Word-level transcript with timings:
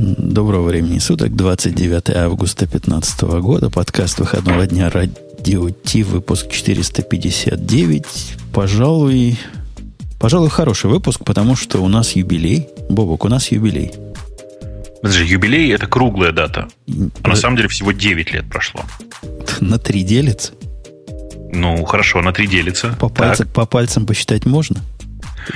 Доброго 0.00 0.68
времени 0.68 1.00
суток, 1.00 1.34
29 1.34 2.10
августа 2.10 2.66
2015 2.66 3.20
года, 3.42 3.68
подкаст 3.68 4.20
выходного 4.20 4.64
дня 4.64 4.90
Радио 4.90 5.70
Ти, 5.70 6.04
выпуск 6.04 6.52
459. 6.52 8.06
Пожалуй, 8.54 9.36
пожалуй, 10.20 10.50
хороший 10.50 10.88
выпуск, 10.88 11.24
потому 11.24 11.56
что 11.56 11.82
у 11.82 11.88
нас 11.88 12.14
юбилей. 12.14 12.68
Бобок, 12.88 13.24
у 13.24 13.28
нас 13.28 13.50
юбилей. 13.50 13.90
Подожди, 15.02 15.24
юбилей– 15.24 15.72
это 15.74 15.88
круглая 15.88 16.30
дата. 16.30 16.68
А 17.24 17.28
на 17.28 17.34
самом 17.34 17.56
деле 17.56 17.68
всего 17.68 17.90
9 17.90 18.32
лет 18.32 18.48
прошло. 18.48 18.82
На 19.60 19.80
3 19.80 20.04
делится? 20.04 20.52
Ну, 21.50 21.84
хорошо, 21.84 22.22
на 22.22 22.32
3 22.32 22.46
делится. 22.46 22.96
По, 23.00 23.08
пальцам, 23.08 23.48
по 23.48 23.66
пальцам 23.66 24.06
посчитать 24.06 24.46
можно? 24.46 24.80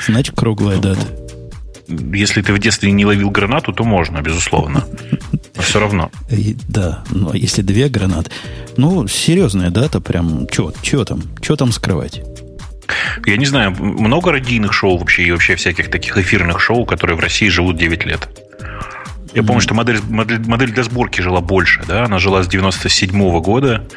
Значит, 0.04 0.34
круглая 0.34 0.78
ну, 0.78 0.82
дата 0.82 1.21
если 2.12 2.42
ты 2.42 2.52
в 2.52 2.58
детстве 2.58 2.92
не 2.92 3.04
ловил 3.04 3.30
гранату, 3.30 3.72
то 3.72 3.84
можно, 3.84 4.20
безусловно. 4.20 4.84
Но 5.56 5.62
все 5.62 5.80
равно. 5.80 6.10
Да, 6.68 7.04
но 7.10 7.34
если 7.34 7.62
две 7.62 7.88
гранаты. 7.88 8.30
Ну, 8.76 9.06
серьезная 9.06 9.70
дата, 9.70 10.00
прям, 10.00 10.46
что 10.50 11.04
там? 11.04 11.22
Что 11.40 11.56
там 11.56 11.72
скрывать? 11.72 12.22
Я 13.26 13.36
не 13.36 13.46
знаю, 13.46 13.74
много 13.78 14.32
радийных 14.32 14.72
шоу 14.72 14.98
вообще 14.98 15.24
и 15.24 15.30
вообще 15.30 15.56
всяких 15.56 15.90
таких 15.90 16.16
эфирных 16.18 16.60
шоу, 16.60 16.84
которые 16.84 17.16
в 17.16 17.20
России 17.20 17.48
живут 17.48 17.76
9 17.76 18.04
лет. 18.04 18.28
Я 19.34 19.42
помню, 19.42 19.62
что 19.62 19.74
модель, 19.74 20.00
модель, 20.08 20.40
модель 20.46 20.72
для 20.72 20.82
сборки 20.82 21.22
жила 21.22 21.40
больше, 21.40 21.82
да, 21.88 22.04
она 22.04 22.18
жила 22.18 22.42
с 22.42 22.48
97 22.48 23.10
-го 23.10 23.40
года 23.40 23.88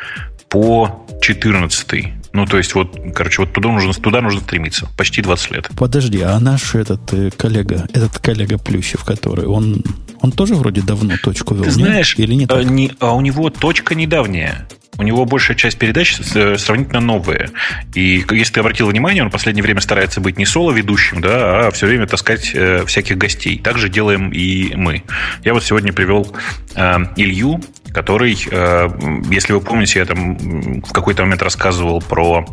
по 0.47 1.05
14 1.21 2.13
ну, 2.35 2.45
то 2.45 2.57
есть, 2.57 2.75
вот, 2.75 2.97
короче, 3.15 3.41
вот 3.41 3.53
туда 3.53 3.69
нужно, 3.69 3.93
туда 3.93 4.21
нужно 4.21 4.41
стремиться. 4.41 4.89
Почти 4.97 5.21
20 5.21 5.51
лет. 5.51 5.69
Подожди, 5.77 6.21
а 6.21 6.37
наш 6.39 6.75
этот 6.75 7.13
э, 7.13 7.31
коллега, 7.31 7.87
этот 7.93 8.19
коллега 8.19 8.57
Плющев, 8.57 9.05
который, 9.05 9.45
он, 9.45 9.81
он 10.21 10.31
тоже 10.33 10.55
вроде 10.55 10.81
давно 10.81 11.15
точку 11.23 11.55
вел? 11.55 11.63
Ты 11.63 11.71
знаешь, 11.71 12.17
нет? 12.17 12.27
или 12.27 12.35
нет? 12.35 12.51
А, 12.51 12.61
не, 12.61 12.91
а 12.99 13.15
у 13.15 13.21
него 13.21 13.49
точка 13.49 13.95
недавняя. 13.95 14.67
У 14.97 15.03
него 15.03 15.25
большая 15.25 15.57
часть 15.57 15.77
передач 15.77 16.17
э, 16.35 16.57
сравнительно 16.57 17.01
новые. 17.01 17.51
И 17.93 18.25
если 18.31 18.53
ты 18.53 18.59
обратил 18.59 18.87
внимание, 18.87 19.23
он 19.23 19.29
в 19.29 19.31
последнее 19.31 19.63
время 19.63 19.81
старается 19.81 20.21
быть 20.21 20.37
не 20.37 20.45
соло-ведущим, 20.45 21.21
да, 21.21 21.67
а 21.67 21.71
все 21.71 21.85
время 21.85 22.07
таскать 22.07 22.51
э, 22.53 22.85
всяких 22.85 23.17
гостей. 23.17 23.59
Так 23.59 23.77
же 23.77 23.89
делаем 23.89 24.29
и 24.29 24.73
мы. 24.75 25.03
Я 25.43 25.53
вот 25.53 25.63
сегодня 25.63 25.91
привел 25.91 26.33
э, 26.75 26.97
Илью, 27.17 27.61
который, 27.95 28.37
э, 28.51 28.89
если 29.31 29.53
вы 29.53 29.61
помните, 29.61 29.99
я 29.99 30.05
там 30.05 30.81
в 30.81 30.91
какой-то 30.91 31.23
момент 31.23 31.41
рассказывал 31.41 32.01
про 32.01 32.45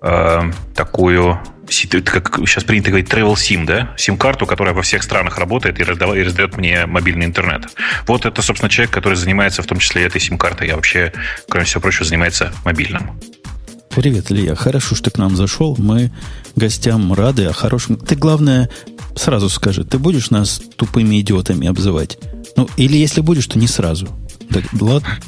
э, 0.00 0.52
такую 0.76 1.40
как 2.04 2.36
сейчас 2.46 2.64
принято 2.64 2.90
говорить, 2.90 3.08
travel 3.08 3.34
SIM, 3.34 3.64
да? 3.64 3.94
SIM-карту, 3.96 4.46
которая 4.46 4.74
во 4.74 4.82
всех 4.82 5.02
странах 5.02 5.38
работает 5.38 5.80
и, 5.80 5.82
раздав, 5.82 6.14
и 6.14 6.22
раздает 6.22 6.56
мне 6.56 6.86
мобильный 6.86 7.26
интернет. 7.26 7.62
Вот 8.06 8.26
это, 8.26 8.42
собственно, 8.42 8.68
человек, 8.68 8.92
который 8.92 9.14
занимается 9.14 9.62
в 9.62 9.66
том 9.66 9.78
числе 9.78 10.04
этой 10.04 10.20
SIM-картой. 10.20 10.68
Я 10.68 10.76
вообще, 10.76 11.12
кроме 11.48 11.64
всего 11.64 11.80
прочего, 11.80 12.04
занимается 12.04 12.52
мобильным. 12.64 13.18
Привет, 13.90 14.30
Илья. 14.30 14.54
Хорошо, 14.54 14.94
что 14.94 15.04
ты 15.04 15.10
к 15.12 15.18
нам 15.18 15.34
зашел. 15.34 15.76
Мы 15.78 16.12
гостям 16.56 17.12
рады, 17.12 17.46
а 17.46 17.52
хорошим... 17.52 17.96
Ты, 17.96 18.14
главное, 18.14 18.68
сразу 19.16 19.48
скажи, 19.48 19.84
ты 19.84 19.98
будешь 19.98 20.30
нас 20.30 20.60
тупыми 20.76 21.20
идиотами 21.20 21.66
обзывать? 21.66 22.18
Ну, 22.56 22.68
или 22.76 22.96
если 22.96 23.22
будешь, 23.22 23.46
то 23.46 23.58
не 23.58 23.66
сразу. 23.66 24.08
Да, 24.52 24.60
ладно? 24.80 25.18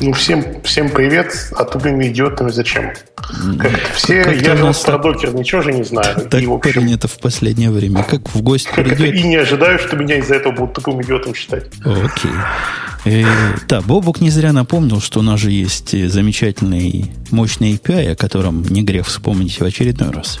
Ну, 0.00 0.12
всем, 0.14 0.62
всем 0.62 0.88
привет, 0.88 1.32
а 1.56 1.64
тупыми 1.64 2.08
идиотами 2.08 2.50
зачем? 2.50 2.92
Как 3.58 3.92
все, 3.94 4.24
как 4.24 4.34
я 4.40 4.56
же 4.56 4.72
про 4.84 4.98
докер 4.98 5.34
ничего 5.34 5.60
же 5.60 5.72
не 5.72 5.84
знаю. 5.84 6.28
Так 6.28 6.42
и, 6.42 6.46
в 6.46 6.52
общем, 6.54 6.72
принято 6.72 7.06
в 7.06 7.18
последнее 7.18 7.70
время. 7.70 8.02
Как 8.02 8.28
в 8.34 8.42
гости 8.42 8.68
придет... 8.74 9.14
И 9.14 9.22
не 9.22 9.36
ожидаю, 9.36 9.78
что 9.78 9.96
меня 9.96 10.16
из-за 10.16 10.36
этого 10.36 10.52
будут 10.52 10.74
тупым 10.74 11.02
идиотом 11.02 11.34
считать. 11.34 11.66
Окей. 11.84 12.32
Э, 13.04 13.24
да, 13.68 13.80
Бобук 13.82 14.20
не 14.20 14.30
зря 14.30 14.52
напомнил, 14.52 15.00
что 15.00 15.20
у 15.20 15.22
нас 15.22 15.38
же 15.38 15.50
есть 15.50 15.90
замечательный 16.10 17.12
мощный 17.30 17.74
API, 17.74 18.12
о 18.12 18.16
котором 18.16 18.62
не 18.62 18.82
грех 18.82 19.06
вспомнить 19.06 19.60
в 19.60 19.64
очередной 19.64 20.10
раз. 20.10 20.40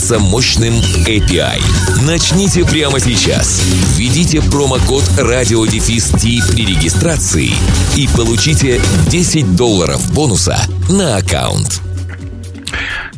пользоваться 0.01 0.19
мощным 0.19 0.73
API. 1.05 1.61
Начните 2.05 2.65
прямо 2.65 2.99
сейчас. 2.99 3.61
Введите 3.95 4.41
промокод 4.41 5.03
RadioDefist 5.17 6.51
при 6.51 6.65
регистрации 6.65 7.51
и 7.95 8.09
получите 8.15 8.81
10 9.09 9.55
долларов 9.55 10.13
бонуса 10.13 10.57
на 10.89 11.17
аккаунт. 11.17 11.81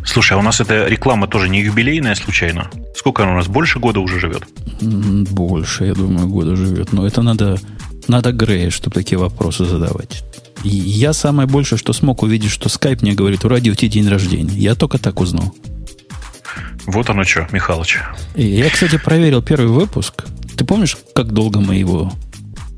Слушай, 0.05 0.33
а 0.33 0.39
у 0.39 0.41
нас 0.41 0.59
эта 0.59 0.85
реклама 0.87 1.27
тоже 1.27 1.47
не 1.49 1.61
юбилейная 1.61 2.15
случайно? 2.15 2.69
Сколько 2.95 3.23
она 3.23 3.33
у 3.33 3.35
нас? 3.37 3.47
Больше 3.47 3.79
года 3.79 4.01
уже 4.01 4.19
живет? 4.19 4.43
Больше, 4.81 5.85
я 5.85 5.93
думаю, 5.93 6.27
года 6.27 6.55
живет. 6.55 6.91
Но 6.91 7.07
это 7.07 7.21
надо, 7.21 7.59
надо 8.07 8.33
Грея, 8.33 8.69
чтобы 8.69 8.93
такие 8.93 9.17
вопросы 9.17 9.65
задавать. 9.65 10.23
Я 10.63 11.13
самое 11.13 11.47
большее, 11.47 11.79
что 11.79 11.93
смог 11.93 12.23
увидеть, 12.23 12.51
что 12.51 12.67
Skype 12.67 12.99
мне 13.01 13.13
говорит, 13.13 13.45
у 13.45 13.47
радио 13.47 13.73
Ти 13.73 13.87
день 13.87 14.07
рождения. 14.09 14.57
Я 14.57 14.75
только 14.75 14.97
так 14.97 15.21
узнал. 15.21 15.53
Вот 16.85 17.09
оно 17.09 17.23
что, 17.23 17.47
Михалыч. 17.51 17.99
Я, 18.35 18.69
кстати, 18.69 18.97
проверил 18.97 19.41
первый 19.41 19.69
выпуск. 19.69 20.25
Ты 20.57 20.65
помнишь, 20.65 20.97
как 21.15 21.31
долго 21.31 21.59
мы 21.59 21.75
его 21.75 22.11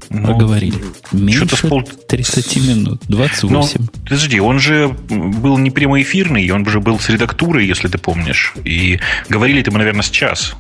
ну, 0.10 0.26
проговорили? 0.28 0.84
Меньше 1.12 1.68
пол... 1.68 1.84
30 1.84 2.58
минут, 2.68 3.02
28. 3.08 3.80
Ну, 3.80 3.88
подожди, 4.04 4.40
он 4.40 4.60
же 4.60 4.96
был 5.10 5.58
не 5.58 5.72
прямоэфирный, 5.72 6.50
он 6.52 6.66
же 6.68 6.80
был 6.80 7.00
с 7.00 7.10
редактурой, 7.10 7.66
если 7.66 7.88
ты 7.88 7.98
помнишь. 7.98 8.54
И 8.64 9.00
говорили 9.30 9.62
ты 9.62 9.72
мы, 9.72 9.80
наверное, 9.80 10.04
с 10.04 10.10
час. 10.10 10.54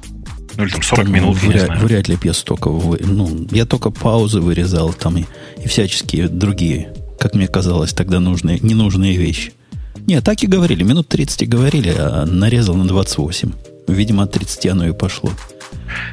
Ну, 0.57 0.63
или 0.63 0.71
там 0.71 0.81
40 0.81 1.05
там, 1.05 1.13
минут, 1.13 1.37
вряд, 1.37 1.53
я 1.53 1.59
не 1.59 1.65
знаю. 1.65 1.81
Вряд 1.81 2.07
ли 2.07 2.17
я 2.23 2.33
столько... 2.33 2.69
Вы... 2.69 2.99
Ну, 3.01 3.47
я 3.51 3.65
только 3.65 3.91
паузы 3.91 4.39
вырезал 4.39 4.93
там 4.93 5.17
и, 5.17 5.25
и 5.63 5.67
всяческие 5.67 6.29
другие, 6.29 6.93
как 7.19 7.35
мне 7.35 7.47
казалось, 7.47 7.93
тогда 7.93 8.19
нужные, 8.19 8.59
ненужные 8.59 9.17
вещи. 9.17 9.53
Не, 10.07 10.21
так 10.21 10.43
и 10.43 10.47
говорили. 10.47 10.83
Минут 10.83 11.07
30 11.07 11.49
говорили, 11.49 11.93
а 11.97 12.25
нарезал 12.25 12.75
на 12.75 12.87
28. 12.87 13.51
Видимо, 13.87 14.23
от 14.23 14.31
30 14.31 14.65
оно 14.67 14.87
и 14.87 14.93
пошло. 14.93 15.31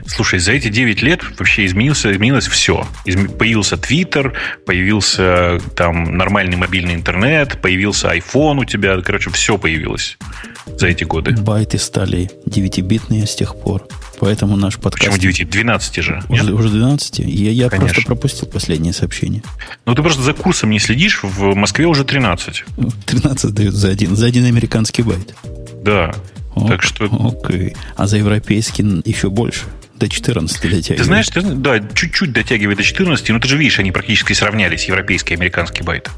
Слушай, 0.06 0.38
за 0.38 0.53
эти 0.53 0.69
9 0.69 1.03
лет 1.03 1.20
вообще 1.38 1.66
изменился, 1.66 2.12
изменилось 2.12 2.47
все. 2.47 2.87
Изм... 3.04 3.28
Появился 3.28 3.76
Twitter, 3.76 4.32
появился 4.66 5.60
там 5.76 6.16
нормальный 6.16 6.56
мобильный 6.56 6.94
интернет, 6.94 7.60
появился 7.60 8.15
iPhone 8.15 8.60
у 8.60 8.65
тебя. 8.65 9.00
Короче, 9.00 9.31
все 9.31 9.59
появилось 9.59 10.19
за 10.66 10.88
эти 10.88 11.04
годы. 11.04 11.32
Байты 11.32 11.78
стали 11.78 12.31
9-битные 12.47 13.26
с 13.26 13.34
тех 13.34 13.56
пор. 13.56 13.87
Поэтому 14.21 14.56
наш 14.56 14.76
подкаст... 14.76 15.12
Почему 15.12 15.32
9? 15.32 15.50
12 15.50 15.97
же. 15.97 16.22
Уже, 16.28 16.53
уже 16.53 16.69
12? 16.69 17.19
Я, 17.19 17.50
я 17.50 17.69
просто 17.69 18.03
пропустил 18.03 18.47
последнее 18.47 18.92
сообщение. 18.92 19.42
Ну, 19.84 19.94
ты 19.97 20.03
просто 20.03 20.22
за 20.22 20.32
курсом 20.32 20.71
не 20.71 20.78
следишь. 20.78 21.25
В 21.25 21.54
Москве 21.56 21.87
уже 21.87 22.04
13. 22.04 22.65
13 23.06 23.50
дают 23.53 23.75
за 23.75 23.88
один, 23.88 24.15
за 24.15 24.26
один 24.26 24.44
американский 24.44 25.03
байт. 25.03 25.34
Да. 25.82 26.15
Ок, 26.54 26.69
так 26.69 26.82
что... 26.82 27.06
Окей. 27.06 27.75
А 27.97 28.06
за 28.06 28.19
европейский 28.19 29.03
еще 29.04 29.28
больше. 29.28 29.65
До 29.97 30.09
14 30.09 30.62
дотягивает. 30.62 30.98
Ты 30.98 31.04
знаешь, 31.04 31.28
ты, 31.28 31.42
да, 31.42 31.80
чуть-чуть 31.80 32.33
дотягивает 32.33 32.78
до 32.78 32.84
14, 32.84 33.28
но 33.30 33.39
ты 33.39 33.48
же 33.48 33.56
видишь, 33.56 33.78
они 33.78 33.92
практически 33.92 34.33
сравнялись, 34.33 34.86
европейский 34.86 35.34
и 35.34 35.36
американский 35.36 35.83
байт. 35.83 36.10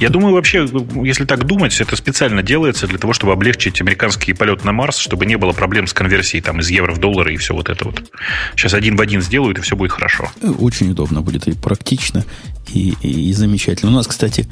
Я 0.00 0.08
думаю, 0.08 0.34
вообще, 0.34 0.68
если 1.04 1.24
так 1.24 1.46
думать, 1.46 1.78
это 1.80 1.96
специально 1.96 2.42
делается 2.42 2.86
для 2.86 2.98
того, 2.98 3.12
чтобы 3.12 3.32
облегчить 3.32 3.80
американский 3.80 4.32
полет 4.32 4.64
на 4.64 4.72
Марс, 4.72 4.98
чтобы 4.98 5.26
не 5.26 5.36
было 5.36 5.52
проблем 5.52 5.86
с 5.86 5.92
конверсией 5.92 6.42
там, 6.42 6.60
из 6.60 6.70
евро 6.70 6.92
в 6.92 6.98
доллары 6.98 7.34
и 7.34 7.36
все 7.36 7.54
вот 7.54 7.68
это 7.68 7.84
вот. 7.84 8.02
Сейчас 8.56 8.74
один 8.74 8.96
в 8.96 9.00
один 9.00 9.22
сделают, 9.22 9.58
и 9.58 9.60
все 9.60 9.76
будет 9.76 9.92
хорошо. 9.92 10.30
Очень 10.58 10.90
удобно 10.90 11.22
будет 11.22 11.46
и 11.48 11.52
практично, 11.52 12.24
и, 12.72 12.94
и, 13.02 13.30
и 13.30 13.32
замечательно. 13.32 13.92
У 13.92 13.94
нас, 13.94 14.06
кстати, 14.06 14.48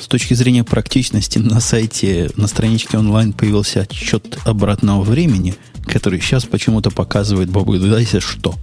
с 0.00 0.06
точки 0.06 0.34
зрения 0.34 0.64
практичности 0.64 1.38
на 1.38 1.60
сайте, 1.60 2.30
на 2.36 2.46
страничке 2.46 2.98
онлайн 2.98 3.32
появился 3.32 3.82
отчет 3.82 4.38
обратного 4.44 5.02
времени, 5.02 5.54
который 5.86 6.20
сейчас 6.20 6.44
почему-то 6.44 6.90
показывает, 6.90 7.50
Бобу, 7.50 7.74
догадайся, 7.74 8.20
что? 8.20 8.54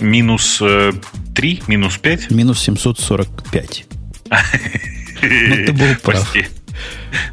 Минус 0.00 0.58
э, 0.62 0.92
3, 1.34 1.62
минус 1.66 1.98
5? 1.98 2.30
Минус 2.30 2.60
745. 2.60 3.86
Ну, 5.22 5.66
ты 5.66 5.72
был 5.72 5.94
прав. 6.02 6.34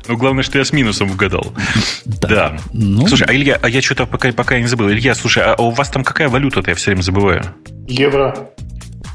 Ну, 0.07 0.17
главное, 0.17 0.43
что 0.43 0.57
я 0.57 0.65
с 0.65 0.73
минусом 0.73 1.11
угадал. 1.11 1.53
Да. 2.05 2.27
да. 2.27 2.57
Ну... 2.73 3.07
Слушай, 3.07 3.27
а 3.29 3.33
Илья, 3.33 3.59
а 3.61 3.69
я 3.69 3.81
что-то 3.81 4.05
пока, 4.05 4.31
пока 4.31 4.59
не 4.59 4.67
забыл. 4.67 4.89
Илья, 4.89 5.15
слушай, 5.15 5.43
а 5.43 5.55
у 5.61 5.71
вас 5.71 5.89
там 5.89 6.03
какая 6.03 6.29
валюта-то? 6.29 6.71
Я 6.71 6.75
все 6.75 6.91
время 6.91 7.01
забываю. 7.01 7.43
Евро. 7.87 8.49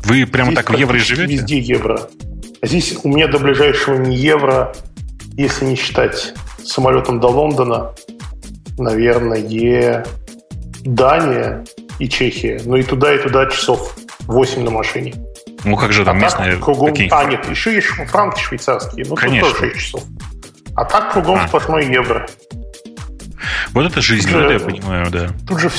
Вы 0.04 0.26
прямо 0.26 0.52
здесь 0.52 0.64
так 0.64 0.70
в 0.70 0.78
евро 0.78 0.96
и 0.96 1.02
живете? 1.02 1.34
Везде 1.34 1.58
евро. 1.58 2.08
А 2.60 2.66
здесь 2.66 2.96
у 3.02 3.08
меня 3.08 3.26
до 3.26 3.38
ближайшего 3.38 3.96
не 3.96 4.16
евро, 4.16 4.74
если 5.36 5.64
не 5.64 5.76
считать 5.76 6.32
самолетом 6.64 7.20
до 7.20 7.28
Лондона, 7.28 7.92
наверное, 8.82 10.04
Дания 10.84 11.64
и 11.98 12.08
Чехия. 12.08 12.60
Ну 12.64 12.76
и 12.76 12.82
туда, 12.82 13.14
и 13.14 13.18
туда 13.18 13.46
часов 13.46 13.96
8 14.26 14.64
на 14.64 14.70
машине. 14.70 15.14
Ну 15.64 15.76
как 15.76 15.92
же 15.92 16.04
там 16.04 16.16
а 16.16 16.20
местные? 16.20 16.56
кругом... 16.56 16.88
Какие? 16.88 17.08
А, 17.12 17.24
нет, 17.24 17.48
еще 17.48 17.74
есть 17.74 17.86
франки 17.86 18.40
швейцарские. 18.40 19.06
Ну, 19.08 19.14
Конечно. 19.14 19.48
тут 19.48 19.58
тоже 19.58 19.72
6 19.72 19.84
часов. 19.84 20.04
А 20.74 20.84
так 20.84 21.12
кругом 21.12 21.38
а. 21.38 21.48
сплошной 21.48 21.86
евро. 21.86 22.26
Вот 23.72 23.86
это 23.86 24.00
жизнь, 24.00 24.30
тут 24.30 24.42
это 24.42 24.52
я 24.54 24.60
понимаю, 24.60 25.10
да. 25.10 25.28
Тут 25.46 25.60
же 25.60 25.70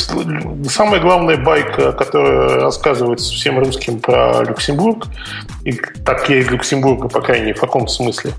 самая 0.69 0.99
главная 0.99 1.37
байка, 1.37 1.91
которая 1.91 2.61
рассказывается 2.61 3.33
всем 3.33 3.59
русским 3.59 3.99
про 3.99 4.43
Люксембург, 4.43 5.07
и 5.63 5.73
так 6.05 6.29
я 6.29 6.39
из 6.39 6.49
Люксембурга, 6.49 7.07
по 7.07 7.21
крайней 7.21 7.47
мере, 7.47 7.55
в 7.55 7.61
каком 7.61 7.87
смысле, 7.87 8.31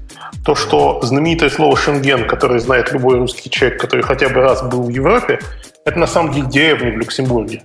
то, 0.44 0.54
что 0.54 1.00
знаменитое 1.02 1.50
слово 1.50 1.76
«шенген», 1.76 2.26
которое 2.26 2.60
знает 2.60 2.92
любой 2.92 3.18
русский 3.18 3.50
человек, 3.50 3.80
который 3.80 4.02
хотя 4.02 4.28
бы 4.28 4.40
раз 4.40 4.62
был 4.62 4.84
в 4.84 4.88
Европе, 4.88 5.40
это 5.84 5.98
на 5.98 6.06
самом 6.06 6.32
деле 6.32 6.46
деревня 6.48 6.92
в 6.92 6.98
Люксембурге. 6.98 7.62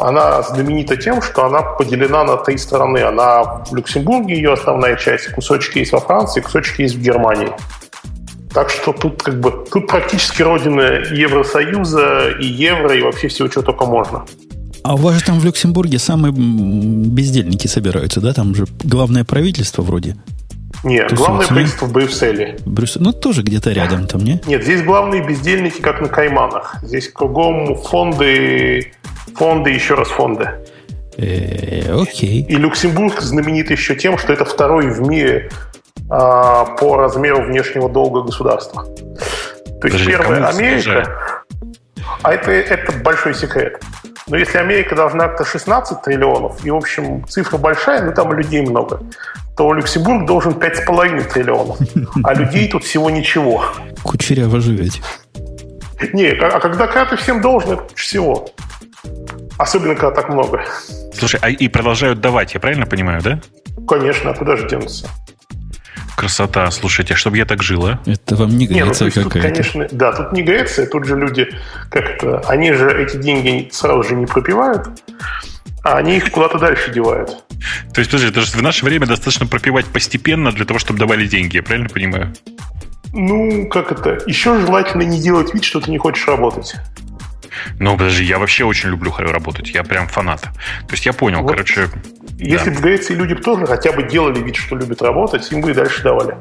Она 0.00 0.42
знаменита 0.42 0.96
тем, 0.96 1.22
что 1.22 1.44
она 1.44 1.62
поделена 1.62 2.24
на 2.24 2.36
три 2.36 2.58
страны. 2.58 2.98
Она 2.98 3.64
в 3.64 3.74
Люксембурге, 3.74 4.34
ее 4.34 4.52
основная 4.54 4.96
часть, 4.96 5.30
кусочки 5.32 5.78
есть 5.78 5.92
во 5.92 6.00
Франции, 6.00 6.40
кусочки 6.40 6.82
есть 6.82 6.96
в 6.96 7.00
Германии. 7.00 7.52
Так 8.54 8.70
что 8.70 8.92
тут 8.92 9.20
как 9.20 9.40
бы 9.40 9.66
тут 9.70 9.88
практически 9.88 10.40
родина 10.42 11.02
Евросоюза 11.12 12.36
и 12.40 12.46
евро, 12.46 12.94
и 12.94 13.02
вообще 13.02 13.26
всего, 13.26 13.48
чего 13.48 13.62
только 13.62 13.84
можно. 13.84 14.24
А 14.84 14.94
у 14.94 14.98
вас 14.98 15.16
же 15.16 15.24
там 15.24 15.40
в 15.40 15.44
Люксембурге 15.44 15.98
самые 15.98 16.32
бездельники 16.32 17.66
собираются, 17.66 18.20
да? 18.20 18.32
Там 18.32 18.54
же 18.54 18.66
главное 18.84 19.24
правительство 19.24 19.82
вроде. 19.82 20.16
Нет, 20.84 21.08
То 21.08 21.16
главное 21.16 21.46
правительство 21.46 21.86
в 21.86 21.92
Брюсселе. 21.92 22.58
Брюссель, 22.66 23.02
ну, 23.02 23.12
тоже 23.12 23.42
где-то 23.42 23.72
рядом 23.72 24.06
там, 24.06 24.22
не? 24.22 24.40
Нет, 24.46 24.62
здесь 24.62 24.82
главные 24.82 25.26
бездельники, 25.26 25.80
как 25.80 26.00
на 26.00 26.08
Кайманах. 26.08 26.76
Здесь 26.82 27.08
кругом 27.08 27.74
фонды, 27.76 28.92
фонды, 29.34 29.70
еще 29.70 29.94
раз 29.94 30.08
фонды. 30.08 30.50
Э, 31.16 32.00
окей. 32.00 32.42
И 32.42 32.56
Люксембург 32.56 33.20
знаменит 33.20 33.70
еще 33.70 33.96
тем, 33.96 34.18
что 34.18 34.32
это 34.32 34.44
второй 34.44 34.92
в 34.92 35.00
мире 35.00 35.50
а, 36.10 36.64
по 36.64 36.96
размеру 36.96 37.42
внешнего 37.42 37.88
долга 37.88 38.22
государства. 38.22 38.84
То 38.84 39.88
есть 39.88 40.04
Подожди, 40.04 40.10
первое 40.10 40.46
Америка, 40.46 41.44
а 42.22 42.32
это, 42.32 42.50
это 42.50 42.92
большой 43.00 43.34
секрет. 43.34 43.82
Но 44.26 44.36
если 44.36 44.56
Америка 44.56 44.96
должна 44.96 45.28
как-то 45.28 45.44
16 45.44 46.02
триллионов, 46.02 46.64
и, 46.64 46.70
в 46.70 46.76
общем, 46.76 47.26
цифра 47.28 47.58
большая, 47.58 48.02
но 48.02 48.12
там 48.12 48.32
людей 48.32 48.62
много, 48.62 49.02
то 49.56 49.72
Люксембург 49.72 50.26
должен 50.26 50.52
5,5 50.52 51.32
триллионов, 51.32 51.78
а 52.22 52.34
людей 52.34 52.68
тут 52.68 52.84
всего 52.84 53.10
ничего. 53.10 53.64
Кучеряво 54.02 54.60
живете. 54.60 55.02
Не, 56.12 56.28
а 56.30 56.58
когда, 56.60 56.86
когда 56.86 57.04
ты 57.04 57.16
всем 57.16 57.40
должен, 57.40 57.72
это 57.72 57.94
всего. 57.94 58.48
Особенно, 59.58 59.94
когда 59.94 60.10
так 60.10 60.28
много. 60.28 60.64
Слушай, 61.12 61.38
а 61.42 61.50
и 61.50 61.68
продолжают 61.68 62.20
давать, 62.20 62.54
я 62.54 62.60
правильно 62.60 62.86
понимаю, 62.86 63.22
да? 63.22 63.40
Конечно, 63.86 64.30
а 64.30 64.34
куда 64.34 64.56
же 64.56 64.68
денутся? 64.68 65.08
Красота, 66.16 66.70
слушайте, 66.70 67.14
чтобы 67.14 67.36
я 67.38 67.44
так 67.44 67.62
жила. 67.62 68.00
Это 68.06 68.36
вам 68.36 68.56
не 68.56 68.66
Греция 68.66 69.10
не, 69.14 69.22
ну, 69.22 69.24
какая-то. 69.24 69.48
конечно, 69.48 69.88
да, 69.90 70.12
тут 70.12 70.32
не 70.32 70.42
Греция, 70.42 70.86
тут 70.86 71.06
же 71.06 71.16
люди 71.16 71.48
как-то, 71.90 72.40
они 72.48 72.72
же 72.72 72.90
эти 72.90 73.16
деньги 73.16 73.68
сразу 73.72 74.02
же 74.04 74.14
не 74.14 74.26
пропивают, 74.26 74.88
а 75.82 75.98
они 75.98 76.16
их 76.16 76.30
куда-то 76.30 76.58
дальше 76.58 76.92
девают. 76.92 77.30
То 77.92 78.00
есть, 78.00 78.10
подожди, 78.10 78.32
даже 78.32 78.52
в 78.52 78.62
наше 78.62 78.84
время 78.84 79.06
достаточно 79.06 79.46
пропивать 79.46 79.86
постепенно 79.86 80.52
для 80.52 80.64
того, 80.64 80.78
чтобы 80.78 80.98
давали 80.98 81.26
деньги, 81.26 81.56
я 81.56 81.62
правильно 81.62 81.88
понимаю? 81.88 82.34
Ну, 83.12 83.68
как 83.68 83.92
это? 83.92 84.18
Еще 84.26 84.58
желательно 84.60 85.02
не 85.02 85.20
делать 85.20 85.54
вид, 85.54 85.64
что 85.64 85.80
ты 85.80 85.90
не 85.90 85.98
хочешь 85.98 86.26
работать. 86.26 86.74
Ну, 87.78 87.96
подожди, 87.96 88.24
я 88.24 88.38
вообще 88.38 88.64
очень 88.64 88.90
люблю 88.90 89.12
работать. 89.16 89.70
Я 89.70 89.84
прям 89.84 90.08
фанат. 90.08 90.42
То 90.42 90.92
есть 90.92 91.06
я 91.06 91.12
понял, 91.12 91.42
вот. 91.42 91.50
короче... 91.50 91.88
Если 92.38 92.70
да. 92.70 92.76
в 92.76 92.80
Греции 92.80 93.14
люди 93.14 93.34
тоже 93.34 93.66
хотя 93.66 93.92
бы 93.92 94.02
делали 94.02 94.40
вид, 94.40 94.56
что 94.56 94.76
любят 94.76 95.02
работать, 95.02 95.50
им 95.52 95.60
бы 95.60 95.70
и 95.70 95.74
дальше 95.74 96.02
давали. 96.02 96.36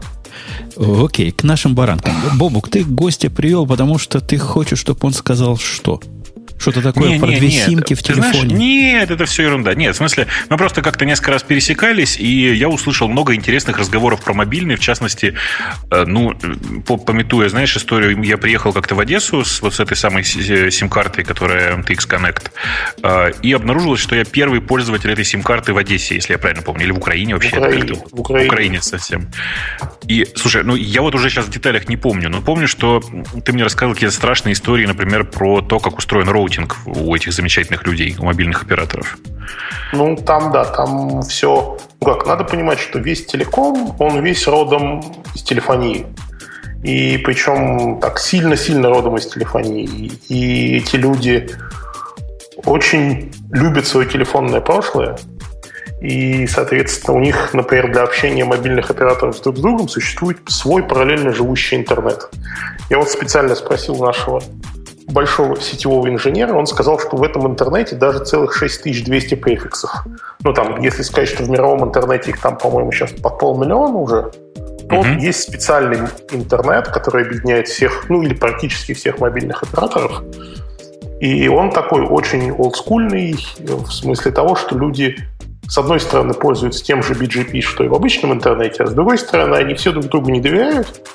Окей, 0.76 1.32
к 1.32 1.44
нашим 1.44 1.76
баранкам. 1.76 2.14
Бобук, 2.38 2.70
ты 2.70 2.84
гостя 2.84 3.30
привел, 3.30 3.68
потому 3.68 3.98
что 4.00 4.20
ты 4.20 4.38
хочешь, 4.38 4.80
чтобы 4.80 5.00
он 5.04 5.14
сказал 5.14 5.58
что? 5.58 6.02
Что-то 6.64 6.82
такое 6.82 7.10
не, 7.10 7.20
про 7.20 7.28
не, 7.28 7.40
две 7.40 7.50
нет. 7.50 7.66
симки 7.68 7.94
в 7.94 8.02
телефоне. 8.02 8.32
Знаешь, 8.32 8.52
нет, 8.54 9.12
это 9.12 9.26
все 9.26 9.44
ерунда. 9.44 9.76
Нет, 9.76 9.96
в 9.96 9.98
смысле, 9.98 10.28
мы 10.48 10.56
просто 10.56 10.82
как-то 10.82 11.04
несколько 11.04 11.32
раз 11.32 11.44
пересекались, 11.44 12.18
и 12.18 12.54
я 12.54 12.70
услышал 12.70 13.10
много 13.10 13.36
интересных 13.36 13.78
разговоров 13.78 14.22
про 14.22 14.34
мобильный, 14.34 14.78
в 14.78 14.80
частности, 14.80 15.36
э, 15.92 16.06
ну, 16.06 16.34
памятуя, 16.86 17.50
знаешь, 17.50 17.76
историю, 17.76 18.24
я 18.24 18.38
приехал 18.38 18.72
как-то 18.72 18.96
в 18.96 19.02
Одессу 19.02 19.44
с 19.44 19.62
вот 19.62 19.74
с 19.74 19.82
этой 19.82 19.98
самой 19.98 20.24
сим-картой, 20.24 21.26
которая 21.26 21.76
MTX 21.76 22.08
Connect, 22.08 22.52
э, 23.04 23.34
и 23.42 23.52
обнаружилось, 23.52 24.00
что 24.00 24.16
я 24.16 24.24
первый 24.24 24.62
пользователь 24.62 25.12
этой 25.12 25.26
сим-карты 25.26 25.74
в 25.74 25.78
Одессе, 25.78 26.16
если 26.16 26.32
я 26.32 26.40
правильно 26.40 26.64
помню, 26.64 26.86
или 26.86 26.92
в 26.92 26.98
Украине 26.98 27.34
вообще. 27.34 27.58
В 27.58 27.60
Украине. 27.60 27.94
В 28.10 28.20
Украине. 28.22 28.50
В 28.50 28.54
Украине 28.54 28.82
совсем. 28.82 29.28
И, 30.08 30.26
слушай, 30.36 30.64
ну, 30.64 30.76
я 30.78 31.02
вот 31.02 31.14
уже 31.14 31.30
сейчас 31.30 31.46
в 31.46 31.50
деталях 31.50 31.90
не 31.90 31.98
помню, 31.98 32.30
но 32.30 32.42
помню, 32.42 32.70
что 32.70 33.02
ты 33.44 33.52
мне 33.52 33.64
рассказывал 33.64 33.96
какие-то 33.96 34.16
страшные 34.16 34.54
истории, 34.54 34.86
например, 34.86 35.26
про 35.26 35.62
то, 35.62 35.80
как 35.80 35.98
устроен 35.98 36.30
routing 36.30 36.53
routing 36.54 36.78
у 36.86 37.16
этих 37.16 37.34
замечательных 37.34 37.86
людей, 37.86 38.16
у 38.20 38.26
мобильных 38.26 38.64
операторов? 38.64 39.18
Ну, 39.94 40.16
там, 40.16 40.52
да, 40.52 40.66
там 40.66 41.22
все... 41.24 41.78
Ну, 42.02 42.06
как, 42.14 42.26
надо 42.26 42.44
понимать, 42.44 42.80
что 42.80 43.00
весь 43.00 43.26
телеком, 43.26 43.96
он 44.00 44.24
весь 44.24 44.48
родом 44.48 45.02
из 45.36 45.44
телефонии. 45.44 46.06
И 46.84 47.18
причем 47.18 48.00
так 48.02 48.20
сильно-сильно 48.20 48.90
родом 48.90 49.16
из 49.16 49.28
телефонии. 49.28 50.12
И 50.28 50.78
эти 50.78 50.98
люди 50.98 51.50
очень 52.66 53.32
любят 53.52 53.88
свое 53.88 54.08
телефонное 54.10 54.62
прошлое. 54.62 55.18
И, 56.02 56.46
соответственно, 56.48 57.18
у 57.18 57.22
них, 57.22 57.54
например, 57.54 57.94
для 57.94 58.04
общения 58.04 58.44
мобильных 58.44 58.92
операторов 58.92 59.42
друг 59.42 59.58
с 59.58 59.62
другом 59.62 59.88
существует 59.88 60.40
свой 60.48 60.84
параллельно 60.84 61.32
живущий 61.32 61.78
интернет. 61.78 62.30
Я 62.90 62.98
вот 62.98 63.10
специально 63.10 63.56
спросил 63.56 63.96
нашего 63.96 64.44
большого 65.08 65.60
сетевого 65.60 66.08
инженера, 66.10 66.54
он 66.54 66.66
сказал, 66.66 67.00
что 67.00 67.18
в 67.18 67.24
этом 67.24 67.48
интернете 67.48 67.96
даже 67.96 68.24
целых 68.24 68.54
6200 68.54 69.36
префиксов. 69.36 69.92
Ну, 70.44 70.54
там, 70.54 70.82
если 70.82 71.04
сказать, 71.04 71.30
что 71.30 71.44
в 71.44 71.50
мировом 71.50 71.84
интернете 71.84 72.32
их 72.32 72.42
там, 72.42 72.58
по-моему, 72.58 72.92
сейчас 72.92 73.12
под 73.12 73.40
полмиллиона 73.40 73.98
уже, 73.98 74.32
то 74.90 74.96
mm-hmm. 74.96 75.20
есть 75.20 75.42
специальный 75.42 76.00
интернет, 76.32 76.88
который 76.88 77.26
объединяет 77.26 77.68
всех, 77.68 78.06
ну, 78.10 78.22
или 78.22 78.34
практически 78.34 78.94
всех 78.94 79.20
мобильных 79.20 79.64
операторов. 79.64 80.24
И 81.20 81.48
он 81.48 81.72
такой 81.72 82.02
очень 82.02 82.52
олдскульный, 82.52 83.38
в 83.60 83.90
смысле 83.92 84.32
того, 84.32 84.56
что 84.56 84.78
люди 84.78 85.16
с 85.68 85.78
одной 85.78 86.00
стороны, 86.00 86.34
пользуются 86.34 86.84
тем 86.84 87.02
же 87.04 87.14
BGP, 87.14 87.62
что 87.62 87.84
и 87.84 87.88
в 87.88 87.94
обычном 87.94 88.34
интернете, 88.34 88.84
а 88.84 88.88
с 88.88 88.94
другой 88.94 89.18
стороны, 89.18 89.56
они 89.56 89.74
все 89.76 89.92
друг 89.92 90.06
другу 90.06 90.30
не 90.30 90.42
доверяют 90.42 91.08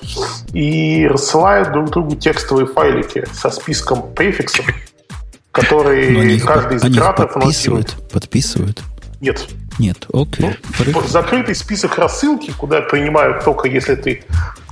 и 0.53 1.07
рассылают 1.07 1.73
друг 1.73 1.91
другу 1.91 2.17
текстовые 2.17 2.67
файлики 2.67 3.25
со 3.33 3.51
списком 3.51 4.13
префиксов, 4.15 4.67
которые 5.53 6.41
каждый 6.41 6.79
из 6.79 6.85
операторов 6.85 7.35
подписывают, 7.35 7.97
подписывают. 8.11 8.83
Нет. 9.21 9.49
Нет, 9.79 10.07
окей. 10.13 10.57
Ну, 10.87 11.03
закрытый 11.03 11.55
список 11.55 11.99
рассылки, 11.99 12.53
куда 12.53 12.81
принимают 12.81 13.45
только 13.45 13.69
если 13.69 13.95
ты 13.95 14.25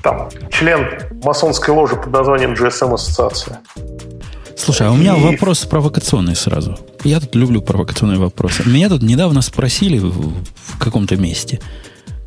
там 0.02 0.28
член 0.50 0.88
масонской 1.22 1.74
ложи 1.74 1.96
под 1.96 2.12
названием 2.12 2.54
GSM 2.54 2.94
Ассоциация. 2.94 3.60
Слушай, 4.56 4.88
а 4.88 4.92
у 4.92 4.96
меня 4.96 5.16
и... 5.16 5.20
вопрос 5.20 5.64
провокационный 5.66 6.34
сразу. 6.34 6.78
Я 7.04 7.20
тут 7.20 7.34
люблю 7.34 7.60
провокационные 7.60 8.18
вопросы. 8.18 8.62
Меня 8.66 8.88
тут 8.88 9.02
недавно 9.02 9.42
спросили 9.42 9.98
в, 9.98 10.32
в 10.54 10.78
каком-то 10.78 11.16
месте, 11.16 11.60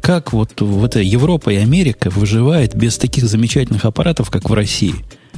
как 0.01 0.31
вот 0.31 0.61
в 0.61 0.83
этой 0.83 1.05
Европа 1.05 1.49
и 1.49 1.55
Америка 1.55 2.09
выживает 2.09 2.75
без 2.75 2.97
таких 2.97 3.25
замечательных 3.25 3.85
аппаратов, 3.85 4.29
как 4.29 4.49
в 4.49 4.53
России. 4.53 4.95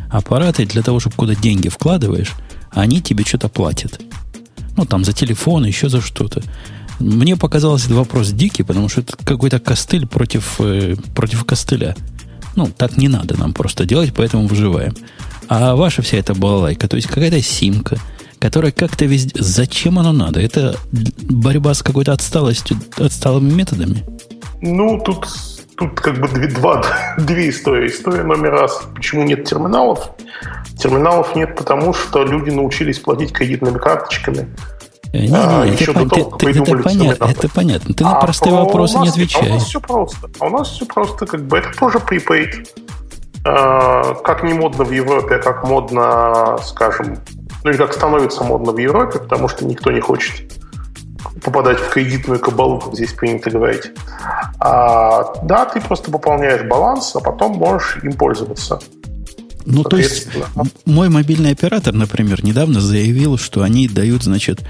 Аппараты 0.10 0.66
для 0.66 0.84
того, 0.84 1.00
чтобы 1.00 1.16
куда 1.16 1.36
деньги 1.36 1.70
вкладываешь, 1.70 2.34
они 2.72 3.02
тебе 3.02 3.24
что-то 3.24 3.48
платят. 3.48 4.02
Ну, 4.76 4.86
там 4.86 5.04
за 5.06 5.14
телефон, 5.14 5.66
еще 5.66 5.90
за 5.90 6.02
что-то. 6.02 6.42
Мне 7.00 7.36
показалось 7.36 7.86
этот 7.86 7.98
вопрос 7.98 8.32
дикий, 8.32 8.64
потому 8.64 8.90
что 8.90 9.02
это 9.02 9.16
какой-то 9.18 9.60
костыль 9.60 10.06
против, 10.06 10.60
э, 10.60 10.96
против 11.16 11.46
костыля. 11.46 11.96
Ну, 12.56 12.68
так 12.68 12.98
не 12.98 13.08
надо 13.08 13.38
нам 13.38 13.54
просто 13.54 13.86
делать, 13.86 14.14
поэтому 14.16 14.48
выживаем. 14.48 14.94
А 15.54 15.76
ваша 15.76 16.02
вся 16.02 16.16
эта 16.16 16.34
балалайка, 16.34 16.88
то 16.88 16.96
есть 16.96 17.10
какая-то 17.10 17.42
симка, 17.42 17.98
которая 18.40 18.72
как-то 18.72 19.04
везде... 19.04 19.34
Зачем 19.36 20.00
оно 20.00 20.14
надо? 20.14 20.40
Это 20.40 20.78
борьба 21.30 21.74
с 21.74 21.84
какой-то 21.84 22.14
отсталостью, 22.14 22.78
отсталыми 22.98 23.52
методами? 23.52 24.06
Ну, 24.62 24.98
тут, 25.04 25.28
тут 25.76 26.00
как 26.00 26.22
бы 26.22 26.30
две, 26.30 26.48
два, 26.48 26.82
две 27.18 27.50
истории. 27.50 27.90
История 27.90 28.24
номер 28.24 28.52
раз. 28.52 28.82
Почему 28.96 29.24
нет 29.24 29.44
терминалов? 29.44 30.12
Терминалов 30.80 31.36
нет 31.36 31.54
потому, 31.58 31.94
что 31.94 32.24
люди 32.24 32.50
научились 32.50 33.00
платить 33.00 33.34
кредитными 33.34 33.78
карточками. 33.78 34.48
Не, 35.12 35.28
не, 35.28 35.36
а, 35.36 35.66
это, 35.66 35.84
еще 35.84 35.92
до 35.92 36.08
того, 36.08 36.38
ты, 36.38 36.52
это, 36.52 36.78
понятно, 36.78 37.26
это 37.26 37.50
понятно. 37.50 37.94
Ты 37.94 38.06
а 38.06 38.12
на 38.12 38.16
простые 38.22 38.54
вопросы 38.54 38.96
нас, 38.96 39.04
не 39.04 39.10
отвечаешь. 39.10 39.48
А 39.48 39.52
у 39.52 39.56
нас 39.56 39.66
все 39.66 39.82
просто. 39.82 40.30
А 40.40 40.46
у 40.46 40.50
нас 40.50 40.70
все 40.70 40.86
просто, 40.86 41.26
как 41.26 41.46
бы 41.46 41.58
это 41.58 41.78
тоже 41.78 41.98
prepaid. 41.98 42.66
А, 43.44 44.14
как 44.16 44.44
не 44.44 44.54
модно 44.54 44.84
в 44.84 44.92
Европе, 44.92 45.36
а 45.36 45.40
как 45.40 45.64
модно, 45.64 46.58
скажем, 46.64 47.18
ну 47.64 47.70
или 47.70 47.78
как 47.78 47.94
становится 47.94 48.44
модно 48.44 48.72
в 48.72 48.78
Европе, 48.78 49.20
потому 49.20 49.48
что 49.48 49.66
никто 49.66 49.92
не 49.92 50.00
хочет 50.00 50.54
попадать 51.44 51.80
в 51.80 51.90
кредитную 51.90 52.40
кабалу, 52.40 52.80
как 52.80 52.94
здесь 52.94 53.14
принято 53.14 53.50
говорить. 53.50 53.92
А, 54.60 55.34
да, 55.44 55.66
ты 55.66 55.82
просто 55.82 56.12
пополняешь 56.12 56.62
баланс, 56.68 57.16
а 57.16 57.20
потом 57.20 57.54
можешь 57.54 57.98
им 58.04 58.14
пользоваться. 58.14 58.80
Ну, 59.66 59.84
то 59.84 59.98
есть, 59.98 60.28
мой 60.86 61.10
мобильный 61.10 61.52
оператор, 61.52 61.94
например, 61.94 62.44
недавно 62.44 62.82
заявил, 62.82 63.38
что 63.38 63.62
они 63.62 63.88
дают, 63.88 64.24
значит, 64.24 64.62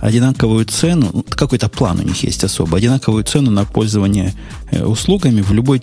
одинаковую 0.00 0.64
цену, 0.66 1.10
ну, 1.12 1.24
какой-то 1.28 1.68
план 1.68 2.00
у 2.00 2.02
них 2.02 2.22
есть 2.22 2.44
особо, 2.44 2.76
одинаковую 2.76 3.24
цену 3.24 3.50
на 3.50 3.64
пользование 3.64 4.34
э, 4.70 4.84
услугами 4.84 5.40
в 5.40 5.52
любой 5.52 5.82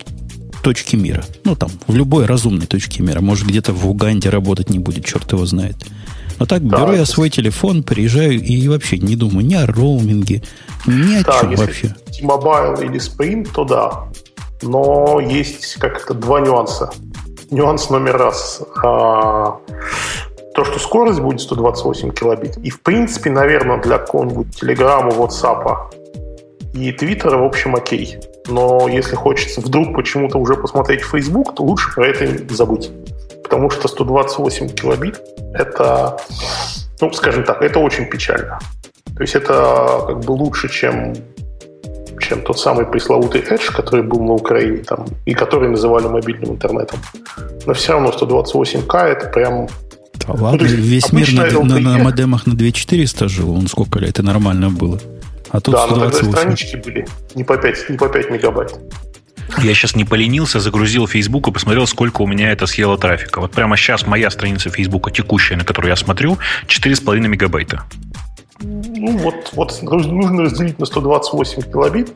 точке 0.64 0.96
мира. 0.96 1.22
Ну, 1.44 1.54
там, 1.54 1.70
в 1.86 1.94
любой 1.94 2.24
разумной 2.24 2.66
точке 2.66 3.02
мира. 3.02 3.20
Может, 3.20 3.46
где-то 3.46 3.72
в 3.72 3.86
Уганде 3.88 4.30
работать 4.30 4.70
не 4.70 4.78
будет, 4.78 5.04
черт 5.04 5.30
его 5.30 5.44
знает. 5.44 5.76
Но 6.38 6.46
так 6.46 6.66
да, 6.66 6.78
беру 6.78 6.92
я 6.94 7.04
свой 7.04 7.30
телефон, 7.30 7.82
приезжаю 7.82 8.32
и 8.32 8.66
вообще 8.66 8.98
не 8.98 9.14
думаю 9.14 9.46
ни 9.46 9.54
о 9.54 9.66
роуминге, 9.66 10.42
ни 10.86 11.16
о 11.16 11.22
да, 11.22 11.40
чем 11.40 11.50
если 11.50 11.64
вообще. 11.64 11.88
T-Mobile 12.18 12.84
или 12.84 12.98
Sprint, 12.98 13.50
то 13.54 13.64
да. 13.64 14.04
Но 14.62 15.20
есть 15.20 15.74
как-то 15.74 16.14
два 16.14 16.40
нюанса. 16.40 16.90
Нюанс 17.50 17.90
номер 17.90 18.16
раз. 18.16 18.62
А, 18.82 19.58
то, 20.54 20.64
что 20.64 20.78
скорость 20.78 21.20
будет 21.20 21.42
128 21.42 22.10
килобит. 22.12 22.56
И, 22.56 22.70
в 22.70 22.80
принципе, 22.80 23.30
наверное, 23.30 23.80
для 23.82 23.98
какого-нибудь 23.98 24.58
телеграмма, 24.58 25.10
WhatsApp 25.10 25.92
и 26.74 26.90
Твиттера, 26.90 27.36
в 27.36 27.44
общем, 27.44 27.76
окей. 27.76 28.18
Но 28.46 28.88
если 28.88 29.16
хочется 29.16 29.60
вдруг 29.60 29.94
почему-то 29.94 30.38
уже 30.38 30.54
посмотреть 30.54 31.02
Facebook, 31.02 31.54
то 31.54 31.62
лучше 31.62 31.92
про 31.94 32.08
это 32.08 32.54
забыть. 32.54 32.90
Потому 33.42 33.70
что 33.70 33.88
128 33.88 34.68
килобит— 34.70 35.20
это, 35.54 36.18
ну, 37.00 37.12
скажем 37.12 37.44
так, 37.44 37.62
это 37.62 37.78
очень 37.78 38.06
печально. 38.06 38.58
То 39.16 39.22
есть 39.22 39.34
это 39.34 40.04
как 40.06 40.20
бы 40.24 40.32
лучше, 40.32 40.68
чем 40.68 41.14
чем 42.20 42.42
тот 42.42 42.58
самый 42.58 42.86
пресловутый 42.86 43.42
Edge, 43.42 43.72
который 43.72 44.02
был 44.02 44.22
на 44.22 44.32
Украине 44.32 44.78
там, 44.78 45.04
и 45.26 45.34
который 45.34 45.68
называли 45.68 46.06
мобильным 46.06 46.52
интернетом. 46.52 46.98
Но 47.66 47.74
все 47.74 47.92
равно 47.92 48.10
128К 48.10 48.96
это 48.96 49.28
прям... 49.28 49.68
Да 50.26 50.32
ладно, 50.32 50.66
ну, 50.68 50.74
весь 50.76 51.12
мир 51.12 51.32
на, 51.34 51.64
на, 51.64 51.80
на 51.80 51.98
модемах 51.98 52.46
на 52.46 52.54
2400 52.54 53.28
жил, 53.28 53.50
он 53.50 53.66
сколько 53.66 53.98
лет, 53.98 54.10
это 54.10 54.22
нормально 54.22 54.70
было. 54.70 54.98
А 55.54 55.60
тут 55.60 55.74
да, 55.74 55.86
128. 55.86 55.94
но 55.94 56.10
тогда 56.10 56.38
странички 56.40 56.76
были 56.76 57.06
не 57.36 57.44
по 57.44 57.56
5, 57.56 57.90
не 57.90 57.96
по 57.96 58.08
5 58.08 58.30
мегабайт. 58.30 58.74
Я 59.62 59.72
сейчас 59.72 59.94
не 59.94 60.04
поленился, 60.04 60.58
загрузил 60.58 61.06
Facebook 61.06 61.46
и 61.46 61.52
посмотрел, 61.52 61.86
сколько 61.86 62.22
у 62.22 62.26
меня 62.26 62.50
это 62.50 62.66
съело 62.66 62.98
трафика. 62.98 63.40
Вот 63.40 63.52
прямо 63.52 63.76
сейчас 63.76 64.04
моя 64.04 64.30
страница 64.30 64.70
Facebook, 64.70 65.12
текущая, 65.12 65.54
на 65.54 65.64
которую 65.64 65.90
я 65.90 65.96
смотрю, 65.96 66.38
4,5 66.66 67.20
мегабайта. 67.28 67.84
Ну, 68.62 69.16
вот, 69.18 69.50
вот 69.52 69.80
нужно 69.82 70.42
разделить 70.42 70.80
на 70.80 70.86
128 70.86 71.62
килобит. 71.62 72.12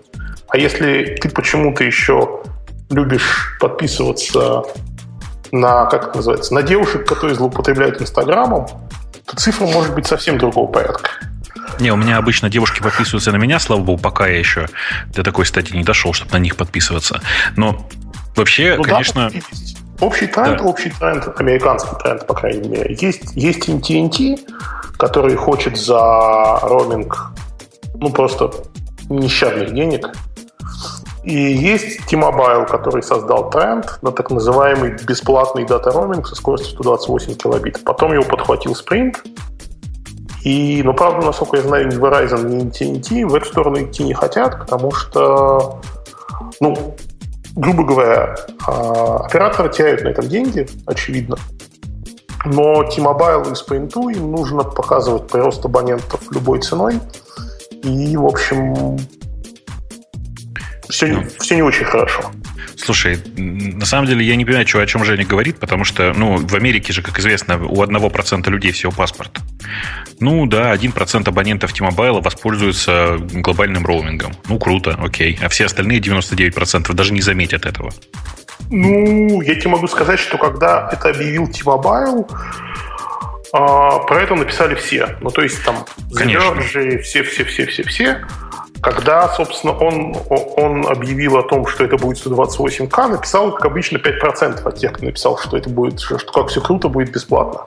А 0.49 0.59
если 0.59 1.17
ты 1.21 1.29
почему-то 1.29 1.85
еще 1.85 2.43
любишь 2.91 3.57
подписываться 3.61 4.65
на, 5.53 5.87
как 5.87 6.09
это 6.09 6.17
называется, 6.17 6.55
на 6.55 6.65
девушек, 6.65 7.07
которые 7.07 7.37
злоупотребляют 7.37 8.03
Инстаграмом, 8.03 8.67
то 9.27 9.37
цифра 9.37 9.67
может 9.67 9.95
быть 9.95 10.09
совсем 10.09 10.39
другого 10.39 10.67
порядка. 10.67 11.11
Не, 11.81 11.93
у 11.93 11.97
меня 11.97 12.17
обычно 12.19 12.51
девушки 12.51 12.83
подписываются 12.83 13.33
на 13.33 13.37
меня, 13.37 13.59
слава 13.59 13.81
богу, 13.81 14.01
пока 14.01 14.27
я 14.27 14.39
еще 14.39 14.69
до 15.15 15.23
такой 15.23 15.47
стадии 15.47 15.77
не 15.77 15.85
дошел, 15.85 16.13
чтобы 16.13 16.33
на 16.33 16.39
них 16.39 16.57
подписываться. 16.57 17.21
Но 17.57 17.87
вообще, 18.37 18.77
ну, 18.77 18.85
конечно... 18.85 19.31
Да, 19.31 20.07
общий 20.07 20.27
тренд, 20.27 20.59
да. 20.59 20.65
общий 20.65 20.91
тренд, 20.91 21.29
американский 21.41 21.97
тренд, 22.03 22.27
по 22.27 22.35
крайней 22.35 22.69
мере. 22.69 22.97
Есть, 23.01 23.35
есть 23.35 23.69
TNT, 23.69 24.39
который 24.97 25.37
хочет 25.37 25.77
за 25.77 26.61
роуминг, 26.63 27.33
ну, 27.95 28.11
просто 28.11 28.53
нещадных 29.09 29.73
денег. 29.73 30.11
И 31.25 31.35
есть 31.35 32.07
T-Mobile, 32.07 32.67
который 32.67 33.03
создал 33.03 33.51
тренд 33.51 33.99
на 34.03 34.13
так 34.13 34.31
называемый 34.31 34.97
бесплатный 35.05 35.67
дата-роуминг 35.67 36.27
со 36.27 36.35
скоростью 36.35 36.71
128 36.71 37.35
килобит. 37.35 37.85
Потом 37.85 38.13
его 38.13 38.25
подхватил 38.25 38.73
Sprint, 38.73 39.17
и, 40.49 40.83
ну, 40.83 40.95
правда, 40.95 41.27
насколько 41.27 41.59
я 41.59 41.63
знаю, 41.63 41.89
ни 41.89 41.97
Verizon, 41.99 42.49
ни 42.49 42.71
TNT 42.71 43.27
в 43.27 43.35
эту 43.35 43.45
сторону 43.45 43.83
идти 43.83 44.03
не 44.03 44.15
хотят, 44.15 44.59
потому 44.59 44.91
что, 44.93 45.83
ну, 46.59 46.97
грубо 47.55 47.85
говоря, 47.85 48.35
а, 48.67 49.17
операторы 49.27 49.71
теряют 49.71 50.05
на 50.05 50.09
этом 50.09 50.27
деньги, 50.27 50.67
очевидно. 50.87 51.37
Но 52.47 52.83
T-Mobile 52.85 53.51
и 53.51 53.53
Sprint 53.53 54.17
им 54.17 54.33
нужно 54.33 54.63
показывать 54.63 55.27
прирост 55.27 55.67
абонентов 55.67 56.23
любой 56.31 56.63
ценой. 56.63 56.99
И, 57.83 58.17
в 58.17 58.25
общем, 58.25 58.99
все, 60.89 61.09
ну, 61.09 61.25
все 61.41 61.57
не 61.57 61.63
очень 61.63 61.85
хорошо. 61.85 62.23
Слушай, 62.77 63.19
на 63.37 63.87
самом 63.87 64.07
деле 64.07 64.25
я 64.25 64.37
не 64.37 64.45
понимаю, 64.45 64.65
о 64.65 64.87
чем 64.87 65.05
Женя 65.05 65.25
говорит, 65.25 65.59
потому 65.59 65.85
что, 65.85 66.13
ну, 66.15 66.37
в 66.37 66.55
Америке 66.55 66.93
же, 66.93 67.03
как 67.03 67.19
известно, 67.19 67.63
у 67.65 67.83
одного 67.83 68.11
процента 68.11 68.51
людей 68.51 68.73
всего 68.73 68.93
паспорт. 68.93 69.39
Ну, 70.21 70.47
да, 70.47 70.71
один 70.71 70.93
процент 70.93 71.29
абонентов 71.29 71.73
T-Mobile 71.73 72.23
воспользуются 72.23 73.19
глобальным 73.19 73.87
роумингом. 73.87 74.33
Ну, 74.49 74.59
круто, 74.59 74.99
окей. 74.99 75.39
А 75.43 75.49
все 75.49 75.67
остальные 75.67 76.01
99% 76.01 76.93
даже 76.93 77.13
не 77.13 77.21
заметят 77.21 77.67
этого. 77.67 77.93
Ну, 78.71 79.41
я 79.43 79.55
тебе 79.55 79.71
могу 79.71 79.87
сказать, 79.87 80.19
что 80.19 80.39
когда 80.39 80.89
это 80.93 81.11
объявил 81.11 81.47
T-Mobile, 81.47 82.29
а, 83.53 83.99
про 84.01 84.23
это 84.23 84.35
написали 84.35 84.75
все. 84.75 85.17
Ну, 85.21 85.31
то 85.31 85.43
есть 85.43 85.63
там 85.65 85.85
Конечно. 86.15 86.61
все-все-все-все-все. 86.61 88.27
Когда, 88.81 89.29
собственно, 89.29 89.73
он, 89.77 90.17
он 90.57 90.87
объявил 90.87 91.37
о 91.37 91.43
том, 91.43 91.67
что 91.67 91.85
это 91.85 91.97
будет 91.97 92.25
128К, 92.25 93.09
написал, 93.09 93.53
как 93.53 93.67
обычно, 93.67 93.99
5% 93.99 94.63
от 94.67 94.77
тех, 94.77 94.93
кто 94.93 95.07
написал, 95.07 95.39
что 95.39 95.57
это 95.57 95.69
будет, 95.69 96.01
что 96.01 96.33
как 96.33 96.49
все 96.49 96.61
круто, 96.61 96.89
будет 96.89 97.13
бесплатно. 97.13 97.67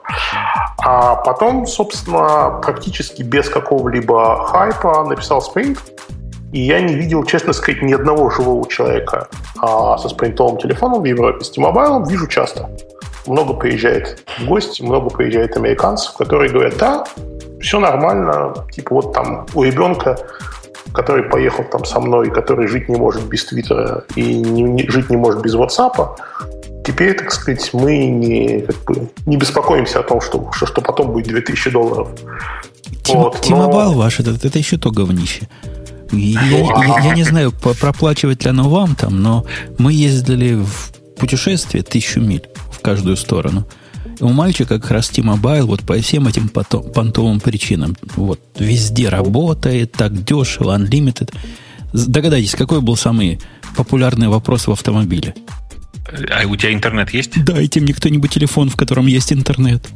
А 0.78 1.16
потом, 1.16 1.66
собственно, 1.66 2.60
практически 2.62 3.22
без 3.22 3.48
какого-либо 3.48 4.46
хайпа 4.46 5.04
написал 5.04 5.40
Sprint, 5.40 5.78
и 6.52 6.60
я 6.60 6.80
не 6.80 6.94
видел, 6.94 7.24
честно 7.24 7.52
сказать, 7.52 7.82
ни 7.82 7.92
одного 7.92 8.30
живого 8.30 8.68
человека 8.68 9.28
а 9.58 9.96
со 9.96 10.08
спринтовым 10.08 10.58
телефоном 10.58 11.02
в 11.02 11.04
Европе. 11.04 11.44
С 11.44 11.50
T-Mobile 11.50 12.08
вижу 12.08 12.26
часто. 12.26 12.68
Много 13.26 13.54
приезжает 13.54 14.22
гости, 14.46 14.82
много 14.82 15.08
приезжает 15.08 15.56
американцев, 15.56 16.14
которые 16.14 16.50
говорят, 16.50 16.76
да, 16.78 17.04
все 17.60 17.78
нормально, 17.78 18.54
типа 18.72 18.96
вот 18.96 19.12
там 19.12 19.46
у 19.54 19.62
ребенка 19.62 20.18
который 20.92 21.24
поехал 21.24 21.64
там 21.64 21.84
со 21.84 22.00
мной, 22.00 22.30
который 22.30 22.68
жить 22.68 22.88
не 22.88 22.96
может 22.96 23.24
без 23.24 23.44
Твиттера 23.44 24.04
и 24.14 24.34
не, 24.34 24.62
не, 24.62 24.88
жить 24.88 25.10
не 25.10 25.16
может 25.16 25.42
без 25.42 25.54
WhatsApp, 25.54 26.16
теперь, 26.84 27.16
так 27.16 27.32
сказать, 27.32 27.70
мы 27.72 28.06
не, 28.06 28.60
как 28.60 28.84
бы, 28.84 29.08
не 29.26 29.36
беспокоимся 29.36 30.00
о 30.00 30.02
том, 30.02 30.20
что, 30.20 30.50
что, 30.52 30.66
что 30.66 30.80
потом 30.80 31.12
будет 31.12 31.28
2000 31.28 31.70
долларов. 31.70 32.08
T-Mobile 33.04 33.90
но... 33.90 33.92
ваш, 33.92 34.20
это, 34.20 34.30
это 34.30 34.58
еще 34.58 34.76
то 34.78 34.90
говнище. 34.90 35.48
Я, 36.12 36.40
ну, 36.42 36.82
я, 36.82 36.98
я, 36.98 37.04
я 37.06 37.14
не 37.14 37.24
знаю, 37.24 37.52
проплачивать 37.52 38.44
ли 38.44 38.50
оно 38.50 38.68
вам 38.68 38.94
там, 38.94 39.22
но 39.22 39.46
мы 39.78 39.92
ездили 39.92 40.54
в 40.62 40.92
путешествие 41.18 41.82
тысячу 41.82 42.20
миль 42.20 42.48
в 42.70 42.80
каждую 42.80 43.16
сторону– 43.16 43.66
у 44.22 44.28
мальчика 44.28 44.78
как 44.78 44.90
раз 44.90 45.08
T-Mobile 45.10 45.62
вот 45.62 45.82
по 45.82 45.94
всем 45.98 46.28
этим 46.28 46.48
понтовым 46.48 47.40
причинам. 47.40 47.96
Вот 48.16 48.40
везде 48.58 49.08
работает, 49.08 49.92
так 49.92 50.24
дешево, 50.24 50.76
unlimited. 50.76 51.32
Догадайтесь, 51.92 52.54
какой 52.54 52.80
был 52.80 52.96
самый 52.96 53.40
популярный 53.76 54.28
вопрос 54.28 54.66
в 54.66 54.72
автомобиле? 54.72 55.34
А 56.30 56.46
у 56.46 56.56
тебя 56.56 56.72
интернет 56.72 57.10
есть? 57.10 57.44
Дайте 57.44 57.80
мне 57.80 57.92
кто-нибудь 57.92 58.30
телефон, 58.30 58.70
в 58.70 58.76
котором 58.76 59.06
есть 59.06 59.32
интернет. 59.32 59.86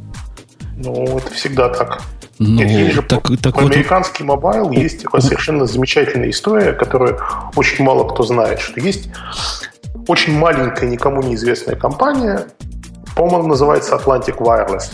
Ну, 0.77 1.17
это 1.17 1.33
всегда 1.33 1.69
так. 1.69 2.03
Ну, 2.39 2.63
Нет, 2.63 2.93
же 2.93 3.01
так, 3.01 3.27
так 3.41 3.59
вот... 3.59 3.71
американский 3.71 4.23
mobile 4.23 4.69
есть 4.71 5.01
такая 5.01 5.21
совершенно 5.21 5.65
замечательная 5.65 6.29
история, 6.29 6.73
которую 6.73 7.19
очень 7.55 7.83
мало 7.83 8.07
кто 8.07 8.23
знает, 8.23 8.59
что 8.59 8.79
есть 8.79 9.09
очень 10.07 10.37
маленькая, 10.37 10.87
никому 10.87 11.23
неизвестная 11.23 11.75
компания, 11.75 12.45
по-моему, 13.17 13.47
называется 13.47 13.95
Atlantic 13.95 14.37
Wireless, 14.37 14.91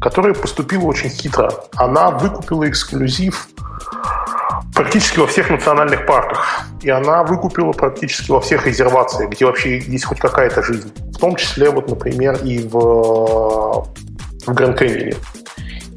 которая 0.00 0.32
поступила 0.32 0.84
очень 0.84 1.10
хитро. 1.10 1.50
Она 1.76 2.10
выкупила 2.10 2.68
эксклюзив 2.68 3.48
практически 4.74 5.18
во 5.18 5.26
всех 5.26 5.50
национальных 5.50 6.06
парках. 6.06 6.62
И 6.80 6.88
она 6.88 7.24
выкупила 7.24 7.72
практически 7.72 8.30
во 8.30 8.40
всех 8.40 8.66
резервациях, 8.66 9.30
где 9.30 9.44
вообще 9.44 9.78
есть 9.80 10.04
хоть 10.04 10.18
какая-то 10.18 10.62
жизнь. 10.62 10.90
В 11.12 11.18
том 11.18 11.36
числе, 11.36 11.70
вот, 11.70 11.90
например, 11.90 12.38
и 12.42 12.66
в, 12.66 12.72
в 12.72 14.54
Гранд 14.54 14.78
Каньоне. 14.78 15.16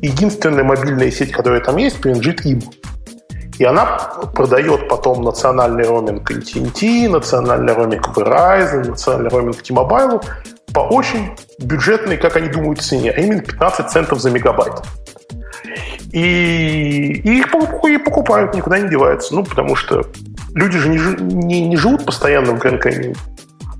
единственная 0.01 0.65
мобильная 0.65 1.09
сеть, 1.09 1.31
которая 1.31 1.61
там 1.61 1.77
есть, 1.77 2.01
принадлежит 2.01 2.45
им. 2.45 2.61
И 3.59 3.63
она 3.63 3.85
продает 4.33 4.89
потом 4.89 5.21
национальный 5.21 5.85
роуминг 5.85 6.29
AT&T, 6.31 7.07
национальный 7.09 7.73
роуминг 7.73 8.07
Verizon, 8.17 8.89
национальный 8.89 9.29
роуминг 9.29 9.61
T-Mobile 9.61 10.21
по 10.73 10.79
очень 10.79 11.31
бюджетной, 11.59 12.17
как 12.17 12.35
они 12.35 12.49
думают, 12.49 12.81
цене, 12.81 13.11
а 13.11 13.19
именно 13.19 13.41
15 13.41 13.89
центов 13.89 14.19
за 14.19 14.31
мегабайт. 14.31 14.81
И, 16.11 17.21
и 17.23 17.39
их 17.39 17.51
покупают, 17.51 18.53
никуда 18.53 18.79
не 18.79 18.89
деваются. 18.89 19.33
Ну, 19.33 19.43
потому 19.43 19.75
что 19.75 20.05
люди 20.53 20.77
же 20.77 20.89
не, 20.89 20.97
не, 21.21 21.67
не 21.67 21.77
живут 21.77 22.05
постоянно 22.05 22.53
в 22.53 22.61
Grand 22.61 22.81
Canyon, 22.81 23.17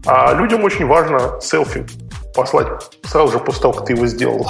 а 0.06 0.34
людям 0.34 0.64
очень 0.64 0.86
важно 0.86 1.40
селфи 1.42 1.86
послать 2.34 2.68
сразу 3.04 3.34
же 3.34 3.40
после 3.40 3.62
того, 3.62 3.74
как 3.74 3.88
ты 3.88 3.94
его 3.94 4.08
сделал. 4.08 4.50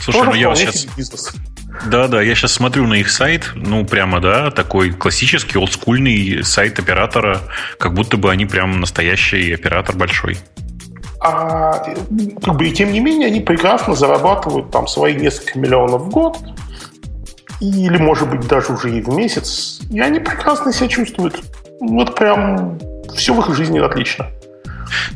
Слушай, 0.00 0.18
Тоже 0.18 0.30
ну 0.30 0.36
я 0.36 0.48
вот 0.48 0.58
сейчас... 0.58 0.84
Бизнес. 0.96 1.34
Да, 1.84 2.08
да, 2.08 2.22
я 2.22 2.34
сейчас 2.34 2.52
смотрю 2.52 2.86
на 2.86 2.94
их 2.94 3.10
сайт, 3.10 3.50
ну, 3.54 3.84
прямо, 3.84 4.20
да, 4.20 4.50
такой 4.50 4.92
классический, 4.92 5.58
олдскульный 5.58 6.42
сайт 6.42 6.78
оператора, 6.78 7.40
как 7.78 7.92
будто 7.92 8.16
бы 8.16 8.30
они 8.30 8.46
прям 8.46 8.80
настоящий 8.80 9.52
оператор 9.52 9.94
большой. 9.94 10.38
А, 11.26 11.84
как 12.42 12.56
бы, 12.56 12.68
и 12.68 12.72
тем 12.72 12.92
не 12.92 13.00
менее, 13.00 13.28
они 13.28 13.40
прекрасно 13.40 13.94
зарабатывают 13.94 14.70
там 14.70 14.86
свои 14.86 15.14
несколько 15.14 15.58
миллионов 15.58 16.02
в 16.02 16.10
год, 16.10 16.38
или, 17.60 17.96
может 17.98 18.30
быть, 18.30 18.46
даже 18.46 18.72
уже 18.72 18.96
и 18.96 19.00
в 19.00 19.08
месяц, 19.08 19.80
и 19.90 19.98
они 20.00 20.20
прекрасно 20.20 20.72
себя 20.72 20.88
чувствуют. 20.88 21.42
Вот 21.80 22.14
прям 22.14 22.78
все 23.14 23.34
в 23.34 23.40
их 23.40 23.54
жизни 23.56 23.78
отлично. 23.78 24.26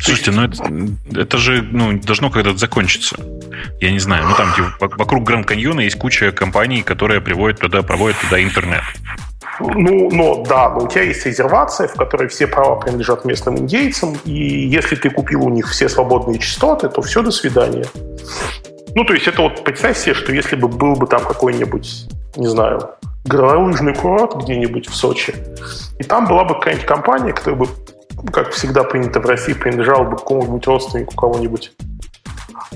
Слушайте, 0.00 0.32
ну 0.32 0.42
это, 0.44 1.20
это 1.20 1.38
же 1.38 1.62
ну, 1.62 1.98
должно 2.00 2.30
когда-то 2.30 2.58
закончиться. 2.58 3.16
Я 3.80 3.92
не 3.92 4.00
знаю, 4.00 4.26
ну 4.26 4.34
там 4.34 4.52
типа, 4.54 4.88
вокруг 4.96 5.24
Гранд 5.24 5.46
Каньона 5.46 5.80
есть 5.80 5.96
куча 5.98 6.32
компаний, 6.32 6.82
которые 6.82 7.20
приводят 7.20 7.60
туда, 7.60 7.82
проводят 7.82 8.18
туда 8.20 8.42
интернет. 8.42 8.82
Ну, 9.60 10.08
но 10.10 10.42
да, 10.44 10.70
но 10.70 10.84
у 10.84 10.88
тебя 10.88 11.02
есть 11.02 11.24
резервация, 11.26 11.86
в 11.86 11.94
которой 11.94 12.28
все 12.28 12.46
права 12.46 12.76
принадлежат 12.76 13.24
местным 13.24 13.58
индейцам, 13.58 14.16
и 14.24 14.32
если 14.32 14.96
ты 14.96 15.10
купил 15.10 15.44
у 15.44 15.50
них 15.50 15.68
все 15.68 15.88
свободные 15.88 16.38
частоты, 16.38 16.88
то 16.88 17.02
все, 17.02 17.22
до 17.22 17.30
свидания. 17.30 17.84
Ну, 18.94 19.04
то 19.04 19.12
есть 19.12 19.28
это 19.28 19.42
вот 19.42 19.62
представь 19.62 19.98
себе, 19.98 20.14
что 20.14 20.32
если 20.32 20.56
бы 20.56 20.68
был 20.68 20.94
бы 20.94 21.06
там 21.06 21.22
какой-нибудь, 21.22 22.08
не 22.36 22.46
знаю, 22.48 22.90
горнолыжный 23.24 23.94
курорт 23.94 24.34
где-нибудь 24.42 24.88
в 24.88 24.94
Сочи, 24.94 25.34
и 25.98 26.02
там 26.02 26.26
была 26.26 26.44
бы 26.44 26.54
какая-нибудь 26.54 26.86
компания, 26.86 27.32
которая 27.32 27.60
бы 27.60 27.68
как 28.32 28.50
всегда 28.50 28.82
принято 28.84 29.20
в 29.20 29.26
России, 29.26 29.52
принадлежал 29.52 30.04
бы 30.04 30.16
какому-нибудь 30.16 30.66
родственнику 30.66 31.14
кого-нибудь. 31.14 31.72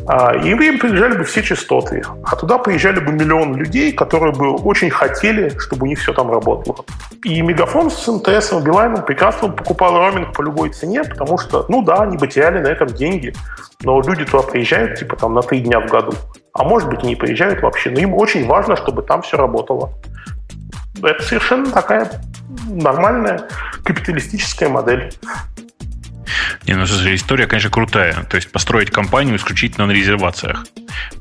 А, 0.06 0.34
и 0.36 0.50
им 0.50 0.78
принадлежали 0.78 1.16
бы 1.16 1.24
все 1.24 1.42
частоты. 1.42 2.02
А 2.24 2.36
туда 2.36 2.58
приезжали 2.58 3.00
бы 3.00 3.12
миллион 3.12 3.56
людей, 3.56 3.92
которые 3.92 4.32
бы 4.32 4.54
очень 4.54 4.90
хотели, 4.90 5.50
чтобы 5.58 5.84
у 5.84 5.86
них 5.86 5.98
все 5.98 6.12
там 6.12 6.30
работало. 6.30 6.84
И 7.24 7.40
Мегафон 7.42 7.90
с 7.90 8.06
МТС 8.06 8.52
и 8.52 8.60
Билайном 8.60 9.04
прекрасно 9.04 9.48
покупал 9.48 9.96
роуминг 9.96 10.34
по 10.34 10.42
любой 10.42 10.70
цене, 10.70 11.04
потому 11.04 11.38
что, 11.38 11.64
ну 11.68 11.82
да, 11.82 12.02
они 12.02 12.16
бы 12.16 12.28
теряли 12.28 12.58
на 12.58 12.68
этом 12.68 12.88
деньги, 12.88 13.34
но 13.82 14.00
люди 14.00 14.24
туда 14.24 14.42
приезжают, 14.42 14.98
типа 14.98 15.16
там 15.16 15.34
на 15.34 15.42
три 15.42 15.60
дня 15.60 15.80
в 15.80 15.86
году. 15.90 16.12
А 16.52 16.64
может 16.64 16.88
быть 16.88 17.02
не 17.02 17.16
приезжают 17.16 17.62
вообще. 17.62 17.90
Но 17.90 18.00
им 18.00 18.14
очень 18.14 18.46
важно, 18.46 18.76
чтобы 18.76 19.02
там 19.02 19.22
все 19.22 19.36
работало. 19.36 19.92
Это 21.02 21.22
совершенно 21.22 21.70
такая 21.70 22.10
нормальная 22.68 23.48
капиталистическая 23.84 24.68
модель. 24.68 25.12
Не, 26.66 26.74
ну, 26.74 26.84
история, 26.84 27.46
конечно, 27.46 27.70
крутая. 27.70 28.24
То 28.24 28.36
есть 28.36 28.50
построить 28.50 28.90
компанию 28.90 29.36
исключительно 29.36 29.86
на 29.86 29.92
резервациях. 29.92 30.66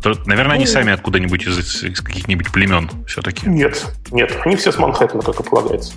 То, 0.02 0.14
наверное, 0.26 0.56
они 0.56 0.66
ну, 0.66 0.72
сами 0.72 0.94
откуда-нибудь 0.94 1.46
из, 1.46 1.84
из 1.84 2.02
каких-нибудь 2.02 2.52
племен 2.52 2.90
все-таки. 3.08 3.48
Нет, 3.48 3.86
нет. 4.12 4.32
Они 4.46 4.56
все 4.56 4.72
с 4.72 4.78
Манхэттена, 4.78 5.22
как 5.22 5.40
и 5.40 5.44
полагается. 5.44 5.94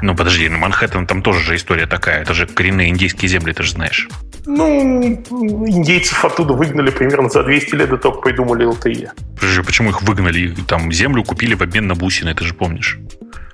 Ну, 0.00 0.14
подожди, 0.14 0.48
ну 0.48 0.58
Манхэттен 0.58 1.06
там 1.06 1.22
тоже 1.22 1.40
же 1.40 1.56
история 1.56 1.86
такая. 1.86 2.22
Это 2.22 2.34
же 2.34 2.46
коренные 2.46 2.90
индейские 2.90 3.28
земли, 3.28 3.52
ты 3.52 3.62
же 3.64 3.72
знаешь. 3.72 4.08
Ну, 4.46 5.02
индейцев 5.02 6.24
оттуда 6.24 6.54
выгнали 6.54 6.90
примерно 6.90 7.28
за 7.28 7.42
200 7.42 7.74
лет 7.74 7.90
до 7.90 7.96
того, 7.98 8.14
как 8.14 8.24
придумали 8.24 8.66
LTE. 8.66 9.10
Подожди, 9.34 9.62
почему 9.62 9.90
их 9.90 10.02
выгнали? 10.02 10.54
Там 10.66 10.92
землю 10.92 11.24
купили 11.24 11.54
в 11.54 11.62
обмен 11.62 11.86
на 11.86 11.94
бусины, 11.94 12.34
ты 12.34 12.44
же 12.44 12.54
помнишь. 12.54 12.98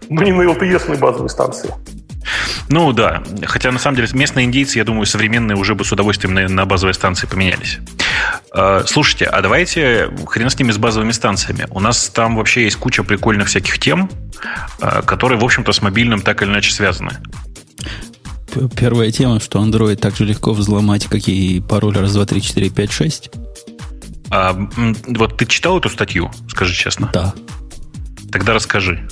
Ну, 0.09 0.23
не 0.23 0.33
на 0.33 0.43
LTE 0.43 0.99
базовой 0.99 1.31
станции. 1.31 1.71
Ну 2.69 2.93
да, 2.93 3.23
хотя 3.45 3.71
на 3.71 3.79
самом 3.79 3.97
деле 3.97 4.09
местные 4.13 4.47
индейцы, 4.47 4.79
я 4.79 4.85
думаю, 4.85 5.07
современные 5.07 5.57
уже 5.57 5.75
бы 5.75 5.85
с 5.85 5.93
удовольствием 5.93 6.35
на, 6.35 6.49
на 6.49 6.67
базовой 6.67 6.95
станции 6.95 7.27
поменялись. 7.27 7.79
Э, 8.55 8.83
слушайте, 8.87 9.27
а 9.27 9.43
давайте 9.43 10.11
хрен 10.27 10.51
с 10.51 10.59
ними 10.59 10.73
с 10.73 10.79
базовыми 10.79 11.13
станциями. 11.13 11.67
У 11.71 11.81
нас 11.81 12.09
там 12.09 12.37
вообще 12.37 12.65
есть 12.65 12.77
куча 12.77 13.03
прикольных 13.03 13.49
всяких 13.49 13.79
тем, 13.79 14.11
э, 14.81 15.03
которые, 15.03 15.39
в 15.39 15.45
общем-то, 15.45 15.73
с 15.73 15.83
мобильным 15.83 16.21
так 16.21 16.43
или 16.43 16.51
иначе 16.51 16.73
связаны. 16.73 17.11
Первая 18.77 19.11
тема, 19.11 19.41
что 19.41 19.61
Android 19.61 19.97
так 19.97 20.17
же 20.17 20.25
легко 20.25 20.53
взломать, 20.53 21.07
как 21.07 21.29
и 21.29 21.61
пароль 21.61 21.97
раз, 21.97 22.13
два, 22.13 22.25
три, 22.25 22.41
четыре, 22.41 22.71
пять, 22.71 22.93
шесть. 22.93 23.31
А, 24.31 24.57
вот 25.07 25.37
ты 25.37 25.47
читал 25.47 25.79
эту 25.79 25.89
статью, 25.89 26.31
скажи 26.49 26.75
честно? 26.75 27.11
Да. 27.13 27.35
Тогда 28.31 28.55
расскажи. 28.55 29.09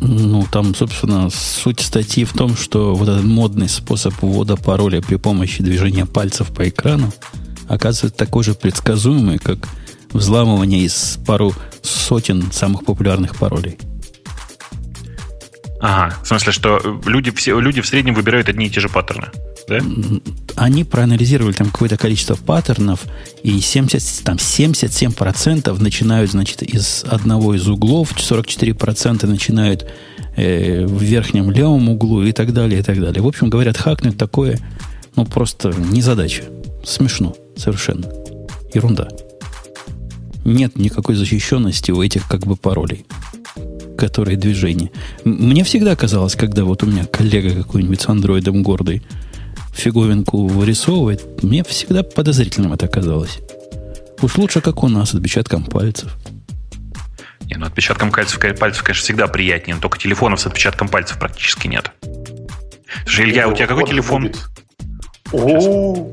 Ну, 0.00 0.46
там, 0.50 0.74
собственно, 0.74 1.28
суть 1.30 1.80
статьи 1.80 2.24
в 2.24 2.32
том, 2.32 2.56
что 2.56 2.94
вот 2.94 3.08
этот 3.08 3.24
модный 3.24 3.68
способ 3.68 4.14
ввода 4.22 4.56
пароля 4.56 5.02
при 5.02 5.16
помощи 5.16 5.62
движения 5.62 6.06
пальцев 6.06 6.48
по 6.48 6.68
экрану 6.68 7.12
оказывается 7.68 8.18
такой 8.18 8.44
же 8.44 8.54
предсказуемый, 8.54 9.38
как 9.38 9.68
взламывание 10.12 10.80
из 10.80 11.18
пару 11.26 11.52
сотен 11.82 12.50
самых 12.50 12.84
популярных 12.84 13.36
паролей. 13.36 13.78
Ага, 15.82 16.14
в 16.22 16.26
смысле, 16.26 16.52
что 16.52 17.00
люди, 17.06 17.30
все, 17.30 17.58
люди 17.58 17.80
в 17.80 17.86
среднем 17.86 18.14
выбирают 18.14 18.50
одни 18.50 18.66
и 18.66 18.70
те 18.70 18.80
же 18.80 18.90
паттерны, 18.90 19.28
да? 19.66 19.80
Они 20.56 20.84
проанализировали 20.84 21.54
там 21.54 21.70
какое-то 21.70 21.96
количество 21.96 22.34
паттернов, 22.34 23.00
и 23.42 23.58
70, 23.60 24.24
там 24.24 24.36
77% 24.36 25.82
начинают, 25.82 26.32
значит, 26.32 26.62
из 26.62 27.04
одного 27.04 27.54
из 27.54 27.66
углов, 27.66 28.12
44% 28.14 29.26
начинают 29.26 29.90
э, 30.36 30.84
в 30.84 31.00
верхнем 31.00 31.50
левом 31.50 31.88
углу 31.88 32.24
и 32.24 32.32
так 32.32 32.52
далее, 32.52 32.80
и 32.80 32.82
так 32.82 33.00
далее. 33.00 33.22
В 33.22 33.26
общем, 33.26 33.48
говорят, 33.48 33.78
хакнуть 33.78 34.18
такое, 34.18 34.58
ну, 35.16 35.24
просто 35.24 35.72
не 35.72 36.02
задача. 36.02 36.44
Смешно 36.84 37.34
совершенно. 37.56 38.06
Ерунда. 38.74 39.08
Нет 40.44 40.76
никакой 40.76 41.14
защищенности 41.14 41.90
у 41.90 42.02
этих 42.02 42.26
как 42.28 42.40
бы 42.40 42.56
паролей 42.56 43.06
которые 44.00 44.36
движения. 44.36 44.90
Мне 45.24 45.62
всегда 45.62 45.94
казалось, 45.94 46.34
когда 46.34 46.64
вот 46.64 46.82
у 46.82 46.86
меня 46.86 47.04
коллега 47.04 47.54
какой-нибудь 47.62 48.00
с 48.00 48.08
андроидом 48.08 48.62
гордый 48.62 49.02
фиговинку 49.72 50.46
вырисовывает, 50.46 51.42
мне 51.42 51.62
всегда 51.62 52.02
подозрительным 52.02 52.72
это 52.72 52.88
казалось. 52.88 53.38
Уж 54.22 54.36
лучше, 54.38 54.60
как 54.60 54.82
у 54.82 54.88
нас, 54.88 55.14
отпечатком 55.14 55.64
пальцев. 55.64 56.16
Не, 57.42 57.56
ну 57.56 57.66
отпечатком 57.66 58.10
пальцев, 58.10 58.40
пальцев, 58.58 58.82
конечно, 58.82 59.02
всегда 59.02 59.26
приятнее, 59.26 59.74
но 59.76 59.80
только 59.80 59.98
телефонов 59.98 60.40
с 60.40 60.46
отпечатком 60.46 60.88
пальцев 60.88 61.18
практически 61.18 61.68
нет. 61.68 61.92
Слушай, 63.04 63.26
Илья, 63.26 63.48
у 63.48 63.54
тебя 63.54 63.66
какой 63.66 63.86
телефон? 63.86 64.32
О, 65.32 66.10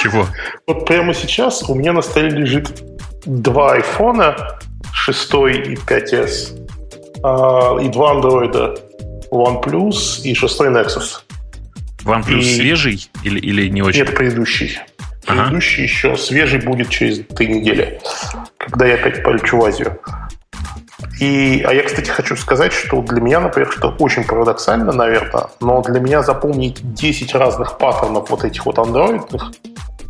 Чего? 0.00 0.26
Вот 0.66 0.86
прямо 0.86 1.14
сейчас 1.14 1.62
у 1.68 1.74
меня 1.74 1.92
на 1.92 2.02
столе 2.02 2.30
лежит 2.30 2.82
два 3.24 3.74
айфона, 3.74 4.58
6 4.92 5.30
и 5.32 5.74
5s. 5.74 6.61
А, 7.22 7.78
и 7.80 7.88
два 7.88 8.12
андроида. 8.12 8.74
OnePlus 9.30 10.22
и 10.24 10.34
шестой 10.34 10.68
Nexus. 10.68 11.22
OnePlus 12.04 12.40
и... 12.40 12.56
свежий 12.56 13.10
или, 13.22 13.38
или 13.40 13.68
не 13.68 13.82
очень? 13.82 14.00
Нет, 14.00 14.14
предыдущий. 14.14 14.78
Ага. 15.26 15.42
Предыдущий 15.44 15.84
еще 15.84 16.16
свежий 16.16 16.60
будет 16.60 16.90
через 16.90 17.24
три 17.34 17.48
недели, 17.48 18.00
когда 18.58 18.86
я 18.86 18.94
опять 18.94 19.22
полечу 19.22 19.58
в 19.58 19.64
Азию. 19.64 19.98
И, 21.20 21.62
а 21.66 21.72
я, 21.72 21.82
кстати, 21.84 22.10
хочу 22.10 22.36
сказать, 22.36 22.72
что 22.72 23.00
для 23.02 23.20
меня, 23.20 23.40
например, 23.40 23.70
что 23.70 23.94
очень 23.98 24.24
парадоксально, 24.24 24.92
наверное, 24.92 25.48
но 25.60 25.82
для 25.82 26.00
меня 26.00 26.22
запомнить 26.22 26.80
10 26.94 27.34
разных 27.34 27.78
паттернов 27.78 28.30
вот 28.30 28.44
этих 28.44 28.66
вот 28.66 28.78
андроидных, 28.78 29.52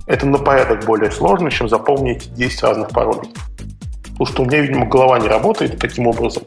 это 0.06 0.26
на 0.26 0.38
порядок 0.38 0.84
более 0.84 1.10
сложно, 1.10 1.50
чем 1.50 1.68
запомнить 1.68 2.32
10 2.34 2.62
разных 2.62 2.88
паролей. 2.90 3.30
Потому 4.12 4.26
что 4.26 4.42
у 4.42 4.46
меня, 4.46 4.60
видимо, 4.60 4.86
голова 4.86 5.18
не 5.18 5.28
работает 5.28 5.78
таким 5.78 6.06
образом. 6.06 6.44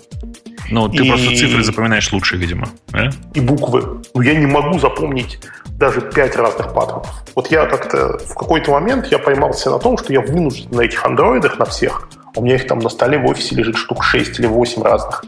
Ну, 0.70 0.90
ты 0.90 1.04
и... 1.04 1.10
просто 1.10 1.36
цифры 1.36 1.64
запоминаешь 1.64 2.12
лучше, 2.12 2.38
видимо. 2.38 2.68
Да? 2.88 3.10
И 3.34 3.40
буквы. 3.40 4.02
Ну, 4.14 4.22
я 4.22 4.34
не 4.34 4.46
могу 4.46 4.80
запомнить 4.80 5.40
даже 5.78 6.02
пять 6.02 6.36
разных 6.36 6.74
паттернов. 6.74 7.08
Вот 7.36 7.52
я 7.52 7.66
как-то 7.66 8.18
в 8.18 8.34
какой-то 8.36 8.72
момент 8.72 9.08
я 9.08 9.20
поймался 9.20 9.70
на 9.70 9.80
том, 9.80 9.98
что 9.98 10.14
я 10.14 10.22
вынужден 10.22 10.72
на 10.72 10.82
этих 10.82 11.04
андроидах, 11.06 11.60
на 11.60 11.66
всех, 11.66 12.08
у 12.36 12.42
меня 12.42 12.56
их 12.56 12.68
там 12.68 12.80
на 12.80 12.90
столе 12.90 13.18
в 13.18 13.26
офисе 13.26 13.56
лежит 13.56 13.76
штук 13.76 14.04
6 14.04 14.40
или 14.40 14.48
8 14.48 14.84
разных, 14.84 15.24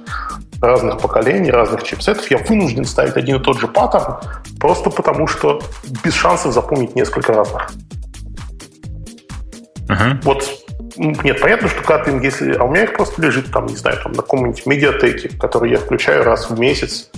разных 0.62 1.00
поколений, 1.00 1.52
разных 1.52 1.84
чипсетов, 1.84 2.30
я 2.32 2.38
вынужден 2.38 2.86
ставить 2.86 3.15
один 3.15 3.38
и 3.38 3.43
тот 3.43 3.60
же 3.60 3.67
паттерн, 3.67 4.17
просто 4.60 4.89
потому 4.89 5.28
что 5.28 5.62
без 6.04 6.13
шансов 6.13 6.54
запомнить 6.54 6.95
несколько 6.95 7.34
разных. 7.34 7.71
Uh-huh. 9.88 10.19
Вот 10.23 10.66
нет, 10.97 11.39
понятно, 11.39 11.69
что 11.69 11.81
Kotlin, 11.81 12.23
если... 12.23 12.53
А 12.53 12.63
у 12.63 12.71
меня 12.71 12.83
их 12.83 12.93
просто 12.95 13.21
лежит 13.21 13.51
там, 13.51 13.67
не 13.67 13.75
знаю, 13.75 13.97
там 14.01 14.13
на 14.13 14.21
каком-нибудь 14.21 14.65
медиатеке, 14.65 15.29
который 15.38 15.71
я 15.71 15.77
включаю 15.77 16.23
раз 16.23 16.49
в 16.49 16.60
месяц 16.60 17.10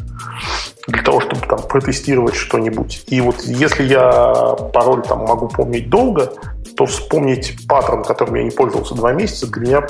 для 0.88 1.02
того, 1.02 1.22
чтобы 1.22 1.46
там 1.48 1.62
протестировать 1.62 2.36
что-нибудь. 2.36 3.04
И 3.08 3.22
вот 3.22 3.42
если 3.44 3.84
я 3.84 4.56
пароль 4.74 5.04
там 5.04 5.20
могу 5.20 5.48
помнить 5.48 5.90
долго, 5.90 6.34
то 6.76 6.86
вспомнить 6.86 7.56
паттерн, 7.68 8.04
которым 8.04 8.36
я 8.36 8.44
не 8.44 8.52
пользовался 8.52 8.96
два 8.96 9.14
месяца, 9.14 9.48
для 9.48 9.62
меня 9.62 9.88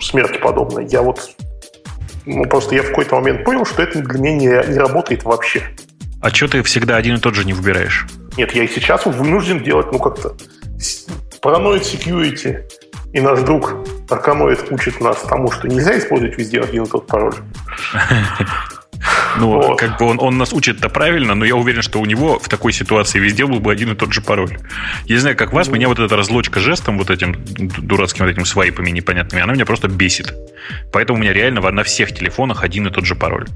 смерти 0.00 0.38
подобно. 0.38 0.80
Я 0.80 1.02
вот 1.02 1.30
ну, 2.26 2.44
просто 2.44 2.74
я 2.74 2.82
в 2.82 2.88
какой-то 2.88 3.16
момент 3.16 3.44
понял, 3.44 3.64
что 3.64 3.82
это 3.82 4.00
для 4.00 4.18
меня 4.18 4.32
не, 4.36 4.72
не 4.72 4.78
работает 4.78 5.24
вообще. 5.24 5.62
А 6.20 6.30
что 6.30 6.48
ты 6.48 6.62
всегда 6.62 6.96
один 6.96 7.16
и 7.16 7.20
тот 7.20 7.34
же 7.34 7.44
не 7.44 7.52
выбираешь? 7.52 8.06
Нет, 8.36 8.52
я 8.52 8.64
и 8.64 8.68
сейчас 8.68 9.04
вынужден 9.06 9.62
делать, 9.62 9.90
ну, 9.92 9.98
как-то 9.98 10.34
параноид 11.40 11.82
security. 11.82 12.62
И 13.12 13.20
наш 13.20 13.40
друг 13.40 13.74
Арканоид 14.08 14.70
учит 14.70 15.00
нас 15.00 15.20
тому, 15.22 15.50
что 15.50 15.68
нельзя 15.68 15.98
использовать 15.98 16.38
везде 16.38 16.60
один 16.60 16.84
и 16.84 16.88
тот 16.88 17.06
пароль. 17.06 17.34
Ну, 19.38 19.48
вот. 19.48 19.78
как 19.78 19.98
бы 19.98 20.06
он, 20.06 20.18
он 20.20 20.38
нас 20.38 20.52
учит-то 20.52 20.88
правильно, 20.88 21.34
но 21.34 21.44
я 21.44 21.56
уверен, 21.56 21.82
что 21.82 22.00
у 22.00 22.06
него 22.06 22.38
в 22.38 22.48
такой 22.48 22.72
ситуации 22.72 23.18
везде 23.18 23.46
был 23.46 23.60
бы 23.60 23.72
один 23.72 23.92
и 23.92 23.94
тот 23.94 24.12
же 24.12 24.20
пароль. 24.20 24.58
Я 25.06 25.14
не 25.16 25.20
знаю, 25.20 25.36
как 25.36 25.52
вас, 25.52 25.68
меня 25.68 25.88
вот 25.88 25.98
эта 25.98 26.16
разлочка 26.16 26.60
жестом, 26.60 26.98
вот 26.98 27.10
этим 27.10 27.34
дурацким 27.56 28.26
вот 28.26 28.30
этим 28.30 28.44
свайпами 28.44 28.90
непонятными, 28.90 29.42
она 29.42 29.54
меня 29.54 29.66
просто 29.66 29.88
бесит. 29.88 30.34
Поэтому 30.92 31.18
у 31.18 31.22
меня 31.22 31.32
реально 31.32 31.68
на 31.70 31.82
всех 31.82 32.12
телефонах 32.12 32.62
один 32.62 32.86
и 32.86 32.90
тот 32.90 33.04
же 33.04 33.14
пароль. 33.14 33.46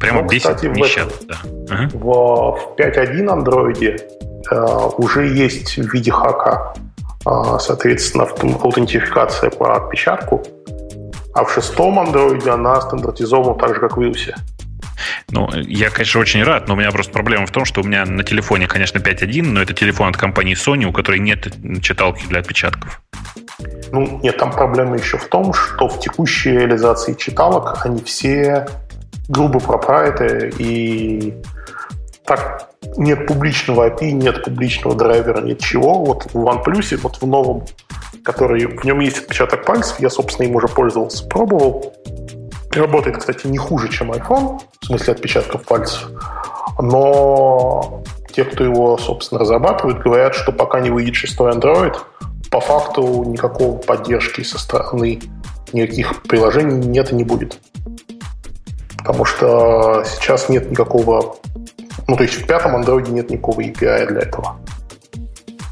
Прямо 0.00 0.22
ну, 0.22 0.28
бесит 0.28 0.54
кстати, 0.54 0.66
нещадно. 0.66 1.12
Да. 1.26 1.36
Ага. 1.70 1.88
В, 1.92 2.74
в 2.76 2.80
5.1 2.80 3.28
андроиде 3.28 3.96
э, 4.50 4.66
уже 4.98 5.26
есть 5.26 5.76
в 5.76 5.92
виде 5.92 6.10
хака, 6.10 6.74
соответственно, 7.60 8.24
аутентификация 8.24 9.50
по 9.50 9.76
отпечатку 9.76 10.42
а 11.36 11.44
в 11.44 11.52
шестом 11.52 12.00
андроиде 12.00 12.50
она 12.50 12.80
стандартизована 12.80 13.58
так 13.58 13.74
же, 13.74 13.80
как 13.80 13.98
в 13.98 14.00
iOS. 14.00 14.34
Ну, 15.30 15.50
я, 15.52 15.90
конечно, 15.90 16.20
очень 16.20 16.42
рад, 16.42 16.66
но 16.66 16.74
у 16.74 16.76
меня 16.78 16.90
просто 16.90 17.12
проблема 17.12 17.46
в 17.46 17.50
том, 17.50 17.66
что 17.66 17.82
у 17.82 17.84
меня 17.84 18.06
на 18.06 18.24
телефоне, 18.24 18.66
конечно, 18.66 18.98
5.1, 18.98 19.42
но 19.42 19.60
это 19.60 19.74
телефон 19.74 20.08
от 20.08 20.16
компании 20.16 20.56
Sony, 20.56 20.86
у 20.86 20.92
которой 20.92 21.18
нет 21.18 21.52
читалки 21.82 22.24
для 22.26 22.40
отпечатков. 22.40 23.02
Ну, 23.92 24.18
нет, 24.22 24.38
там 24.38 24.50
проблема 24.50 24.96
еще 24.96 25.18
в 25.18 25.26
том, 25.26 25.52
что 25.52 25.88
в 25.88 26.00
текущей 26.00 26.52
реализации 26.52 27.12
читалок 27.12 27.84
они 27.84 28.02
все 28.02 28.66
грубо 29.28 29.60
пропрайты 29.60 30.54
и 30.58 31.34
так 32.24 32.70
нет 32.96 33.26
публичного 33.26 33.88
API, 33.88 34.12
нет 34.12 34.44
публичного 34.44 34.96
драйвера, 34.96 35.40
нет 35.40 35.60
чего. 35.60 36.04
Вот 36.04 36.26
в 36.32 36.36
OnePlus, 36.36 36.96
вот 36.98 37.20
в 37.20 37.26
новом, 37.26 37.64
который 38.24 38.66
в 38.66 38.84
нем 38.84 39.00
есть 39.00 39.18
отпечаток 39.18 39.64
пальцев, 39.64 40.00
я, 40.00 40.10
собственно, 40.10 40.46
им 40.46 40.56
уже 40.56 40.68
пользовался, 40.68 41.26
пробовал. 41.26 41.94
Работает, 42.72 43.18
кстати, 43.18 43.46
не 43.46 43.58
хуже, 43.58 43.88
чем 43.88 44.12
iPhone, 44.12 44.60
в 44.80 44.86
смысле 44.86 45.14
отпечатков 45.14 45.64
пальцев. 45.64 46.10
Но 46.78 48.02
те, 48.32 48.44
кто 48.44 48.64
его, 48.64 48.98
собственно, 48.98 49.40
разрабатывает, 49.40 50.02
говорят, 50.02 50.34
что 50.34 50.52
пока 50.52 50.80
не 50.80 50.90
выйдет 50.90 51.14
шестой 51.14 51.52
Android, 51.52 51.96
по 52.50 52.60
факту 52.60 53.24
никакого 53.24 53.78
поддержки 53.78 54.42
со 54.42 54.58
стороны 54.58 55.20
никаких 55.72 56.22
приложений 56.22 56.86
нет 56.86 57.12
и 57.12 57.14
не 57.14 57.24
будет. 57.24 57.58
Потому 58.98 59.24
что 59.24 60.04
сейчас 60.04 60.48
нет 60.48 60.70
никакого 60.70 61.36
ну, 62.08 62.16
то 62.16 62.22
есть 62.22 62.34
в 62.34 62.46
пятом 62.46 62.76
андроиде 62.76 63.12
нет 63.12 63.30
никакого 63.30 63.60
API 63.60 64.08
для 64.08 64.20
этого. 64.20 64.56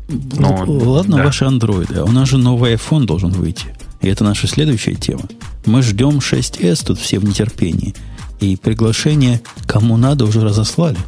Ну, 0.09 0.65
ну, 0.67 0.91
ладно, 0.93 1.17
да. 1.19 1.25
ваши 1.25 1.45
андроиды. 1.45 1.97
А 1.97 2.05
у 2.05 2.11
нас 2.11 2.29
же 2.29 2.39
новый 2.39 2.75
iPhone 2.75 3.05
должен 3.05 3.31
выйти. 3.31 3.67
И 4.01 4.09
это 4.09 4.25
наша 4.25 4.47
следующая 4.47 4.95
тема. 4.95 5.25
Мы 5.65 5.83
ждем 5.83 6.19
6s, 6.19 6.87
тут 6.87 6.99
все 6.99 7.19
в 7.19 7.25
нетерпении. 7.25 7.95
И 8.41 8.57
приглашение 8.57 9.41
кому 9.67 9.97
надо 9.97 10.25
уже 10.25 10.41
разослали. 10.43 10.99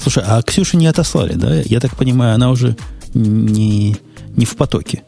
Слушай, 0.00 0.24
а 0.26 0.42
Ксюша 0.42 0.76
не 0.76 0.86
отослали, 0.86 1.34
да? 1.34 1.60
Я 1.60 1.80
так 1.80 1.96
понимаю, 1.96 2.34
она 2.34 2.50
уже 2.50 2.76
не, 3.14 3.96
не 4.36 4.44
в 4.44 4.56
потоке. 4.56 5.02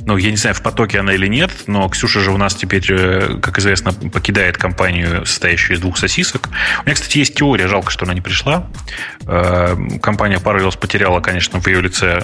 Ну, 0.00 0.16
я 0.16 0.30
не 0.30 0.36
знаю, 0.36 0.54
в 0.54 0.62
потоке 0.62 0.98
она 0.98 1.14
или 1.14 1.26
нет, 1.26 1.50
но 1.66 1.88
Ксюша 1.88 2.20
же 2.20 2.32
у 2.32 2.36
нас 2.36 2.54
теперь, 2.54 2.84
э, 2.88 3.38
как 3.40 3.58
известно, 3.58 3.92
покидает 3.92 4.58
компанию, 4.58 5.24
состоящую 5.24 5.76
из 5.76 5.80
двух 5.80 5.98
сосисок. 5.98 6.48
У 6.80 6.86
меня, 6.86 6.94
кстати, 6.94 7.18
есть 7.18 7.34
теория, 7.34 7.68
жалко, 7.68 7.90
что 7.90 8.04
она 8.04 8.14
не 8.14 8.20
пришла. 8.20 8.68
Э, 9.26 9.76
компания 10.02 10.38
Parallels 10.38 10.78
потеряла, 10.78 11.20
конечно, 11.20 11.60
в 11.60 11.66
ее 11.68 11.80
лице 11.80 12.22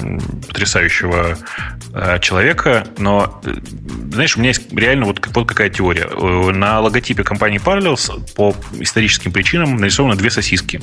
потрясающего 0.49 1.39
э, 1.95 2.19
человека, 2.21 2.87
но, 2.99 3.41
знаешь, 4.13 4.37
у 4.37 4.41
меня 4.41 4.49
есть 4.49 4.73
реально 4.73 5.07
вот, 5.07 5.25
вот 5.29 5.49
какая 5.49 5.71
теория. 5.71 6.09
На 6.53 6.81
логотипе 6.81 7.23
компании 7.23 7.61
Parallels 7.61 8.35
по 8.35 8.55
историческим 8.81 9.33
причинам 9.33 9.77
нарисованы 9.77 10.17
две 10.17 10.31
сосиски. 10.31 10.81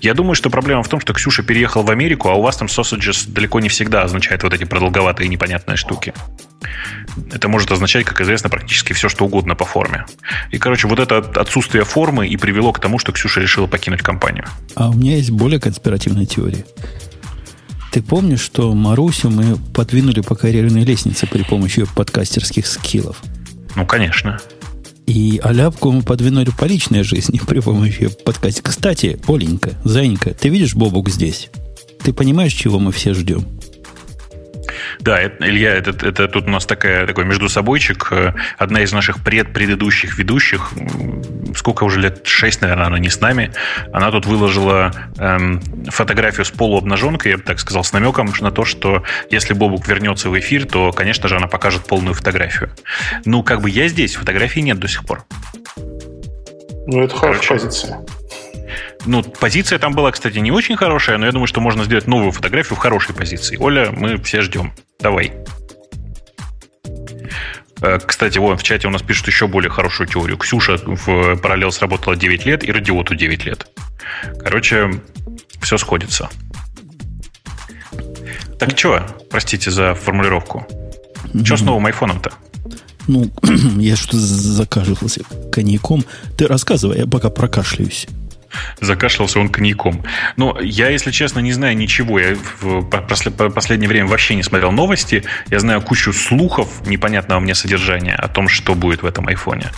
Я 0.00 0.14
думаю, 0.14 0.34
что 0.34 0.50
проблема 0.50 0.82
в 0.82 0.88
том, 0.88 1.00
что 1.00 1.14
Ксюша 1.14 1.42
переехал 1.42 1.82
в 1.82 1.90
Америку, 1.90 2.28
а 2.28 2.34
у 2.34 2.42
вас 2.42 2.56
там 2.56 2.68
sausages 2.68 3.28
далеко 3.28 3.60
не 3.60 3.68
всегда 3.68 4.02
означает 4.02 4.42
вот 4.42 4.52
эти 4.52 4.64
продолговатые 4.64 5.28
непонятные 5.28 5.76
штуки. 5.76 6.01
Это 7.30 7.48
может 7.48 7.70
означать, 7.70 8.06
как 8.06 8.20
известно, 8.20 8.48
практически 8.48 8.92
все, 8.92 9.08
что 9.08 9.24
угодно 9.24 9.54
по 9.54 9.64
форме. 9.64 10.06
И, 10.50 10.58
короче, 10.58 10.88
вот 10.88 10.98
это 10.98 11.18
отсутствие 11.18 11.84
формы 11.84 12.26
и 12.26 12.36
привело 12.36 12.72
к 12.72 12.80
тому, 12.80 12.98
что 12.98 13.12
Ксюша 13.12 13.40
решила 13.40 13.66
покинуть 13.66 14.02
компанию. 14.02 14.46
А 14.74 14.90
у 14.90 14.94
меня 14.94 15.16
есть 15.16 15.30
более 15.30 15.60
конспиративная 15.60 16.26
теория. 16.26 16.64
Ты 17.90 18.00
помнишь, 18.00 18.40
что 18.40 18.72
Марусю 18.72 19.28
мы 19.28 19.56
подвинули 19.74 20.22
по 20.22 20.34
карьерной 20.34 20.84
лестнице 20.84 21.26
при 21.26 21.42
помощи 21.42 21.80
ее 21.80 21.86
подкастерских 21.86 22.66
скиллов? 22.66 23.20
Ну, 23.76 23.84
конечно. 23.86 24.40
И 25.06 25.40
Аляпку 25.42 25.90
мы 25.90 26.02
подвинули 26.02 26.50
по 26.56 26.64
личной 26.64 27.02
жизни 27.02 27.38
при 27.46 27.60
помощи 27.60 28.08
подкаста. 28.24 28.62
Кстати, 28.62 29.20
Оленька, 29.26 29.72
Зайенька, 29.84 30.30
ты 30.32 30.48
видишь 30.48 30.74
Бобук 30.74 31.10
здесь? 31.10 31.50
Ты 32.02 32.12
понимаешь, 32.12 32.54
чего 32.54 32.78
мы 32.78 32.92
все 32.92 33.12
ждем? 33.12 33.46
Да, 35.00 35.20
это, 35.20 35.48
Илья, 35.48 35.74
это, 35.74 35.90
это 36.06 36.28
тут 36.28 36.46
у 36.46 36.50
нас 36.50 36.66
такая, 36.66 37.06
такой 37.06 37.24
между 37.24 37.48
собойчик. 37.48 38.08
Э, 38.10 38.34
одна 38.58 38.82
из 38.82 38.92
наших 38.92 39.22
предпредыдущих 39.22 40.18
ведущих, 40.18 40.72
сколько 41.54 41.84
уже 41.84 42.00
лет, 42.00 42.26
шесть, 42.26 42.60
наверное, 42.62 42.86
она 42.86 42.98
не 42.98 43.08
с 43.08 43.20
нами, 43.20 43.52
она 43.92 44.10
тут 44.10 44.26
выложила 44.26 44.92
эм, 45.18 45.60
фотографию 45.88 46.44
с 46.44 46.50
полуобнаженкой, 46.50 47.32
я 47.32 47.38
бы 47.38 47.44
так 47.44 47.58
сказал, 47.58 47.84
с 47.84 47.92
намеком 47.92 48.32
на 48.40 48.50
то, 48.50 48.64
что 48.64 49.02
если 49.30 49.54
Бобук 49.54 49.86
вернется 49.88 50.30
в 50.30 50.38
эфир, 50.38 50.66
то, 50.66 50.92
конечно 50.92 51.28
же, 51.28 51.36
она 51.36 51.46
покажет 51.46 51.86
полную 51.86 52.14
фотографию. 52.14 52.70
Ну, 53.24 53.42
как 53.42 53.60
бы 53.60 53.70
я 53.70 53.88
здесь, 53.88 54.14
фотографии 54.14 54.60
нет 54.60 54.78
до 54.78 54.88
сих 54.88 55.04
пор. 55.04 55.24
Ну, 56.86 57.02
это 57.02 57.14
хорошая 57.14 57.58
позиция. 57.58 57.98
Ну, 59.06 59.22
позиция 59.22 59.78
там 59.78 59.94
была, 59.94 60.12
кстати, 60.12 60.38
не 60.38 60.50
очень 60.50 60.76
хорошая, 60.76 61.18
но 61.18 61.26
я 61.26 61.32
думаю, 61.32 61.46
что 61.46 61.60
можно 61.60 61.84
сделать 61.84 62.06
новую 62.06 62.32
фотографию 62.32 62.76
в 62.76 62.78
хорошей 62.78 63.14
позиции. 63.14 63.56
Оля, 63.58 63.90
мы 63.92 64.16
все 64.22 64.42
ждем. 64.42 64.72
Давай. 65.00 65.32
Э, 67.82 67.98
кстати, 67.98 68.38
вот 68.38 68.60
в 68.60 68.62
чате 68.62 68.88
у 68.88 68.90
нас 68.90 69.02
пишут 69.02 69.26
еще 69.26 69.46
более 69.48 69.70
хорошую 69.70 70.06
теорию. 70.06 70.38
Ксюша 70.38 70.76
в 70.76 71.36
параллел 71.36 71.72
сработала 71.72 72.16
9 72.16 72.46
лет 72.46 72.64
и 72.64 72.72
радиоту 72.72 73.14
9 73.14 73.44
лет. 73.44 73.66
Короче, 74.40 75.02
все 75.60 75.78
сходится. 75.78 76.28
Так 78.58 78.78
что, 78.78 79.04
простите 79.30 79.70
за 79.70 79.94
формулировку. 79.94 80.66
Что 81.44 81.56
с 81.56 81.62
новым 81.62 81.86
айфоном-то? 81.86 82.32
Ну, 83.08 83.28
я 83.78 83.96
что-то 83.96 84.18
закашливался 84.18 85.22
коньяком. 85.50 86.04
Ты 86.36 86.46
рассказывай, 86.46 86.98
я 86.98 87.06
пока 87.06 87.30
прокашляюсь. 87.30 88.06
Закашлялся 88.80 89.38
он 89.40 89.48
коньяком. 89.48 90.04
Но 90.36 90.58
я, 90.60 90.88
если 90.88 91.10
честно, 91.10 91.40
не 91.40 91.52
знаю 91.52 91.76
ничего. 91.76 92.18
Я 92.18 92.36
в 92.60 92.84
последнее 92.84 93.88
время 93.88 94.06
вообще 94.06 94.34
не 94.34 94.42
смотрел 94.42 94.72
новости. 94.72 95.24
Я 95.50 95.60
знаю 95.60 95.82
кучу 95.82 96.12
слухов 96.12 96.86
непонятного 96.86 97.40
мне 97.40 97.54
содержания 97.54 98.14
о 98.14 98.28
том, 98.28 98.48
что 98.48 98.74
будет 98.74 99.02
в 99.02 99.06
этом 99.06 99.28
айфоне. 99.28 99.70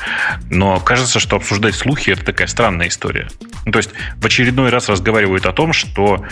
Но 0.50 0.80
кажется, 0.80 1.20
что 1.20 1.36
обсуждать 1.36 1.74
слухи 1.74 2.10
это 2.10 2.24
такая 2.24 2.46
странная 2.46 2.88
история. 2.88 3.28
Ну, 3.64 3.72
то 3.72 3.78
есть 3.78 3.90
в 4.16 4.26
очередной 4.26 4.70
раз 4.70 4.88
разговаривают 4.88 5.46
о 5.46 5.52
том, 5.52 5.72
что 5.72 6.24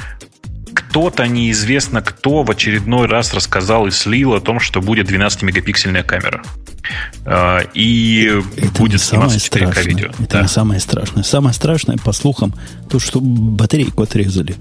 кто-то 0.93 1.27
неизвестно 1.27 2.03
кто 2.03 2.43
в 2.43 2.51
очередной 2.51 3.07
раз 3.07 3.33
рассказал 3.33 3.87
и 3.87 3.91
слил 3.91 4.35
о 4.35 4.43
том, 4.43 4.61
что 4.61 4.83
будет 4.83 5.11
12-мегапиксельная 5.11 6.03
камера. 6.03 6.43
А, 7.25 7.61
и 7.73 8.43
это 8.59 8.71
будет 8.79 9.01
сниматься 9.01 9.39
4К 9.39 9.87
видео. 9.87 10.11
Это 10.19 10.33
да. 10.33 10.43
не 10.43 10.49
самое 10.49 10.81
страшное. 10.81 11.23
Самое 11.23 11.55
страшное, 11.55 11.97
по 11.97 12.13
слухам, 12.13 12.53
то, 12.91 12.99
что 12.99 13.21
батарейку 13.23 14.03
отрезали. 14.03 14.55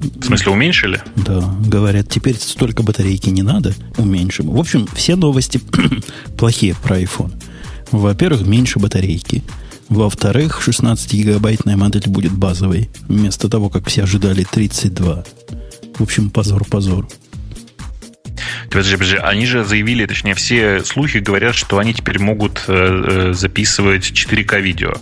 В 0.00 0.24
смысле, 0.24 0.50
уменьшили? 0.50 1.00
Да, 1.14 1.54
говорят, 1.64 2.08
теперь 2.08 2.34
столько 2.34 2.82
батарейки 2.82 3.30
не 3.30 3.42
надо, 3.42 3.74
уменьшим. 3.96 4.50
В 4.50 4.58
общем, 4.58 4.88
все 4.92 5.14
новости 5.14 5.60
плохие 6.36 6.74
про 6.82 7.00
iPhone. 7.00 7.32
Во-первых, 7.92 8.44
меньше 8.44 8.80
батарейки. 8.80 9.44
Во-вторых, 9.88 10.62
16-гигабайтная 10.66 11.76
модель 11.76 12.08
будет 12.08 12.32
базовой, 12.32 12.90
вместо 13.08 13.48
того, 13.48 13.70
как 13.70 13.88
все 13.88 14.02
ожидали 14.02 14.44
32. 14.44 15.24
В 15.98 16.02
общем, 16.02 16.30
позор-позор. 16.30 17.08
Подожди, 18.70 18.96
подожди, 18.96 19.16
они 19.16 19.46
же 19.46 19.64
заявили, 19.64 20.04
точнее, 20.06 20.34
все 20.34 20.84
слухи 20.84 21.18
говорят, 21.18 21.54
что 21.54 21.78
они 21.78 21.94
теперь 21.94 22.20
могут 22.20 22.64
э, 22.68 23.30
э 23.30 23.32
записывать 23.32 24.10
4К 24.12 24.60
видео. 24.60 24.94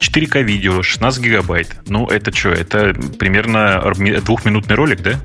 4К 0.00 0.42
видео, 0.42 0.82
16 0.82 1.22
гигабайт. 1.22 1.76
Ну, 1.86 2.06
это 2.06 2.34
что, 2.34 2.50
это 2.50 2.94
примерно 3.18 3.80
двухминутный 4.24 4.74
ролик, 4.74 5.02
да? 5.02 5.20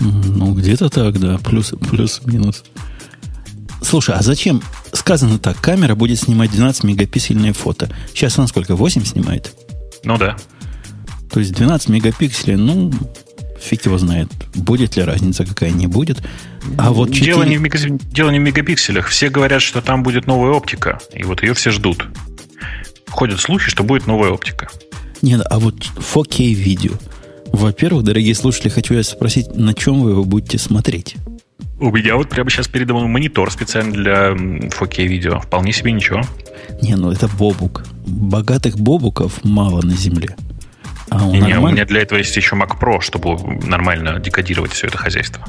Ну, 0.00 0.54
где-то 0.54 0.88
так, 0.88 1.20
да, 1.20 1.38
плюс, 1.38 1.74
плюс-минус. 1.90 2.64
Слушай, 3.84 4.14
а 4.16 4.22
зачем? 4.22 4.62
Сказано 4.92 5.38
так, 5.38 5.60
камера 5.60 5.94
будет 5.94 6.18
снимать 6.18 6.50
12 6.50 6.84
мегапиксельные 6.84 7.52
фото. 7.52 7.90
Сейчас 8.14 8.38
она 8.38 8.46
сколько, 8.46 8.76
8 8.76 9.04
снимает? 9.04 9.52
Ну 10.04 10.16
да. 10.16 10.36
То 11.30 11.40
есть 11.40 11.52
12 11.52 11.90
мегапикселей, 11.90 12.56
ну, 12.56 12.92
фиг 13.60 13.84
его 13.84 13.98
знает, 13.98 14.28
будет 14.54 14.96
ли 14.96 15.02
разница 15.02 15.44
какая 15.44 15.70
не 15.70 15.86
будет. 15.86 16.22
А 16.78 16.92
вот 16.92 17.12
4... 17.12 17.26
дело, 17.26 17.42
не 17.42 17.58
в 17.58 17.60
мега... 17.60 17.78
дело 17.78 18.30
не 18.30 18.38
в 18.38 18.42
мегапикселях. 18.42 19.08
Все 19.08 19.28
говорят, 19.28 19.60
что 19.60 19.82
там 19.82 20.02
будет 20.02 20.26
новая 20.26 20.52
оптика, 20.52 20.98
и 21.12 21.22
вот 21.24 21.42
ее 21.42 21.52
все 21.54 21.70
ждут. 21.70 22.06
Ходят 23.08 23.40
слухи, 23.40 23.68
что 23.68 23.84
будет 23.84 24.06
новая 24.06 24.30
оптика. 24.30 24.68
Нет, 25.20 25.42
а 25.48 25.58
вот 25.58 25.76
4K 25.76 26.52
видео. 26.52 26.92
Во-первых, 27.52 28.04
дорогие 28.04 28.34
слушатели, 28.34 28.70
хочу 28.70 28.94
я 28.94 29.02
спросить, 29.02 29.54
на 29.54 29.74
чем 29.74 30.00
вы 30.00 30.12
его 30.12 30.24
будете 30.24 30.58
смотреть? 30.58 31.16
У 31.80 31.90
меня 31.90 32.16
вот 32.16 32.28
прямо 32.28 32.50
сейчас 32.50 32.68
передо 32.68 32.94
мной 32.94 33.08
монитор 33.08 33.50
специально 33.50 33.92
для 33.92 34.30
4K 34.30 35.06
видео. 35.06 35.40
Вполне 35.40 35.72
себе 35.72 35.92
ничего. 35.92 36.22
Не, 36.80 36.94
ну 36.96 37.10
это 37.10 37.28
бобук. 37.28 37.84
Богатых 38.06 38.78
бобуков 38.78 39.44
мало 39.44 39.82
на 39.82 39.94
земле. 39.94 40.36
А 41.10 41.26
у, 41.26 41.32
не, 41.32 41.40
нормаль... 41.40 41.72
у 41.72 41.74
меня 41.74 41.84
для 41.84 42.02
этого 42.02 42.18
есть 42.18 42.36
еще 42.36 42.56
Mac 42.56 42.78
Pro, 42.80 43.00
чтобы 43.00 43.36
нормально 43.66 44.18
декодировать 44.20 44.72
все 44.72 44.86
это 44.86 44.98
хозяйство. 44.98 45.44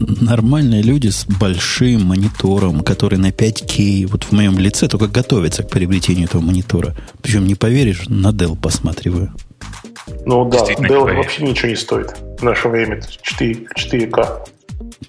Нормальные 0.00 0.82
люди 0.82 1.08
с 1.08 1.24
большим 1.24 2.06
монитором, 2.06 2.80
который 2.80 3.18
на 3.18 3.30
5К, 3.30 4.06
вот 4.06 4.24
в 4.24 4.32
моем 4.32 4.58
лице 4.58 4.88
только 4.88 5.06
готовятся 5.06 5.62
к 5.62 5.70
приобретению 5.70 6.24
этого 6.24 6.42
монитора. 6.42 6.96
Причем, 7.22 7.46
не 7.46 7.54
поверишь, 7.54 8.08
на 8.08 8.28
Dell 8.28 8.56
посматриваю. 8.60 9.32
Ну 10.26 10.48
да, 10.48 10.58
Dell 10.58 11.14
вообще 11.16 11.44
ничего 11.44 11.68
не 11.68 11.76
стоит 11.76 12.14
в 12.38 12.42
наше 12.42 12.68
время. 12.68 13.02
4, 13.22 13.66
4К. 13.76 14.48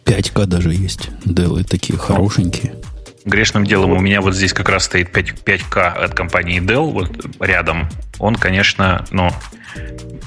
5К 0.06 0.46
даже 0.46 0.74
есть. 0.74 1.10
Dell 1.26 1.64
такие 1.64 1.98
хорошенькие. 1.98 2.76
Грешным 3.26 3.66
делом 3.66 3.92
у 3.92 4.00
меня 4.00 4.22
вот 4.22 4.36
здесь 4.36 4.54
как 4.54 4.70
раз 4.70 4.86
стоит 4.86 5.12
5, 5.12 5.30
5К 5.46 5.94
от 5.94 6.14
компании 6.14 6.62
Dell, 6.62 6.92
вот 6.92 7.10
рядом. 7.40 7.90
Он, 8.20 8.36
конечно, 8.36 9.04
ну, 9.12 9.32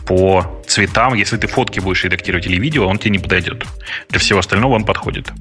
по 0.06 0.62
цветам, 0.66 1.14
если 1.14 1.36
ты 1.36 1.46
фотки 1.46 1.80
будешь 1.80 2.02
редактировать 2.04 2.46
или 2.46 2.58
видео, 2.58 2.86
он 2.86 2.98
тебе 2.98 3.10
не 3.12 3.18
подойдет. 3.18 3.64
Для 4.08 4.18
всего 4.18 4.40
остального 4.40 4.74
он 4.74 4.84
подходит. 4.84 5.32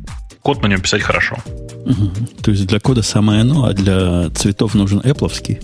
Код 0.42 0.62
на 0.62 0.68
нем 0.68 0.82
писать 0.82 1.02
хорошо. 1.02 1.38
Угу. 1.86 2.12
То 2.44 2.52
есть 2.52 2.68
для 2.68 2.80
кода 2.80 3.02
самое 3.02 3.42
оно, 3.42 3.66
а 3.66 3.74
для 3.74 4.30
цветов 4.32 4.76
нужен 4.76 5.00
Apple? 5.00 5.60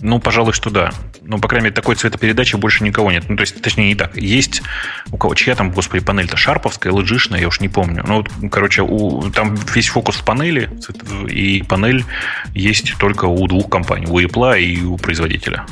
Ну, 0.00 0.18
пожалуй, 0.18 0.52
что 0.52 0.70
да. 0.70 0.92
Ну, 1.22 1.38
по 1.38 1.48
крайней 1.48 1.64
мере, 1.64 1.74
такой 1.74 1.94
цветопередачи 1.94 2.56
больше 2.56 2.84
никого 2.84 3.10
нет. 3.10 3.24
Ну, 3.28 3.36
то 3.36 3.42
есть, 3.42 3.60
точнее, 3.62 3.88
не 3.88 3.94
так. 3.94 4.16
Есть 4.16 4.62
у 5.10 5.16
кого, 5.16 5.34
чья 5.34 5.54
там, 5.54 5.70
господи, 5.70 6.04
панель-то 6.04 6.36
шарповская, 6.36 6.92
lg 6.92 7.38
я 7.38 7.48
уж 7.48 7.60
не 7.60 7.68
помню. 7.68 8.04
Ну, 8.06 8.16
вот, 8.16 8.50
короче, 8.50 8.82
у, 8.82 9.30
там 9.30 9.54
весь 9.74 9.88
фокус 9.88 10.16
в 10.16 10.24
панели, 10.24 10.70
и 11.28 11.62
панель 11.62 12.04
есть 12.54 12.96
только 12.98 13.26
у 13.26 13.46
двух 13.46 13.68
компаний, 13.68 14.06
у 14.06 14.20
Apple 14.20 14.60
и 14.60 14.82
у 14.82 14.96
производителя. 14.96 15.64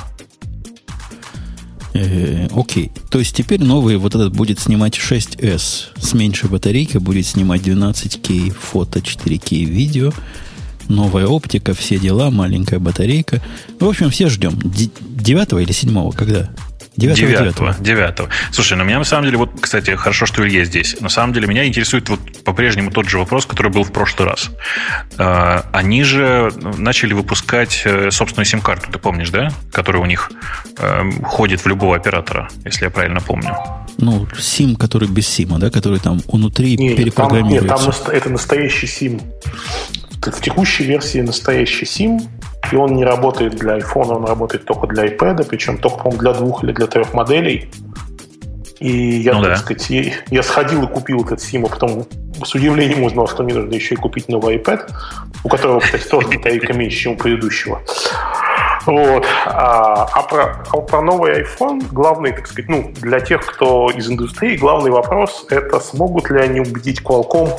Э, 1.95 2.49
окей. 2.55 2.93
То 3.11 3.19
есть 3.19 3.35
теперь 3.35 3.63
новый 3.63 3.97
вот 3.97 4.15
этот 4.15 4.35
будет 4.35 4.61
снимать 4.61 4.99
6S 4.99 5.89
с 5.99 6.15
меньшей 6.15 6.49
батарейкой, 6.49 7.01
будет 7.01 7.27
снимать 7.27 7.63
12К 7.63 8.51
фото, 8.53 9.01
4К 9.01 9.65
видео, 9.65 10.13
новая 10.91 11.27
оптика, 11.27 11.75
все 11.75 11.99
дела, 11.99 12.31
маленькая 12.31 12.79
батарейка. 12.79 13.41
В 13.79 13.89
общем, 13.89 14.11
все 14.11 14.29
ждем. 14.29 14.59
Девятого 14.63 15.61
или 15.61 15.73
седьмого, 15.73 16.13
когда? 16.13 16.51
Девятого. 16.97 17.75
Девятого. 17.79 18.29
Слушай, 18.53 18.77
ну 18.77 18.85
меня 18.85 18.99
на 18.99 19.05
самом 19.05 19.25
деле, 19.25 19.39
вот, 19.39 19.51
кстати, 19.61 19.95
хорошо, 19.97 20.27
что 20.27 20.47
Илья 20.47 20.65
здесь. 20.65 21.01
На 21.01 21.09
самом 21.09 21.33
деле 21.33 21.47
меня 21.47 21.65
интересует 21.67 22.09
вот 22.09 22.21
по-прежнему 22.45 22.91
тот 22.91 23.09
же 23.09 23.19
вопрос, 23.19 23.47
который 23.47 23.73
был 23.73 23.85
в 23.85 23.93
прошлый 23.93 24.29
раз. 24.29 24.51
А, 25.17 25.65
они 25.73 26.03
же 26.03 26.53
начали 26.77 27.15
выпускать 27.15 27.83
э, 27.85 28.11
собственную 28.11 28.45
сим-карту, 28.45 28.91
ты 28.93 28.99
помнишь, 28.99 29.31
да? 29.31 29.53
Которая 29.73 30.03
у 30.03 30.07
них 30.07 30.31
э, 30.79 31.11
ходит 31.25 31.61
в 31.61 31.67
любого 31.67 31.97
оператора, 31.97 32.51
если 32.65 32.85
я 32.85 32.91
правильно 32.91 33.21
помню. 33.21 33.57
Ну, 33.99 34.27
сим, 34.39 34.77
который 34.77 35.09
без 35.09 35.27
сима, 35.29 35.59
да, 35.59 35.71
который 35.71 36.01
там 36.01 36.21
внутри 36.27 36.77
не, 36.77 36.95
перепрограммируется. 36.95 37.77
Там, 37.77 37.87
нет, 37.87 37.97
там 38.05 38.15
это 38.15 38.31
настоящий 38.31 38.87
сим. 38.87 39.21
В 40.23 40.41
текущей 40.43 40.85
версии 40.85 41.21
настоящий 41.21 41.87
сим 41.87 42.21
и 42.73 42.77
он 42.77 42.95
не 42.95 43.05
работает 43.05 43.57
для 43.57 43.79
iPhone, 43.79 44.15
он 44.15 44.25
работает 44.25 44.65
только 44.65 44.87
для 44.87 45.07
iPad, 45.07 45.45
причем 45.49 45.79
только, 45.79 45.99
по 45.99 46.11
для 46.11 46.33
двух 46.33 46.63
или 46.63 46.73
для 46.73 46.87
трех 46.87 47.15
моделей. 47.15 47.71
И 48.79 48.91
я, 48.91 49.35
ну, 49.35 49.43
так 49.43 49.51
да. 49.51 49.57
сказать, 49.57 49.91
я, 49.91 50.13
я 50.31 50.43
сходил 50.43 50.85
и 50.85 50.87
купил 50.87 51.23
этот 51.25 51.41
SIM, 51.41 51.67
а 51.67 51.69
потом 51.69 52.07
с 52.43 52.55
удивлением 52.55 53.03
узнал, 53.03 53.29
что 53.29 53.43
мне 53.43 53.55
нужно 53.55 53.75
еще 53.75 53.95
и 53.95 53.99
купить 53.99 54.29
новый 54.29 54.57
iPad, 54.57 54.91
у 55.45 55.49
которого, 55.49 55.81
кстати, 55.81 56.05
тоже 56.09 56.29
батарейка 56.29 56.73
меньше, 56.73 56.97
чем 56.97 57.13
у 57.13 57.17
предыдущего. 57.17 57.83
Вот. 58.87 59.27
А, 59.45 60.05
а, 60.05 60.23
про, 60.23 60.65
а 60.71 60.77
про 60.79 61.03
новый 61.03 61.43
iPhone 61.43 61.85
главный, 61.93 62.33
так 62.33 62.47
сказать, 62.47 62.71
ну, 62.71 62.93
для 63.01 63.21
тех, 63.21 63.45
кто 63.45 63.91
из 63.91 64.09
индустрии, 64.09 64.57
главный 64.57 64.91
вопрос– 64.91 65.45
это 65.51 65.81
смогут 65.81 66.31
ли 66.31 66.41
они 66.41 66.61
убедить 66.61 67.03
Qualcomm 67.03 67.51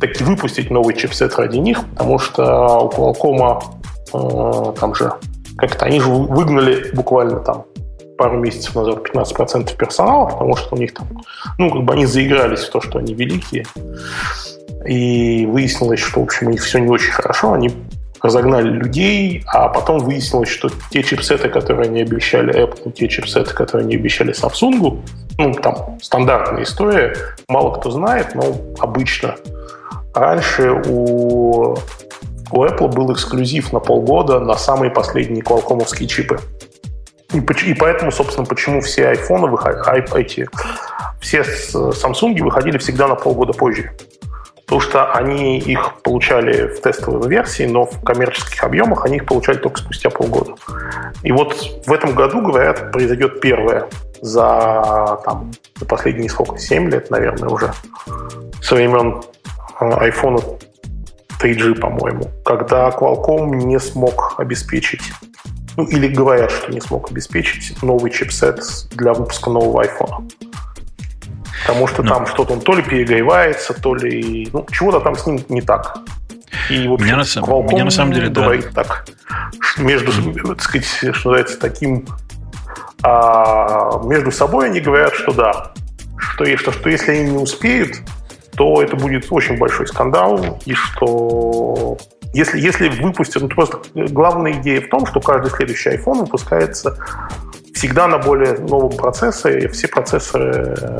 таки 0.00 0.24
выпустить 0.24 0.70
новый 0.70 0.94
чипсет 0.94 1.36
ради 1.36 1.58
них, 1.58 1.84
потому 1.90 2.18
что 2.18 2.42
у 2.78 2.88
Qualcomm 2.90 3.62
Э, 4.12 4.72
там 4.78 4.94
же 4.94 5.12
как-то 5.56 5.86
они 5.86 6.00
же 6.00 6.08
выгнали 6.08 6.90
буквально 6.94 7.40
там 7.40 7.64
пару 8.16 8.38
месяцев 8.38 8.74
назад 8.74 8.98
15% 9.14 9.76
персонала, 9.76 10.26
потому 10.26 10.56
что 10.56 10.74
у 10.74 10.78
них 10.78 10.94
там, 10.94 11.06
ну, 11.58 11.70
как 11.70 11.84
бы 11.84 11.92
они 11.92 12.06
заигрались 12.06 12.60
в 12.60 12.70
то, 12.70 12.80
что 12.80 12.98
они 12.98 13.14
великие. 13.14 13.64
И 14.86 15.46
выяснилось, 15.46 16.00
что, 16.00 16.20
в 16.20 16.24
общем, 16.24 16.48
у 16.48 16.50
них 16.50 16.62
все 16.62 16.78
не 16.78 16.88
очень 16.88 17.12
хорошо. 17.12 17.52
Они 17.52 17.70
разогнали 18.20 18.68
людей, 18.68 19.44
а 19.46 19.68
потом 19.68 19.98
выяснилось, 19.98 20.48
что 20.48 20.70
те 20.90 21.02
чипсеты, 21.02 21.48
которые 21.48 21.88
они 21.88 22.02
обещали 22.02 22.54
Apple, 22.54 22.92
те 22.92 23.08
чипсеты, 23.08 23.54
которые 23.54 23.84
они 23.84 23.96
обещали 23.96 24.34
Samsung, 24.34 25.00
ну, 25.38 25.54
там, 25.54 25.98
стандартная 26.02 26.64
история, 26.64 27.16
мало 27.48 27.74
кто 27.74 27.90
знает, 27.90 28.34
но 28.34 28.56
обычно 28.80 29.36
раньше 30.18 30.70
у 30.86 31.76
у 32.50 32.64
Apple 32.64 32.88
был 32.88 33.12
эксклюзив 33.12 33.72
на 33.72 33.80
полгода 33.80 34.40
на 34.40 34.54
самые 34.54 34.90
последние 34.90 35.42
квалкомовские 35.42 36.08
чипы. 36.08 36.40
И, 37.32 37.38
и 37.38 37.74
поэтому, 37.74 38.10
собственно, 38.10 38.46
почему 38.46 38.80
все 38.80 39.08
айфоны 39.08 39.48
выходили, 39.48 40.18
эти, 40.18 40.48
все 41.20 41.40
Samsung 41.42 42.42
выходили 42.42 42.78
всегда 42.78 43.06
на 43.06 43.16
полгода 43.16 43.52
позже. 43.52 43.92
Потому 44.64 44.80
что 44.80 45.12
они 45.12 45.58
их 45.58 45.94
получали 46.02 46.68
в 46.68 46.80
тестовой 46.80 47.26
версии, 47.28 47.64
но 47.64 47.86
в 47.86 48.02
коммерческих 48.02 48.62
объемах 48.62 49.04
они 49.04 49.16
их 49.16 49.26
получали 49.26 49.56
только 49.58 49.80
спустя 49.80 50.10
полгода. 50.10 50.54
И 51.22 51.32
вот 51.32 51.54
в 51.86 51.92
этом 51.92 52.14
году, 52.14 52.42
говорят, 52.42 52.92
произойдет 52.92 53.40
первое 53.40 53.88
за, 54.20 55.20
там, 55.24 55.52
за 55.76 55.86
последние 55.86 56.28
сколько, 56.28 56.58
7 56.58 56.90
лет, 56.90 57.10
наверное, 57.10 57.48
уже, 57.48 57.72
со 58.60 58.74
времен 58.74 59.22
iPhone 59.80 60.58
э, 61.40 61.44
3G, 61.44 61.78
по-моему, 61.78 62.30
когда 62.44 62.88
Qualcomm 62.90 63.56
не 63.56 63.78
смог 63.78 64.34
обеспечить, 64.38 65.02
ну 65.76 65.84
или 65.84 66.08
говорят, 66.08 66.50
что 66.50 66.72
не 66.72 66.80
смог 66.80 67.10
обеспечить 67.10 67.80
новый 67.82 68.10
чипсет 68.10 68.60
для 68.90 69.12
выпуска 69.12 69.50
нового 69.50 69.84
iPhone. 69.84 70.30
Потому 71.66 71.86
что 71.86 72.02
ну. 72.02 72.08
там 72.08 72.26
что-то 72.26 72.54
он 72.54 72.60
то 72.60 72.74
ли 72.74 72.82
перегревается, 72.82 73.74
то 73.74 73.94
ли... 73.94 74.48
Ну, 74.52 74.66
чего-то 74.70 75.00
там 75.00 75.16
с 75.16 75.26
ним 75.26 75.44
не 75.48 75.60
так. 75.60 75.98
И 76.70 76.86
вот 76.88 77.00
меня, 77.00 77.16
на, 77.16 77.22
Qualcomm 77.22 77.68
меня 77.68 77.84
на 77.84 77.90
самом 77.90 78.12
деле 78.12 78.28
говорит 78.28 78.70
да. 78.72 78.84
так. 78.84 79.06
Между, 79.76 80.12
так 80.44 80.62
сказать, 80.62 80.86
что 80.86 81.06
называется, 81.06 81.58
таким... 81.58 82.06
А, 83.02 84.00
между 84.04 84.32
собой 84.32 84.66
они 84.66 84.80
говорят, 84.80 85.14
что 85.14 85.32
да, 85.32 85.72
что, 86.18 86.44
что, 86.56 86.72
что 86.72 86.88
если 86.88 87.12
они 87.12 87.30
не 87.30 87.38
успеют, 87.38 88.00
то 88.58 88.82
это 88.82 88.96
будет 88.96 89.26
очень 89.30 89.56
большой 89.56 89.86
скандал, 89.86 90.58
и 90.66 90.74
что 90.74 91.96
если, 92.34 92.58
если 92.58 92.88
выпустят, 92.88 93.42
ну, 93.42 93.48
просто 93.48 93.78
главная 93.94 94.52
идея 94.54 94.80
в 94.80 94.88
том, 94.88 95.06
что 95.06 95.20
каждый 95.20 95.50
следующий 95.50 95.90
iPhone 95.90 96.20
выпускается 96.20 96.98
всегда 97.72 98.08
на 98.08 98.18
более 98.18 98.54
новом 98.58 98.96
процессоре, 98.96 99.68
все 99.68 99.86
процессоры 99.86 100.74
э, 100.76 100.98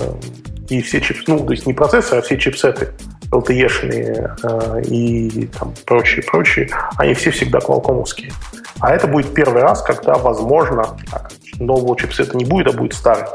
и 0.68 0.80
все 0.82 1.00
чипсы, 1.00 1.24
ну, 1.26 1.44
то 1.44 1.50
есть 1.50 1.66
не 1.66 1.74
процессоры, 1.74 2.20
а 2.20 2.22
все 2.22 2.38
чипсеты 2.38 2.90
LTE-шные 3.32 4.36
э, 4.40 4.82
и 4.82 5.48
там 5.58 5.74
прочие, 5.84 6.22
прочие, 6.22 6.70
они 6.96 7.12
все 7.14 7.32
всегда 7.32 7.58
квалкомовские. 7.58 8.30
А 8.78 8.94
это 8.94 9.08
будет 9.08 9.34
первый 9.34 9.62
раз, 9.62 9.82
когда, 9.82 10.14
возможно, 10.14 10.96
нового 11.58 11.98
чипсета 11.98 12.36
не 12.36 12.44
будет, 12.44 12.68
а 12.68 12.72
будет 12.72 12.94
старый. 12.94 13.26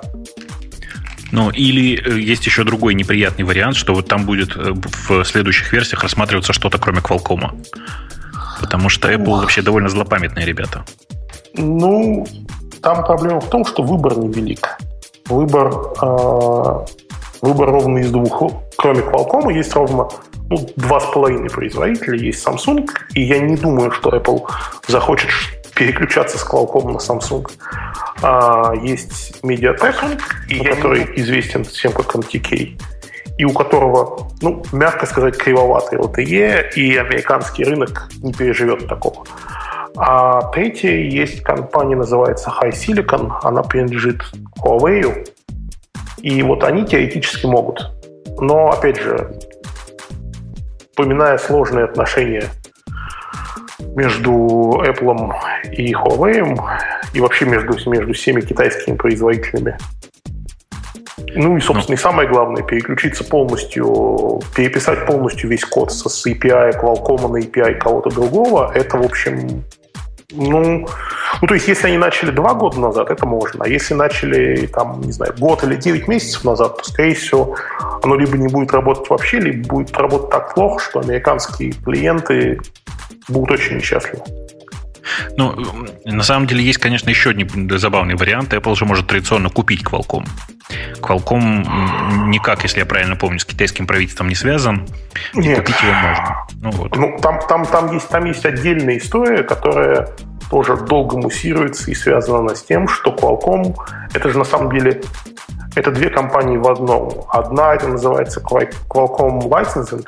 Ну, 1.34 1.50
или 1.50 2.00
э, 2.00 2.20
есть 2.20 2.46
еще 2.46 2.64
другой 2.64 2.94
неприятный 2.94 3.44
вариант, 3.44 3.76
что 3.76 3.96
вот 3.96 4.08
там 4.08 4.24
будет 4.24 4.56
э, 4.56 4.72
в 5.10 5.24
следующих 5.26 5.74
версиях 5.74 6.04
рассматриваться 6.04 6.54
что-то 6.54 6.78
кроме 6.78 7.00
Qualcomm. 7.00 7.66
Потому 8.62 8.88
что 8.90 9.12
Apple 9.12 9.42
вообще 9.42 9.64
довольно 9.64 9.90
злопамятные 9.90 10.46
ребята. 10.46 10.86
Ну, 11.56 12.28
там 12.84 13.04
проблема 13.04 13.42
в 13.42 13.50
том, 13.50 13.66
что 13.66 13.82
выбор 13.82 14.16
невелик. 14.16 14.78
Выбор, 15.26 15.74
э, 16.04 16.86
выбор 17.42 17.70
ровно 17.72 17.98
из 17.98 18.12
двух. 18.12 18.54
Кроме 18.78 19.00
Qualcomm 19.00 19.52
есть 19.54 19.74
ровно 19.74 20.10
ну, 20.52 20.70
два 20.76 21.00
с 21.00 21.06
половиной 21.06 21.50
производителя. 21.50 22.16
Есть 22.16 22.48
Samsung, 22.48 22.88
и 23.16 23.24
я 23.24 23.40
не 23.40 23.56
думаю, 23.56 23.92
что 23.92 24.12
Apple 24.12 24.44
захочет 24.88 25.32
переключаться 25.76 26.38
с 26.38 26.46
Qualcomm 26.46 26.92
на 26.92 26.98
Samsung. 26.98 27.50
А, 28.22 28.74
есть 28.82 29.40
Mediatek, 29.44 30.20
и 30.50 30.64
который 30.64 31.04
известен 31.16 31.64
всем 31.64 31.92
как 31.92 32.16
MTK, 32.16 32.80
и 33.38 33.46
у 33.46 33.52
которого, 33.52 34.30
ну, 34.42 34.64
мягко 34.72 35.06
сказать, 35.06 35.38
кривоватый 35.38 36.00
LTE, 36.00 36.74
и 36.76 36.96
американский 36.96 37.64
рынок 37.64 38.10
не 38.22 38.34
переживет 38.34 38.88
такого. 38.88 39.26
А 39.96 40.50
третья 40.52 40.92
есть 40.92 41.42
компания, 41.42 41.96
называется 41.96 42.50
High 42.50 42.72
Silicon, 42.72 43.32
она 43.44 43.62
принадлежит 43.62 44.24
Huawei, 44.60 45.28
и 46.22 46.42
вот 46.42 46.64
они 46.64 46.86
теоретически 46.86 47.46
могут. 47.46 47.92
Но, 48.40 48.72
опять 48.72 49.00
же, 49.00 49.34
вспоминая 50.92 51.38
сложные 51.38 51.86
отношения 51.86 52.46
между 53.80 54.82
Apple 54.86 55.34
и 55.72 55.94
Huawei, 55.94 56.60
и 57.14 57.22
вообще 57.22 57.46
между, 57.46 57.78
между 57.90 58.14
всеми 58.14 58.42
китайскими 58.42 58.96
производителями. 58.96 59.78
Ну 61.36 61.58
и, 61.58 61.62
собственно, 61.62 61.96
и 61.96 62.00
самое 62.00 62.28
главное, 62.28 62.64
переключиться 62.64 63.24
полностью, 63.24 64.42
переписать 64.56 65.06
полностью 65.06 65.50
весь 65.50 65.66
код 65.66 65.92
со 65.92 66.10
с 66.10 66.26
API 66.28 66.80
Qualcomm 66.80 67.32
на 67.32 67.38
API 67.38 67.76
кого-то 67.76 68.10
другого, 68.10 68.72
это, 68.74 68.98
в 68.98 69.06
общем, 69.06 69.64
ну, 70.36 70.88
ну, 71.42 71.48
то 71.48 71.54
есть, 71.54 71.68
если 71.68 71.88
они 71.88 71.98
начали 71.98 72.32
два 72.32 72.54
года 72.54 72.80
назад, 72.80 73.10
это 73.10 73.26
можно. 73.26 73.66
А 73.66 73.68
если 73.68 73.94
начали, 73.94 74.68
там, 74.68 75.02
не 75.02 75.12
знаю, 75.12 75.34
год 75.38 75.64
или 75.64 75.76
9 75.76 76.08
месяцев 76.08 76.44
назад, 76.44 76.78
то, 76.78 76.84
скорее 76.84 77.16
всего, 77.16 77.56
оно 78.02 78.16
либо 78.16 78.38
не 78.38 78.48
будет 78.48 78.72
работать 78.72 79.10
вообще, 79.10 79.40
либо 79.40 79.68
будет 79.68 79.96
работать 79.98 80.32
так 80.32 80.54
плохо, 80.56 80.84
что 80.84 81.00
американские 81.02 81.74
клиенты 81.74 82.60
будут 83.28 83.52
очень 83.52 83.78
несчастливы. 83.78 84.24
Ну, 85.38 85.56
на 86.06 86.24
самом 86.24 86.48
деле 86.48 86.64
есть, 86.64 86.80
конечно, 86.80 87.10
еще 87.10 87.32
один 87.32 87.70
забавный 87.78 88.16
вариант. 88.16 88.54
Apple 88.54 88.76
же 88.76 88.86
может 88.86 89.08
традиционно 89.08 89.50
купить 89.50 89.84
Qualcomm. 89.84 90.26
Qualcomm 91.02 92.28
никак, 92.28 92.64
если 92.64 92.80
я 92.80 92.86
правильно 92.86 93.16
помню, 93.16 93.40
с 93.40 93.46
китайским 93.46 93.86
правительством 93.86 94.30
не 94.30 94.36
связан. 94.36 94.88
И 95.34 95.40
Нет. 95.40 95.60
купить 95.60 95.82
его 95.82 95.94
можно. 95.94 96.48
Ну, 96.62 96.72
вот. 96.72 96.96
ну 96.96 97.18
там, 97.22 97.40
там, 97.48 97.66
там, 97.66 97.94
есть, 97.94 98.08
там 98.10 98.26
есть 98.26 98.46
отдельная 98.46 98.98
история, 98.98 99.44
которая 99.44 100.10
тоже 100.50 100.78
долго 100.78 101.18
муссируется 101.18 101.92
и 101.92 101.96
связана 101.96 102.56
с 102.56 102.64
тем, 102.64 102.88
что 102.88 103.12
Qualcomm 103.12 103.76
это 104.14 104.30
же 104.30 104.38
на 104.38 104.46
самом 104.46 104.72
деле 104.72 105.02
это 105.76 105.92
две 105.92 106.10
компании 106.10 106.58
в 106.58 106.68
одном. 106.68 107.26
Одна 107.30 107.74
это 107.74 107.88
называется 107.88 108.40
Qualcomm 108.40 109.42
Licensing, 109.50 110.08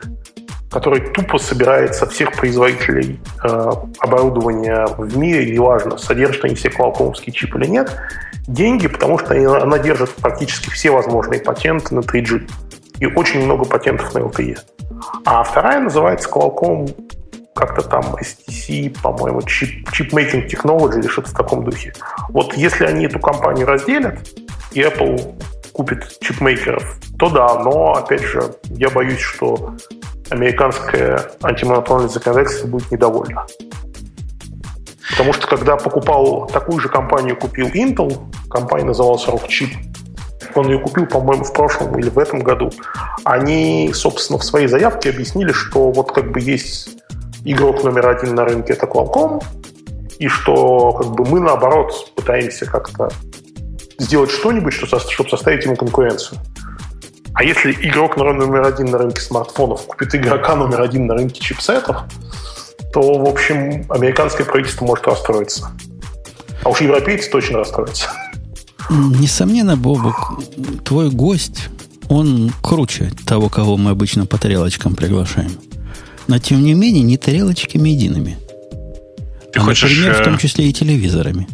который 0.70 1.02
тупо 1.02 1.38
собирает 1.38 1.96
со 1.96 2.06
всех 2.08 2.34
производителей 2.34 3.20
э, 3.44 3.72
оборудования 4.00 4.88
в 4.98 5.18
мире, 5.18 5.52
неважно, 5.52 5.98
содержат 5.98 6.46
они 6.46 6.56
все 6.56 6.70
квалкомовские 6.70 7.34
чипы 7.34 7.60
или 7.60 7.68
нет, 7.68 7.96
деньги, 8.48 8.88
потому 8.88 9.18
что 9.18 9.34
они, 9.34 9.46
она 9.46 9.80
держит 9.80 10.12
практически 10.16 10.70
все 10.70 10.92
возможные 10.92 11.40
патенты 11.40 11.96
на 11.96 12.00
3G 12.00 12.50
и 13.00 13.06
очень 13.06 13.46
много 13.46 13.66
патентов 13.66 14.14
на 14.14 14.20
LTE. 14.20 14.58
А 15.26 15.44
вторая 15.44 15.80
называется 15.80 16.30
Qualcomm 16.30 16.94
как-то 17.56 17.82
там 17.82 18.16
STC, 18.16 19.02
по-моему, 19.02 19.40
Chip, 19.40 19.86
Chip 19.92 20.10
Making 20.12 21.00
или 21.00 21.08
что-то 21.08 21.30
в 21.30 21.34
таком 21.34 21.64
духе. 21.64 21.94
Вот 22.30 22.54
если 22.56 22.86
они 22.86 23.06
эту 23.06 23.20
компанию 23.20 23.66
разделят, 23.66 24.20
и 24.74 24.82
Apple 24.82 25.42
купит 25.72 26.20
чипмейкеров, 26.20 27.00
то 27.18 27.30
да, 27.30 27.60
но, 27.60 27.94
опять 27.94 28.24
же, 28.24 28.56
я 28.66 28.90
боюсь, 28.90 29.20
что 29.20 29.76
американское 30.30 31.32
антимонопольное 31.42 32.08
законодательство 32.08 32.68
будет 32.68 32.92
недовольно. 32.92 33.46
Потому 35.12 35.34
что 35.34 35.48
когда 35.48 35.78
покупал 35.78 36.48
такую 36.48 36.80
же 36.80 36.90
компанию, 36.90 37.38
купил 37.38 37.68
Intel, 37.68 38.18
компания 38.50 38.86
называлась 38.86 39.26
Rockchip, 39.28 39.70
он 40.56 40.68
ее 40.68 40.80
купил, 40.80 41.06
по-моему, 41.06 41.44
в 41.44 41.54
прошлом 41.54 41.98
или 42.00 42.10
в 42.10 42.18
этом 42.18 42.40
году, 42.40 42.72
они, 43.24 43.92
собственно, 43.94 44.40
в 44.40 44.44
своей 44.44 44.68
заявке 44.68 45.10
объяснили, 45.10 45.52
что 45.52 45.92
вот 45.92 46.12
как 46.12 46.32
бы 46.32 46.40
есть 46.40 46.90
игрок 47.44 47.84
номер 47.84 48.08
один 48.08 48.36
на 48.36 48.46
рынке, 48.46 48.74
это 48.74 48.88
Qualcomm, 48.88 49.44
и 50.18 50.28
что 50.28 50.94
как 50.94 51.08
бы 51.12 51.26
мы, 51.26 51.40
наоборот, 51.40 52.14
пытаемся 52.16 52.66
как-то 52.66 53.10
сделать 54.00 54.32
что-нибудь, 54.32 54.74
чтобы 54.74 55.30
составить 55.30 55.66
ему 55.66 55.76
конкуренцию. 55.76 56.40
А 57.36 57.44
если 57.44 57.74
игрок 57.74 58.16
номер 58.16 58.64
один 58.64 58.88
на 58.88 58.98
рынке 58.98 59.20
смартфонов 59.20 59.86
купит 59.88 60.16
игрока 60.16 60.56
номер 60.56 60.82
один 60.82 61.06
на 61.06 61.16
рынке 61.16 61.42
чипсетов, 61.42 62.04
то, 62.94 63.02
в 63.02 63.28
общем, 63.28 63.86
американское 63.90 64.46
правительство 64.46 64.86
может 64.86 65.06
расстроиться. 65.06 65.70
А 66.64 66.70
уж 66.70 66.80
европейцы 66.80 67.30
точно 67.30 67.60
расстроятся. 67.60 68.10
Несомненно, 68.90 69.76
Бобок, 69.76 70.40
твой 70.86 71.10
гость, 71.10 71.70
он 72.08 72.54
круче 72.62 73.12
того, 73.26 73.50
кого 73.50 73.76
мы 73.76 73.92
обычно 73.92 74.26
по 74.26 74.38
тарелочкам 74.38 74.96
приглашаем. 74.96 75.52
Но, 76.28 76.40
тем 76.40 76.64
не 76.64 76.74
менее, 76.74 77.04
не 77.04 77.18
тарелочками 77.18 77.90
едиными. 77.90 78.38
Ты 79.52 79.60
а, 79.60 79.64
хочешь, 79.64 79.92
например, 79.92 80.22
в 80.22 80.24
том 80.24 80.36
э, 80.36 80.38
числе 80.38 80.70
и 80.70 80.74
телевизорами. 80.74 81.48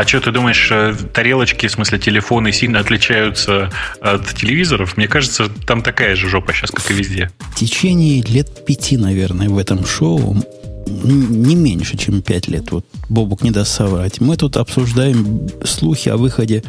А 0.00 0.06
что, 0.06 0.18
ты 0.18 0.32
думаешь, 0.32 0.70
э, 0.72 0.94
тарелочки, 1.12 1.66
в 1.66 1.72
смысле 1.72 1.98
телефоны, 1.98 2.52
сильно 2.52 2.78
отличаются 2.78 3.70
от 4.00 4.34
телевизоров? 4.34 4.96
Мне 4.96 5.06
кажется, 5.06 5.50
там 5.66 5.82
такая 5.82 6.16
же 6.16 6.26
жопа 6.26 6.54
сейчас, 6.54 6.70
как 6.70 6.90
и 6.90 6.94
везде. 6.94 7.30
В 7.54 7.56
течение 7.56 8.22
лет 8.22 8.64
пяти, 8.64 8.96
наверное, 8.96 9.50
в 9.50 9.58
этом 9.58 9.84
шоу, 9.84 10.42
не 10.86 11.54
меньше, 11.54 11.98
чем 11.98 12.22
пять 12.22 12.48
лет, 12.48 12.70
вот 12.70 12.86
Бобук 13.10 13.42
не 13.42 13.50
даст 13.50 13.72
соврать, 13.72 14.22
мы 14.22 14.38
тут 14.38 14.56
обсуждаем 14.56 15.50
слухи 15.64 16.08
о 16.08 16.16
выходе 16.16 16.64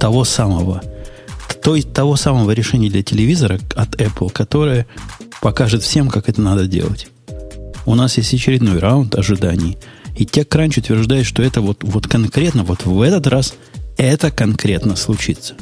того 0.00 0.24
самого, 0.24 0.82
то 1.62 1.76
есть 1.76 1.92
того 1.92 2.16
самого 2.16 2.50
решения 2.52 2.88
для 2.88 3.02
телевизора 3.02 3.60
от 3.76 3.94
Apple, 4.00 4.32
которое 4.32 4.86
покажет 5.42 5.82
всем, 5.82 6.08
как 6.08 6.30
это 6.30 6.40
надо 6.40 6.64
делать. 6.64 7.08
У 7.84 7.94
нас 7.94 8.16
есть 8.16 8.32
очередной 8.32 8.78
раунд 8.78 9.16
ожиданий– 9.16 9.76
и 10.16 10.24
TechCrunch 10.24 10.80
утверждает, 10.80 11.26
что 11.26 11.42
это 11.42 11.60
вот, 11.60 11.82
вот 11.82 12.06
конкретно, 12.06 12.64
вот 12.64 12.84
в 12.84 13.00
этот 13.00 13.26
раз 13.26 13.54
это 13.96 14.30
конкретно 14.30 14.96
случится. 14.96 15.54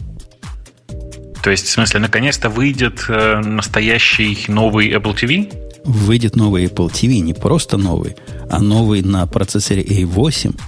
То 1.42 1.50
есть, 1.50 1.66
в 1.66 1.70
смысле, 1.70 2.00
наконец-то 2.00 2.48
выйдет 2.48 3.04
э, 3.08 3.40
настоящий 3.40 4.38
новый 4.48 4.90
Apple 4.90 5.14
TV? 5.14 5.52
Выйдет 5.84 6.36
новый 6.36 6.64
Apple 6.66 6.90
TV, 6.90 7.20
не 7.20 7.34
просто 7.34 7.76
новый, 7.76 8.16
а 8.50 8.60
новый 8.60 9.02
на 9.02 9.26
процессоре 9.26 9.82
A8 9.82 10.58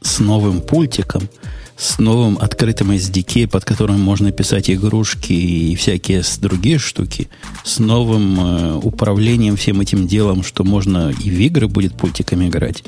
с 0.00 0.18
новым 0.18 0.60
пультиком– 0.60 1.28
с 1.82 1.98
новым 1.98 2.38
открытым 2.38 2.92
SDK, 2.92 3.48
под 3.48 3.64
которым 3.64 4.00
можно 4.00 4.30
писать 4.30 4.70
игрушки 4.70 5.32
и 5.32 5.74
всякие 5.74 6.22
другие 6.40 6.78
штуки, 6.78 7.28
с 7.64 7.80
новым 7.80 8.38
э, 8.38 8.74
управлением 8.76 9.56
всем 9.56 9.80
этим 9.80 10.06
делом, 10.06 10.44
что 10.44 10.62
можно 10.62 11.10
и 11.10 11.28
в 11.28 11.40
игры 11.40 11.66
будет 11.66 11.96
пультиками 11.96 12.46
играть. 12.46 12.84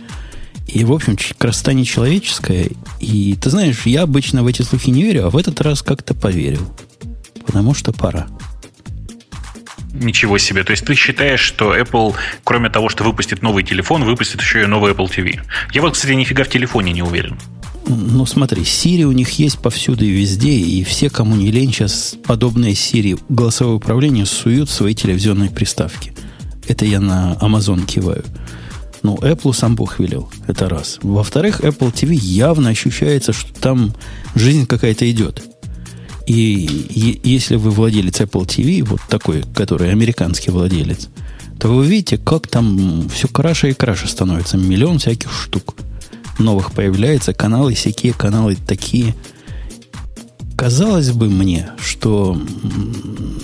И, 0.68 0.84
в 0.84 0.92
общем, 0.92 1.18
красота 1.36 1.72
нечеловеческая. 1.72 2.68
И, 3.00 3.36
ты 3.40 3.50
знаешь, 3.50 3.84
я 3.84 4.02
обычно 4.02 4.44
в 4.44 4.46
эти 4.46 4.62
слухи 4.62 4.90
не 4.90 5.02
верю, 5.02 5.26
а 5.26 5.30
в 5.30 5.36
этот 5.36 5.60
раз 5.60 5.82
как-то 5.82 6.14
поверил. 6.14 6.62
Потому 7.44 7.74
что 7.74 7.92
пора. 7.92 8.28
Ничего 9.92 10.38
себе. 10.38 10.62
То 10.62 10.70
есть 10.70 10.84
ты 10.86 10.94
считаешь, 10.94 11.40
что 11.40 11.76
Apple, 11.76 12.14
кроме 12.44 12.70
того, 12.70 12.88
что 12.88 13.02
выпустит 13.02 13.42
новый 13.42 13.64
телефон, 13.64 14.04
выпустит 14.04 14.40
еще 14.40 14.62
и 14.62 14.66
новый 14.66 14.92
Apple 14.92 15.08
TV? 15.08 15.40
Я 15.72 15.82
вот, 15.82 15.94
кстати, 15.94 16.12
нифига 16.12 16.44
в 16.44 16.48
телефоне 16.48 16.92
не 16.92 17.02
уверен. 17.02 17.38
Ну, 17.86 18.24
смотри, 18.24 18.62
Siri 18.62 19.02
у 19.02 19.12
них 19.12 19.30
есть 19.38 19.58
повсюду 19.58 20.04
и 20.04 20.10
везде, 20.10 20.52
и 20.52 20.82
все, 20.84 21.10
кому 21.10 21.36
не 21.36 21.50
лень, 21.50 21.72
сейчас 21.72 22.14
подобные 22.24 22.72
Siri 22.72 23.20
голосовое 23.28 23.76
управление 23.76 24.26
суют 24.26 24.68
в 24.68 24.72
свои 24.72 24.94
телевизионные 24.94 25.50
приставки. 25.50 26.14
Это 26.66 26.86
я 26.86 27.00
на 27.00 27.36
Amazon 27.40 27.84
киваю. 27.84 28.24
Ну, 29.02 29.16
Apple 29.16 29.52
сам 29.52 29.76
Бог 29.76 29.98
велел. 29.98 30.30
Это 30.46 30.68
раз. 30.68 30.98
Во-вторых, 31.02 31.60
Apple 31.60 31.92
TV 31.92 32.14
явно 32.14 32.70
ощущается, 32.70 33.34
что 33.34 33.52
там 33.52 33.94
жизнь 34.34 34.66
какая-то 34.66 35.10
идет. 35.10 35.42
И 36.26 37.20
если 37.22 37.56
вы 37.56 37.70
владелец 37.70 38.18
Apple 38.20 38.46
TV, 38.46 38.82
вот 38.82 39.00
такой, 39.10 39.44
который 39.54 39.90
американский 39.90 40.50
владелец, 40.50 41.10
то 41.60 41.68
вы 41.68 41.86
видите, 41.86 42.16
как 42.16 42.46
там 42.46 43.10
все 43.10 43.28
краше 43.28 43.70
и 43.70 43.74
краше 43.74 44.08
становится. 44.08 44.56
Миллион 44.56 44.98
всяких 44.98 45.30
штук 45.30 45.76
новых 46.38 46.72
появляется, 46.72 47.32
каналы 47.32 47.74
всякие, 47.74 48.12
каналы 48.12 48.56
такие. 48.56 49.14
казалось 50.56 51.10
бы 51.10 51.28
мне, 51.28 51.70
что 51.78 52.40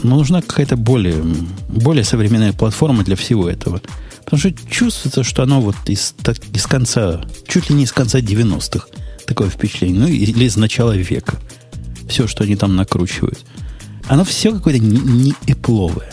нужна 0.02 0.42
какая-то 0.42 0.76
более, 0.76 1.22
более 1.68 2.04
современная 2.04 2.52
платформа 2.52 3.04
для 3.04 3.16
всего 3.16 3.48
этого. 3.48 3.80
Потому 4.24 4.38
что 4.38 4.52
чувствуется, 4.70 5.24
что 5.24 5.42
оно 5.42 5.60
вот 5.60 5.76
из, 5.86 6.14
так, 6.22 6.36
из 6.54 6.66
конца, 6.66 7.24
чуть 7.48 7.68
ли 7.68 7.76
не 7.76 7.84
из 7.84 7.92
конца 7.92 8.20
90-х, 8.20 8.86
такое 9.26 9.50
впечатление, 9.50 10.00
ну 10.00 10.06
или 10.06 10.44
из 10.44 10.56
начала 10.56 10.96
века. 10.96 11.38
Все, 12.08 12.26
что 12.26 12.44
они 12.44 12.56
там 12.56 12.76
накручивают. 12.76 13.40
Оно 14.08 14.24
все 14.24 14.52
какое-то 14.52 14.80
не, 14.80 14.98
не 14.98 15.34
эпловое. 15.46 16.12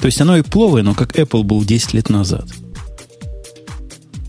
То 0.00 0.06
есть 0.06 0.20
оно 0.20 0.38
эпловое, 0.38 0.82
но 0.82 0.94
как 0.94 1.16
Apple 1.16 1.42
был 1.42 1.64
10 1.64 1.94
лет 1.94 2.08
назад. 2.08 2.46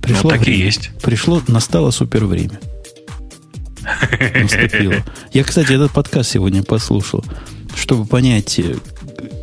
Пришло 0.09 0.29
ну, 0.31 0.37
так 0.37 0.45
время. 0.45 0.57
и 0.57 0.65
есть. 0.65 0.91
Пришло, 1.01 1.41
настало 1.47 1.91
супер 1.91 2.25
время. 2.25 2.59
Наступило. 4.35 4.95
Я, 5.33 5.43
кстати, 5.43 5.73
этот 5.73 5.91
подкаст 5.91 6.31
сегодня 6.31 6.63
послушал, 6.63 7.23
чтобы 7.75 8.05
понять, 8.05 8.59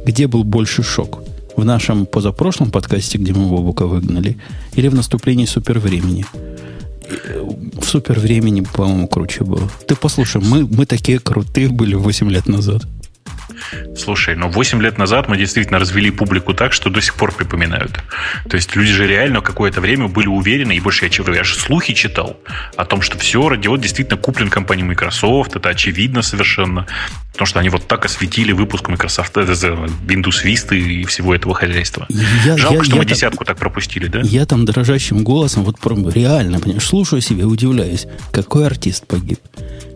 где 0.04 0.26
был 0.26 0.44
больше 0.44 0.82
шок– 0.82 1.22
в 1.56 1.64
нашем 1.64 2.06
позапрошлом 2.06 2.70
подкасте, 2.70 3.18
где 3.18 3.32
мы 3.32 3.48
Бобука 3.48 3.86
выгнали, 3.86 4.36
или 4.74 4.88
в 4.88 4.94
наступлении 4.94 5.46
супервремени. 5.46 6.24
В 7.80 7.84
супервремени, 7.84 8.60
по-моему, 8.60 9.08
круче 9.08 9.44
было. 9.44 9.68
Ты 9.86 9.96
послушай, 9.96 10.42
мы, 10.42 10.66
мы 10.66 10.86
такие 10.86 11.18
крутые 11.18 11.68
были 11.68 11.94
8 11.94 12.30
лет 12.30 12.46
назад. 12.46 12.86
Слушай, 13.96 14.36
но 14.36 14.48
8 14.48 14.82
лет 14.82 14.98
назад 14.98 15.28
мы 15.28 15.36
действительно 15.36 15.78
развели 15.78 16.10
публику 16.10 16.54
так, 16.54 16.72
что 16.72 16.90
до 16.90 17.00
сих 17.00 17.14
пор 17.14 17.32
припоминают. 17.32 18.02
То 18.48 18.56
есть 18.56 18.74
люди 18.76 18.92
же 18.92 19.06
реально 19.06 19.40
какое-то 19.40 19.80
время 19.80 20.08
были 20.08 20.28
уверены, 20.28 20.76
и 20.76 20.80
больше 20.80 21.06
я, 21.06 21.34
я 21.34 21.44
же 21.44 21.54
слухи 21.54 21.94
читал 21.94 22.38
о 22.76 22.84
том, 22.84 23.02
что 23.02 23.18
все, 23.18 23.48
радио 23.48 23.76
действительно 23.76 24.16
куплен 24.16 24.48
компанией 24.48 24.86
Microsoft, 24.86 25.56
это 25.56 25.68
очевидно 25.68 26.22
совершенно. 26.22 26.86
Потому 27.32 27.46
что 27.46 27.60
они 27.60 27.68
вот 27.68 27.86
так 27.86 28.04
осветили 28.04 28.52
выпуск 28.52 28.88
Microsoft, 28.88 29.36
это 29.36 29.52
Windows 29.52 30.42
Vista 30.42 30.74
и 30.74 31.04
всего 31.04 31.34
этого 31.34 31.54
хозяйства. 31.54 32.06
Я, 32.08 32.56
Жалко, 32.56 32.76
я, 32.76 32.84
что 32.84 32.94
я 32.94 32.98
мы 32.98 33.04
там, 33.04 33.14
десятку 33.14 33.44
так 33.44 33.58
пропустили, 33.58 34.06
да? 34.06 34.20
Я 34.22 34.46
там 34.46 34.64
дрожащим 34.64 35.22
голосом, 35.22 35.64
вот 35.64 35.76
реально, 36.14 36.60
понимаешь, 36.60 36.86
слушаю 36.86 37.20
себе, 37.20 37.44
удивляюсь, 37.44 38.06
какой 38.32 38.66
артист 38.66 39.06
погиб. 39.06 39.38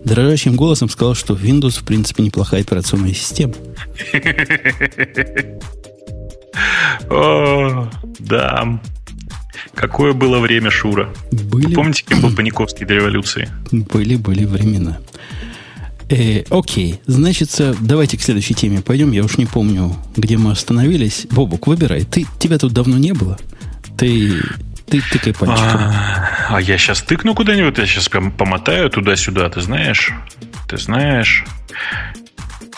Дрожащим 0.04 0.56
голосом 0.56 0.88
сказал, 0.88 1.14
что 1.14 1.34
Windows, 1.34 1.80
в 1.80 1.84
принципе, 1.84 2.22
неплохая 2.22 2.62
операционная 2.62 3.14
система. 3.14 3.54
О, 7.10 7.90
да. 8.18 8.80
Какое 9.74 10.12
было 10.12 10.38
время 10.38 10.70
Шура. 10.70 11.12
Были... 11.30 11.74
помните, 11.74 12.04
кем 12.06 12.20
был 12.20 12.34
Паниковский 12.34 12.86
до 12.86 12.94
революции? 12.94 13.48
Были, 13.70 14.16
были 14.16 14.44
времена. 14.44 14.98
Э, 16.08 16.42
окей, 16.50 17.00
значит, 17.06 17.50
давайте 17.80 18.18
к 18.18 18.22
следующей 18.22 18.54
теме 18.54 18.82
пойдем. 18.82 19.12
Я 19.12 19.22
уж 19.24 19.38
не 19.38 19.46
помню, 19.46 19.96
где 20.16 20.36
мы 20.38 20.50
остановились. 20.50 21.26
Бобук, 21.30 21.68
выбирай. 21.68 22.04
Ты, 22.04 22.26
тебя 22.38 22.58
тут 22.58 22.72
давно 22.72 22.98
не 22.98 23.12
было. 23.12 23.38
Ты, 23.96 24.40
ты 24.86 25.00
тыкай 25.00 25.32
пальчиком. 25.32 25.92
А, 26.50 26.60
я 26.60 26.78
сейчас 26.78 27.00
тыкну 27.00 27.36
куда-нибудь, 27.36 27.78
я 27.78 27.86
сейчас 27.86 28.08
прям 28.08 28.32
помотаю 28.32 28.90
туда-сюда, 28.90 29.48
ты 29.50 29.60
знаешь? 29.60 30.12
Ты 30.68 30.78
знаешь? 30.78 31.44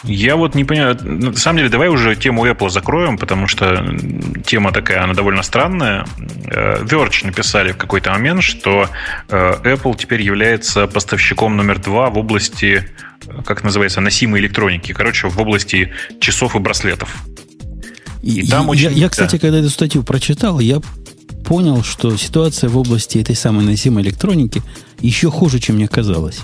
Я 0.05 0.37
вот 0.37 0.55
не 0.55 0.65
понимаю. 0.65 0.99
На 1.03 1.35
самом 1.37 1.59
деле, 1.59 1.71
давай 1.71 1.89
уже 1.89 2.15
тему 2.15 2.47
Apple 2.47 2.69
закроем, 2.69 3.17
потому 3.17 3.47
что 3.49 3.83
тема 4.45 4.73
такая, 4.73 5.03
она 5.03 5.15
довольно 5.15 5.43
странная. 5.43 6.05
Э, 6.51 6.83
Verge 6.83 7.25
написали 7.25 7.73
в 7.73 7.79
какой-то 7.79 8.11
момент, 8.11 8.43
что 8.43 8.91
э, 9.29 9.55
Apple 9.65 9.97
теперь 9.97 10.21
является 10.21 10.87
поставщиком 10.87 11.57
номер 11.57 11.79
два 11.79 12.11
в 12.11 12.19
области, 12.19 12.91
как 13.47 13.65
называется, 13.65 14.03
носимой 14.03 14.41
электроники. 14.41 14.93
Короче, 14.93 15.29
в 15.29 15.41
области 15.41 15.93
часов 16.21 16.57
и 16.57 16.59
браслетов. 16.59 17.15
И, 18.23 18.41
и 18.41 18.47
там 18.47 18.69
очень... 18.69 18.91
Я, 18.91 18.91
я, 18.91 19.09
кстати, 19.09 19.39
когда 19.39 19.61
эту 19.61 19.71
статью 19.71 20.03
прочитал, 20.03 20.61
я 20.61 20.81
понял, 21.43 21.83
что 21.83 22.17
ситуация 22.17 22.71
в 22.71 22.79
области 22.79 23.19
этой 23.19 23.37
самой 23.37 23.65
носимой 23.65 24.03
электроники 24.03 24.63
еще 25.01 25.31
хуже, 25.31 25.59
чем 25.59 25.77
мне 25.77 25.89
казалось. 25.89 26.41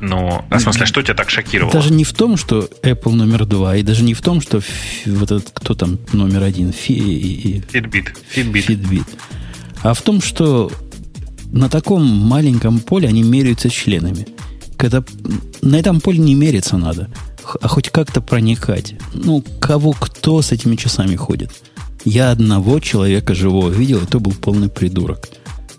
Ну, 0.00 0.44
а 0.50 0.58
в 0.58 0.60
смысле, 0.60 0.86
что 0.86 1.02
тебя 1.02 1.14
так 1.14 1.30
шокировало? 1.30 1.72
Даже 1.72 1.92
не 1.92 2.04
в 2.04 2.12
том, 2.12 2.36
что 2.36 2.68
Apple 2.82 3.12
номер 3.12 3.46
два, 3.46 3.76
и 3.76 3.82
даже 3.82 4.02
не 4.02 4.12
в 4.12 4.20
том, 4.20 4.40
что 4.40 4.60
вот 5.06 5.30
этот, 5.30 5.50
кто 5.54 5.74
там 5.74 5.98
номер 6.12 6.42
один, 6.42 6.72
Фи, 6.72 7.62
Fitbit. 7.72 8.08
Fitbit. 8.34 8.66
Fitbit. 8.66 9.06
А 9.82 9.94
в 9.94 10.02
том, 10.02 10.20
что 10.20 10.70
на 11.52 11.68
таком 11.68 12.04
маленьком 12.04 12.80
поле 12.80 13.08
они 13.08 13.22
меряются 13.22 13.70
членами. 13.70 14.26
Когда 14.76 15.04
на 15.62 15.76
этом 15.76 16.00
поле 16.00 16.18
не 16.18 16.34
мериться 16.34 16.76
надо, 16.76 17.08
а 17.60 17.68
хоть 17.68 17.90
как-то 17.90 18.20
проникать. 18.20 18.94
Ну, 19.14 19.42
кого 19.60 19.92
кто 19.92 20.42
с 20.42 20.52
этими 20.52 20.76
часами 20.76 21.16
ходит? 21.16 21.52
Я 22.04 22.30
одного 22.30 22.80
человека 22.80 23.34
живого 23.34 23.70
видел, 23.70 24.02
и 24.02 24.06
то 24.06 24.20
был 24.20 24.32
полный 24.32 24.68
придурок 24.68 25.28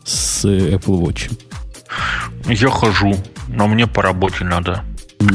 с 0.04 0.46
Apple 0.46 1.02
Watch. 1.02 1.32
Я 2.48 2.70
хожу 2.70 3.16
но 3.48 3.68
мне 3.68 3.88
по 3.88 4.02
работе 4.02 4.44
надо. 4.44 4.84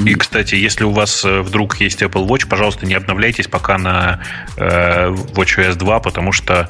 И, 0.05 0.14
кстати, 0.14 0.55
если 0.55 0.84
у 0.84 0.91
вас 0.91 1.24
э, 1.24 1.41
вдруг 1.41 1.80
есть 1.80 2.03
Apple 2.03 2.26
Watch, 2.26 2.47
пожалуйста, 2.49 2.86
не 2.86 2.95
обновляйтесь 2.95 3.47
пока 3.47 3.78
на 3.78 4.20
э, 4.57 5.09
WatchOS 5.09 5.76
2, 5.76 6.01
потому 6.01 6.32
что 6.32 6.68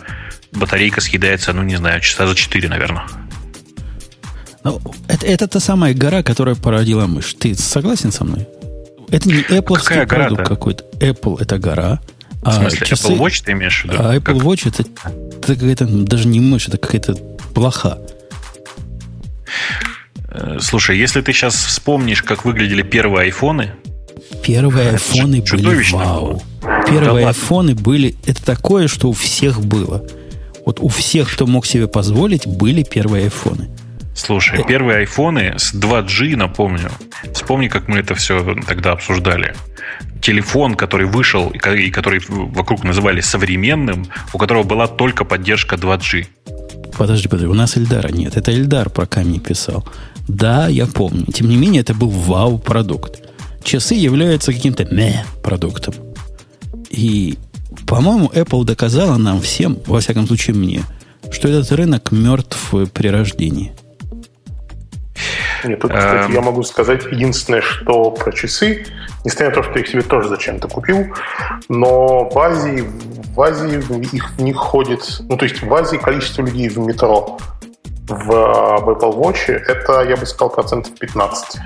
батарейка 0.52 1.00
съедается, 1.00 1.52
ну, 1.52 1.62
не 1.62 1.76
знаю, 1.76 2.00
часа 2.00 2.26
за 2.26 2.34
4, 2.34 2.68
наверное. 2.68 3.04
Ну, 4.62 4.80
это, 5.08 5.26
это 5.26 5.48
та 5.48 5.60
самая 5.60 5.92
гора, 5.92 6.22
которая 6.22 6.54
породила 6.54 7.06
мышь. 7.06 7.34
Ты 7.34 7.54
согласен 7.54 8.12
со 8.12 8.24
мной? 8.24 8.46
Это 9.10 9.28
не 9.28 9.42
Apple 9.42 10.06
продукт 10.06 10.46
какой-то. 10.46 10.84
Apple 11.00 11.40
это 11.40 11.58
гора. 11.58 12.00
А 12.42 12.50
в 12.50 12.54
смысле, 12.54 12.86
часы, 12.86 13.08
Apple 13.08 13.18
Watch 13.18 13.42
ты 13.44 13.52
имеешь 13.52 13.82
в 13.82 13.84
виду? 13.84 13.96
А 13.98 14.16
Apple 14.16 14.20
как? 14.22 14.36
Watch 14.36 14.68
это, 14.68 14.84
это 15.38 15.54
какая-то 15.54 15.86
даже 15.86 16.26
не 16.26 16.40
мышь, 16.40 16.68
это 16.68 16.78
какая-то 16.78 17.14
плоха. 17.54 17.98
Э, 20.30 20.58
слушай, 20.60 20.96
если 20.96 21.20
ты 21.20 21.32
сейчас 21.32 21.54
вспомнишь, 21.54 22.22
как 22.22 22.44
выглядели 22.44 22.82
первые 22.82 23.24
айфоны... 23.24 23.72
Первые 24.42 24.90
айфоны 24.92 25.42
были 25.42 25.92
вау. 25.92 26.42
Первые 26.86 27.24
да 27.24 27.28
айфоны 27.28 27.74
были... 27.74 28.14
Это 28.24 28.44
такое, 28.44 28.88
что 28.88 29.08
у 29.08 29.12
всех 29.12 29.60
было. 29.60 30.04
Вот 30.64 30.80
у 30.80 30.88
всех, 30.88 31.32
кто 31.32 31.46
мог 31.46 31.66
себе 31.66 31.88
позволить, 31.88 32.46
были 32.46 32.82
первые 32.82 33.24
айфоны. 33.24 33.70
Слушай, 34.14 34.60
э. 34.60 34.64
первые 34.66 34.98
айфоны 34.98 35.54
с 35.58 35.74
2G, 35.74 36.36
напомню. 36.36 36.90
Вспомни, 37.32 37.68
как 37.68 37.88
мы 37.88 37.98
это 37.98 38.14
все 38.14 38.56
тогда 38.66 38.92
обсуждали. 38.92 39.54
Телефон, 40.20 40.74
который 40.74 41.06
вышел 41.06 41.50
и 41.50 41.90
который 41.90 42.20
вокруг 42.28 42.84
называли 42.84 43.20
современным, 43.20 44.06
у 44.32 44.38
которого 44.38 44.62
была 44.64 44.86
только 44.86 45.24
поддержка 45.24 45.76
2G. 45.76 46.26
Подожди, 46.96 47.28
подожди, 47.28 47.46
у 47.46 47.54
нас 47.54 47.76
Эльдара 47.76 48.08
нет. 48.08 48.36
Это 48.36 48.52
Эльдар 48.52 48.90
про 48.90 49.06
камень 49.06 49.40
писал. 49.40 49.84
Да, 50.28 50.68
я 50.68 50.86
помню. 50.86 51.26
Тем 51.32 51.48
не 51.48 51.56
менее, 51.56 51.80
это 51.80 51.94
был 51.94 52.10
вау-продукт. 52.10 53.22
Часы 53.62 53.94
являются 53.94 54.52
каким-то 54.52 54.84
мeh-продуктом. 54.84 55.94
И, 56.90 57.38
по-моему, 57.86 58.30
Apple 58.34 58.64
доказала 58.64 59.16
нам 59.16 59.40
всем, 59.40 59.78
во 59.86 60.00
всяком 60.00 60.26
случае 60.26 60.56
мне, 60.56 60.82
что 61.30 61.48
этот 61.48 61.72
рынок 61.72 62.12
мертв 62.12 62.74
при 62.92 63.08
рождении. 63.08 63.72
Нет, 65.64 65.80
тут, 65.80 65.92
кстати, 65.92 66.26
эм... 66.26 66.32
я 66.32 66.40
могу 66.40 66.62
сказать 66.62 67.04
единственное, 67.10 67.60
что 67.60 68.10
про 68.10 68.32
часы, 68.32 68.86
несмотря 69.24 69.48
на 69.48 69.54
то, 69.54 69.62
что 69.62 69.72
я 69.74 69.80
их 69.80 69.88
себе 69.88 70.02
тоже 70.02 70.28
зачем-то 70.28 70.68
купил, 70.68 71.06
но 71.68 72.28
в 72.28 72.38
Азии, 72.38 72.84
в 73.34 73.40
Азии 73.40 73.78
их, 74.12 74.30
в 74.30 74.42
них 74.42 74.56
ходит, 74.56 75.20
ну, 75.28 75.36
то 75.36 75.44
есть 75.44 75.62
в 75.62 75.74
Азии 75.74 75.96
количество 75.96 76.42
людей 76.42 76.68
в 76.68 76.78
метро 76.78 77.38
в, 78.06 78.24
в 78.24 78.88
Apple 78.88 79.16
Watch 79.16 79.50
это, 79.50 80.02
я 80.02 80.16
бы 80.16 80.26
сказал, 80.26 80.50
процентов 80.50 80.92
15. 80.98 81.58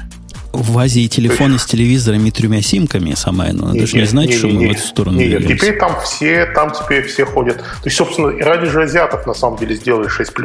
В 0.53 0.79
Азии 0.79 1.09
телефоны 1.09 1.55
есть... 1.55 1.65
с 1.65 1.67
телевизорами 1.67 2.29
и 2.29 2.31
тремя 2.31 2.63
симками 2.63 3.15
самое, 3.15 3.53
но 3.53 3.75
это 3.75 3.87
же 3.89 3.97
не 3.97 4.05
значит, 4.05 4.39
что 4.39 4.47
мы 4.47 4.69
в 4.69 4.73
эту 4.73 4.83
сторону 4.83 5.19
нет, 5.19 5.41
нет, 5.41 5.59
теперь 5.59 5.79
там 5.79 6.01
все, 6.01 6.47
там 6.47 6.71
теперь 6.71 7.05
все 7.07 7.27
ходят. 7.27 7.57
То 7.57 7.87
есть, 7.87 7.97
собственно, 7.97 8.31
ради 8.45 8.67
же 8.67 8.83
азиатов 8.83 9.27
на 9.27 9.35
самом 9.35 9.59
деле 9.59 9.75
сделали 9.75 10.07
6 10.07 10.33
То 10.33 10.45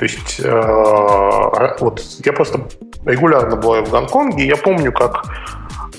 есть, 0.00 0.40
э, 0.42 1.76
вот 1.80 2.02
я 2.24 2.32
просто 2.32 2.68
регулярно 3.04 3.56
бываю 3.56 3.84
в 3.84 3.90
Гонконге, 3.90 4.44
и 4.44 4.48
я 4.48 4.56
помню, 4.56 4.92
как 4.92 5.24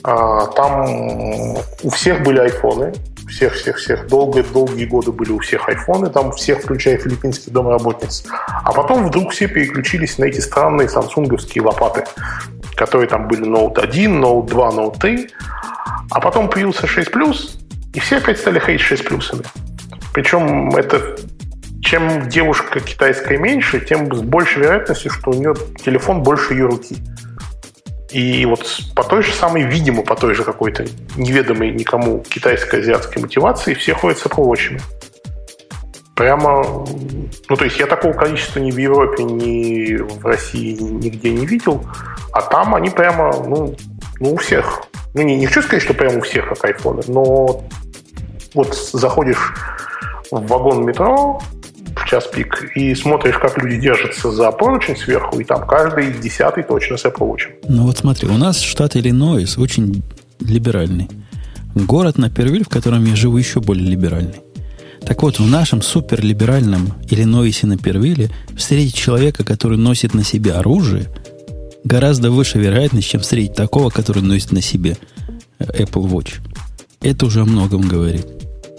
там 0.04 1.56
у 1.84 1.90
всех 1.90 2.24
были 2.24 2.40
айфоны, 2.40 2.94
всех-всех-всех. 3.30 4.08
Долгие-долгие 4.08 4.86
годы 4.86 5.12
были 5.12 5.32
у 5.32 5.40
всех 5.40 5.68
айфоны, 5.70 6.10
там 6.10 6.32
всех, 6.32 6.62
включая 6.62 6.98
филиппинских 6.98 7.54
домработниц. 7.54 8.26
А 8.64 8.72
потом 8.72 9.08
вдруг 9.08 9.32
все 9.32 9.48
переключились 9.48 10.18
на 10.18 10.26
эти 10.26 10.40
странные 10.40 10.90
самсунговские 10.90 11.64
лопаты, 11.64 12.06
которые 12.76 13.08
там 13.08 13.28
были 13.28 13.46
Note 13.46 13.80
1, 13.80 14.24
Note 14.24 14.48
2, 14.48 14.70
Note 14.72 15.00
3. 15.00 15.30
А 16.12 16.20
потом 16.20 16.50
появился 16.50 16.88
6 16.88 17.12
Plus, 17.12 17.58
и 17.94 18.00
все 18.00 18.18
опять 18.18 18.40
стали 18.40 18.60
хейтить 18.60 18.86
6 18.86 19.06
плюсами. 19.06 19.44
Причем 20.14 20.76
это 20.76 21.18
чем 21.82 22.30
девушка 22.30 22.80
китайская 22.82 23.38
меньше, 23.38 23.80
тем 23.80 24.14
с 24.14 24.22
большей 24.22 24.64
вероятностью, 24.64 25.12
что 25.12 25.32
у 25.32 25.34
нее 25.34 25.56
телефон 25.84 26.22
больше 26.24 26.54
ее 26.54 26.66
руки. 26.66 26.98
И 28.12 28.46
вот 28.46 28.66
по 28.96 29.04
той 29.04 29.22
же 29.22 29.32
самой, 29.34 29.64
видимо, 29.64 30.04
по 30.04 30.16
той 30.16 30.34
же 30.34 30.44
какой-то 30.44 30.86
неведомой 31.16 31.72
никому 31.72 32.24
китайско-азиатской 32.24 33.22
мотивации 33.22 33.74
все 33.74 33.94
ходят 33.94 34.18
с 34.18 34.26
Apple. 34.26 34.82
Прямо, 36.16 36.86
ну 37.48 37.56
то 37.56 37.64
есть 37.64 37.80
я 37.80 37.86
такого 37.86 38.14
количества 38.14 38.60
ни 38.60 38.72
в 38.72 38.78
Европе, 38.78 39.24
ни 39.24 39.96
в 39.96 40.26
России 40.26 40.78
нигде 40.78 41.30
не 41.32 41.46
видел, 41.46 41.86
а 42.34 42.42
там 42.42 42.76
они 42.76 42.90
прямо, 42.90 43.32
ну, 43.48 43.76
ну 44.20 44.34
у 44.34 44.38
всех. 44.38 44.84
Ну 45.14 45.22
не, 45.22 45.38
не 45.38 45.46
хочу 45.46 45.62
сказать, 45.62 45.84
что 45.84 45.94
прямо 45.94 46.18
у 46.18 46.22
всех 46.22 46.50
как 46.50 46.66
айфоны, 46.66 47.04
но 47.08 47.64
вот 48.54 48.76
заходишь 48.76 49.54
в 50.32 50.46
вагон 50.48 50.86
метро, 50.86 51.42
час 52.10 52.28
пик 52.28 52.72
и 52.76 52.96
смотришь, 52.96 53.38
как 53.38 53.58
люди 53.62 53.80
держатся 53.80 54.32
за 54.32 54.52
поручень 54.52 54.98
сверху, 54.98 55.40
и 55.40 55.44
там 55.44 55.68
каждый 55.68 56.12
десятый 56.14 56.64
точно 56.64 56.98
с 56.98 57.06
Apple 57.06 57.30
Watch. 57.30 57.42
Ну 57.68 57.84
вот 57.84 57.98
смотри, 57.98 58.28
у 58.28 58.38
нас 58.38 58.60
штат 58.60 58.96
Иллинойс 58.96 59.58
очень 59.58 60.04
либеральный. 60.40 61.08
Город 61.76 62.18
Напервиль, 62.18 62.66
в 62.66 62.70
котором 62.70 63.06
я 63.06 63.16
живу, 63.16 63.38
еще 63.38 63.60
более 63.60 63.88
либеральный. 63.88 64.42
Так 65.06 65.22
вот, 65.22 65.40
в 65.40 65.48
нашем 65.48 65.82
суперлиберальном 65.82 66.94
Иллинойсе 67.10 67.68
на 67.68 67.78
Первиле 67.78 68.30
встретить 68.58 68.96
человека, 68.96 69.46
который 69.46 69.78
носит 69.78 70.14
на 70.14 70.24
себе 70.24 70.54
оружие, 70.54 71.08
гораздо 71.84 72.32
выше 72.32 72.58
вероятность, 72.58 73.10
чем 73.10 73.22
встретить 73.22 73.54
такого, 73.54 73.90
который 73.90 74.24
носит 74.24 74.52
на 74.52 74.62
себе 74.62 74.98
Apple 75.60 76.10
Watch. 76.10 76.40
Это 77.02 77.28
уже 77.28 77.42
о 77.42 77.46
многом 77.46 77.82
говорит. 77.82 78.26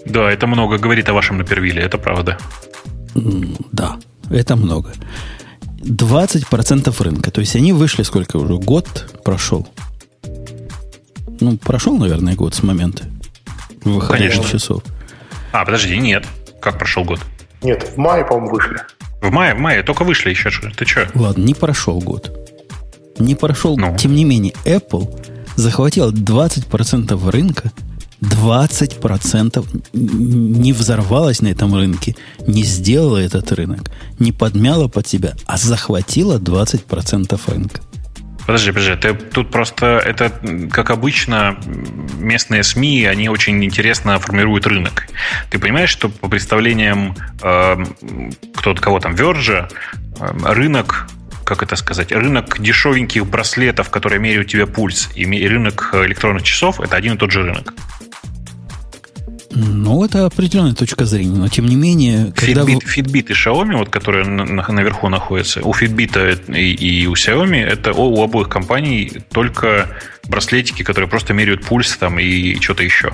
Да, 0.05 0.31
это 0.31 0.47
много 0.47 0.77
говорит 0.77 1.09
о 1.09 1.13
вашем 1.13 1.37
Напервиле, 1.37 1.81
это 1.81 1.97
правда. 1.97 2.37
Да, 3.15 3.97
это 4.29 4.55
много. 4.55 4.93
20% 5.81 7.03
рынка. 7.03 7.31
То 7.31 7.41
есть 7.41 7.55
они 7.55 7.73
вышли 7.73 8.03
сколько 8.03 8.37
уже? 8.37 8.55
Год 8.55 9.11
прошел. 9.23 9.67
Ну, 11.39 11.57
прошел, 11.57 11.97
наверное, 11.97 12.35
год 12.35 12.53
с 12.53 12.61
момента 12.61 13.05
выхода 13.83 14.19
Конечно. 14.19 14.43
часов. 14.43 14.83
А, 15.51 15.65
подожди, 15.65 15.97
нет. 15.97 16.25
Как 16.61 16.77
прошел 16.77 17.03
год? 17.03 17.19
Нет, 17.63 17.83
в 17.95 17.97
мае, 17.97 18.23
по-моему, 18.23 18.51
вышли. 18.51 18.77
В 19.21 19.31
мае, 19.31 19.55
в 19.55 19.59
мае, 19.59 19.83
только 19.83 20.03
вышли 20.03 20.29
еще. 20.29 20.49
Ты 20.49 20.85
что? 20.85 21.07
Ладно, 21.15 21.43
не 21.43 21.53
прошел 21.53 21.99
год. 21.99 22.31
Не 23.19 23.35
прошел. 23.35 23.77
Ну. 23.77 23.95
Тем 23.97 24.15
не 24.15 24.23
менее, 24.23 24.53
Apple 24.65 25.09
захватил 25.55 26.11
20% 26.11 27.29
рынка 27.29 27.71
20% 28.21 29.65
не 29.93 30.73
взорвалась 30.73 31.41
на 31.41 31.47
этом 31.47 31.73
рынке, 31.75 32.15
не 32.47 32.63
сделала 32.63 33.17
этот 33.17 33.51
рынок, 33.51 33.91
не 34.19 34.31
подмяла 34.31 34.87
под 34.87 35.07
себя, 35.07 35.33
а 35.45 35.57
захватила 35.57 36.37
20% 36.39 37.39
рынка. 37.47 37.81
Подожди, 38.45 38.71
подожди, 38.71 38.95
ты, 38.95 39.13
тут 39.13 39.51
просто 39.51 40.01
это, 40.03 40.31
как 40.71 40.89
обычно, 40.89 41.57
местные 42.17 42.63
СМИ, 42.63 43.05
они 43.05 43.29
очень 43.29 43.63
интересно 43.63 44.19
формируют 44.19 44.67
рынок. 44.67 45.07
Ты 45.49 45.59
понимаешь, 45.59 45.89
что 45.89 46.09
по 46.09 46.27
представлениям 46.27 47.15
э, 47.41 47.85
кто-то, 48.55 48.81
кого 48.81 48.99
там, 48.99 49.13
Verge, 49.15 49.71
э, 50.19 50.53
рынок 50.53 51.07
как 51.43 51.63
это 51.63 51.75
сказать, 51.75 52.13
рынок 52.13 52.61
дешевеньких 52.61 53.25
браслетов, 53.25 53.89
которые 53.89 54.21
меряют 54.21 54.47
тебе 54.47 54.65
пульс, 54.67 55.09
и 55.15 55.25
рынок 55.25 55.89
электронных 55.93 56.43
часов– 56.43 56.79
это 56.81 56.95
один 56.95 57.15
и 57.15 57.17
тот 57.17 57.31
же 57.31 57.43
рынок. 57.43 57.73
Ну, 59.53 60.03
это 60.05 60.25
определенная 60.25 60.73
точка 60.73 61.05
зрения, 61.05 61.37
но 61.37 61.47
тем 61.47 61.65
не 61.65 61.75
менее... 61.75 62.33
Когда 62.35 62.61
Fitbit, 62.61 62.65
вы... 62.65 62.79
Fitbit 62.79 63.31
и 63.31 63.33
Xiaomi, 63.33 63.77
вот, 63.77 63.89
которые 63.89 64.25
на, 64.25 64.45
наверху 64.45 65.09
находятся, 65.09 65.61
у 65.61 65.71
Fitbit 65.73 66.55
и, 66.57 66.73
и 66.73 67.07
у 67.07 67.13
Xiaomi, 67.13 67.61
это 67.61 67.93
у 67.93 68.21
обоих 68.23 68.49
компаний 68.49 69.11
только 69.31 69.89
браслетики, 70.27 70.83
которые 70.83 71.09
просто 71.09 71.33
меряют 71.33 71.65
пульс 71.65 71.97
там 71.97 72.19
и 72.19 72.59
что-то 72.59 72.83
еще. 72.83 73.13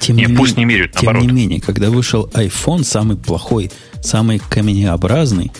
Тем 0.00 0.16
Нет, 0.16 0.30
не 0.30 0.36
пульс 0.36 0.56
не 0.56 0.64
меряют, 0.64 0.94
наоборот. 0.94 1.22
Тем 1.22 1.34
не 1.34 1.42
менее, 1.42 1.60
когда 1.60 1.90
вышел 1.90 2.30
iPhone, 2.34 2.84
самый 2.84 3.16
плохой, 3.16 3.70
самый 4.02 4.40
каменеобразный, 4.40 5.52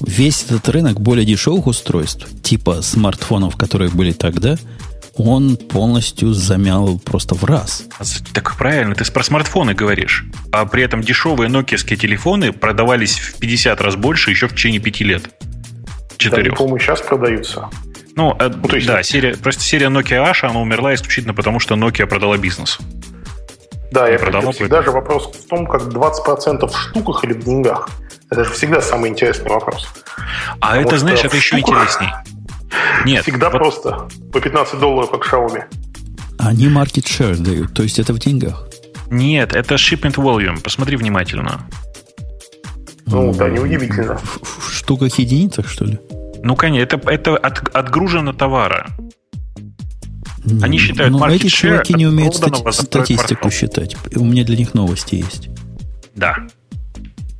весь 0.00 0.44
этот 0.44 0.68
рынок 0.68 1.00
более 1.00 1.24
дешевых 1.24 1.66
устройств, 1.66 2.26
типа 2.42 2.82
смартфонов, 2.82 3.56
которые 3.56 3.90
были 3.90 4.12
тогда, 4.12 4.58
он 5.18 5.56
полностью 5.56 6.32
замял 6.32 6.98
просто 6.98 7.34
в 7.34 7.44
раз. 7.44 7.84
Так 8.32 8.56
правильно, 8.56 8.94
ты 8.94 9.10
про 9.10 9.22
смартфоны 9.22 9.74
говоришь. 9.74 10.24
А 10.52 10.66
при 10.66 10.82
этом 10.82 11.02
дешевые 11.02 11.48
нокиевские 11.48 11.98
телефоны 11.98 12.52
продавались 12.52 13.18
в 13.18 13.38
50 13.38 13.80
раз 13.80 13.96
больше 13.96 14.30
еще 14.30 14.48
в 14.48 14.52
течение 14.52 14.80
5 14.80 15.00
лет. 15.00 15.22
Четырех. 16.16 16.52
Да, 16.52 16.56
по-моему, 16.56 16.78
сейчас 16.78 17.00
продаются. 17.00 17.68
Ну, 18.14 18.34
э, 18.38 18.48
ну 18.48 18.68
то 18.68 18.76
есть... 18.76 18.86
да, 18.86 19.02
серия, 19.02 19.36
просто 19.36 19.62
серия 19.62 19.86
Nokia 19.86 20.30
Asha, 20.30 20.48
она 20.48 20.60
умерла 20.60 20.94
исключительно 20.94 21.34
потому, 21.34 21.60
что 21.60 21.74
Nokia 21.74 22.06
продала 22.06 22.38
бизнес. 22.38 22.78
Да, 23.92 24.08
я 24.08 24.18
продала 24.18 24.52
всегда 24.52 24.82
же 24.82 24.90
вопрос 24.90 25.32
в 25.32 25.48
том, 25.48 25.66
как 25.66 25.82
20% 25.82 26.66
в 26.66 26.76
штуках 26.76 27.24
или 27.24 27.34
в 27.34 27.44
деньгах. 27.44 27.88
Это 28.30 28.44
же 28.44 28.52
всегда 28.52 28.80
самый 28.80 29.10
интересный 29.10 29.50
вопрос. 29.50 29.88
А 30.60 30.68
потому 30.68 30.88
это, 30.88 30.98
знаешь, 30.98 31.24
это 31.24 31.36
еще 31.36 31.58
интересней. 31.58 32.08
Нет. 33.04 33.22
Всегда 33.22 33.50
вот... 33.50 33.58
просто. 33.58 34.08
По 34.32 34.40
15 34.40 34.78
долларов, 34.78 35.10
как 35.10 35.24
Xiaomi. 35.24 35.64
Они 36.38 36.66
market 36.66 37.04
share 37.04 37.36
дают, 37.36 37.74
то 37.74 37.82
есть 37.82 37.98
это 37.98 38.12
в 38.12 38.18
деньгах. 38.18 38.68
Нет, 39.10 39.54
это 39.54 39.76
shipment 39.76 40.16
volume. 40.16 40.60
Посмотри 40.60 40.96
внимательно. 40.96 41.66
Ну, 43.06 43.32
да, 43.32 43.48
неудивительно. 43.48 44.18
В, 44.18 44.68
в 44.68 44.72
штуках 44.72 45.18
единицах, 45.18 45.68
что 45.68 45.84
ли? 45.84 45.98
Ну, 46.42 46.56
конечно, 46.56 46.82
это, 46.82 47.10
это 47.10 47.36
от, 47.36 47.74
отгружено 47.74 48.32
товара. 48.32 48.88
Они 50.62 50.78
считают 50.78 51.12
Но 51.12 51.18
ну, 51.18 51.26
эти 51.26 51.48
чуваки 51.48 51.94
не 51.94 52.06
умеют 52.06 52.34
стати- 52.34 52.70
статистику 52.70 53.50
считать. 53.50 53.96
У 54.14 54.24
меня 54.24 54.44
для 54.44 54.56
них 54.56 54.74
новости 54.74 55.16
есть. 55.16 55.48
Да. 56.14 56.36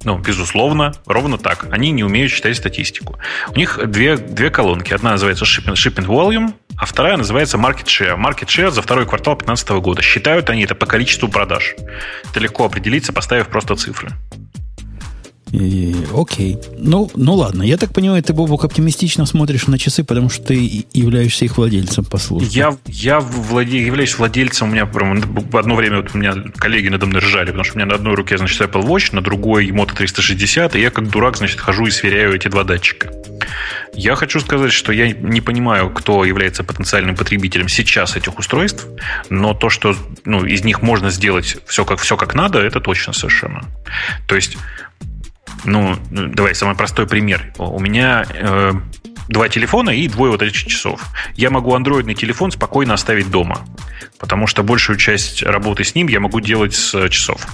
Ну, 0.07 0.17
безусловно, 0.19 0.93
ровно 1.07 1.37
так. 1.37 1.67
Они 1.73 1.91
не 1.91 2.05
умеют 2.05 2.31
считать 2.31 2.57
статистику. 2.57 3.19
У 3.49 3.59
них 3.59 3.81
две, 3.89 4.17
две 4.17 4.51
колонки. 4.51 4.95
Одна 4.95 5.11
называется 5.11 5.45
shipping, 5.45 5.75
shipping 5.75 6.07
volume, 6.07 6.55
а 6.79 6.87
вторая 6.87 7.17
называется 7.17 7.57
market 7.57 7.87
share. 7.87 8.17
Market 8.17 8.47
share 8.47 8.71
за 8.71 8.83
второй 8.83 9.05
квартал 9.05 9.35
2015 9.35 9.69
года. 9.83 10.03
Считают 10.03 10.49
они 10.49 10.63
это 10.63 10.77
по 10.77 10.87
количеству 10.87 11.29
продаж. 11.29 11.75
Это 12.31 12.39
легко 12.39 12.65
определиться, 12.65 13.13
поставив 13.13 13.49
просто 13.49 13.75
цифры. 13.75 14.13
И, 15.53 15.95
окей. 16.15 16.59
Ну, 16.77 17.11
ну 17.15 17.35
ладно. 17.35 17.63
Я 17.63 17.77
так 17.77 17.93
понимаю, 17.93 18.23
ты, 18.23 18.33
Бобок, 18.33 18.65
оптимистично 18.65 19.27
смотришь 19.27 19.69
на 19.69 19.79
часы, 19.79 20.03
потому 20.03 20.29
что 20.29 20.47
ты 20.47 20.87
являешься 20.93 21.45
их 21.45 21.57
владельцем, 21.57 22.05
по 22.05 22.19
службе. 22.19 22.49
Я, 22.51 22.77
я 22.87 23.21
владе, 23.21 23.85
являюсь 23.85 24.19
владельцем. 24.19 24.69
У 24.69 24.73
меня 24.73 24.87
прям 24.87 25.13
одно 25.53 25.75
время 25.75 25.99
вот 25.99 26.15
у 26.15 26.19
меня 26.19 26.35
коллеги 26.57 26.89
надо 26.89 27.07
мной 27.07 27.21
ржали, 27.21 27.47
потому 27.47 27.65
что 27.65 27.75
у 27.75 27.77
меня 27.79 27.87
на 27.87 27.95
одной 27.95 28.15
руке, 28.15 28.39
значит, 28.39 28.61
Apple 28.61 28.85
Watch, 28.85 29.15
на 29.15 29.21
другой 29.21 29.69
Moto 29.69 29.95
360, 29.95 30.75
и 30.77 30.81
я 30.81 30.91
как 30.91 31.11
дурак, 31.11 31.37
значит, 31.37 31.61
хожу 31.61 31.87
и 31.87 31.91
сверяю 31.91 32.35
эти 32.35 32.49
два 32.49 32.65
датчика. 32.65 33.13
Я 33.95 34.15
хочу 34.15 34.41
сказать, 34.41 34.73
что 34.73 34.93
я 34.93 35.13
не 35.13 35.41
понимаю, 35.41 35.91
кто 35.91 36.25
является 36.25 36.65
потенциальным 36.65 37.17
потребителем 37.17 37.69
сейчас 37.69 38.17
этих 38.17 38.39
устройств, 38.39 38.87
но 39.31 39.55
то, 39.55 39.71
что 39.71 39.97
ну, 40.25 40.45
из 40.45 40.65
них 40.65 40.83
можно 40.83 41.11
сделать 41.11 41.57
все 41.67 41.85
как, 41.85 42.01
все 42.01 42.17
как 42.17 42.35
надо, 42.35 42.59
это 42.59 42.81
точно 42.81 43.13
совершенно. 43.13 43.65
То 44.27 44.35
есть 44.35 44.59
ну, 45.65 45.97
давай 46.11 46.55
самый 46.55 46.77
простой 46.77 47.07
пример. 47.07 47.53
У 47.59 47.81
меня 47.81 48.25
э, 48.29 48.73
два 49.29 49.49
телефона 49.49 49.91
и 49.91 50.09
двое 50.09 50.33
вот 50.33 50.43
этих 50.43 50.67
часов. 50.67 51.03
Я 51.35 51.51
могу 51.51 51.75
андроидный 51.75 52.15
телефон 52.15 52.51
спокойно 52.51 52.95
оставить 52.95 53.31
дома, 53.31 53.67
потому 54.19 54.47
что 54.47 54.63
большую 54.63 54.99
часть 54.99 55.43
работы 55.43 55.85
с 55.85 55.95
ним 55.95 56.09
я 56.09 56.21
могу 56.21 56.41
делать 56.41 56.75
с 56.75 57.09
часов. 57.09 57.47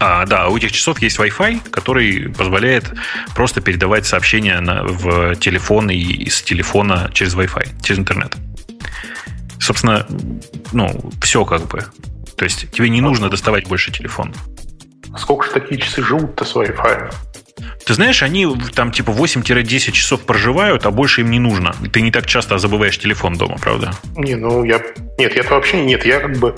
А, 0.00 0.26
да, 0.26 0.48
у 0.48 0.56
этих 0.56 0.72
часов 0.72 1.00
есть 1.00 1.18
Wi-Fi, 1.18 1.70
который 1.70 2.28
позволяет 2.28 2.92
просто 3.34 3.60
передавать 3.60 4.04
сообщения 4.04 4.60
на, 4.60 4.84
в 4.84 5.36
телефон 5.36 5.88
и 5.90 5.96
из 5.96 6.42
телефона 6.42 7.10
через 7.14 7.34
Wi-Fi, 7.34 7.82
через 7.82 8.00
интернет. 8.00 8.36
Собственно, 9.58 10.06
ну, 10.72 11.10
все 11.22 11.44
как 11.44 11.66
бы. 11.68 11.86
То 12.36 12.44
есть 12.44 12.70
тебе 12.72 12.90
не 12.90 13.00
нужно 13.00 13.30
доставать 13.30 13.66
больше 13.66 13.92
телефон. 13.92 14.34
Сколько 15.18 15.46
же 15.46 15.52
такие 15.52 15.80
часы 15.80 16.02
живут-то 16.02 16.44
с 16.44 16.54
Wi-Fi? 16.54 17.12
Ты 17.84 17.94
знаешь, 17.94 18.22
они 18.22 18.48
там 18.74 18.90
типа 18.90 19.10
8-10 19.10 19.92
часов 19.92 20.22
проживают, 20.22 20.86
а 20.86 20.90
больше 20.90 21.20
им 21.20 21.30
не 21.30 21.38
нужно. 21.38 21.74
Ты 21.92 22.00
не 22.00 22.10
так 22.10 22.26
часто 22.26 22.58
забываешь 22.58 22.98
телефон 22.98 23.34
дома, 23.34 23.56
правда? 23.60 23.92
Не, 24.16 24.34
ну 24.34 24.64
я... 24.64 24.80
Нет, 25.18 25.36
я-то 25.36 25.54
вообще 25.54 25.84
нет. 25.84 26.04
Я 26.04 26.20
как 26.20 26.36
бы... 26.38 26.56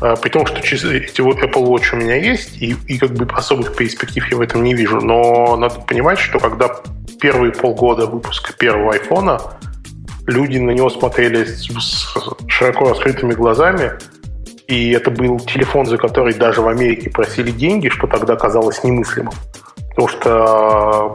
А, 0.00 0.16
при 0.16 0.28
том, 0.28 0.46
что 0.46 0.60
часы, 0.60 0.98
эти 0.98 1.20
вот 1.20 1.38
Apple 1.38 1.64
Watch 1.64 1.92
у 1.92 1.96
меня 1.96 2.16
есть, 2.16 2.60
и, 2.60 2.76
и 2.86 2.98
как 2.98 3.12
бы 3.12 3.26
особых 3.32 3.76
перспектив 3.76 4.26
я 4.30 4.36
в 4.36 4.40
этом 4.40 4.64
не 4.64 4.74
вижу. 4.74 5.00
Но 5.00 5.56
надо 5.56 5.80
понимать, 5.80 6.18
что 6.18 6.38
когда 6.38 6.68
первые 7.20 7.52
полгода 7.52 8.06
выпуска 8.06 8.52
первого 8.52 8.94
айфона 8.94 9.40
люди 10.26 10.58
на 10.58 10.70
него 10.70 10.90
смотрели 10.90 11.44
с 11.44 11.68
широко 12.48 12.90
раскрытыми 12.90 13.32
глазами, 13.32 13.92
и 14.70 14.92
это 14.92 15.10
был 15.10 15.40
телефон, 15.40 15.86
за 15.86 15.98
который 15.98 16.32
даже 16.32 16.62
в 16.62 16.68
Америке 16.68 17.10
просили 17.10 17.50
деньги, 17.50 17.88
что 17.88 18.06
тогда 18.06 18.36
казалось 18.36 18.84
немыслимым. 18.84 19.34
Потому 19.90 20.08
что 20.08 21.14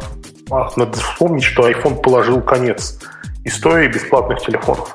а, 0.51 0.69
надо 0.75 0.97
вспомнить, 0.97 1.43
что 1.43 1.69
iPhone 1.69 2.01
положил 2.01 2.41
конец 2.41 2.99
истории 3.45 3.87
бесплатных 3.87 4.41
телефонов. 4.41 4.93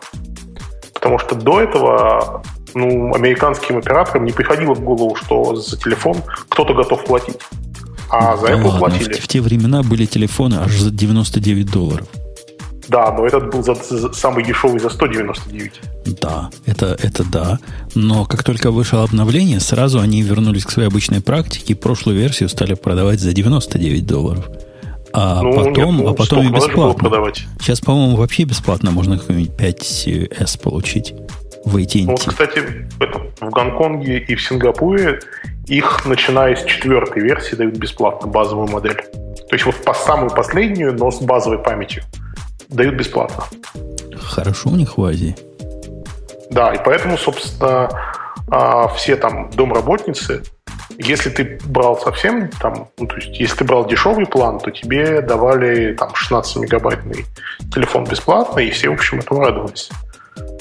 Потому 0.92 1.18
что 1.18 1.34
до 1.34 1.62
этого 1.62 2.42
ну, 2.74 3.14
американским 3.14 3.78
операторам 3.78 4.26
не 4.26 4.32
приходило 4.32 4.74
в 4.74 4.80
голову, 4.80 5.14
что 5.14 5.56
за 5.56 5.78
телефон 5.78 6.18
кто-то 6.50 6.74
готов 6.74 7.02
платить. 7.06 7.38
А 8.10 8.36
за 8.36 8.48
да 8.48 8.52
Apple 8.52 8.64
ладно, 8.64 8.78
платили. 8.78 9.14
В, 9.14 9.24
в 9.24 9.28
те 9.28 9.40
времена 9.40 9.82
были 9.82 10.04
телефоны 10.04 10.56
аж 10.56 10.72
за 10.72 10.90
99 10.90 11.70
долларов. 11.70 12.06
Да, 12.90 13.12
но 13.12 13.24
этот 13.24 13.50
был 13.52 13.62
за, 13.62 13.74
за, 13.74 14.12
самый 14.12 14.44
дешевый 14.44 14.80
за 14.80 14.90
199. 14.90 15.80
Да, 16.20 16.50
это, 16.66 16.96
это 17.00 17.22
да. 17.22 17.58
Но 17.94 18.24
как 18.24 18.42
только 18.42 18.72
вышло 18.72 19.04
обновление, 19.04 19.60
сразу 19.60 20.00
они 20.00 20.22
вернулись 20.22 20.64
к 20.64 20.70
своей 20.72 20.88
обычной 20.88 21.20
практике 21.20 21.72
и 21.72 21.76
прошлую 21.76 22.18
версию 22.18 22.48
стали 22.48 22.74
продавать 22.74 23.20
за 23.20 23.32
99 23.32 24.06
долларов. 24.06 24.44
А 25.12 25.40
ну, 25.40 25.52
потом, 25.52 25.96
нет, 25.96 26.04
ну, 26.04 26.08
а 26.08 26.14
потом 26.14 26.48
и 26.48 26.52
бесплатно. 26.52 27.10
Сейчас, 27.60 27.80
по-моему, 27.80 28.16
вообще 28.16 28.42
бесплатно 28.42 28.90
можно 28.90 29.18
какой-нибудь 29.18 29.52
5S 29.56 30.60
получить 30.60 31.14
в 31.64 31.76
AT&T. 31.76 32.04
Ну, 32.06 32.10
вот, 32.12 32.24
кстати, 32.24 32.88
это, 32.98 33.20
в 33.40 33.50
Гонконге 33.50 34.18
и 34.18 34.34
в 34.34 34.42
Сингапуре 34.42 35.20
их, 35.66 36.06
начиная 36.06 36.56
с 36.56 36.64
четвертой 36.64 37.22
версии, 37.22 37.54
дают 37.54 37.76
бесплатно 37.76 38.26
базовую 38.26 38.68
модель. 38.68 38.96
То 38.96 39.54
есть 39.54 39.64
вот 39.64 39.76
по 39.84 39.94
самую 39.94 40.30
последнюю, 40.30 40.92
но 40.94 41.12
с 41.12 41.20
базовой 41.20 41.58
памятью 41.58 42.02
дают 42.68 42.94
бесплатно. 42.94 43.44
Хорошо 44.16 44.70
у 44.70 44.76
них 44.76 44.98
в 44.98 45.04
Азии. 45.04 45.36
Да, 46.50 46.74
и 46.74 46.78
поэтому, 46.84 47.16
собственно, 47.16 47.88
а, 48.50 48.88
все 48.88 49.16
там 49.16 49.50
домработницы, 49.50 50.42
если 50.98 51.30
ты 51.30 51.58
брал 51.64 51.98
совсем 51.98 52.48
там, 52.60 52.88
ну, 52.98 53.06
то 53.06 53.16
есть 53.16 53.38
если 53.38 53.56
ты 53.56 53.64
брал 53.64 53.86
дешевый 53.86 54.26
план, 54.26 54.58
то 54.58 54.70
тебе 54.70 55.22
давали 55.22 55.94
там 55.94 56.14
16 56.14 56.56
мегабайтный 56.56 57.24
телефон 57.72 58.04
бесплатно, 58.04 58.60
и 58.60 58.70
все, 58.70 58.90
в 58.90 58.94
общем, 58.94 59.20
этому 59.20 59.40
радовались. 59.40 59.90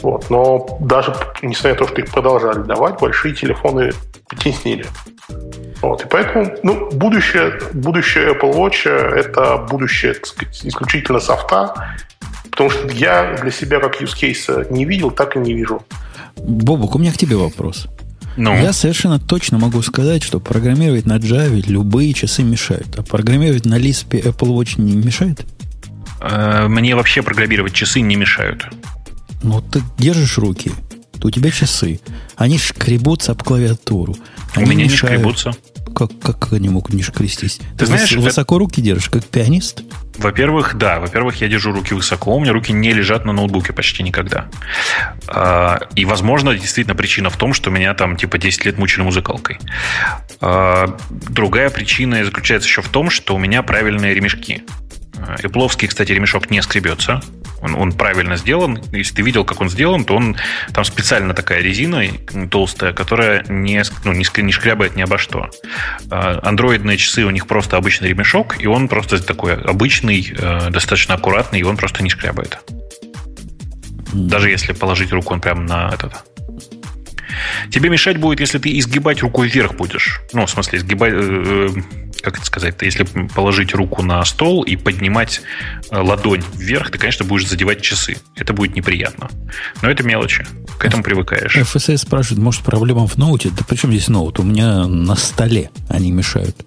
Вот. 0.02 0.30
Но 0.30 0.78
даже 0.80 1.14
несмотря 1.42 1.72
на 1.72 1.80
то, 1.80 1.88
что 1.88 2.02
их 2.02 2.12
продолжали 2.12 2.64
давать, 2.64 3.00
большие 3.00 3.36
телефоны 3.36 3.92
потеснили. 4.30 4.86
Вот. 5.82 6.04
И 6.04 6.08
поэтому 6.08 6.52
ну, 6.64 6.90
будущее, 6.92 7.60
будущее 7.74 8.34
Apple 8.34 8.54
Watch 8.54 8.90
это 8.90 9.58
будущее 9.70 10.14
так 10.14 10.26
сказать, 10.26 10.60
исключительно 10.64 11.20
софта, 11.20 11.96
потому 12.52 12.70
что 12.70 12.88
я 12.90 13.36
для 13.42 13.52
себя 13.52 13.80
как 13.80 14.02
use 14.02 14.16
case 14.16 14.72
не 14.72 14.86
видел, 14.86 15.12
так 15.12 15.36
и 15.36 15.40
не 15.40 15.54
вижу. 15.54 15.84
Бобок, 16.38 16.96
у 16.96 17.00
меня 17.00 17.12
к 17.12 17.18
тебе 17.18 17.36
вопрос. 17.36 17.88
Ну? 18.38 18.56
Я 18.56 18.74
совершенно 18.74 19.20
точно 19.20 19.58
могу 19.58 19.82
сказать, 19.82 20.24
что 20.24 20.40
программировать 20.40 21.06
на 21.06 21.18
Java 21.18 21.62
любые 21.68 22.14
часы 22.14 22.44
мешают. 22.44 22.98
А 22.98 23.04
программировать 23.04 23.66
на 23.66 23.78
Lisp 23.78 24.12
Apple 24.12 24.56
Watch 24.56 24.80
не 24.80 24.96
мешает? 24.96 25.46
Э, 26.22 26.68
мне 26.68 26.96
вообще 26.96 27.22
программировать 27.22 27.74
часы 27.74 28.02
не 28.02 28.16
мешают. 28.16 28.66
Ну, 29.44 29.62
ты 29.62 29.82
держишь 29.98 30.38
руки, 30.38 30.72
у 31.28 31.32
тебя 31.32 31.52
часы. 31.52 32.00
Они 32.36 32.58
шкребутся 32.58 33.34
об 33.34 33.44
клавиатуру. 33.44 34.16
Они 34.56 34.66
у 34.66 34.68
меня 34.70 34.86
мешают. 34.86 35.04
не 35.04 35.18
шкребутся. 35.18 35.52
Как, 35.96 36.12
как 36.22 36.54
они 36.54 36.70
могут 36.70 36.94
не 36.94 37.04
шкрестись? 37.04 37.58
Ты, 37.58 37.80
ты 37.80 37.86
знаешь, 37.88 38.12
высоко 38.14 38.56
это... 38.56 38.60
руки 38.60 38.82
держишь, 38.82 39.10
как 39.10 39.26
пианист? 39.26 39.84
Во-первых, 40.18 40.76
да. 40.76 41.00
Во-первых, 41.00 41.42
я 41.42 41.48
держу 41.48 41.72
руки 41.72 41.94
высоко. 41.94 42.36
У 42.36 42.40
меня 42.40 42.54
руки 42.54 42.74
не 42.74 42.92
лежат 42.94 43.26
на 43.26 43.34
ноутбуке 43.34 43.74
почти 43.74 44.04
никогда. 44.04 44.48
А, 45.28 45.80
и, 45.96 46.06
возможно, 46.06 46.54
действительно 46.56 46.96
причина 46.96 47.30
в 47.30 47.38
том, 47.38 47.54
что 47.54 47.70
меня 47.70 47.94
там 47.94 48.18
типа 48.18 48.38
10 48.38 48.66
лет 48.66 48.78
мучили 48.78 49.02
музыкалкой. 49.02 49.60
А, 50.42 50.98
другая 51.10 51.70
причина 51.70 52.24
заключается 52.24 52.68
еще 52.68 52.82
в 52.82 52.90
том, 52.90 53.10
что 53.10 53.36
у 53.36 53.40
меня 53.40 53.64
правильные 53.64 54.14
ремешки. 54.14 54.64
Эпловский, 55.40 55.88
кстати, 55.88 56.12
ремешок 56.12 56.50
не 56.50 56.62
скребется. 56.62 57.22
Он, 57.62 57.76
он 57.76 57.92
правильно 57.92 58.38
сделан. 58.38 58.82
Если 58.92 59.16
ты 59.16 59.22
видел, 59.22 59.44
как 59.44 59.62
он 59.62 59.70
сделан, 59.70 60.06
то 60.06 60.16
он 60.16 60.38
там 60.74 60.84
специально 60.84 61.34
такая 61.34 61.62
резина 61.62 62.04
толстая, 62.50 62.94
которая 62.94 63.44
не, 63.50 63.84
ну, 64.06 64.14
не, 64.14 64.26
не 64.42 64.52
шкрябает 64.52 64.96
ни 64.96 65.02
обо 65.02 65.18
что. 65.18 65.50
А, 66.10 66.40
андроидные 66.44 66.98
часы, 66.98 67.26
у 67.26 67.30
них 67.30 67.48
просто 67.48 67.78
обычный 67.78 68.10
ремешок, 68.10 68.56
и 68.60 68.68
он 68.68 68.88
просто 68.88 69.22
такой 69.22 69.56
обычный, 69.56 70.34
э, 70.38 70.70
достаточно 70.70 71.16
аккуратный, 71.16 71.60
и 71.60 71.64
он 71.64 71.78
просто 71.78 72.04
не 72.04 72.10
шкрябает. 72.10 72.60
Даже 74.14 74.50
если 74.50 74.74
положить 74.74 75.12
руку 75.12 75.34
он 75.34 75.42
прямо 75.42 75.62
на 75.62 75.92
этот 75.94 76.14
Тебе 77.72 77.90
мешать 77.90 78.18
будет, 78.18 78.40
если 78.40 78.60
ты 78.60 78.78
изгибать 78.80 79.22
рукой 79.22 79.48
вверх 79.48 79.76
будешь. 79.76 80.22
Ну, 80.34 80.46
в 80.46 80.50
смысле, 80.50 80.80
изгибать... 80.80 81.14
Э, 81.14 81.70
э 81.76 81.82
как 82.22 82.36
это 82.36 82.46
сказать-то? 82.46 82.84
Если 82.84 83.06
положить 83.34 83.74
руку 83.74 84.04
на 84.04 84.24
стол 84.26 84.64
и 84.64 84.76
поднимать 84.76 85.42
э, 85.90 85.98
ладонь 85.98 86.44
вверх, 86.54 86.92
ты, 86.92 86.98
конечно, 86.98 87.26
будешь 87.26 87.48
задевать 87.48 87.82
часы. 87.82 88.18
Это 88.36 88.52
будет 88.52 88.76
неприятно. 88.76 89.30
Но 89.82 89.90
это 89.90 90.04
мелочи. 90.04 90.46
К 90.78 90.86
этому 90.86 91.04
привыкаешь. 91.04 91.56
FSS 91.56 91.98
спрашивает, 91.98 92.44
может, 92.44 92.64
проблема 92.64 93.08
в 93.08 93.18
ноуте? 93.18 93.50
Да 93.58 93.64
причем 93.68 93.92
здесь 93.92 94.10
ноут? 94.10 94.40
У 94.40 94.44
меня 94.44 94.86
на 94.88 95.16
столе 95.16 95.72
они 95.88 96.12
мешают. 96.12 96.58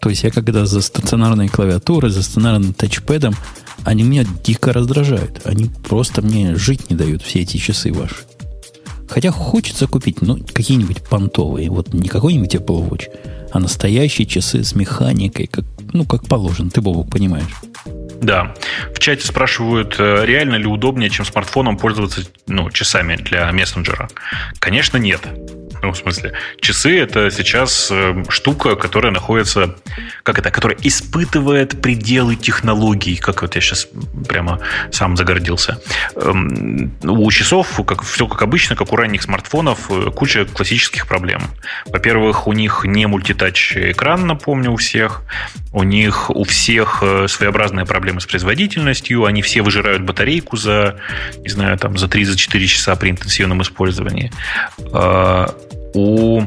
То 0.00 0.10
есть 0.10 0.22
я 0.22 0.30
когда 0.30 0.66
за 0.66 0.80
стационарной 0.80 1.48
клавиатурой, 1.48 2.10
за 2.10 2.22
стационарным 2.22 2.72
тачпэдом, 2.72 3.34
они 3.84 4.02
меня 4.02 4.24
дико 4.44 4.72
раздражают. 4.72 5.40
Они 5.44 5.70
просто 5.88 6.22
мне 6.22 6.56
жить 6.56 6.90
не 6.90 6.96
дают, 6.96 7.22
все 7.22 7.40
эти 7.40 7.56
часы 7.56 7.92
ваши. 7.92 8.27
Хотя 9.08 9.30
хочется 9.30 9.86
купить, 9.86 10.22
ну, 10.22 10.38
какие-нибудь 10.52 11.02
понтовые. 11.08 11.70
Вот 11.70 11.94
не 11.94 12.08
какой-нибудь 12.08 12.54
Apple 12.54 12.88
Watch, 12.88 13.08
а 13.50 13.58
настоящие 13.58 14.26
часы 14.26 14.62
с 14.62 14.74
механикой, 14.74 15.46
как, 15.46 15.64
ну, 15.92 16.04
как 16.04 16.26
положено. 16.26 16.70
Ты, 16.70 16.80
Бобок, 16.80 17.10
понимаешь. 17.10 17.54
Да. 18.20 18.54
В 18.94 18.98
чате 18.98 19.26
спрашивают, 19.26 19.96
э, 19.98 20.24
реально 20.24 20.56
ли 20.56 20.66
удобнее, 20.66 21.08
чем 21.08 21.24
смартфоном 21.24 21.78
пользоваться 21.78 22.22
ну, 22.46 22.70
часами 22.70 23.16
для 23.16 23.50
мессенджера. 23.52 24.08
Конечно, 24.58 24.96
нет. 24.96 25.20
Ну, 25.82 25.92
в 25.92 25.96
смысле, 25.96 26.32
часы 26.60 26.98
это 26.98 27.30
сейчас 27.30 27.88
э, 27.90 28.24
штука, 28.28 28.74
которая 28.74 29.12
находится, 29.12 29.76
как 30.22 30.38
это, 30.38 30.50
которая 30.50 30.78
испытывает 30.82 31.80
пределы 31.80 32.36
технологий, 32.36 33.16
как 33.16 33.42
вот 33.42 33.54
я 33.54 33.60
сейчас 33.60 33.88
прямо 34.28 34.60
сам 34.90 35.16
загордился. 35.16 35.80
Эм, 36.16 36.92
у 37.04 37.30
часов, 37.30 37.80
как, 37.86 38.02
все 38.02 38.26
как 38.26 38.42
обычно, 38.42 38.76
как 38.76 38.92
у 38.92 38.96
ранних 38.96 39.22
смартфонов, 39.22 39.90
э, 39.90 40.10
куча 40.10 40.44
классических 40.46 41.06
проблем. 41.06 41.42
Во-первых, 41.86 42.46
у 42.46 42.52
них 42.52 42.82
не 42.84 43.06
мультитач 43.06 43.76
экран, 43.76 44.26
напомню, 44.26 44.72
у 44.72 44.76
всех. 44.76 45.22
У 45.72 45.82
них 45.84 46.30
у 46.30 46.44
всех 46.44 47.02
э, 47.02 47.28
своеобразные 47.28 47.86
проблемы 47.86 48.20
с 48.20 48.26
производительностью. 48.26 49.24
Они 49.26 49.42
все 49.42 49.62
выжирают 49.62 50.02
батарейку 50.02 50.56
за, 50.56 50.96
не 51.38 51.48
знаю, 51.48 51.78
там, 51.78 51.96
за 51.96 52.06
3-4 52.06 52.66
часа 52.66 52.96
при 52.96 53.10
интенсивном 53.10 53.62
использовании 53.62 54.32
у 55.98 56.42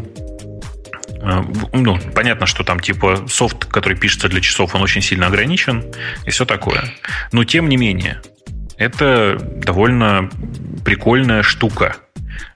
э, 1.21 1.41
ну, 1.73 1.99
понятно, 2.15 2.45
что 2.45 2.63
там 2.63 2.79
типа 2.79 3.25
софт, 3.27 3.65
который 3.65 3.97
пишется 3.97 4.29
для 4.29 4.41
часов, 4.41 4.75
он 4.75 4.81
очень 4.81 5.01
сильно 5.01 5.27
ограничен 5.27 5.83
и 6.25 6.31
все 6.31 6.45
такое. 6.45 6.83
Но 7.31 7.43
тем 7.43 7.69
не 7.69 7.77
менее, 7.77 8.21
это 8.77 9.37
довольно 9.39 10.29
прикольная 10.83 11.43
штука. 11.43 11.97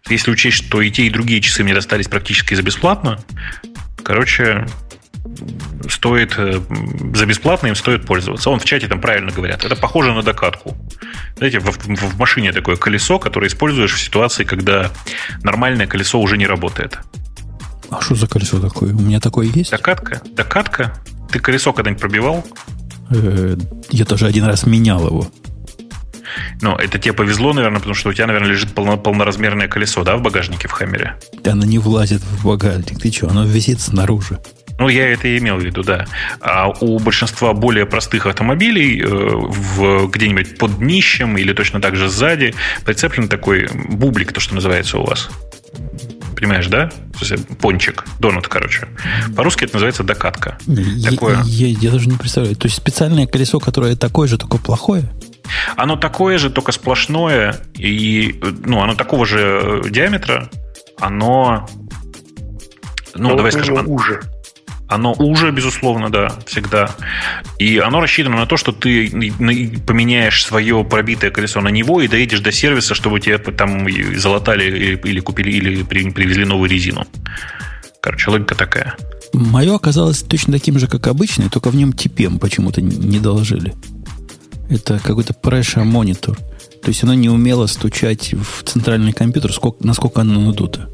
Если 0.09 0.31
учесть, 0.31 0.57
что 0.57 0.81
и 0.81 0.89
те, 0.89 1.03
и 1.03 1.09
другие 1.09 1.41
часы 1.41 1.63
мне 1.63 1.73
достались 1.73 2.07
практически 2.07 2.53
за 2.53 2.63
бесплатно, 2.63 3.19
короче, 4.03 4.65
стоит 5.89 6.33
э, 6.37 6.59
за 7.13 7.25
бесплатно 7.25 7.67
им 7.67 7.75
стоит 7.75 8.05
пользоваться. 8.05 8.49
Он 8.49 8.59
в 8.59 8.65
чате 8.65 8.87
там 8.87 9.01
правильно 9.01 9.31
говорят. 9.31 9.63
Это 9.63 9.75
похоже 9.75 10.13
на 10.13 10.23
докатку. 10.23 10.75
Знаете, 11.37 11.59
в, 11.59 11.65
в 11.65 12.19
машине 12.19 12.51
такое 12.51 12.75
колесо, 12.75 13.19
которое 13.19 13.47
используешь 13.47 13.93
в 13.93 13.99
ситуации, 13.99 14.43
когда 14.43 14.91
нормальное 15.43 15.87
колесо 15.87 16.19
уже 16.19 16.37
не 16.37 16.47
работает. 16.47 16.99
А 17.89 18.01
что 18.01 18.15
за 18.15 18.27
колесо 18.27 18.59
такое? 18.59 18.93
У 18.93 19.01
меня 19.01 19.19
такое 19.19 19.47
есть? 19.47 19.71
Докатка. 19.71 20.21
Докатка. 20.35 20.93
Ты 21.31 21.39
колесо 21.39 21.73
когда-нибудь 21.73 22.01
пробивал? 22.01 22.45
Э, 23.11 23.55
я 23.89 24.05
тоже 24.05 24.25
один 24.25 24.45
раз 24.45 24.65
менял 24.65 25.05
его. 25.05 25.29
Ну, 26.61 26.75
это 26.75 26.97
тебе 26.97 27.13
повезло, 27.13 27.53
наверное, 27.53 27.79
потому 27.79 27.95
что 27.95 28.09
у 28.09 28.13
тебя, 28.13 28.27
наверное, 28.27 28.49
лежит 28.49 28.73
полно, 28.73 28.97
полноразмерное 28.97 29.67
колесо, 29.67 30.03
да, 30.03 30.17
в 30.17 30.21
багажнике 30.21 30.67
в 30.67 30.71
Хаммере? 30.71 31.17
Да, 31.43 31.51
оно 31.51 31.65
не 31.65 31.77
влазит 31.77 32.21
в 32.21 32.45
багажник. 32.45 32.99
Ты 32.99 33.11
что, 33.11 33.29
оно 33.29 33.45
висит 33.45 33.79
снаружи. 33.79 34.39
Ну, 34.77 34.89
я 34.89 35.09
это 35.09 35.27
и 35.27 35.37
имел 35.37 35.57
в 35.57 35.61
виду, 35.63 35.83
да. 35.83 36.05
А 36.41 36.69
у 36.69 36.99
большинства 36.99 37.53
более 37.53 37.85
простых 37.85 38.25
автомобилей 38.25 39.01
э, 39.01 39.07
в, 39.07 40.07
где-нибудь 40.07 40.57
под 40.57 40.79
днищем 40.79 41.37
или 41.37 41.53
точно 41.53 41.79
так 41.81 41.95
же 41.95 42.09
сзади 42.09 42.53
прицеплен 42.83 43.29
такой 43.29 43.69
бублик, 43.89 44.33
то, 44.33 44.39
что 44.39 44.55
называется 44.55 44.97
у 44.97 45.05
вас. 45.05 45.29
Понимаешь, 46.35 46.67
да? 46.67 46.91
Пончик, 47.61 48.03
донат, 48.19 48.47
короче. 48.47 48.87
По-русски 49.35 49.63
это 49.63 49.75
называется 49.75 50.03
докатка. 50.03 50.57
Я, 50.67 51.11
такое... 51.11 51.41
я, 51.45 51.67
я 51.67 51.91
даже 51.91 52.09
не 52.09 52.17
представляю. 52.17 52.57
То 52.57 52.67
есть 52.67 52.75
специальное 52.75 53.25
колесо, 53.25 53.59
которое 53.59 53.95
такое 53.95 54.27
же, 54.27 54.37
только 54.37 54.57
плохое? 54.57 55.09
Оно 55.77 55.95
такое 55.95 56.37
же, 56.37 56.49
только 56.49 56.71
сплошное, 56.73 57.61
и 57.77 58.39
ну, 58.65 58.81
оно 58.81 58.95
такого 58.95 59.25
же 59.25 59.83
диаметра, 59.89 60.49
оно. 60.99 61.67
Ну, 63.13 63.29
Но 63.29 63.35
давай 63.35 63.51
скажем. 63.51 63.87
Уже. 63.87 64.21
Оно 64.87 65.13
уже, 65.13 65.51
безусловно, 65.51 66.11
да, 66.11 66.33
всегда. 66.45 66.91
И 67.57 67.79
оно 67.79 68.01
рассчитано 68.01 68.37
на 68.37 68.45
то, 68.45 68.55
что 68.55 68.71
ты 68.71 69.09
поменяешь 69.87 70.45
свое 70.45 70.83
пробитое 70.83 71.31
колесо 71.31 71.61
на 71.61 71.69
него 71.69 72.01
и 72.01 72.07
доедешь 72.07 72.41
до 72.41 72.51
сервиса, 72.51 72.93
чтобы 72.93 73.19
тебе 73.19 73.37
там 73.39 73.87
залатали 74.15 74.65
или, 74.65 75.01
или 75.03 75.19
купили, 75.19 75.51
или 75.51 75.83
привезли 75.83 76.45
новую 76.45 76.69
резину. 76.69 77.07
Короче, 77.99 78.29
логика 78.29 78.53
такая. 78.53 78.95
Мое 79.33 79.75
оказалось 79.75 80.21
точно 80.21 80.53
таким 80.53 80.77
же, 80.77 80.87
как 80.87 81.07
обычное, 81.07 81.49
только 81.49 81.71
в 81.71 81.75
нем 81.75 81.89
TPM 81.89 82.37
почему-то 82.37 82.81
не 82.81 83.19
доложили. 83.19 83.73
Это 84.69 84.99
какой-то 84.99 85.33
pressure 85.33 85.83
монитор. 85.83 86.37
То 86.83 86.89
есть 86.89 87.03
оно 87.03 87.15
не 87.15 87.29
умело 87.29 87.65
стучать 87.65 88.33
в 88.33 88.63
центральный 88.63 89.13
компьютер, 89.13 89.51
сколько, 89.51 89.85
насколько 89.85 90.21
оно 90.21 90.39
надуто. 90.39 90.89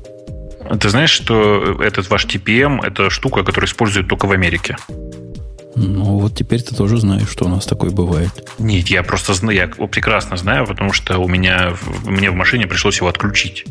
Ты 0.80 0.90
знаешь, 0.90 1.10
что 1.10 1.82
этот 1.82 2.10
ваш 2.10 2.26
TPM– 2.26 2.80
это 2.84 3.10
штука, 3.10 3.44
которую 3.44 3.68
используют 3.68 4.08
только 4.08 4.26
в 4.26 4.32
Америке? 4.32 4.78
Ну, 5.76 6.20
вот 6.20 6.36
теперь 6.36 6.62
ты 6.62 6.76
тоже 6.76 6.98
знаешь, 6.98 7.30
что 7.30 7.46
у 7.46 7.48
нас 7.48 7.66
такое 7.66 7.92
бывает. 7.92 8.32
Нет, 8.60 8.88
я 8.90 9.04
просто 9.04 9.34
знаю, 9.34 9.58
я 9.58 9.68
прекрасно 9.88 10.36
знаю, 10.38 10.66
потому 10.66 10.92
что 10.92 11.18
у 11.18 11.28
меня, 11.28 11.74
мне 12.06 12.30
в 12.30 12.36
машине 12.36 12.68
пришлось 12.68 12.98
его 12.98 13.08
отключить. 13.08 13.66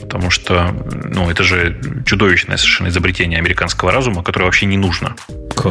Потому 0.00 0.30
что, 0.30 0.74
ну, 1.04 1.30
это 1.30 1.42
же 1.42 1.80
чудовищное 2.06 2.56
совершенно 2.56 2.88
изобретение 2.88 3.38
американского 3.38 3.90
разума, 3.90 4.22
которое 4.22 4.46
вообще 4.46 4.66
не 4.66 4.76
нужно. 4.76 5.16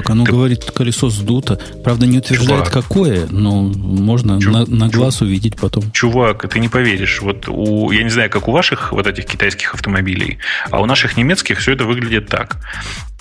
Как? 0.01 0.09
Оно 0.09 0.25
ты... 0.25 0.31
говорит, 0.31 0.63
колесо 0.71 1.09
сдуто. 1.09 1.59
Правда, 1.83 2.05
не 2.05 2.17
утверждает, 2.17 2.65
чувак, 2.65 2.73
какое, 2.73 3.27
но 3.29 3.61
можно 3.61 4.41
чув... 4.41 4.53
на, 4.53 4.65
на 4.65 4.89
глаз 4.89 5.21
увидеть 5.21 5.55
потом. 5.55 5.91
Чувак, 5.91 6.47
ты 6.49 6.59
не 6.59 6.69
поверишь. 6.69 7.21
Вот 7.21 7.47
у, 7.47 7.91
я 7.91 8.03
не 8.03 8.09
знаю, 8.09 8.29
как 8.29 8.47
у 8.47 8.51
ваших 8.51 8.91
вот 8.91 9.07
этих 9.07 9.25
китайских 9.25 9.73
автомобилей, 9.73 10.39
а 10.69 10.81
у 10.81 10.85
наших 10.85 11.17
немецких 11.17 11.59
все 11.59 11.73
это 11.73 11.85
выглядит 11.85 12.27
так. 12.27 12.57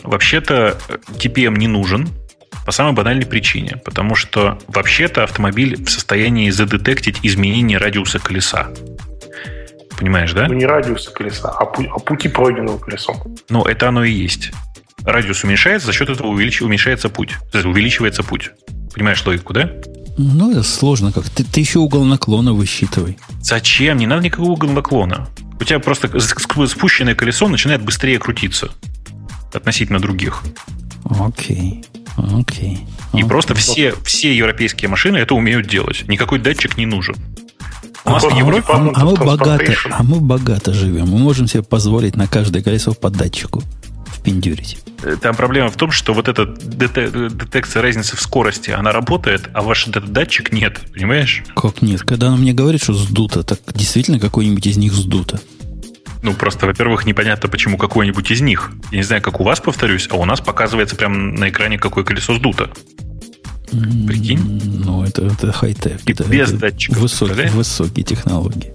Вообще-то 0.03 0.79
TPM 1.19 1.59
не 1.59 1.69
нужен, 1.69 2.09
по 2.65 2.73
самой 2.73 2.93
банальной 2.93 3.27
причине. 3.27 3.81
Потому 3.85 4.15
что 4.15 4.59
вообще-то 4.69 5.25
автомобиль 5.25 5.83
в 5.83 5.91
состоянии 5.91 6.51
задетектить 6.51 7.19
изменение 7.23 7.79
радиуса 7.79 8.19
колеса. 8.19 8.69
Понимаешь, 9.99 10.33
да? 10.33 10.49
Ну, 10.49 10.55
не 10.55 10.67
радиуса 10.67 11.13
колеса, 11.13 11.51
а, 11.51 11.65
пу- 11.65 11.89
а 11.89 11.99
пути 11.99 12.29
пройденного 12.29 12.79
колесом. 12.79 13.17
Ну, 13.49 13.63
это 13.63 13.89
оно 13.89 14.05
и 14.05 14.13
есть. 14.13 14.53
Радиус 15.05 15.45
уменьшается, 15.45 15.87
за 15.87 15.93
счет 15.93 16.09
этого 16.09 16.29
увелич- 16.29 16.63
уменьшается 16.63 17.09
путь. 17.09 17.37
Увеличивается 17.53 18.23
путь. 18.23 18.51
Понимаешь 18.95 19.25
логику, 19.27 19.53
да? 19.53 19.71
Ну, 20.19 20.53
это 20.53 20.63
сложно 20.63 21.13
как. 21.13 21.29
Ты, 21.31 21.45
ты 21.45 21.61
еще 21.61 21.79
угол 21.79 22.05
наклона 22.05 22.53
высчитывай. 22.53 23.19
Зачем? 23.41 23.99
Не 23.99 24.07
надо 24.07 24.23
никакого 24.23 24.51
угол 24.51 24.71
наклона. 24.71 25.29
У 25.59 25.65
тебя 25.65 25.79
просто 25.79 26.09
спущенное 26.21 27.15
колесо 27.15 27.49
начинает 27.49 27.83
быстрее 27.83 28.19
крутиться 28.19 28.71
относительно 29.53 30.01
других. 30.01 30.43
Окей. 31.05 31.85
Окей. 32.17 32.87
И 33.15 33.25
просто 33.25 33.55
все, 33.55 33.95
все 34.05 34.35
европейские 34.35 34.89
машины 34.89 35.19
это 35.19 35.35
умеют 35.35 35.67
делать. 35.67 36.05
Никакой 36.09 36.39
датчик 36.39 36.77
не 36.77 36.87
нужен. 36.87 37.17
У 38.05 38.11
нас 38.11 38.25
а, 38.25 38.29
в 38.29 38.37
Европе... 38.37 38.65
А, 38.69 38.91
а, 38.95 39.05
мы 39.05 39.15
богато, 39.15 39.75
а 39.91 40.03
мы 40.03 40.21
богато 40.21 40.73
живем. 40.75 41.09
Мы 41.09 41.19
можем 41.19 41.47
себе 41.47 41.63
позволить 41.63 42.17
на 42.17 42.27
каждое 42.27 42.63
колесо 42.63 42.93
по 42.95 43.11
датчику 43.11 43.63
впендюрить. 44.23 44.79
Там 45.21 45.35
проблема 45.35 45.69
в 45.69 45.77
том, 45.77 45.91
что 45.91 46.15
вот 46.15 46.29
эта 46.29 46.47
детекция 46.47 47.83
разницы 47.83 48.17
в 48.17 48.21
скорости, 48.21 48.71
она 48.71 48.93
работает, 48.93 49.51
а 49.53 49.63
ваш 49.63 49.89
этот 49.89 50.13
датчик 50.13 50.53
нет, 50.53 50.81
понимаешь? 50.95 51.43
Как 51.57 51.83
нет? 51.83 52.03
Когда 52.03 52.29
она 52.29 52.37
мне 52.37 52.53
говорит, 52.53 52.83
что 52.85 52.95
сдуто, 52.95 53.43
так 53.43 53.59
действительно 53.75 54.21
какой-нибудь 54.21 54.65
из 54.67 54.77
них 54.77 54.93
сдуто. 54.93 55.41
Ну, 56.23 56.35
просто, 56.35 56.67
во-первых, 56.67 57.05
непонятно, 57.05 57.49
почему 57.49 57.77
какой-нибудь 57.77 58.31
из 58.31 58.41
них. 58.41 58.71
Я 58.93 58.99
не 58.99 59.03
знаю, 59.03 59.23
как 59.23 59.41
у 59.41 59.45
вас, 59.45 59.59
повторюсь, 59.59 60.07
а 60.09 60.15
у 60.15 60.25
нас 60.25 60.41
показывается 60.41 60.95
прямо 60.95 61.17
на 61.17 61.49
экране, 61.49 61.79
какое 61.79 62.05
колесо 62.05 62.35
сдуто. 62.35 62.71
Прикинь? 63.71 64.63
Ну, 64.85 65.03
это, 65.03 65.27
это 65.27 65.51
хай-тек. 65.51 66.01
И 66.07 66.13
это, 66.13 66.23
без 66.25 66.51
это 66.51 66.59
датчиков. 66.59 66.99
Высокие, 66.99 67.51
высокие 67.51 68.05
технологии. 68.05 68.73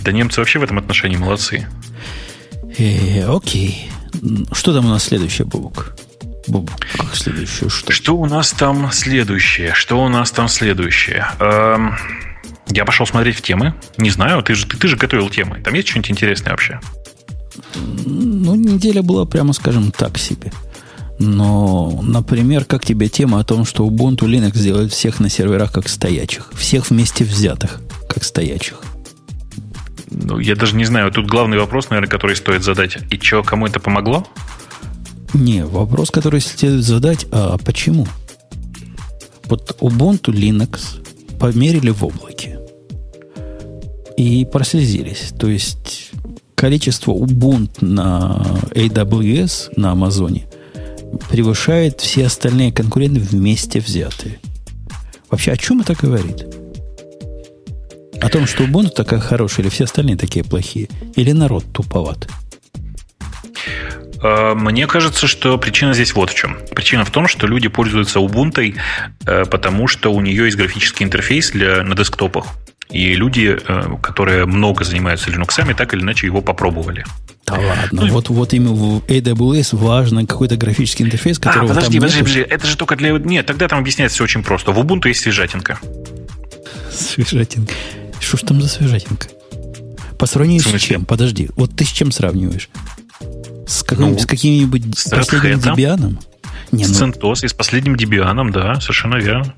Да 0.00 0.12
немцы 0.12 0.40
вообще 0.40 0.58
в 0.58 0.62
этом 0.62 0.76
отношении 0.76 1.16
молодцы. 1.16 1.66
Э, 2.78 3.24
окей. 3.24 3.90
Что 4.52 4.72
там 4.72 4.86
у 4.86 4.88
нас 4.88 5.04
следующее, 5.04 5.46
Бубук? 5.46 5.94
Бубук, 6.46 6.80
как 6.96 7.14
следующее? 7.14 7.70
Что? 7.70 7.92
что 7.92 8.16
у 8.16 8.26
нас 8.26 8.52
там 8.52 8.90
следующее? 8.92 9.74
Что 9.74 10.02
у 10.02 10.08
нас 10.08 10.30
там 10.30 10.48
следующее? 10.48 11.26
Эм... 11.38 11.94
Я 12.68 12.84
пошел 12.84 13.06
смотреть 13.06 13.36
в 13.36 13.42
темы. 13.42 13.74
Не 13.98 14.10
знаю, 14.10 14.42
ты 14.42 14.54
же, 14.54 14.66
ты, 14.66 14.76
ты 14.78 14.88
же 14.88 14.96
готовил 14.96 15.28
темы. 15.28 15.60
Там 15.62 15.74
есть 15.74 15.88
что-нибудь 15.88 16.12
интересное 16.12 16.52
вообще? 16.52 16.80
Ну, 17.74 18.54
неделя 18.54 19.02
была, 19.02 19.26
прямо 19.26 19.52
скажем, 19.52 19.92
так 19.92 20.16
себе. 20.16 20.52
Но, 21.18 22.00
например, 22.02 22.64
как 22.64 22.84
тебе 22.84 23.08
тема 23.08 23.40
о 23.40 23.44
том, 23.44 23.64
что 23.64 23.86
Ubuntu 23.86 24.26
Linux 24.26 24.58
делает 24.58 24.92
всех 24.92 25.20
на 25.20 25.28
серверах 25.28 25.72
как 25.72 25.88
стоячих? 25.88 26.50
Всех 26.54 26.90
вместе 26.90 27.24
взятых 27.24 27.80
как 28.08 28.24
стоячих? 28.24 28.80
Ну, 30.12 30.38
я 30.38 30.56
даже 30.56 30.76
не 30.76 30.84
знаю. 30.84 31.10
Тут 31.10 31.26
главный 31.26 31.58
вопрос, 31.58 31.90
наверное, 31.90 32.10
который 32.10 32.36
стоит 32.36 32.62
задать. 32.62 32.98
И 33.10 33.18
что, 33.18 33.42
кому 33.42 33.66
это 33.66 33.80
помогло? 33.80 34.26
Не, 35.34 35.64
вопрос, 35.64 36.10
который 36.10 36.40
следует 36.40 36.84
задать, 36.84 37.26
а 37.32 37.56
почему? 37.58 38.06
Вот 39.44 39.76
Ubuntu 39.80 40.32
Linux 40.32 41.04
померили 41.38 41.90
в 41.90 42.04
облаке 42.04 42.58
и 44.16 44.44
прослезились. 44.44 45.32
То 45.38 45.48
есть 45.48 46.10
количество 46.54 47.12
Ubuntu 47.12 47.84
на 47.84 48.44
AWS, 48.70 49.72
на 49.76 49.92
Амазоне, 49.92 50.46
превышает 51.30 52.00
все 52.00 52.26
остальные 52.26 52.72
конкуренты 52.72 53.20
вместе 53.20 53.80
взятые. 53.80 54.38
Вообще, 55.30 55.52
о 55.52 55.56
чем 55.56 55.80
это 55.80 55.94
говорит? 55.94 56.46
О 58.22 58.28
том, 58.28 58.46
что 58.46 58.64
Ubuntu 58.64 58.90
такая 58.90 59.20
хорошая, 59.20 59.64
или 59.64 59.70
все 59.70 59.84
остальные 59.84 60.16
такие 60.16 60.44
плохие? 60.44 60.88
Или 61.16 61.32
народ 61.32 61.64
туповат? 61.72 62.28
Э, 64.22 64.54
мне 64.54 64.86
кажется, 64.86 65.26
что 65.26 65.58
причина 65.58 65.92
здесь 65.92 66.14
вот 66.14 66.30
в 66.30 66.34
чем. 66.34 66.56
Причина 66.74 67.04
в 67.04 67.10
том, 67.10 67.26
что 67.26 67.46
люди 67.48 67.68
пользуются 67.68 68.20
Ubuntu, 68.20 68.76
э, 69.26 69.44
потому 69.46 69.88
что 69.88 70.12
у 70.12 70.20
нее 70.20 70.44
есть 70.44 70.56
графический 70.56 71.04
интерфейс 71.04 71.50
для, 71.50 71.82
на 71.82 71.96
десктопах. 71.96 72.46
И 72.90 73.14
люди, 73.14 73.58
э, 73.66 73.96
которые 74.00 74.46
много 74.46 74.84
занимаются 74.84 75.30
Linux, 75.30 75.74
так 75.74 75.94
или 75.94 76.02
иначе 76.02 76.26
его 76.26 76.42
попробовали. 76.42 77.04
Да 77.44 77.54
ладно, 77.54 78.02
ну, 78.02 78.08
вот, 78.08 78.28
вот 78.28 78.52
именно 78.54 78.72
в 78.72 79.00
AWS 79.08 79.76
важно 79.76 80.26
какой-то 80.26 80.56
графический 80.56 81.04
интерфейс, 81.04 81.40
который 81.40 81.64
а, 81.64 81.68
подожди, 81.68 81.98
подожди, 81.98 82.18
подожди, 82.20 82.40
это 82.40 82.66
же 82.68 82.76
только 82.76 82.94
для... 82.94 83.10
Нет, 83.10 83.46
тогда 83.46 83.66
там 83.66 83.80
объясняется 83.80 84.14
все 84.14 84.24
очень 84.24 84.44
просто. 84.44 84.70
В 84.70 84.78
Ubuntu 84.78 85.08
есть 85.08 85.22
свежатинка. 85.22 85.80
Свежатинка. 86.92 87.74
Что 88.22 88.36
ж 88.36 88.40
там 88.42 88.62
за 88.62 88.68
свежатинка? 88.68 89.28
По 90.18 90.26
сравнению 90.26 90.62
с 90.62 90.80
чем? 90.80 91.04
Подожди, 91.04 91.50
вот 91.56 91.74
ты 91.74 91.84
с 91.84 91.88
чем 91.88 92.12
сравниваешь? 92.12 92.70
С, 93.66 93.82
каким, 93.82 94.12
ну, 94.12 94.18
с 94.18 94.26
каким-нибудь 94.26 94.96
с 94.96 95.10
последним 95.10 95.58
Debian? 95.58 96.18
Не, 96.70 96.84
с 96.84 97.00
ну... 97.00 97.08
CentOS 97.08 97.44
и 97.44 97.48
с 97.48 97.52
последним 97.52 97.94
Debian, 97.94 98.52
да, 98.52 98.80
совершенно 98.80 99.16
верно. 99.16 99.54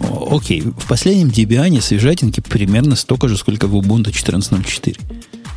Окей, 0.00 0.62
в 0.62 0.86
последнем 0.86 1.28
Debian 1.28 1.80
свежатинки 1.80 2.40
примерно 2.40 2.96
столько 2.96 3.28
же, 3.28 3.36
сколько 3.36 3.66
в 3.66 3.76
Ubuntu 3.76 4.10
14.04. 4.10 4.98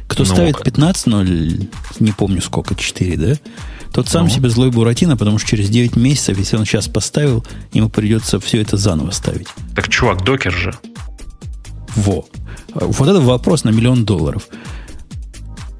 Кто 0.07 0.23
ну, 0.23 0.29
ставит 0.29 0.55
15.0, 0.57 1.69
не 1.99 2.11
помню 2.11 2.41
сколько, 2.41 2.75
4, 2.75 3.17
да? 3.17 3.35
Тот 3.93 4.09
сам 4.09 4.25
ну. 4.25 4.29
себе 4.29 4.49
злой 4.49 4.69
Буратино, 4.71 5.15
потому 5.15 5.37
что 5.39 5.49
через 5.49 5.69
9 5.69 5.95
месяцев, 5.95 6.37
если 6.37 6.57
он 6.57 6.65
сейчас 6.65 6.87
поставил, 6.87 7.45
ему 7.71 7.89
придется 7.89 8.39
все 8.39 8.61
это 8.61 8.75
заново 8.75 9.11
ставить. 9.11 9.47
Так, 9.75 9.87
чувак, 9.87 10.23
докер 10.23 10.51
же. 10.51 10.73
Во. 11.95 12.25
Вот 12.73 13.07
это 13.07 13.19
вопрос 13.19 13.63
на 13.63 13.69
миллион 13.69 14.05
долларов. 14.05 14.47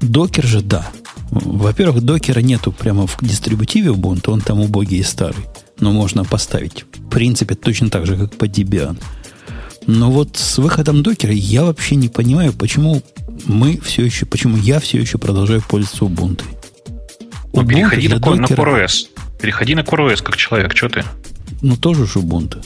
Докер 0.00 0.44
же, 0.44 0.60
да. 0.60 0.86
Во-первых, 1.30 2.02
докера 2.02 2.40
нету 2.40 2.72
прямо 2.72 3.06
в 3.06 3.16
дистрибутиве 3.20 3.90
Ubuntu, 3.90 4.30
он 4.30 4.40
там 4.40 4.60
убогий 4.60 4.98
и 4.98 5.02
старый. 5.02 5.44
Но 5.80 5.92
можно 5.92 6.24
поставить. 6.24 6.84
В 6.94 7.08
принципе, 7.08 7.54
точно 7.54 7.90
так 7.90 8.06
же, 8.06 8.16
как 8.16 8.36
по 8.36 8.44
Debian. 8.44 8.96
Но 9.86 10.10
вот 10.10 10.36
с 10.36 10.58
выходом 10.58 11.02
докера 11.02 11.32
я 11.32 11.64
вообще 11.64 11.96
не 11.96 12.08
понимаю, 12.08 12.52
почему 12.52 13.02
мы 13.46 13.78
все 13.80 14.04
еще, 14.04 14.26
почему 14.26 14.56
я 14.56 14.80
все 14.80 14.98
еще 15.00 15.18
продолжаю 15.18 15.62
пользоваться 15.62 16.04
Ubuntu. 16.04 16.44
Ну, 17.52 17.62
Ubuntu 17.62 17.66
переходи 17.66 18.08
на, 18.08 18.18
докера, 18.18 18.36
на 18.36 18.46
CoreOS. 18.46 19.06
Переходи 19.40 19.74
на 19.74 19.80
CoreOS 19.80 20.22
как 20.22 20.36
человек, 20.36 20.76
что 20.76 20.88
ты? 20.88 21.04
Ну, 21.60 21.76
тоже 21.76 22.06
же 22.06 22.20
Ubuntu. 22.20 22.64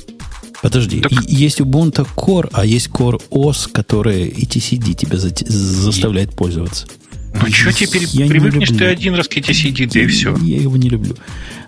Подожди, 0.62 1.00
так... 1.00 1.12
есть 1.28 1.60
Ubuntu 1.60 2.06
Core, 2.16 2.48
а 2.52 2.64
есть 2.64 2.88
Core 2.88 3.20
OS, 3.30 3.70
которая 3.70 4.26
etcd 4.26 4.94
тебя 4.94 5.16
за... 5.18 5.30
заставляет 5.46 6.34
пользоваться. 6.34 6.86
Ну, 7.34 7.46
что 7.52 7.72
теперь 7.72 8.04
я 8.12 8.26
привыкнешь 8.26 8.70
ты 8.70 8.86
один 8.86 9.14
раз 9.14 9.28
к 9.28 9.36
TCD, 9.36 9.88
да 9.92 10.00
и 10.00 10.06
все. 10.06 10.36
Я 10.38 10.60
его 10.60 10.76
не 10.76 10.88
люблю. 10.88 11.14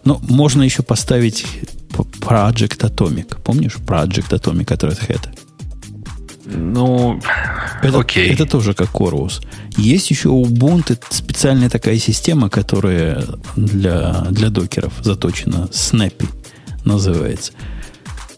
Но 0.04 0.20
можно 0.28 0.62
еще 0.62 0.82
поставить 0.82 1.44
Project 1.92 2.78
Atomic. 2.78 3.40
Помнишь 3.42 3.76
Project 3.76 4.30
Atomic 4.30 4.72
от 4.72 4.84
Red 4.84 5.08
Hat? 5.08 5.28
Ну, 6.46 7.20
Это, 7.82 8.00
Окей. 8.00 8.28
это 8.30 8.46
тоже 8.46 8.74
как 8.74 8.88
Corvus. 8.90 9.40
Есть 9.76 10.10
еще 10.10 10.30
у 10.30 10.44
Ubuntu 10.44 10.98
специальная 11.10 11.68
такая 11.68 11.98
система, 11.98 12.48
которая 12.48 13.24
для, 13.54 14.26
для 14.30 14.48
докеров 14.48 14.94
заточена. 15.02 15.68
Snappy 15.70 16.28
называется. 16.84 17.52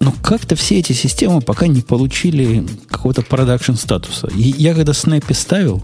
Но 0.02 0.12
как-то 0.20 0.56
все 0.56 0.80
эти 0.80 0.92
системы 0.92 1.40
пока 1.40 1.68
не 1.68 1.80
получили 1.80 2.66
какого-то 2.90 3.22
продакшн 3.22 3.74
статуса. 3.74 4.26
И 4.34 4.42
я 4.42 4.74
когда 4.74 4.90
Snappy 4.90 5.32
ставил, 5.32 5.80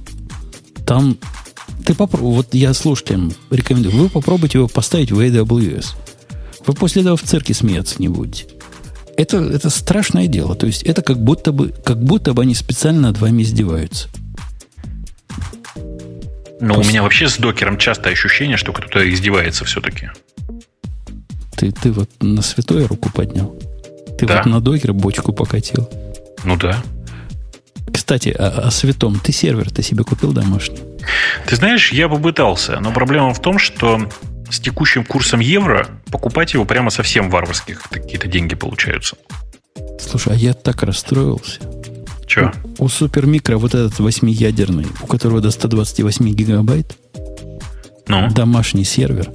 там 0.84 1.16
ты 1.86 1.94
попробуй, 1.94 2.34
вот 2.34 2.52
я 2.52 2.74
слушателям 2.74 3.32
рекомендую, 3.50 3.94
вы 3.94 4.08
попробуйте 4.08 4.58
его 4.58 4.66
поставить 4.66 5.12
в 5.12 5.20
AWS. 5.20 5.90
Вы 6.66 6.74
после 6.74 7.02
этого 7.02 7.16
в 7.16 7.22
цирке 7.22 7.54
смеяться 7.54 7.94
не 8.00 8.08
будете. 8.08 8.46
Это, 9.16 9.36
это 9.36 9.70
страшное 9.70 10.26
дело. 10.26 10.56
То 10.56 10.66
есть 10.66 10.82
это 10.82 11.02
как 11.02 11.22
будто 11.22 11.52
бы, 11.52 11.68
как 11.68 12.02
будто 12.02 12.34
бы 12.34 12.42
они 12.42 12.56
специально 12.56 13.02
над 13.02 13.18
вами 13.18 13.42
издеваются. 13.42 14.08
Но 16.60 16.80
у 16.80 16.82
меня 16.82 17.04
вообще 17.04 17.28
с 17.28 17.36
докером 17.36 17.78
часто 17.78 18.08
ощущение, 18.10 18.56
что 18.56 18.72
кто-то 18.72 19.08
издевается 19.08 19.64
все-таки. 19.64 20.10
Ты, 21.56 21.70
ты 21.70 21.92
вот 21.92 22.10
на 22.20 22.42
святое 22.42 22.88
руку 22.88 23.10
поднял. 23.10 23.56
Ты 24.18 24.26
Да. 24.26 24.38
вот 24.38 24.46
на 24.46 24.60
докер 24.60 24.92
бочку 24.92 25.32
покатил. 25.32 25.88
Ну 26.44 26.56
да. 26.56 26.82
Кстати, 27.92 28.28
о, 28.30 28.66
о 28.66 28.70
святом. 28.70 29.18
Ты 29.20 29.32
сервер 29.32 29.70
ты 29.70 29.82
себе 29.82 30.04
купил 30.04 30.32
домашний? 30.32 30.78
Ты 31.46 31.56
знаешь, 31.56 31.92
я 31.92 32.08
попытался, 32.08 32.80
но 32.80 32.92
проблема 32.92 33.32
в 33.32 33.40
том, 33.40 33.58
что 33.58 34.08
с 34.50 34.60
текущим 34.60 35.04
курсом 35.04 35.40
евро 35.40 35.88
покупать 36.10 36.54
его 36.54 36.64
прямо 36.64 36.90
совсем 36.90 37.30
варварских 37.30 37.82
какие-то 37.90 38.28
деньги 38.28 38.54
получаются. 38.54 39.16
Слушай, 40.00 40.34
а 40.34 40.36
я 40.36 40.52
так 40.54 40.82
расстроился. 40.82 41.60
Че? 42.26 42.52
У 42.78 42.88
супермикро 42.88 43.56
вот 43.56 43.74
этот 43.74 43.98
восьмиядерный, 44.00 44.86
у 45.02 45.06
которого 45.06 45.40
до 45.40 45.50
128 45.50 46.28
гигабайт, 46.30 46.96
Ну, 48.06 48.28
домашний 48.30 48.84
сервер, 48.84 49.30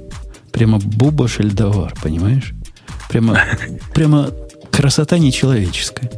прямо 0.52 0.78
буба 0.78 1.26
шельдовар, 1.28 1.92
понимаешь? 2.02 2.52
Прямо, 3.08 3.38
прямо 3.94 4.30
красота 4.76 5.18
нечеловеческая. 5.18 6.10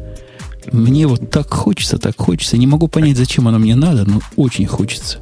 Мне 0.73 1.07
вот 1.07 1.31
так 1.31 1.53
хочется, 1.53 1.99
так 1.99 2.17
хочется. 2.19 2.57
Не 2.57 2.67
могу 2.67 2.89
понять, 2.89 3.17
зачем 3.17 3.47
оно 3.49 3.59
мне 3.59 3.77
надо, 3.77 4.05
но 4.09 4.21
очень 4.37 4.67
хочется. 4.67 5.19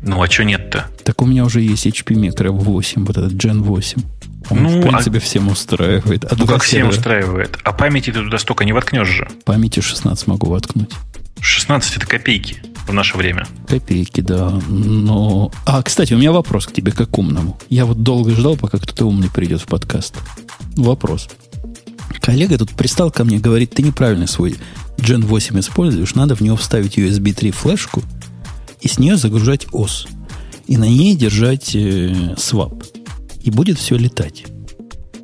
ну 0.00 0.22
а 0.22 0.30
что 0.30 0.44
нет-то? 0.44 0.86
Так 1.04 1.20
у 1.22 1.26
меня 1.26 1.44
уже 1.44 1.60
есть 1.60 1.86
HP 1.86 2.14
Micro 2.14 2.50
8, 2.50 3.04
вот 3.04 3.16
этот 3.16 3.32
Gen 3.32 3.60
8. 3.62 4.02
Он, 4.48 4.62
Ну, 4.62 4.68
в 4.80 4.86
а- 4.86 4.88
принципе, 4.88 5.18
всем 5.18 5.48
устраивает. 5.48 6.24
А 6.24 6.36
Ну, 6.38 6.46
как 6.46 6.62
всем 6.62 6.88
устраивает. 6.88 7.58
А 7.64 7.72
памяти 7.72 8.12
ты 8.12 8.20
туда 8.22 8.38
столько 8.38 8.64
не 8.64 8.72
воткнешь 8.72 9.08
же. 9.08 9.28
Памяти 9.44 9.80
16 9.80 10.26
могу 10.28 10.48
воткнуть. 10.48 10.90
16 11.40 11.96
это 11.96 12.06
копейки 12.06 12.62
в 12.86 12.92
наше 12.92 13.16
время. 13.16 13.46
Копейки, 13.68 14.20
да. 14.20 14.58
Но... 14.68 15.50
А, 15.66 15.82
кстати, 15.82 16.14
у 16.14 16.18
меня 16.18 16.30
вопрос 16.32 16.66
к 16.66 16.72
тебе, 16.72 16.92
как 16.92 17.18
умному. 17.18 17.58
Я 17.68 17.84
вот 17.84 18.02
долго 18.04 18.30
ждал, 18.30 18.56
пока 18.56 18.78
кто-то 18.78 19.04
умный 19.06 19.28
придет 19.28 19.60
в 19.60 19.66
подкаст. 19.66 20.14
Вопрос. 20.76 21.28
Коллега 22.26 22.58
тут 22.58 22.72
пристал 22.72 23.12
ко 23.12 23.22
мне, 23.22 23.38
говорит, 23.38 23.70
ты 23.70 23.84
неправильно 23.84 24.26
свой 24.26 24.56
Gen 24.96 25.24
8 25.24 25.60
используешь, 25.60 26.16
надо 26.16 26.34
в 26.34 26.40
него 26.40 26.56
вставить 26.56 26.98
USB 26.98 27.32
3 27.32 27.52
флешку 27.52 28.02
и 28.80 28.88
с 28.88 28.98
нее 28.98 29.16
загружать 29.16 29.68
ОС. 29.70 30.08
И 30.66 30.76
на 30.76 30.88
ней 30.88 31.14
держать 31.14 31.76
э, 31.76 32.34
свап. 32.36 32.82
И 33.44 33.52
будет 33.52 33.78
все 33.78 33.96
летать. 33.96 34.44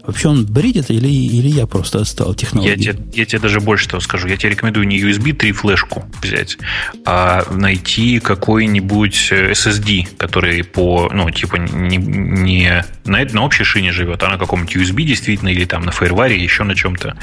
Вообще 0.05 0.29
он 0.29 0.47
бредит 0.47 0.91
или, 0.91 1.09
или 1.09 1.49
я 1.49 1.67
просто 1.67 2.01
отстал 2.01 2.31
Я 2.31 2.35
технологии? 2.35 2.75
тебе, 2.75 2.99
я 3.15 3.25
тебе 3.25 3.39
даже 3.39 3.61
больше 3.61 3.89
того 3.89 4.01
скажу. 4.01 4.27
Я 4.29 4.37
тебе 4.37 4.51
рекомендую 4.51 4.87
не 4.87 5.01
USB 5.01 5.33
3 5.33 5.53
флешку 5.53 6.05
взять, 6.23 6.59
а 7.05 7.45
найти 7.53 8.19
какой-нибудь 8.19 9.29
э, 9.31 9.53
SSD, 9.53 10.17
который 10.17 10.65
по, 10.65 11.09
ну, 11.13 11.31
типа, 11.31 11.57
не, 11.57 11.99
не 11.99 12.85
на, 13.05 13.25
на 13.25 13.45
общей 13.45 13.65
шине 13.65 13.93
живет, 13.93 14.23
а 14.23 14.29
на 14.29 14.39
каком-нибудь 14.39 14.75
USB 14.75 15.03
действительно, 15.05 15.51
или 15.51 15.65
там 15.65 15.83
на 15.85 15.91
FireWire, 15.91 16.35
еще 16.35 16.65
на 16.65 16.75
чем-то. 16.75 17.17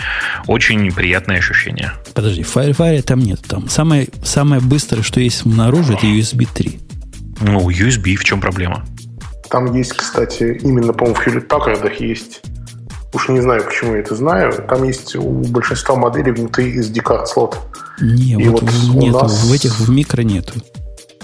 Очень 0.47 0.91
приятное 0.91 1.39
ощущение. 1.39 1.91
Подожди, 2.13 2.41
FireWire 2.43 3.01
там 3.01 3.19
нет. 3.19 3.41
Там 3.47 3.67
самое, 3.67 4.07
самое 4.23 4.61
быстрое, 4.61 5.03
что 5.03 5.19
есть 5.19 5.39
снаружи, 5.39 5.93
это 5.93 6.05
USB 6.05 6.47
3. 6.53 6.79
Ну, 7.41 7.69
USB, 7.69 8.15
в 8.15 8.23
чем 8.23 8.39
проблема? 8.41 8.85
Там 9.49 9.73
есть, 9.73 9.93
кстати, 9.93 10.59
именно, 10.61 10.93
по-моему, 10.93 11.19
в 11.19 11.27
Hewlett 11.27 11.47
Packard 11.47 11.91
есть, 11.99 12.41
уж 13.13 13.29
не 13.29 13.41
знаю, 13.41 13.63
почему 13.63 13.93
я 13.95 13.99
это 14.01 14.15
знаю, 14.15 14.53
там 14.67 14.83
есть 14.83 15.15
у 15.15 15.29
большинства 15.29 15.95
моделей 15.95 16.31
внутри 16.31 16.79
SD-карт 16.79 17.27
слот. 17.27 17.57
Не, 18.01 18.33
И 18.33 18.47
вот, 18.49 18.61
вот 18.61 18.95
нету, 18.95 19.19
нас- 19.19 19.43
в 19.43 19.53
этих 19.53 19.79
в 19.79 19.89
микро 19.89 20.21
нету. 20.21 20.53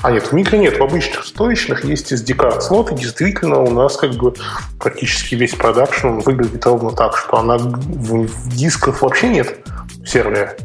А 0.02 0.12
нет, 0.12 0.26
в 0.28 0.34
микро 0.34 0.58
нет, 0.58 0.78
в 0.78 0.84
обычных 0.84 1.26
стоечных 1.26 1.84
есть 1.86 2.12
SD-карт 2.12 2.62
слот, 2.64 2.92
и 2.92 2.96
действительно 2.96 3.60
у 3.60 3.72
нас 3.72 3.98
как 3.98 4.14
бы 4.16 4.34
практически 4.80 5.36
весь 5.36 5.56
продакшн 5.56 6.20
выглядит 6.20 6.66
ровно 6.66 6.92
так, 6.92 7.18
что 7.18 7.38
она 7.38 7.58
в, 7.58 8.28
в 8.28 8.56
дисках 8.56 9.02
вообще 9.02 9.30
нет 9.30 9.58
в 10.04 10.06
сервере. 10.08 10.58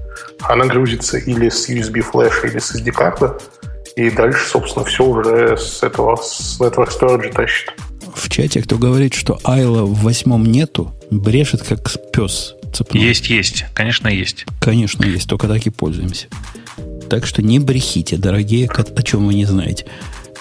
Она 0.43 0.67
грузится 0.67 1.17
или 1.17 1.49
с 1.49 1.69
USB 1.71 2.01
флеша, 2.01 2.49
или 2.49 2.59
с 2.59 2.75
SD-карты, 2.75 3.33
и 3.97 4.11
дальше, 4.11 4.47
собственно, 4.47 4.85
все 4.85 5.05
уже 5.05 5.57
с 5.57 5.83
этого 5.83 6.17
с 6.17 6.61
Network 6.61 6.91
Storage 6.91 7.33
тащит. 7.33 7.73
В 8.15 8.29
чате 8.29 8.63
кто 8.63 8.79
говорит, 8.79 9.15
что 9.15 9.39
Айла 9.45 9.85
в 9.85 10.03
восьмом 10.03 10.45
нету, 10.47 10.95
брешет 11.11 11.63
как 11.63 11.91
пес 12.13 12.55
цепной. 12.73 13.03
Есть, 13.03 13.31
есть. 13.31 13.65
Конечно, 13.75 14.09
есть. 14.09 14.47
Конечно, 14.61 15.05
есть, 15.05 15.29
только 15.29 15.49
так 15.49 15.67
и 15.67 15.71
пользуемся. 15.71 16.27
Так 17.09 17.27
что 17.27 17.43
не 17.43 17.59
брехите, 17.59 18.17
дорогие, 18.17 18.69
о 18.69 19.03
чем 19.03 19.27
вы 19.27 19.35
не 19.35 19.45
знаете. 19.45 19.87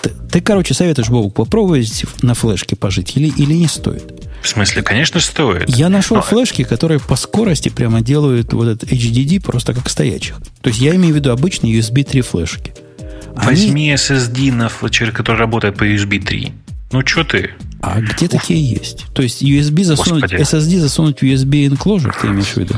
Ты, 0.02 0.12
ты, 0.32 0.42
короче, 0.42 0.74
советуешь 0.74 1.10
Богу 1.10 1.30
попробовать 1.30 2.06
на 2.22 2.34
флешке 2.34 2.76
пожить 2.76 3.18
или, 3.18 3.28
или 3.28 3.54
не 3.54 3.68
стоит? 3.68 4.14
В 4.42 4.48
смысле, 4.48 4.82
конечно, 4.84 5.20
стоит. 5.20 5.68
Я 5.68 5.90
нашел 5.90 6.18
Но- 6.18 6.22
флешки, 6.24 6.64
которые 6.64 7.00
по 7.00 7.16
скорости 7.18 7.68
прямо 7.70 8.02
делают 8.02 8.54
вот 8.54 8.68
этот 8.68 8.90
HDD 8.92 9.42
просто 9.42 9.74
как 9.74 9.90
стоячих. 9.90 10.38
То 10.62 10.70
есть 10.70 10.80
я 10.80 10.96
имею 10.96 11.14
в 11.14 11.18
виду 11.18 11.32
обычные 11.32 11.78
USB 11.78 12.04
3 12.04 12.22
флешки. 12.22 12.74
Они- 13.36 13.48
Возьми 13.48 13.92
SSD, 13.94 14.52
на, 14.54 14.70
который 15.12 15.38
работает 15.38 15.76
по 15.76 15.84
USB 15.84 16.20
3. 16.24 16.54
Ну, 16.92 17.06
что 17.06 17.24
ты? 17.24 17.52
А 17.82 18.02
где 18.02 18.28
такие 18.28 18.64
есть? 18.64 19.06
То 19.14 19.22
есть 19.22 19.42
USB 19.44 19.84
засунуть, 19.84 20.24
Господи. 20.24 20.42
SSD 20.42 20.80
засунуть 20.80 21.20
в 21.20 21.24
USB 21.24 21.68
enclosure, 21.70 22.14
ты 22.20 22.28
имеешь 22.28 22.48
в 22.54 22.58
виду? 22.58 22.76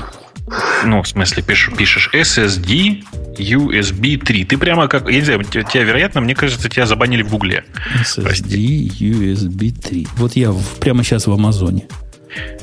Ну, 0.86 1.02
в 1.02 1.08
смысле, 1.08 1.44
пишешь, 1.44 1.74
пишешь 1.76 2.10
SSD 2.14 3.04
USB 3.38 4.18
3. 4.18 4.46
Ты 4.46 4.58
прямо 4.58 4.88
как... 4.88 5.10
Я 5.10 5.16
не 5.20 5.22
знаю, 5.26 5.44
тебя, 5.46 5.84
вероятно, 5.84 6.20
мне 6.22 6.36
кажется, 6.36 6.68
тебя 6.70 6.86
забанили 6.86 7.24
в 7.24 7.30
Гугле. 7.30 7.64
SSD 8.02 8.90
USB 9.00 9.72
3. 9.80 10.08
Вот 10.18 10.36
я 10.36 10.52
в- 10.52 10.76
прямо 10.80 11.04
сейчас 11.04 11.28
в 11.28 11.32
Амазоне. 11.32 11.88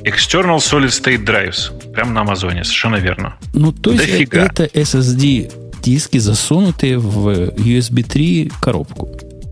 External 0.04 0.58
Solid 0.58 0.88
State 0.88 1.24
Drives. 1.24 1.92
Прямо 1.92 2.12
на 2.12 2.20
Амазоне, 2.22 2.64
совершенно 2.64 2.96
верно. 2.96 3.36
Ну, 3.54 3.72
то 3.72 3.92
есть 3.92 4.04
Дофига. 4.06 4.44
это 4.44 4.64
SSD 4.64 5.50
диски, 5.82 6.18
засунутые 6.18 6.98
в 6.98 7.28
USB 7.56 8.02
3 8.02 8.52
коробку. 8.60 9.08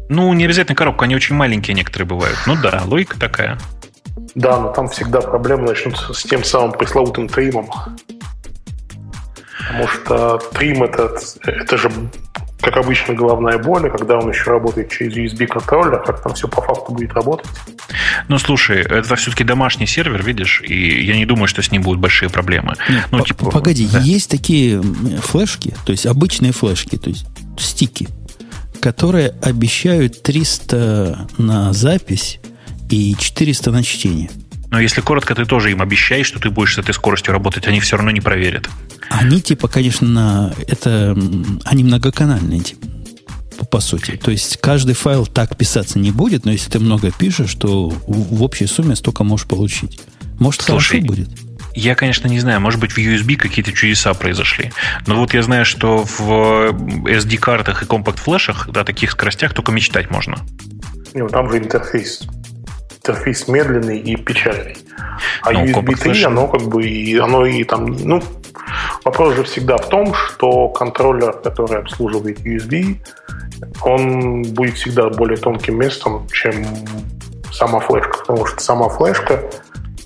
Ну, 0.09 0.33
не 0.33 0.45
обязательно 0.45 0.77
коробка, 0.77 1.05
они 1.05 1.17
очень 1.17 1.35
маленькие 1.35 1.75
некоторые 1.75 2.07
бывают. 2.07 2.39
Ну 2.47 2.57
да, 2.61 2.83
логика 2.87 3.19
такая. 3.19 3.59
Да, 4.35 4.61
но 4.61 4.73
там 4.73 4.89
всегда 4.89 5.21
проблемы 5.21 5.67
начнутся 5.69 6.13
с 6.13 6.23
тем 6.23 6.45
самым 6.45 6.73
пресловутым 6.73 7.29
тримом. 7.29 7.69
Потому 9.69 9.89
что 9.89 10.39
трим 10.55 10.85
это, 10.85 11.17
это 11.43 11.77
же, 11.77 11.91
как 12.61 12.77
обычно, 12.77 13.15
головная 13.15 13.59
боль, 13.59 13.87
и 13.87 13.91
когда 13.91 14.17
он 14.17 14.31
еще 14.31 14.51
работает 14.51 14.91
через 14.91 15.33
USB-контроллер, 15.33 16.05
как 16.05 16.23
там 16.23 16.35
все 16.35 16.47
по 16.49 16.63
факту 16.63 16.93
будет 16.93 17.13
работать. 17.15 17.51
Ну, 18.29 18.39
слушай, 18.39 18.81
это 18.81 19.17
все-таки 19.17 19.43
домашний 19.45 19.87
сервер, 19.87 20.23
видишь, 20.23 20.63
и 20.63 21.05
я 21.05 21.17
не 21.17 21.27
думаю, 21.27 21.49
что 21.49 21.63
с 21.63 21.71
ним 21.73 21.83
будут 21.83 22.01
большие 22.01 22.31
проблемы. 22.31 22.75
Нет, 22.89 23.07
ну, 23.11 23.19
по- 23.19 23.25
типа, 23.25 23.51
погоди, 23.51 23.89
да. 23.93 23.99
есть 23.99 24.31
такие 24.31 24.81
флешки, 25.23 25.75
то 25.85 25.93
есть 25.93 26.07
обычные 26.07 26.53
флешки, 26.53 26.97
то 26.97 27.11
есть 27.11 27.27
стики, 27.59 28.09
которые 28.87 29.35
обещают 29.43 30.23
300 30.23 31.27
на 31.39 31.73
запись 31.73 32.39
и 32.89 33.17
400 33.19 33.73
на 33.73 33.83
чтение. 33.83 34.31
Но 34.71 34.79
если 34.79 35.01
коротко, 35.01 35.35
ты 35.35 35.45
тоже 35.45 35.73
им 35.73 35.83
обещаешь, 35.83 36.29
что 36.29 36.39
ты 36.39 36.51
будешь 36.51 36.77
с 36.77 36.79
этой 36.79 36.95
скоростью 36.95 37.33
работать, 37.33 37.67
они 37.67 37.81
все 37.81 37.97
равно 37.97 38.13
не 38.13 38.21
проверят. 38.21 38.71
Они 39.11 39.41
типа, 39.41 39.67
конечно, 39.67 40.55
это 40.69 41.19
они 41.65 41.83
многоканальные 41.83 42.61
типа, 42.61 42.87
по, 43.69 43.81
сути. 43.81 44.13
То 44.23 44.31
есть 44.31 44.59
каждый 44.59 44.95
файл 44.95 45.27
так 45.27 45.57
писаться 45.57 45.99
не 45.99 46.13
будет, 46.13 46.45
но 46.45 46.53
если 46.53 46.71
ты 46.71 46.79
много 46.79 47.11
пишешь, 47.11 47.57
то 47.57 47.89
в, 47.89 48.37
в 48.37 48.43
общей 48.45 48.67
сумме 48.67 48.95
столько 48.95 49.25
можешь 49.25 49.49
получить. 49.49 49.99
Может, 50.39 50.63
Слушай, 50.63 51.01
хорошо 51.01 51.07
будет. 51.09 51.29
Я, 51.77 51.95
конечно, 51.95 52.27
не 52.27 52.41
знаю, 52.41 52.61
может 52.61 52.81
быть, 52.81 52.93
в 52.93 52.99
USB 52.99 53.37
какие-то 53.37 53.73
чудеса 53.73 54.15
произошли. 54.15 54.73
Но 55.07 55.17
вот 55.17 55.35
я 55.35 55.43
знаю, 55.43 55.65
что 55.65 56.05
в 56.05 56.73
SD-картах 57.05 57.83
и 57.83 57.87
компакт-флешах, 57.87 58.69
да, 58.71 58.83
таких 58.83 59.11
скоростях 59.11 59.53
только 59.53 59.73
мечтать 59.73 60.11
можно. 60.11 60.37
Вот 61.15 61.33
там 61.33 61.51
же 61.51 61.59
интерфейс. 61.59 62.23
Интерфейс 62.97 63.47
медленный 63.47 63.99
и 63.99 64.17
печальный. 64.17 64.77
А 65.43 65.53
Ну, 65.53 65.65
USB 65.65 65.75
Compact 65.75 66.01
3, 66.01 66.13
Flash. 66.13 66.25
оно 66.25 66.49
как 66.49 66.63
бы 66.63 66.85
и 66.85 67.17
оно 67.19 67.47
и 67.47 67.63
там, 67.63 67.85
ну, 67.85 68.23
Вопрос 69.05 69.35
же 69.35 69.45
всегда 69.45 69.77
в 69.77 69.89
том, 69.89 70.15
что 70.15 70.69
контроллер, 70.69 71.33
который 71.33 71.79
обслуживает 71.79 72.41
USB, 72.41 72.97
он 73.83 74.43
будет 74.43 74.75
всегда 74.75 75.09
более 75.11 75.37
тонким 75.37 75.79
местом, 75.79 76.27
чем 76.33 76.67
сама 77.53 77.81
флешка. 77.81 78.19
Потому 78.19 78.47
что 78.47 78.61
сама 78.61 78.89
флешка, 78.89 79.43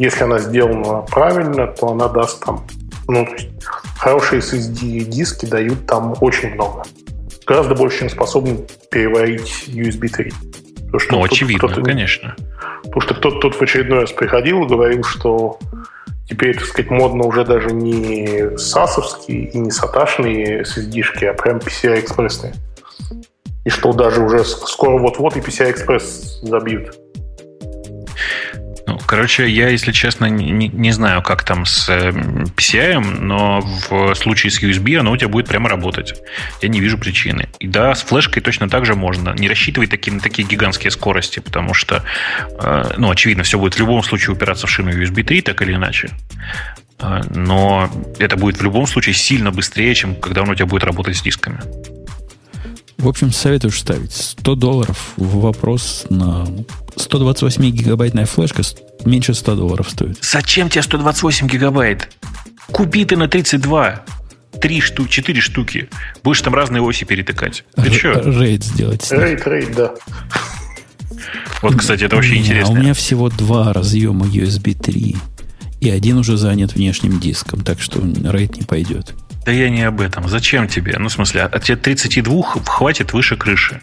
если 0.01 0.24
она 0.24 0.38
сделана 0.38 1.03
правильно, 1.03 1.66
то 1.66 1.88
она 1.88 2.09
даст 2.09 2.42
там... 2.42 2.66
Ну, 3.07 3.28
хорошие 3.98 4.40
SSD-диски 4.40 5.44
дают 5.44 5.86
там 5.86 6.14
очень 6.22 6.55
много. 6.55 6.84
Гораздо 7.46 7.74
больше, 7.74 7.98
чем 7.98 8.09
способны 8.09 8.64
переварить 8.90 9.64
USB 9.68 10.09
3. 10.09 10.32
То, 10.90 10.98
что 10.98 11.16
ну, 11.16 11.24
очевидно, 11.24 11.68
конечно. 11.68 12.34
Потому 12.82 13.01
что 13.03 13.14
кто-то 13.14 13.51
в 13.51 13.61
очередной 13.61 14.01
раз 14.01 14.12
приходил 14.12 14.64
и 14.64 14.68
говорил, 14.68 15.05
что 15.05 15.59
теперь, 16.26 16.57
так 16.57 16.66
сказать, 16.66 16.90
модно 16.90 17.26
уже 17.26 17.44
даже 17.44 17.70
не 17.70 18.57
сасовские 18.57 19.51
и 19.51 19.59
не 19.59 19.70
саташные 19.70 20.62
SSD-шки, 20.62 21.26
а 21.26 21.34
прям 21.34 21.59
PCI-экспрессные. 21.59 22.55
И 23.66 23.68
что 23.68 23.92
даже 23.92 24.22
уже 24.22 24.44
скоро 24.46 24.98
вот-вот 24.98 25.36
и 25.36 25.40
PCI-экспресс 25.40 26.40
забьют. 26.42 26.96
Ну, 28.91 28.99
короче, 29.07 29.49
я, 29.49 29.68
если 29.68 29.93
честно, 29.93 30.24
не, 30.26 30.66
не 30.66 30.91
знаю, 30.91 31.22
как 31.22 31.45
там 31.45 31.64
с 31.64 31.88
э, 31.88 32.11
PCI, 32.11 32.99
но 32.99 33.61
в 33.61 34.16
случае 34.16 34.51
с 34.51 34.61
USB 34.61 34.97
оно 34.97 35.12
у 35.12 35.16
тебя 35.16 35.28
будет 35.28 35.47
прямо 35.47 35.68
работать. 35.68 36.14
Я 36.61 36.68
не 36.68 36.80
вижу 36.80 36.99
причины. 36.99 37.49
И 37.61 37.68
да, 37.68 37.95
с 37.95 38.03
флешкой 38.03 38.43
точно 38.43 38.68
так 38.68 38.86
же 38.86 38.97
можно. 38.97 39.32
Не 39.38 39.49
рассчитывай 39.49 39.86
таки, 39.86 40.11
на 40.11 40.18
такие 40.18 40.49
гигантские 40.49 40.91
скорости, 40.91 41.38
потому 41.38 41.72
что, 41.72 42.03
э, 42.61 42.95
ну, 42.97 43.12
очевидно, 43.12 43.45
все 43.45 43.61
будет 43.61 43.74
в 43.74 43.78
любом 43.78 44.03
случае 44.03 44.34
упираться 44.34 44.66
в 44.66 44.70
шину 44.70 44.91
USB 44.91 45.22
3, 45.22 45.43
так 45.43 45.62
или 45.62 45.74
иначе. 45.74 46.11
Э, 46.99 47.20
но 47.32 47.88
это 48.18 48.36
будет 48.36 48.59
в 48.59 48.62
любом 48.64 48.88
случае 48.88 49.14
сильно 49.14 49.53
быстрее, 49.53 49.95
чем 49.95 50.16
когда 50.16 50.43
он 50.43 50.51
у 50.51 50.55
тебя 50.57 50.66
будет 50.66 50.82
работать 50.82 51.16
с 51.16 51.22
дисками. 51.22 51.61
В 53.01 53.09
общем, 53.09 53.32
советую 53.32 53.70
ставить 53.70 54.12
100 54.12 54.55
долларов 54.57 55.12
в 55.16 55.41
вопрос 55.41 56.07
на 56.11 56.45
128 57.01 57.70
гигабайтная 57.70 58.26
флешка 58.26 58.62
меньше 59.05 59.34
100 59.34 59.57
долларов 59.57 59.90
стоит. 59.90 60.18
Зачем 60.22 60.68
тебе 60.68 60.82
128 60.82 61.48
гигабайт? 61.48 62.11
Купи 62.70 63.05
ты 63.05 63.16
на 63.16 63.28
32. 63.28 64.05
Три 64.61 64.80
штуки, 64.80 65.11
четыре 65.11 65.40
штуки. 65.40 65.88
Будешь 66.22 66.42
там 66.42 66.55
разные 66.55 66.82
оси 66.82 67.05
перетыкать. 67.05 67.64
Ты 67.76 67.92
что? 67.92 68.20
Рейд 68.20 68.64
сделать. 68.64 69.11
Рейд, 69.11 69.46
рейд, 69.46 69.74
да. 69.74 69.94
Вот, 71.62 71.76
кстати, 71.76 72.05
это 72.05 72.16
вообще 72.16 72.36
интересно. 72.36 72.74
А 72.74 72.78
у 72.78 72.80
меня 72.80 72.94
всего 72.94 73.28
два 73.28 73.72
разъема 73.72 74.26
USB 74.26 74.74
3. 74.74 75.16
И 75.80 75.90
один 75.90 76.18
уже 76.18 76.36
занят 76.36 76.74
внешним 76.74 77.20
диском, 77.20 77.62
так 77.62 77.80
что 77.80 78.01
рейд 78.01 78.57
не 78.57 78.62
пойдет. 78.62 79.14
Да 79.45 79.53
я 79.53 79.70
не 79.70 79.82
об 79.82 80.01
этом. 80.01 80.28
Зачем 80.28 80.68
тебе? 80.68 80.97
Ну, 80.99 81.09
в 81.09 81.12
смысле, 81.12 81.43
от 81.43 81.64
тебе 81.64 81.76
32 81.76 82.43
хватит 82.66 83.12
выше 83.14 83.36
крыши. 83.36 83.80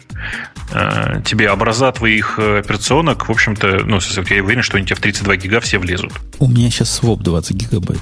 Э, 0.72 1.20
тебе 1.24 1.50
образа 1.50 1.90
твоих 1.90 2.38
э, 2.38 2.60
операционок, 2.60 3.28
в 3.28 3.32
общем-то, 3.32 3.80
ну, 3.84 3.98
я 4.30 4.44
уверен, 4.44 4.62
что 4.62 4.76
они 4.76 4.86
тебе 4.86 4.96
в 4.96 5.00
32 5.00 5.36
гига 5.36 5.60
все 5.60 5.78
влезут. 5.78 6.12
У 6.38 6.46
меня 6.48 6.70
сейчас 6.70 6.90
своп 6.90 7.22
20 7.22 7.56
гигабайт. 7.56 8.00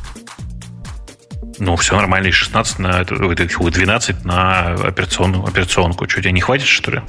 Ну, 1.59 1.77
все 1.77 1.97
нормально, 1.97 2.27
и 2.27 2.31
16 2.31 2.79
на 2.79 3.05
12 3.05 4.25
на 4.27 4.75
операционную, 4.75 5.45
операционку. 5.45 6.07
Что, 6.09 6.21
тебе 6.21 6.33
не 6.33 6.43
хватит, 6.43 6.67
что 6.67 6.91
ли? 6.91 7.01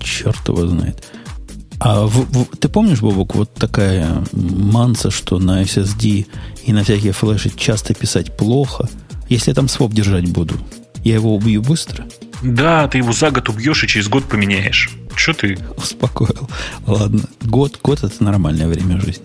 Черт 0.00 0.46
его 0.46 0.64
знает. 0.68 1.04
А 1.80 2.06
в, 2.06 2.24
в, 2.32 2.56
ты 2.56 2.68
помнишь, 2.68 3.00
Бобок, 3.00 3.34
вот 3.34 3.52
такая 3.52 4.22
манса, 4.32 5.10
что 5.10 5.40
на 5.40 5.62
SSD 5.62 6.26
и 6.64 6.72
на 6.72 6.84
всякие 6.84 7.12
флеши 7.12 7.50
часто 7.50 7.94
писать 7.94 8.36
плохо– 8.36 8.88
если 9.28 9.50
я 9.50 9.54
там 9.54 9.68
своп 9.68 9.92
держать 9.92 10.30
буду, 10.30 10.58
я 11.04 11.14
его 11.14 11.34
убью 11.34 11.62
быстро? 11.62 12.06
Да, 12.42 12.86
ты 12.88 12.98
его 12.98 13.12
за 13.12 13.30
год 13.30 13.48
убьешь 13.48 13.82
и 13.84 13.88
через 13.88 14.08
год 14.08 14.24
поменяешь. 14.24 14.90
Что 15.14 15.32
ты? 15.32 15.58
Успокоил. 15.76 16.48
Ладно, 16.86 17.22
год, 17.42 17.78
год 17.82 18.04
это 18.04 18.22
нормальное 18.22 18.68
время 18.68 19.00
жизни. 19.00 19.24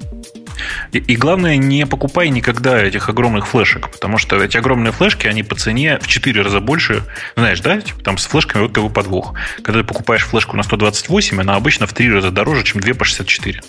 И, 0.91 0.99
и 0.99 1.16
главное, 1.16 1.58
не 1.58 1.86
покупай 1.86 2.30
никогда 2.30 2.82
этих 2.82 3.10
огромных 3.10 3.47
флешек, 3.47 3.89
потому 3.89 4.18
что 4.18 4.41
эти 4.41 4.58
огромные 4.58 4.91
флешки, 4.91 5.28
они 5.28 5.43
по 5.43 5.56
цене 5.56 5.99
в 5.99 6.08
4 6.08 6.41
раза 6.41 6.60
больше. 6.60 7.04
Знаешь, 7.36 7.62
да? 7.62 7.80
Типа 7.82 8.04
там 8.04 8.18
с 8.18 8.26
флешками 8.26 8.64
вот 8.64 8.74
какой 8.74 8.89
подвох. 8.89 9.34
Когда 9.64 9.82
ты 9.82 9.88
покупаешь 9.88 10.24
флешку 10.24 10.56
на 10.56 10.64
128, 10.64 11.41
она 11.41 11.56
обычно 11.56 11.88
в 11.88 11.93
3 11.93 12.12
раза 12.12 12.32
дороже, 12.32 12.64
чем 12.64 12.82
2 12.82 12.93
по 12.93 13.06
64. 13.06 13.62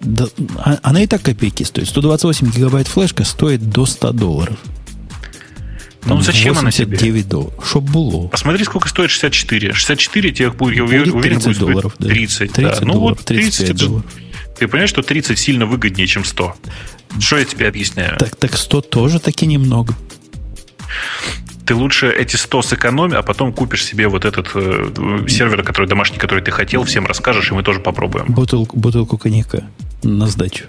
Да, 0.00 0.26
а, 0.58 0.78
она 0.82 1.02
и 1.02 1.06
так 1.06 1.22
копейки 1.22 1.62
стоит. 1.62 1.88
128 1.88 2.50
гигабайт 2.50 2.86
флешка 2.86 3.24
стоит 3.24 3.68
до 3.70 3.86
100 3.86 4.12
долларов. 4.12 4.58
Ну, 6.06 6.20
зачем 6.20 6.56
она 6.58 6.70
тебе? 6.70 6.96
9 6.96 7.28
долларов. 7.28 7.66
Чтоб 7.68 7.84
было. 7.84 8.28
Посмотри, 8.28 8.64
сколько 8.64 8.88
стоит 8.88 9.10
64. 9.10 9.72
64 9.72 10.32
тех 10.32 10.56
будет, 10.56 10.76
я 10.76 10.84
уверен, 10.84 11.20
30 11.20 11.44
будет 11.44 11.58
долларов, 11.58 11.94
да. 11.98 12.08
30, 12.08 12.52
30 12.52 12.80
да. 12.80 12.86
Ну 12.86 12.98
вот 13.00 13.20
30 13.20 13.76
долларов. 13.76 14.04
Ты 14.58 14.68
понимаешь, 14.68 14.90
что 14.90 15.02
30 15.02 15.38
сильно 15.38 15.66
выгоднее, 15.66 16.06
чем 16.06 16.24
100? 16.24 16.56
Что 17.20 17.36
я 17.36 17.44
тебе 17.44 17.68
объясняю? 17.68 18.16
Так, 18.18 18.36
так 18.36 18.56
100 18.56 18.80
тоже 18.82 19.20
таки 19.20 19.46
немного. 19.46 19.94
Ты 21.66 21.74
лучше 21.74 22.08
эти 22.08 22.36
100 22.36 22.62
сэкономи, 22.62 23.14
а 23.16 23.22
потом 23.22 23.52
купишь 23.52 23.84
себе 23.84 24.06
вот 24.06 24.24
этот 24.24 24.48
э, 24.54 25.26
сервер, 25.28 25.64
который 25.64 25.88
домашний, 25.88 26.16
который 26.16 26.42
ты 26.42 26.52
хотел, 26.52 26.84
всем 26.84 27.06
расскажешь, 27.06 27.50
и 27.50 27.54
мы 27.54 27.64
тоже 27.64 27.80
попробуем. 27.80 28.26
Бутылку, 28.28 28.78
бутылку 28.78 29.18
коньяка 29.18 29.64
на 30.04 30.28
сдачу. 30.28 30.66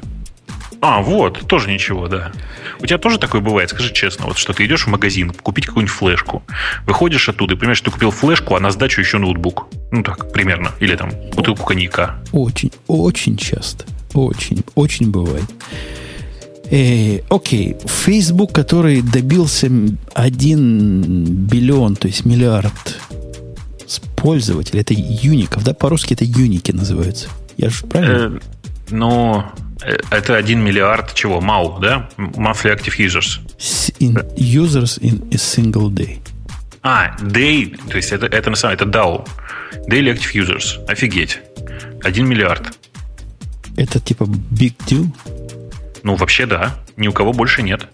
А, 0.82 1.02
вот, 1.02 1.48
тоже 1.48 1.70
ничего, 1.72 2.08
да. 2.08 2.32
У 2.80 2.86
тебя 2.86 2.98
тоже 2.98 3.18
такое 3.18 3.42
бывает, 3.42 3.70
скажи 3.70 3.94
честно, 3.94 4.26
вот 4.26 4.38
что 4.38 4.54
ты 4.54 4.66
идешь 4.66 4.86
в 4.86 4.88
магазин 4.88 5.32
купить 5.32 5.66
какую-нибудь 5.66 5.96
флешку, 5.96 6.44
выходишь 6.86 7.30
оттуда 7.30 7.56
и 7.56 7.58
понимаешь, 7.58 7.78
что 7.78 7.86
ты 7.86 7.92
купил 7.92 8.12
флешку, 8.12 8.56
а 8.56 8.60
на 8.60 8.72
сдачу 8.72 9.02
еще 9.02 9.18
ноутбук. 9.18 9.68
Ну 9.92 10.04
так, 10.04 10.32
примерно. 10.32 10.72
Или 10.80 10.96
там 10.96 11.12
бутылку 11.36 11.66
коньяка. 11.66 12.18
Очень, 12.32 12.72
очень 12.88 13.38
часто. 13.38 13.86
Очень, 14.14 14.64
очень 14.76 15.10
бывает. 15.10 15.46
Э, 16.70 17.20
окей, 17.30 17.78
Facebook, 17.86 18.52
который 18.52 19.02
добился 19.02 19.72
1 20.14 21.26
биллион, 21.48 21.96
то 21.96 22.08
есть 22.08 22.26
миллиард 22.26 23.00
пользователей, 24.18 24.82
это 24.82 24.94
юников, 24.94 25.64
да, 25.64 25.74
по-русски 25.74 26.14
это 26.14 26.26
юники 26.26 26.72
называются. 26.72 27.30
Я 27.56 27.70
же 27.70 27.86
правильно? 27.86 28.36
Э, 28.36 28.40
Э, 28.92 29.44
это 29.82 30.36
1 30.36 30.60
миллиард 30.60 31.14
чего? 31.14 31.40
MAU, 31.40 31.80
да? 31.80 32.10
Monthly 32.18 32.76
Active 32.76 32.98
Users. 32.98 33.40
In 34.00 34.16
users 34.36 35.00
in 35.00 35.28
a 35.34 35.38
single 35.38 35.90
day. 35.90 36.20
А, 36.84 37.16
day, 37.22 37.78
то 37.90 37.98
есть 37.98 38.12
это, 38.12 38.28
это 38.28 38.50
на 38.50 38.56
самом 38.56 38.78
деле, 38.78 38.90
это 38.90 39.00
DAO. 39.00 39.28
Daily 39.90 40.14
Active 40.16 40.34
Users. 40.34 40.86
Офигеть. 40.88 41.40
1 42.04 42.28
миллиард. 42.28 42.78
Это 43.76 44.00
типа 44.00 44.24
big 44.24 44.76
deal? 44.88 45.08
Ну, 46.04 46.16
вообще 46.16 46.46
да. 46.46 46.76
Ни 46.96 47.08
у 47.08 47.14
кого 47.14 47.34
больше 47.34 47.62
нет. 47.62 47.88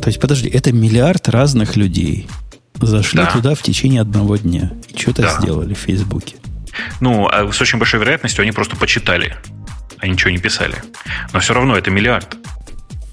То 0.00 0.08
есть, 0.08 0.20
подожди, 0.20 0.48
это 0.48 0.72
миллиард 0.72 1.28
разных 1.28 1.76
людей 1.76 2.28
зашли 2.74 3.18
да. 3.18 3.26
туда 3.26 3.54
в 3.54 3.62
течение 3.62 4.00
одного 4.00 4.36
дня 4.36 4.72
и 4.88 4.96
что-то 4.96 5.22
да. 5.22 5.38
сделали 5.38 5.74
в 5.74 5.78
Фейсбуке. 5.78 6.36
Ну, 7.00 7.28
а 7.28 7.52
с 7.52 7.60
очень 7.60 7.78
большой 7.78 8.00
вероятностью 8.00 8.42
они 8.42 8.52
просто 8.52 8.76
почитали 8.76 9.36
а 10.00 10.06
ничего 10.06 10.30
не 10.30 10.38
писали. 10.38 10.76
Но 11.32 11.40
все 11.40 11.54
равно 11.54 11.76
это 11.76 11.90
миллиард. 11.90 12.36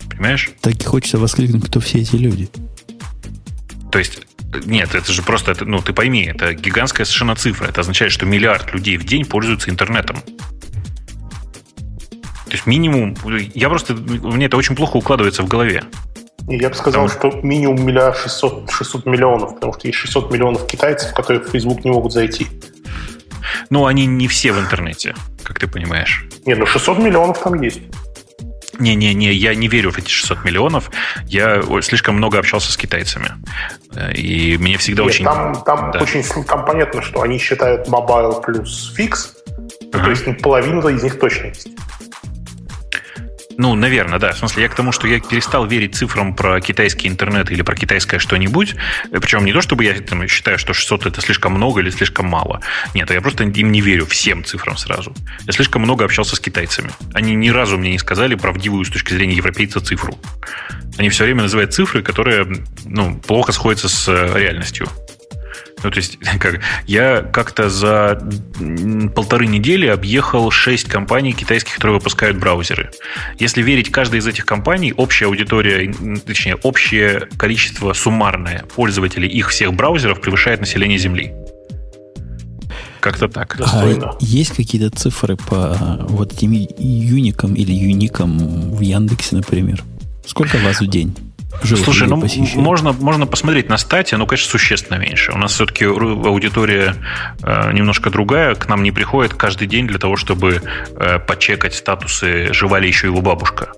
Понимаешь? 0.09 0.49
Так 0.61 0.73
и 0.75 0.83
хочется 0.83 1.17
воскликнуть, 1.17 1.65
кто 1.65 1.79
все 1.79 1.99
эти 1.99 2.15
люди. 2.15 2.49
То 3.91 3.99
есть, 3.99 4.19
нет, 4.65 4.95
это 4.95 5.11
же 5.11 5.21
просто, 5.21 5.51
это, 5.51 5.65
ну, 5.65 5.81
ты 5.81 5.93
пойми, 5.93 6.23
это 6.23 6.53
гигантская 6.53 7.05
совершенно 7.05 7.35
цифра. 7.35 7.67
Это 7.67 7.81
означает, 7.81 8.11
что 8.11 8.25
миллиард 8.25 8.73
людей 8.73 8.97
в 8.97 9.05
день 9.05 9.25
пользуются 9.25 9.69
интернетом. 9.69 10.17
То 12.45 12.53
есть 12.53 12.65
минимум, 12.65 13.15
я 13.53 13.67
просто, 13.67 13.93
мне 13.93 14.45
это 14.45 14.55
очень 14.55 14.75
плохо 14.75 14.97
укладывается 14.97 15.43
в 15.43 15.47
голове. 15.47 15.83
Я 16.47 16.69
бы 16.69 16.75
сказал, 16.75 17.09
потому... 17.09 17.33
что 17.33 17.41
минимум 17.45 17.85
миллиард 17.85 18.17
600, 18.17 18.71
600 18.71 19.05
миллионов, 19.05 19.55
потому 19.55 19.73
что 19.73 19.87
есть 19.87 19.99
600 19.99 20.31
миллионов 20.31 20.65
китайцев, 20.65 21.13
которые 21.13 21.43
в 21.43 21.49
Facebook 21.49 21.83
не 21.83 21.91
могут 21.91 22.13
зайти. 22.13 22.47
Ну, 23.69 23.85
они 23.85 24.05
не 24.05 24.27
все 24.27 24.51
в 24.51 24.59
интернете, 24.59 25.15
как 25.43 25.59
ты 25.59 25.67
понимаешь. 25.67 26.25
Не, 26.45 26.55
ну 26.55 26.65
600 26.65 26.99
миллионов 26.99 27.39
там 27.39 27.61
есть. 27.61 27.81
Не-не-не, 28.79 29.33
я 29.33 29.55
не 29.55 29.67
верю 29.67 29.91
в 29.91 29.97
эти 29.97 30.09
600 30.09 30.43
миллионов. 30.45 30.91
Я 31.25 31.61
слишком 31.81 32.15
много 32.15 32.37
общался 32.37 32.71
с 32.71 32.77
китайцами. 32.77 33.31
И 34.13 34.57
мне 34.59 34.77
всегда 34.77 35.03
Нет, 35.03 35.11
очень... 35.11 35.25
Там, 35.25 35.63
там, 35.63 35.91
да. 35.91 35.99
очень... 35.99 36.23
там 36.43 36.65
понятно, 36.65 37.01
что 37.01 37.21
они 37.21 37.39
считают 37.39 37.87
mobile 37.87 38.41
плюс 38.43 38.93
фикс. 38.95 39.33
Uh-huh. 39.81 40.03
То 40.03 40.09
есть 40.09 40.41
половина 40.41 40.87
из 40.89 41.01
них 41.01 41.19
точно 41.19 41.47
есть. 41.47 41.69
Ну, 43.57 43.73
наверное, 43.73 44.19
да. 44.19 44.33
В 44.33 44.37
смысле, 44.37 44.63
я 44.63 44.69
к 44.69 44.75
тому, 44.75 44.91
что 44.91 45.07
я 45.07 45.19
перестал 45.19 45.65
верить 45.65 45.95
цифрам 45.95 46.35
про 46.35 46.61
китайский 46.61 47.07
интернет 47.07 47.49
или 47.49 47.63
про 47.63 47.75
китайское 47.75 48.19
что-нибудь. 48.19 48.75
Причем 49.11 49.45
не 49.45 49.53
то, 49.53 49.61
чтобы 49.61 49.83
я 49.83 49.93
там, 49.95 50.27
считаю, 50.27 50.59
что 50.59 50.73
600 50.73 51.07
это 51.07 51.21
слишком 51.21 51.53
много 51.53 51.81
или 51.81 51.89
слишком 51.89 52.27
мало. 52.27 52.61
Нет, 52.93 53.09
я 53.09 53.19
просто 53.19 53.45
им 53.45 53.71
не 53.71 53.81
верю 53.81 54.05
всем 54.05 54.43
цифрам 54.43 54.77
сразу. 54.77 55.13
Я 55.45 55.53
слишком 55.53 55.81
много 55.81 56.05
общался 56.05 56.35
с 56.35 56.39
китайцами. 56.39 56.91
Они 57.13 57.33
ни 57.33 57.49
разу 57.49 57.79
мне 57.79 57.91
не 57.91 57.99
сказали 57.99 58.35
правдивую 58.35 58.85
с 58.85 58.89
точки 58.89 59.13
зрения 59.13 59.35
европейца 59.35 59.81
цифру. 59.81 60.19
Они 60.99 61.09
все 61.09 61.23
время 61.23 61.41
называют 61.41 61.73
цифры, 61.73 62.03
которые 62.03 62.47
ну, 62.85 63.15
плохо 63.15 63.51
сходятся 63.51 63.89
с 63.89 64.07
э, 64.07 64.39
реальностью. 64.39 64.87
Ну, 65.83 65.91
то 65.91 65.97
есть, 65.97 66.17
как, 66.39 66.61
я 66.85 67.21
как-то 67.21 67.69
за 67.69 68.19
полторы 69.15 69.47
недели 69.47 69.87
объехал 69.87 70.49
шесть 70.51 70.87
компаний 70.87 71.33
китайских, 71.33 71.75
которые 71.75 71.97
выпускают 71.97 72.37
браузеры. 72.37 72.91
Если 73.39 73.61
верить 73.61 73.91
каждой 73.91 74.19
из 74.19 74.27
этих 74.27 74.45
компаний, 74.45 74.93
общая 74.95 75.25
аудитория, 75.25 75.93
точнее, 76.25 76.55
общее 76.55 77.27
количество 77.37 77.93
суммарное 77.93 78.65
пользователей 78.75 79.27
их 79.27 79.49
всех 79.49 79.73
браузеров 79.73 80.21
превышает 80.21 80.59
население 80.59 80.97
Земли. 80.97 81.33
Как-то 82.99 83.27
так. 83.27 83.57
А 83.61 84.17
есть 84.19 84.55
какие-то 84.55 84.89
цифры 84.89 85.37
по 85.37 85.77
вот 86.09 86.33
этим 86.33 86.51
юникам 86.51 87.53
или 87.53 87.71
юникам 87.71 88.37
в 88.75 88.81
Яндексе, 88.81 89.35
например? 89.35 89.83
Сколько 90.25 90.57
вас 90.57 90.81
в 90.81 90.87
день? 90.87 91.15
Живых 91.63 91.85
Слушай, 91.85 92.07
ну 92.07 92.23
можно, 92.55 92.93
можно 92.93 93.25
посмотреть 93.25 93.69
на 93.69 93.77
стате, 93.77 94.17
но, 94.17 94.25
конечно, 94.25 94.49
существенно 94.49 94.97
меньше. 94.97 95.31
У 95.31 95.37
нас 95.37 95.53
все-таки 95.53 95.85
аудитория 95.85 96.95
э, 97.41 97.71
немножко 97.73 98.09
другая. 98.09 98.55
К 98.55 98.67
нам 98.67 98.83
не 98.83 98.91
приходит 98.91 99.33
каждый 99.33 99.67
день 99.67 99.87
для 99.87 99.97
того, 99.97 100.15
чтобы 100.17 100.61
э, 100.95 101.19
почекать 101.19 101.73
статусы, 101.73 102.53
жива 102.53 102.79
ли 102.79 102.87
еще 102.87 103.07
его 103.07 103.21
бабушка. 103.21 103.69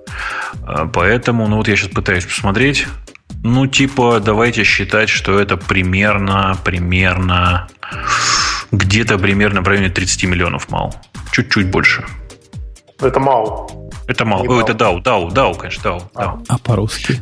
Э, 0.67 0.87
поэтому, 0.91 1.47
ну 1.47 1.57
вот 1.57 1.67
я 1.67 1.75
сейчас 1.75 1.89
пытаюсь 1.89 2.25
посмотреть. 2.25 2.87
Ну, 3.43 3.67
типа, 3.67 4.19
давайте 4.19 4.63
считать, 4.65 5.07
что 5.07 5.39
это 5.39 5.55
примерно, 5.55 6.57
примерно, 6.65 7.69
где-то 8.71 9.17
примерно 9.17 9.61
в 9.61 9.67
районе 9.67 9.89
30 9.89 10.25
миллионов 10.25 10.69
мал. 10.69 10.93
Чуть-чуть 11.31 11.71
больше. 11.71 12.03
Это 12.99 13.19
мало. 13.19 13.69
Это 14.07 14.25
мало. 14.25 14.43
О, 14.43 14.61
это 14.61 14.73
DAO, 14.73 15.01
DAO, 15.01 15.29
DAO, 15.29 15.57
конечно, 15.57 15.81
DAO. 15.89 16.03
А, 16.15 16.39
а 16.49 16.57
по-русски? 16.57 17.19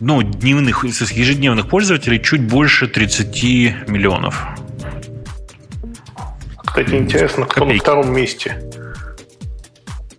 Ну, 0.00 0.22
дневных, 0.22 0.84
ежедневных 0.84 1.68
пользователей 1.68 2.20
чуть 2.22 2.42
больше 2.42 2.88
30 2.88 3.88
миллионов. 3.88 4.46
Кстати, 6.64 6.94
интересно, 6.94 7.46
кто 7.46 7.60
Копейки. 7.60 7.78
на 7.78 7.82
втором 7.82 8.12
месте? 8.12 8.62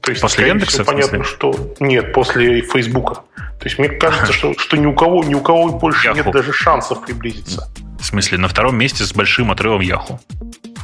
То 0.01 0.11
есть, 0.11 0.21
после 0.21 0.47
Яндекса? 0.47 0.83
Понятно, 0.83 1.23
что 1.23 1.73
нет, 1.79 2.13
после 2.13 2.61
Фейсбука. 2.61 3.21
То 3.35 3.65
есть 3.65 3.77
мне 3.79 3.89
кажется, 3.89 4.33
что, 4.33 4.57
что 4.57 4.77
ни 4.77 4.85
у 4.85 4.93
кого, 4.93 5.23
ни 5.23 5.33
у 5.33 5.41
кого 5.41 5.69
больше 5.69 6.07
Яху. 6.07 6.17
нет 6.17 6.31
даже 6.31 6.51
шансов 6.51 7.05
приблизиться. 7.05 7.71
В 7.99 8.05
смысле, 8.05 8.37
на 8.39 8.47
втором 8.47 8.77
месте 8.77 9.03
с 9.03 9.13
большим 9.13 9.51
отрывом 9.51 9.81
Яху. 9.81 10.19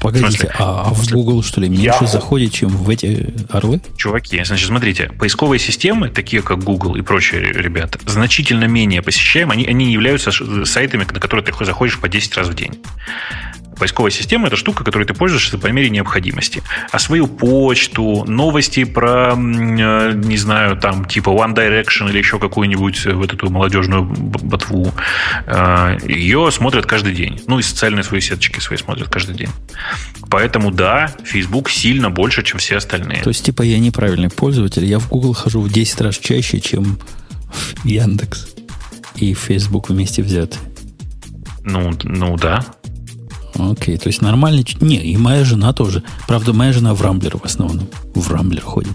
Погодите, 0.02 0.52
а, 0.58 0.88
а 0.88 0.94
в 0.94 1.10
Google, 1.10 1.44
что 1.44 1.62
ли, 1.62 1.70
меньше 1.70 1.98
Я... 2.02 2.08
заходит, 2.08 2.54
чем 2.54 2.70
в 2.70 2.90
эти 2.90 3.34
орлы? 3.50 3.82
Чуваки, 3.96 4.44
значит, 4.44 4.68
смотрите, 4.68 5.12
поисковые 5.18 5.60
системы, 5.60 6.10
такие 6.10 6.42
как 6.42 6.64
Google 6.64 6.96
и 6.96 7.02
прочие 7.02 7.42
ребята, 7.42 8.00
значительно 8.06 8.66
менее 8.66 9.02
посещаемы. 9.02 9.54
Они, 9.54 9.66
они 9.66 9.92
являются 9.92 10.32
сайтами, 10.66 11.06
на 11.12 11.20
которые 11.20 11.46
ты 11.46 11.66
заходишь 11.66 12.00
по 12.00 12.08
10 12.08 12.38
раз 12.38 12.48
в 12.48 12.54
день. 12.54 12.80
Поисковая 13.80 14.12
система– 14.12 14.48
это 14.48 14.56
штука, 14.56 14.84
которой 14.84 15.06
ты 15.06 15.14
пользуешься 15.14 15.58
по 15.58 15.68
мере 15.68 15.90
необходимости. 15.90 16.64
А 16.92 17.00
свою 17.00 17.28
почту, 17.28 18.26
новости 18.28 18.84
про, 18.84 19.34
э, 19.34 20.14
не 20.14 20.38
знаю, 20.38 20.78
там, 20.78 21.06
типа 21.06 21.30
One 21.30 21.54
Direction 21.54 22.10
или 22.10 22.18
еще 22.18 22.40
какую-нибудь 22.40 23.06
э, 23.06 23.14
вот 23.14 23.34
эту 23.34 23.50
молодежную 23.50 24.04
ботву, 24.04 24.94
э, 25.46 25.98
ее 26.08 26.52
смотрят 26.52 26.86
каждый 26.86 27.14
день. 27.14 27.42
Ну, 27.48 27.60
и 27.60 27.62
социальные 27.62 28.04
свои 28.04 28.22
сеточки 28.22 28.60
свои 28.60 28.78
смотрят 28.78 29.10
каждый 29.10 29.36
день. 29.36 29.50
Поэтому, 30.30 30.72
да, 30.72 31.14
Facebook 31.24 31.70
сильно 31.70 32.10
больше, 32.10 32.44
чем 32.44 32.60
все 32.60 32.78
остальные. 32.78 33.22
То 33.22 33.30
есть, 33.30 33.46
типа, 33.46 33.62
я 33.62 33.80
неправильный 33.80 34.30
пользователь. 34.30 34.86
Я 34.86 35.00
в 35.00 35.10
Google 35.10 35.34
хожу 35.34 35.62
в 35.62 35.72
10 35.72 36.02
раз 36.02 36.18
чаще, 36.18 36.60
чем 36.60 37.00
в 37.50 37.86
Яндекс 37.86 38.48
и 39.16 39.34
Facebook 39.34 39.90
вместе 39.90 40.22
взяты. 40.22 40.58
Ну, 41.64 41.92
ну 42.04 42.38
да. 42.38 42.66
Окей, 43.58 43.98
то 43.98 44.08
есть 44.08 44.22
нормальный... 44.22 44.66
Не, 44.82 44.98
и 44.98 45.18
моя 45.18 45.44
жена 45.44 45.74
тоже. 45.74 46.04
Правда, 46.28 46.54
моя 46.54 46.74
жена 46.74 46.94
в 46.94 47.02
Рамблер 47.02 47.38
в 47.38 47.46
основном. 47.46 47.90
В 48.14 48.32
Рамблер 48.32 48.62
ходит. 48.62 48.94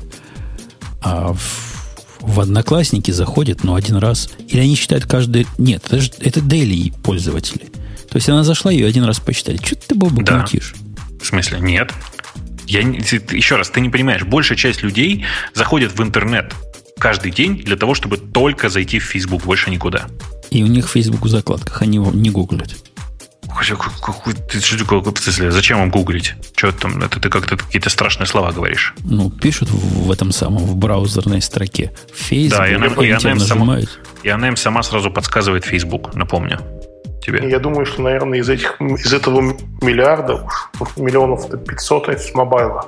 А 1.00 1.32
в, 1.32 2.20
в 2.20 2.40
Одноклассники 2.40 3.10
заходит, 3.10 3.64
но 3.64 3.74
один 3.74 3.96
раз. 3.96 4.30
Или 4.48 4.60
они 4.60 4.76
считают 4.76 5.06
каждый... 5.06 5.46
Нет, 5.58 5.84
это, 5.86 6.00
же, 6.00 6.10
это 6.20 6.40
daily 6.40 6.92
пользователи. 7.02 7.70
То 8.08 8.16
есть 8.16 8.28
она 8.28 8.44
зашла, 8.44 8.70
ее 8.70 8.86
один 8.86 9.04
раз 9.04 9.20
посчитали. 9.20 9.56
Что 9.56 9.76
ты, 9.76 9.94
Бобу, 9.94 10.22
да. 10.22 10.40
крутишь? 10.40 10.74
В 11.20 11.26
смысле? 11.26 11.60
Нет. 11.60 11.92
Я, 12.66 12.80
еще 12.80 13.56
раз, 13.56 13.70
ты 13.70 13.80
не 13.80 13.88
понимаешь, 13.88 14.22
большая 14.22 14.56
часть 14.56 14.82
людей 14.82 15.24
заходит 15.54 15.98
в 15.98 16.02
интернет 16.02 16.54
каждый 16.98 17.32
день 17.32 17.56
для 17.56 17.76
того, 17.76 17.94
чтобы 17.94 18.16
только 18.16 18.68
зайти 18.68 18.98
в 18.98 19.04
Facebook, 19.04 19.44
больше 19.44 19.70
никуда. 19.70 20.06
И 20.50 20.62
у 20.62 20.66
них 20.66 20.86
в 20.86 20.92
Facebook 20.92 21.22
в 21.22 21.28
закладках, 21.28 21.82
они 21.82 21.96
его 21.96 22.12
не 22.12 22.30
гуглят. 22.30 22.76
Зачем 25.50 25.78
вам 25.78 25.90
гуглить? 25.90 26.34
Что 26.56 26.72
там? 26.72 27.02
Это 27.02 27.20
ты 27.20 27.28
как-то 27.28 27.56
какие-то 27.56 27.90
страшные 27.90 28.26
слова 28.26 28.52
говоришь. 28.52 28.94
Ну, 29.04 29.30
пишут 29.30 29.70
в 29.70 30.10
этом 30.10 30.32
самом, 30.32 30.64
в 30.64 30.76
браузерной 30.76 31.42
строке. 31.42 31.92
Facebook, 32.14 32.58
да, 32.58 32.68
и 32.68 32.74
она, 32.74 32.86
и, 32.86 33.10
она 33.10 33.30
им 33.30 33.40
сама, 33.40 33.78
и 34.22 34.28
она 34.28 34.48
им 34.48 34.56
сама 34.56 34.82
сразу 34.82 35.10
подсказывает 35.10 35.64
Facebook, 35.64 36.14
напомню 36.14 36.60
тебе. 37.22 37.48
Я 37.48 37.58
думаю, 37.58 37.86
что, 37.86 38.02
наверное, 38.02 38.40
из, 38.40 38.48
этих, 38.48 38.80
из 38.80 39.12
этого 39.12 39.40
миллиарда, 39.80 40.46
миллионов 40.96 41.48
500 41.48 42.08
это 42.08 42.22
с 42.22 42.34
мобайла, 42.34 42.86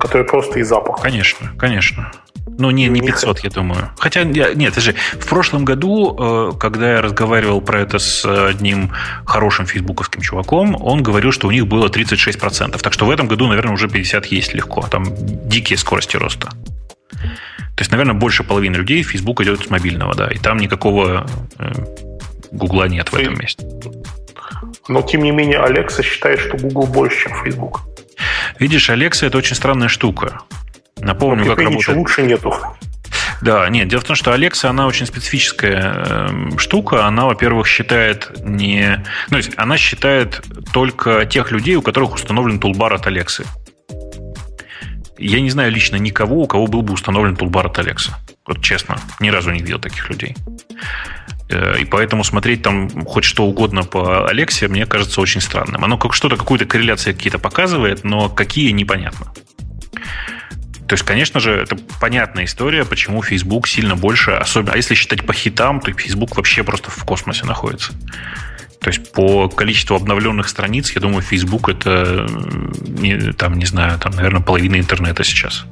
который 0.00 0.26
просто 0.26 0.58
из 0.58 0.68
запаха. 0.68 1.02
Конечно, 1.02 1.52
конечно. 1.58 2.10
Ну, 2.46 2.70
не, 2.70 2.88
не 2.88 3.00
500, 3.00 3.40
я 3.40 3.50
думаю. 3.50 3.90
Хотя, 3.98 4.22
нет, 4.22 4.80
же 4.80 4.94
в 5.18 5.26
прошлом 5.26 5.64
году, 5.64 6.16
э, 6.18 6.52
когда 6.58 6.94
я 6.94 7.02
разговаривал 7.02 7.60
про 7.60 7.80
это 7.80 7.98
с 7.98 8.24
одним 8.24 8.92
хорошим 9.24 9.66
фейсбуковским 9.66 10.22
чуваком, 10.22 10.76
он 10.80 11.02
говорил, 11.02 11.32
что 11.32 11.48
у 11.48 11.50
них 11.50 11.66
было 11.66 11.88
36%. 11.88 12.80
Так 12.80 12.92
что 12.92 13.06
в 13.06 13.10
этом 13.10 13.26
году, 13.26 13.46
наверное, 13.48 13.74
уже 13.74 13.88
50 13.88 14.26
есть 14.26 14.54
легко. 14.54 14.86
Там 14.88 15.06
дикие 15.48 15.76
скорости 15.76 16.16
роста. 16.16 16.50
То 17.10 17.82
есть, 17.82 17.90
наверное, 17.90 18.14
больше 18.14 18.42
половины 18.42 18.76
людей 18.76 19.02
в 19.02 19.10
Facebook 19.10 19.40
идет 19.42 19.66
с 19.66 19.70
мобильного, 19.70 20.14
да. 20.14 20.28
И 20.28 20.38
там 20.38 20.58
никакого 20.58 21.26
э, 21.58 21.72
Гугла 22.52 22.84
нет 22.88 23.12
в 23.12 23.16
этом 23.16 23.38
месте. 23.38 23.66
Но, 24.88 25.02
тем 25.02 25.22
не 25.22 25.32
менее, 25.32 25.58
Алекса 25.58 26.02
считает, 26.02 26.40
что 26.40 26.56
Google 26.56 26.86
больше, 26.86 27.24
чем 27.24 27.44
Facebook. 27.44 27.82
Видишь, 28.58 28.88
Алекса 28.88 29.26
это 29.26 29.38
очень 29.38 29.56
странная 29.56 29.88
штука. 29.88 30.40
Напомню, 30.98 31.46
как 31.46 31.58
работает. 31.58 31.98
лучше 31.98 32.22
нету. 32.22 32.54
Да, 33.42 33.68
нет, 33.68 33.88
дело 33.88 34.00
в 34.00 34.04
том, 34.04 34.16
что 34.16 34.34
Alexa, 34.34 34.68
она 34.68 34.86
очень 34.86 35.06
специфическая 35.06 35.94
э, 35.94 36.58
штука. 36.58 37.06
Она, 37.06 37.26
во-первых, 37.26 37.66
считает 37.66 38.30
не... 38.40 39.04
Ну, 39.30 39.36
есть 39.36 39.52
она 39.56 39.76
считает 39.76 40.42
только 40.72 41.26
тех 41.26 41.50
людей, 41.50 41.76
у 41.76 41.82
которых 41.82 42.14
установлен 42.14 42.58
тулбар 42.58 42.94
от 42.94 43.06
Alexa. 43.06 43.46
Я 45.18 45.40
не 45.40 45.50
знаю 45.50 45.70
лично 45.72 45.96
никого, 45.96 46.42
у 46.42 46.46
кого 46.46 46.66
был 46.66 46.82
бы 46.82 46.94
установлен 46.94 47.36
тулбар 47.36 47.66
от 47.66 47.78
Alexa. 47.78 48.12
Вот 48.46 48.62
честно, 48.62 48.98
ни 49.20 49.28
разу 49.28 49.50
не 49.50 49.60
видел 49.60 49.78
таких 49.78 50.08
людей. 50.08 50.34
Э, 51.48 51.78
и 51.78 51.84
поэтому 51.84 52.24
смотреть 52.24 52.62
там 52.62 52.88
хоть 53.04 53.24
что 53.24 53.44
угодно 53.44 53.82
по 53.82 54.26
Алексе, 54.28 54.68
мне 54.68 54.86
кажется 54.86 55.20
очень 55.20 55.40
странным. 55.40 55.84
Оно 55.84 55.98
как 55.98 56.14
что-то, 56.14 56.36
какую-то 56.36 56.64
корреляцию 56.64 57.14
какие-то 57.14 57.38
показывает, 57.38 58.04
но 58.04 58.28
какие 58.28 58.70
непонятно. 58.70 59.32
То 60.88 60.94
есть, 60.94 61.04
конечно 61.04 61.40
же, 61.40 61.52
это 61.52 61.76
понятная 62.00 62.44
история, 62.44 62.84
почему 62.84 63.22
Facebook 63.22 63.66
сильно 63.66 63.96
больше, 63.96 64.30
особенно, 64.32 64.72
а 64.72 64.76
если 64.76 64.94
считать 64.94 65.26
по 65.26 65.32
хитам, 65.32 65.80
то 65.80 65.92
Facebook 65.92 66.36
вообще 66.36 66.62
просто 66.62 66.90
в 66.90 67.04
космосе 67.04 67.44
находится. 67.44 67.92
То 68.80 68.90
есть 68.90 69.10
по 69.12 69.48
количеству 69.48 69.96
обновленных 69.96 70.48
страниц, 70.48 70.92
я 70.92 71.00
думаю, 71.00 71.22
Facebook 71.22 71.68
это, 71.68 72.28
не, 72.86 73.32
там, 73.32 73.58
не 73.58 73.66
знаю, 73.66 73.98
там, 73.98 74.12
наверное, 74.12 74.42
половина 74.42 74.76
интернета 74.76 75.24
сейчас. 75.24 75.64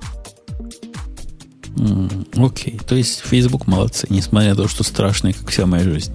Окей. 2.36 2.74
Okay. 2.74 2.84
То 2.84 2.96
есть 2.96 3.22
Facebook 3.24 3.66
молодцы, 3.66 4.06
несмотря 4.10 4.50
на 4.50 4.56
то, 4.56 4.68
что 4.68 4.82
страшные, 4.82 5.34
как 5.34 5.48
вся 5.50 5.66
моя 5.66 5.84
жизнь. 5.84 6.12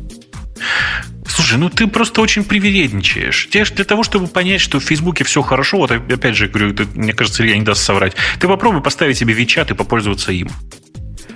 Слушай, 1.27 1.57
ну 1.57 1.69
ты 1.69 1.88
просто 1.88 2.22
очень 2.22 2.44
привередничаешь. 2.44 3.48
Тебе 3.49 3.64
для 3.65 3.86
того, 3.86 4.03
чтобы 4.03 4.27
понять, 4.27 4.61
что 4.61 4.80
в 4.80 4.84
Фейсбуке 4.84 5.23
все 5.23 5.41
хорошо, 5.41 5.77
вот 5.77 5.91
опять 5.91 6.36
же 6.36 6.48
говорю, 6.48 6.73
ты, 6.73 6.86
мне 6.95 7.14
кажется, 7.14 7.44
Илья 7.44 7.57
не 7.57 7.64
даст 7.64 7.84
соврать. 7.84 8.15
Ты 8.40 8.48
попробуй 8.48 8.81
поставить 8.81 9.18
себе 9.18 9.34
Вичат 9.34 9.72
и 9.72 9.76
попользоваться 9.76 10.31
им. 10.31 10.49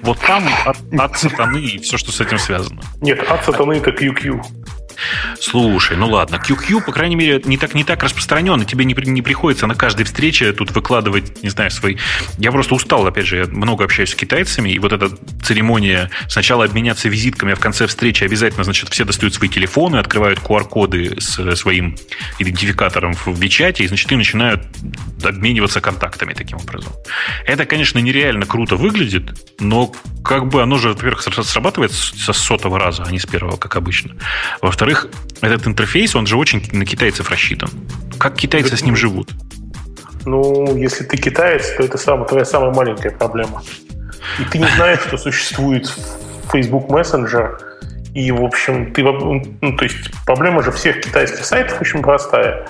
Вот 0.01 0.19
там 0.19 0.43
от, 0.65 0.77
от 0.99 1.17
сатаны 1.17 1.61
и 1.61 1.79
все, 1.79 1.97
что 1.97 2.11
с 2.11 2.19
этим 2.19 2.37
связано. 2.37 2.81
Нет, 3.01 3.23
от 3.29 3.45
сатаны 3.45 3.73
это 3.73 3.91
QQ. 3.91 4.43
Слушай, 5.39 5.97
ну 5.97 6.09
ладно, 6.09 6.35
QQ, 6.35 6.85
по 6.85 6.91
крайней 6.91 7.15
мере, 7.15 7.41
не 7.45 7.57
так, 7.57 7.73
не 7.73 7.83
так 7.83 8.03
распространен, 8.03 8.61
и 8.61 8.65
тебе 8.65 8.85
не, 8.85 8.93
не 8.93 9.21
приходится 9.21 9.67
на 9.67 9.75
каждой 9.75 10.05
встрече 10.05 10.51
тут 10.53 10.71
выкладывать, 10.71 11.43
не 11.43 11.49
знаю, 11.49 11.71
свои... 11.71 11.97
Я 12.37 12.51
просто 12.51 12.75
устал, 12.75 13.05
опять 13.05 13.25
же, 13.25 13.37
я 13.37 13.45
много 13.45 13.83
общаюсь 13.83 14.11
с 14.11 14.15
китайцами, 14.15 14.69
и 14.69 14.79
вот 14.79 14.93
эта 14.93 15.09
церемония 15.43 16.09
сначала 16.27 16.65
обменяться 16.65 17.09
визитками, 17.09 17.53
а 17.53 17.55
в 17.55 17.59
конце 17.59 17.87
встречи 17.87 18.23
обязательно, 18.23 18.63
значит, 18.63 18.89
все 18.89 19.05
достают 19.05 19.33
свои 19.33 19.49
телефоны, 19.49 19.97
открывают 19.97 20.39
QR-коды 20.39 21.19
с 21.19 21.55
своим 21.55 21.97
идентификатором 22.39 23.13
в 23.13 23.27
Вичате, 23.39 23.83
и, 23.83 23.87
значит, 23.87 24.11
и 24.11 24.15
начинают 24.15 24.63
обмениваться 25.23 25.81
контактами 25.81 26.33
таким 26.33 26.57
образом. 26.57 26.93
Это, 27.45 27.65
конечно, 27.65 27.99
нереально 27.99 28.45
круто 28.45 28.75
выглядит, 28.75 29.31
но 29.59 29.91
как 30.23 30.47
бы 30.47 30.61
оно 30.61 30.77
же, 30.77 30.89
во-первых, 30.89 31.21
срабатывает 31.21 31.91
со 31.91 32.33
сотого 32.33 32.79
раза, 32.79 33.03
а 33.03 33.11
не 33.11 33.19
с 33.19 33.25
первого, 33.25 33.57
как 33.57 33.75
обычно. 33.75 34.15
Во-вторых, 34.61 34.82
этот 35.41 35.68
интерфейс, 35.68 36.15
он 36.15 36.26
же 36.27 36.38
очень 36.38 36.68
на 36.72 36.85
китайцев 36.85 37.30
рассчитан. 37.30 37.69
Как 38.18 38.35
китайцы 38.35 38.77
с 38.77 38.84
ним 38.84 38.95
живут? 38.95 39.31
Ну, 40.26 40.77
если 40.77 41.03
ты 41.03 41.18
китаец, 41.18 41.76
то 41.76 41.84
это 41.84 41.97
самая, 41.97 42.26
твоя 42.26 42.45
самая 42.45 42.73
маленькая 42.73 43.11
проблема. 43.11 43.61
И 44.39 44.45
ты 44.45 44.57
не 44.57 44.68
знаешь, 44.76 44.99
что 45.01 45.18
существует 45.18 45.93
Facebook 46.51 46.89
Messenger, 46.89 47.57
и, 48.14 48.31
в 48.31 48.43
общем, 48.43 48.93
ты, 48.93 49.03
ну, 49.03 49.76
то 49.76 49.84
есть 49.84 50.11
проблема 50.26 50.61
же 50.61 50.72
всех 50.72 51.01
китайских 51.01 51.43
сайтов 51.45 51.81
очень 51.81 52.01
простая. 52.01 52.68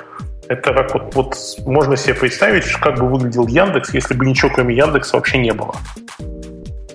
Это 0.48 0.73
как 0.73 0.94
вот, 0.94 1.15
вот 1.15 1.38
можно 1.65 1.98
себе 1.98 2.15
представить, 2.15 2.65
как 2.73 2.99
бы 2.99 3.07
выглядел 3.07 3.48
Яндекс, 3.48 3.94
если 3.94 4.14
бы 4.14 4.26
ничего 4.26 4.52
кроме 4.53 4.76
Яндекса 4.76 5.15
вообще 5.18 5.38
не 5.38 5.52
было. 5.52 5.76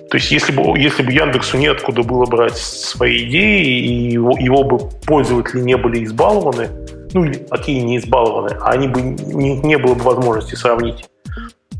То 0.09 0.17
есть 0.17 0.31
если 0.31 0.51
бы, 0.51 0.77
если 0.79 1.03
бы 1.03 1.11
Яндексу 1.11 1.57
неоткуда 1.57 2.01
было 2.01 2.25
брать 2.25 2.57
свои 2.57 3.25
идеи, 3.25 3.63
и 3.63 4.11
его, 4.13 4.35
его 4.39 4.63
бы 4.63 4.79
пользователи 5.05 5.61
не 5.61 5.77
были 5.77 6.03
избалованы, 6.03 6.69
ну, 7.13 7.31
какие 7.49 7.81
не 7.81 7.97
избалованы, 7.97 8.57
а 8.59 8.71
они 8.71 8.87
бы, 8.87 9.01
не, 9.01 9.57
не 9.57 9.77
было 9.77 9.93
бы 9.93 10.01
возможности 10.01 10.55
сравнить, 10.55 11.05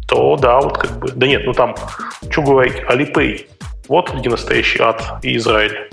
то 0.08 0.38
да, 0.38 0.60
вот 0.60 0.78
как 0.78 1.00
бы, 1.00 1.12
да 1.12 1.28
нет, 1.28 1.42
ну 1.46 1.54
там, 1.54 1.76
что 2.30 2.44
говорить, 2.44 2.78
Alipay, 2.88 3.48
вот 3.88 4.14
где 4.14 4.30
настоящий 4.30 4.80
ад 4.80 5.20
и 5.24 5.36
Израиль. 5.38 5.90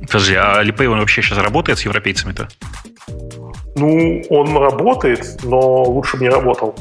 Подожди, 0.00 0.34
а 0.34 0.62
Alipay, 0.62 0.86
он 0.86 1.00
вообще 1.00 1.20
сейчас 1.20 1.38
работает 1.38 1.78
с 1.78 1.82
европейцами-то? 1.82 2.48
Ну, 3.76 4.22
он 4.30 4.56
работает, 4.56 5.38
но 5.42 5.82
лучше 5.82 6.16
бы 6.16 6.24
не 6.24 6.30
работал. 6.30 6.74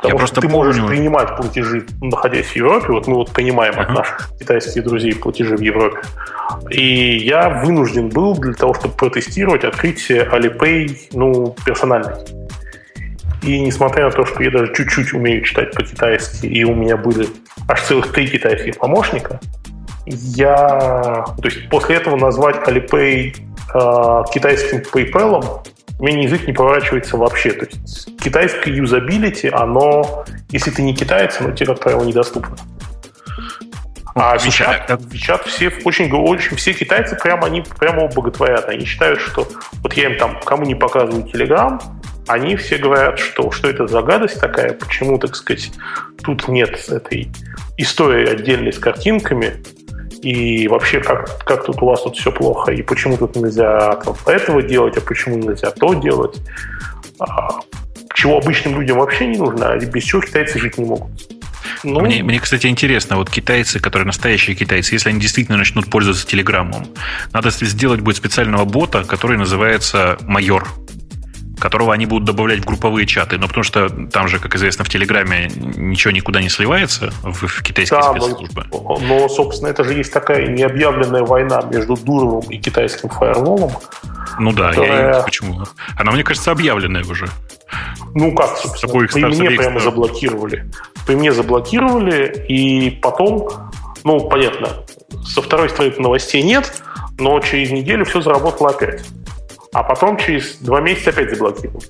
Потому 0.00 0.18
Я 0.18 0.26
что 0.26 0.34
просто 0.34 0.40
ты 0.40 0.48
помню... 0.48 0.56
можешь 0.56 0.86
принимать 0.86 1.36
платежи, 1.36 1.86
находясь 2.00 2.46
в 2.46 2.56
Европе. 2.56 2.86
Вот 2.88 3.06
мы 3.06 3.16
вот 3.16 3.32
принимаем 3.32 3.74
uh-huh. 3.74 3.82
от 3.82 3.90
наших 3.90 4.30
китайских 4.38 4.84
друзей 4.84 5.14
платежи 5.14 5.56
в 5.56 5.60
Европе. 5.60 6.00
И 6.70 7.18
я 7.18 7.50
вынужден 7.50 8.08
был 8.08 8.34
для 8.34 8.54
того, 8.54 8.72
чтобы 8.72 8.94
протестировать 8.94 9.62
открытие 9.62 10.24
Alipay 10.24 10.96
ну, 11.12 11.54
персональный. 11.66 12.14
И 13.42 13.60
несмотря 13.60 14.06
на 14.06 14.10
то, 14.10 14.24
что 14.24 14.42
я 14.42 14.50
даже 14.50 14.72
чуть-чуть 14.74 15.12
умею 15.12 15.42
читать 15.44 15.72
по-китайски, 15.72 16.46
и 16.46 16.64
у 16.64 16.74
меня 16.74 16.96
были 16.96 17.26
аж 17.68 17.82
целых 17.82 18.12
три 18.12 18.26
китайских 18.26 18.78
помощника, 18.78 19.38
я... 20.06 21.26
То 21.42 21.44
есть 21.44 21.68
после 21.68 21.96
этого 21.96 22.16
назвать 22.16 22.56
Alipay 22.66 23.34
э, 23.34 24.24
китайским 24.32 24.78
PayPal 24.78 25.62
у 26.00 26.04
меня 26.04 26.22
язык 26.22 26.46
не 26.46 26.54
поворачивается 26.54 27.18
вообще. 27.18 27.52
То 27.52 27.66
есть 27.66 28.08
китайское 28.18 28.72
юзабилити, 28.72 29.48
оно, 29.48 30.24
если 30.48 30.70
ты 30.70 30.82
не 30.82 30.94
китаец, 30.94 31.36
оно 31.40 31.52
тебе, 31.52 31.66
как 31.66 31.80
правило, 31.80 32.02
недоступно. 32.04 32.56
А 34.14 34.36
WeChat, 34.36 34.88
WeChat 34.88 35.46
все 35.46 35.70
очень, 35.84 36.10
очень 36.10 36.56
все 36.56 36.72
китайцы 36.72 37.16
прямо 37.16 37.46
они 37.46 37.62
прямо 37.78 38.08
боготворят. 38.08 38.68
Они 38.68 38.86
считают, 38.86 39.20
что 39.20 39.46
вот 39.82 39.92
я 39.92 40.10
им 40.10 40.18
там 40.18 40.40
кому 40.40 40.64
не 40.64 40.74
показываю 40.74 41.24
Telegram, 41.26 41.78
они 42.26 42.56
все 42.56 42.78
говорят, 42.78 43.18
что 43.18 43.50
что 43.50 43.68
это 43.68 43.86
за 43.86 44.00
гадость 44.00 44.40
такая, 44.40 44.72
почему, 44.72 45.18
так 45.18 45.36
сказать, 45.36 45.70
тут 46.24 46.48
нет 46.48 46.88
этой 46.88 47.30
истории 47.76 48.26
отдельной 48.26 48.72
с 48.72 48.78
картинками, 48.78 49.62
и 50.22 50.68
вообще, 50.68 51.00
как, 51.00 51.44
как 51.44 51.64
тут 51.64 51.82
у 51.82 51.86
вас 51.86 52.02
тут 52.02 52.16
все 52.16 52.30
плохо, 52.30 52.72
и 52.72 52.82
почему 52.82 53.16
тут 53.16 53.36
нельзя 53.36 53.98
этого 54.26 54.62
делать, 54.62 54.96
а 54.96 55.00
почему 55.00 55.36
нельзя 55.36 55.70
то 55.70 55.94
делать, 55.94 56.36
а, 57.18 57.60
чего 58.14 58.38
обычным 58.38 58.80
людям 58.80 58.98
вообще 58.98 59.26
не 59.26 59.38
нужно, 59.38 59.72
а 59.72 59.78
без 59.78 60.04
чего 60.04 60.20
китайцы 60.20 60.58
жить 60.58 60.78
не 60.78 60.84
могут. 60.84 61.10
Ну, 61.82 62.00
мне, 62.00 62.22
мне, 62.22 62.38
кстати, 62.38 62.66
интересно, 62.66 63.16
вот 63.16 63.30
китайцы, 63.30 63.80
которые 63.80 64.06
настоящие 64.06 64.54
китайцы, 64.54 64.94
если 64.94 65.08
они 65.08 65.20
действительно 65.20 65.56
начнут 65.56 65.88
пользоваться 65.88 66.26
телеграммом, 66.26 66.86
надо 67.32 67.50
сделать 67.50 68.00
будет 68.00 68.16
специального 68.16 68.64
бота, 68.64 69.04
который 69.04 69.38
называется 69.38 70.18
майор 70.22 70.68
которого 71.60 71.94
они 71.94 72.06
будут 72.06 72.24
добавлять 72.24 72.60
в 72.60 72.64
групповые 72.64 73.06
чаты. 73.06 73.38
Но 73.38 73.46
потому 73.46 73.62
что 73.62 73.88
там 73.88 74.26
же, 74.26 74.38
как 74.40 74.56
известно, 74.56 74.84
в 74.84 74.88
Телеграме 74.88 75.50
ничего 75.54 76.10
никуда 76.10 76.40
не 76.40 76.48
сливается 76.48 77.12
в, 77.22 77.46
в 77.46 77.62
китайские 77.62 78.00
да, 78.00 78.12
спецслужбы. 78.12 78.64
Но, 78.72 78.98
но, 79.00 79.28
собственно, 79.28 79.68
это 79.68 79.84
же 79.84 79.92
есть 79.94 80.12
такая 80.12 80.48
необъявленная 80.48 81.22
война 81.22 81.62
между 81.70 81.96
Дуровым 81.96 82.50
и 82.50 82.58
китайским 82.58 83.08
фаерволом. 83.10 83.72
Ну 84.38 84.52
да, 84.52 84.70
которая... 84.70 85.14
я 85.16 85.22
почему? 85.22 85.62
Она, 85.96 86.12
мне 86.12 86.24
кажется, 86.24 86.50
объявленная 86.50 87.04
уже. 87.04 87.28
Ну 88.14 88.34
как, 88.34 88.56
собственно, 88.56 88.92
Обоих, 88.92 89.12
при 89.12 89.24
мне 89.24 89.50
прямо 89.50 89.78
сторон. 89.78 89.82
заблокировали. 89.82 90.70
При 91.06 91.14
мне 91.14 91.32
заблокировали, 91.32 92.44
и 92.48 92.90
потом, 92.90 93.48
ну, 94.02 94.28
понятно, 94.28 94.68
со 95.24 95.42
второй 95.42 95.68
стороны 95.68 95.94
новостей 95.98 96.42
нет, 96.42 96.82
но 97.18 97.38
через 97.40 97.70
неделю 97.70 98.04
все 98.04 98.20
заработало 98.20 98.70
опять 98.70 99.04
а 99.72 99.82
потом 99.82 100.16
через 100.16 100.56
два 100.56 100.80
месяца 100.80 101.10
опять 101.10 101.30
заблокировал. 101.30 101.82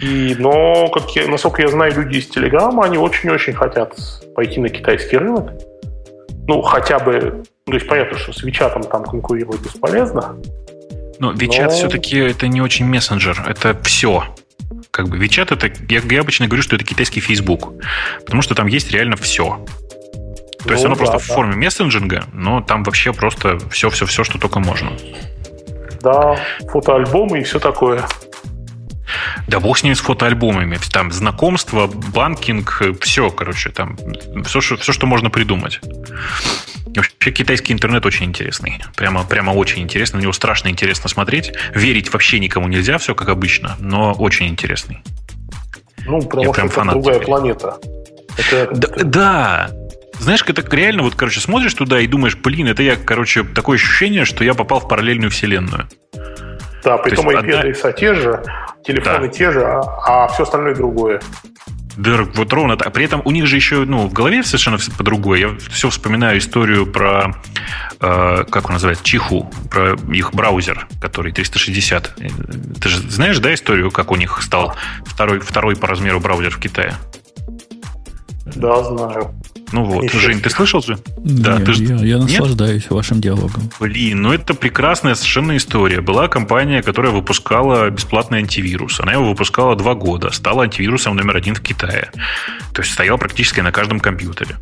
И, 0.00 0.34
но, 0.38 0.88
как 0.88 1.10
я, 1.14 1.28
насколько 1.28 1.62
я 1.62 1.68
знаю, 1.68 1.94
люди 1.94 2.18
из 2.18 2.26
Телеграма, 2.28 2.84
они 2.84 2.96
очень-очень 2.96 3.52
хотят 3.52 3.94
пойти 4.34 4.58
на 4.58 4.70
китайский 4.70 5.18
рынок. 5.18 5.50
Ну, 6.48 6.62
хотя 6.62 6.98
бы, 6.98 7.44
то 7.66 7.72
есть 7.74 7.86
понятно, 7.86 8.16
что 8.16 8.32
с 8.32 8.42
Вичатом 8.42 8.82
там 8.82 9.04
конкурировать 9.04 9.60
бесполезно. 9.60 10.36
Но 11.18 11.32
WeChat 11.32 11.64
но... 11.64 11.70
все-таки 11.70 12.16
это 12.16 12.48
не 12.48 12.62
очень 12.62 12.86
мессенджер, 12.86 13.44
это 13.46 13.78
все. 13.82 14.24
Как 14.90 15.08
бы 15.08 15.18
WeChat 15.18 15.54
это, 15.54 15.70
я, 15.92 16.00
я 16.00 16.20
обычно 16.20 16.46
говорю, 16.46 16.62
что 16.62 16.76
это 16.76 16.84
китайский 16.84 17.20
Facebook, 17.20 17.74
потому 18.24 18.40
что 18.40 18.54
там 18.54 18.68
есть 18.68 18.90
реально 18.90 19.16
все. 19.16 19.64
То 20.60 20.68
ну, 20.68 20.72
есть 20.72 20.84
оно 20.84 20.94
да, 20.94 20.98
просто 20.98 21.18
да. 21.18 21.18
в 21.18 21.26
форме 21.26 21.56
мессенджинга, 21.56 22.24
но 22.32 22.62
там 22.62 22.84
вообще 22.84 23.12
просто 23.12 23.58
все-все-все, 23.70 24.24
что 24.24 24.38
только 24.38 24.60
можно 24.60 24.92
да, 26.02 26.36
фотоальбомы 26.68 27.40
и 27.40 27.42
все 27.42 27.58
такое. 27.58 28.04
Да 29.48 29.58
бог 29.60 29.78
с 29.78 29.82
ними 29.82 29.94
с 29.94 30.00
фотоальбомами. 30.00 30.78
Там 30.92 31.10
знакомство, 31.10 31.86
банкинг, 31.88 32.82
все, 33.00 33.30
короче, 33.30 33.70
там 33.70 33.98
все, 34.44 34.60
что, 34.60 34.76
все, 34.76 34.92
что 34.92 35.06
можно 35.06 35.30
придумать. 35.30 35.80
Вообще 36.94 37.30
китайский 37.32 37.72
интернет 37.72 38.04
очень 38.06 38.26
интересный. 38.26 38.80
Прямо, 38.96 39.24
прямо 39.24 39.50
очень 39.50 39.82
интересный. 39.82 40.18
На 40.18 40.22
него 40.22 40.32
страшно 40.32 40.68
интересно 40.68 41.08
смотреть. 41.08 41.52
Верить 41.74 42.12
вообще 42.12 42.38
никому 42.40 42.68
нельзя, 42.68 42.98
все 42.98 43.14
как 43.14 43.28
обычно, 43.28 43.76
но 43.78 44.12
очень 44.12 44.48
интересный. 44.48 45.02
Ну, 46.06 46.20
потому 46.22 46.46
Я 46.46 46.52
что 46.52 46.62
это 46.66 46.90
другая 46.90 47.14
теперь. 47.16 47.26
планета. 47.26 47.78
Это, 48.36 48.70
да, 48.74 48.88
да, 49.04 49.70
знаешь, 50.20 50.44
это 50.46 50.76
реально, 50.76 51.02
вот, 51.02 51.14
короче, 51.14 51.40
смотришь 51.40 51.74
туда 51.74 52.00
и 52.00 52.06
думаешь, 52.06 52.36
блин, 52.36 52.68
это 52.68 52.82
я, 52.82 52.96
короче, 52.96 53.42
такое 53.42 53.76
ощущение, 53.76 54.24
что 54.24 54.44
я 54.44 54.54
попал 54.54 54.80
в 54.80 54.88
параллельную 54.88 55.30
вселенную. 55.30 55.88
Да, 56.84 56.98
притом 56.98 57.28
IP-адреса 57.28 57.88
одна... 57.88 57.92
те 57.92 58.14
же, 58.14 58.42
телефоны 58.84 59.26
да. 59.26 59.28
те 59.28 59.50
же, 59.50 59.64
а, 59.64 60.24
а 60.24 60.28
все 60.28 60.44
остальное 60.44 60.74
другое. 60.74 61.20
Да, 61.96 62.22
вот 62.34 62.52
ровно 62.52 62.76
так. 62.76 62.92
При 62.92 63.04
этом 63.04 63.20
у 63.24 63.30
них 63.30 63.46
же 63.46 63.56
еще, 63.56 63.84
ну, 63.84 64.06
в 64.06 64.12
голове 64.12 64.42
совершенно 64.42 64.78
все 64.78 64.90
по-другому. 64.92 65.34
Я 65.34 65.50
все 65.70 65.90
вспоминаю 65.90 66.38
историю 66.38 66.86
про, 66.86 67.34
э, 68.00 68.44
как 68.48 68.66
он 68.66 68.74
называется, 68.74 69.04
Чиху, 69.04 69.50
про 69.70 69.96
их 70.10 70.32
браузер, 70.32 70.86
который 71.00 71.32
360. 71.32 72.14
Ты 72.80 72.88
же 72.88 72.98
знаешь, 73.10 73.38
да, 73.40 73.52
историю, 73.52 73.90
как 73.90 74.12
у 74.12 74.16
них 74.16 74.40
стал 74.42 74.74
второй, 75.04 75.40
второй 75.40 75.76
по 75.76 75.88
размеру 75.88 76.20
браузер 76.20 76.50
в 76.50 76.58
Китае? 76.58 76.94
Да, 78.46 78.82
знаю. 78.82 79.34
Ну 79.72 79.84
вот, 79.84 80.04
Еще 80.04 80.18
Жень, 80.18 80.40
ты 80.40 80.50
слышал 80.50 80.82
же? 80.82 80.98
Да, 81.18 81.58
Нет, 81.58 81.66
ты 81.66 81.72
же... 81.74 81.84
я, 81.84 81.96
я 81.96 82.18
наслаждаюсь 82.18 82.82
Нет? 82.82 82.90
вашим 82.90 83.20
диалогом. 83.20 83.70
Блин, 83.78 84.22
ну 84.22 84.32
это 84.32 84.54
прекрасная 84.54 85.14
совершенно 85.14 85.56
история. 85.56 86.00
Была 86.00 86.28
компания, 86.28 86.82
которая 86.82 87.12
выпускала 87.12 87.88
бесплатный 87.90 88.38
антивирус. 88.38 89.00
Она 89.00 89.12
его 89.12 89.28
выпускала 89.28 89.76
два 89.76 89.94
года. 89.94 90.30
Стала 90.30 90.64
антивирусом 90.64 91.16
номер 91.16 91.36
один 91.36 91.54
в 91.54 91.60
Китае. 91.60 92.10
То 92.72 92.82
есть 92.82 92.92
стоял 92.92 93.18
практически 93.18 93.60
на 93.60 93.72
каждом 93.72 94.00
компьютере. 94.00 94.56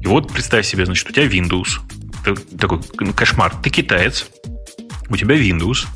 И 0.00 0.06
вот 0.06 0.32
представь 0.32 0.66
себе, 0.66 0.86
значит, 0.86 1.08
у 1.10 1.12
тебя 1.12 1.26
Windows. 1.26 1.80
Ты, 2.24 2.34
такой 2.56 2.80
кошмар. 3.14 3.52
Ты 3.62 3.70
китаец, 3.70 4.26
у 5.12 5.16
тебя 5.16 5.36
Windows, 5.36 5.86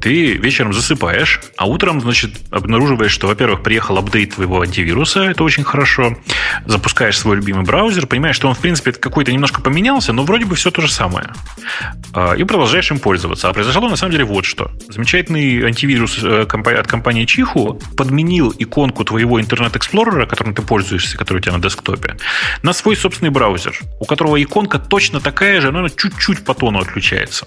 ты 0.00 0.34
вечером 0.34 0.72
засыпаешь, 0.72 1.40
а 1.56 1.66
утром, 1.66 2.00
значит, 2.00 2.32
обнаруживаешь, 2.50 3.12
что, 3.12 3.26
во-первых, 3.26 3.62
приехал 3.62 3.98
update 3.98 4.34
твоего 4.34 4.60
антивируса, 4.60 5.22
это 5.22 5.44
очень 5.44 5.64
хорошо, 5.64 6.16
запускаешь 6.66 7.18
свой 7.18 7.36
любимый 7.36 7.64
браузер, 7.64 8.06
понимаешь, 8.06 8.36
что 8.36 8.48
он, 8.48 8.54
в 8.54 8.58
принципе, 8.58 8.92
какой-то 8.92 9.32
немножко 9.32 9.60
поменялся, 9.60 10.12
но 10.12 10.24
вроде 10.24 10.44
бы 10.44 10.56
все 10.56 10.70
то 10.70 10.80
же 10.80 10.90
самое. 10.90 11.28
А, 12.12 12.34
и 12.34 12.44
продолжаешь 12.44 12.90
им 12.90 12.98
пользоваться. 12.98 13.48
А 13.48 13.52
произошло, 13.52 13.88
на 13.88 13.96
самом 13.96 14.12
деле, 14.12 14.24
вот 14.24 14.44
что. 14.44 14.70
Замечательный 14.88 15.64
антивирус 15.64 16.22
э, 16.22 16.42
от 16.42 16.86
компании 16.86 17.24
Qihoo 17.24 17.80
подменил 17.96 18.54
иконку 18.58 19.04
твоего 19.04 19.40
Internet 19.40 19.78
Explorer 19.78 20.16
а, 20.16 20.26
которым 20.26 20.54
ты 20.54 20.62
пользуешься, 20.62 21.18
который 21.18 21.38
у 21.38 21.40
тебя 21.40 21.52
на 21.52 21.62
десктопе, 21.62 22.16
на 22.62 22.72
свой 22.72 22.96
собственный 22.96 23.30
браузер, 23.30 23.78
у 24.00 24.04
которого 24.04 24.42
иконка 24.42 24.78
точно 24.78 25.20
такая 25.20 25.60
же, 25.60 25.72
но 25.72 25.80
она 25.80 25.88
чуть-чуть 25.90 26.44
по 26.44 26.54
тону 26.54 26.80
отличается 26.80 27.46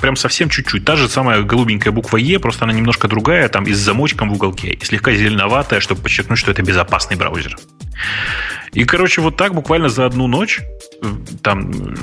прям 0.00 0.16
совсем 0.16 0.48
чуть-чуть. 0.48 0.84
Та 0.84 0.96
же 0.96 1.08
самая 1.08 1.42
голубенькая 1.42 1.92
буква 1.92 2.18
Е, 2.18 2.38
просто 2.38 2.64
она 2.64 2.72
немножко 2.72 3.08
другая, 3.08 3.48
там 3.48 3.64
и 3.64 3.72
с 3.72 3.78
замочком 3.78 4.30
в 4.30 4.34
уголке, 4.34 4.72
и 4.72 4.84
слегка 4.84 5.12
зеленоватая, 5.12 5.80
чтобы 5.80 6.02
подчеркнуть, 6.02 6.38
что 6.38 6.50
это 6.50 6.62
безопасный 6.62 7.16
браузер. 7.16 7.56
И, 8.72 8.84
короче, 8.84 9.20
вот 9.20 9.36
так 9.36 9.54
буквально 9.54 9.88
за 9.88 10.04
одну 10.04 10.26
ночь 10.26 10.60
э, 11.00 11.06
там 11.42 11.70
э, 11.70 11.94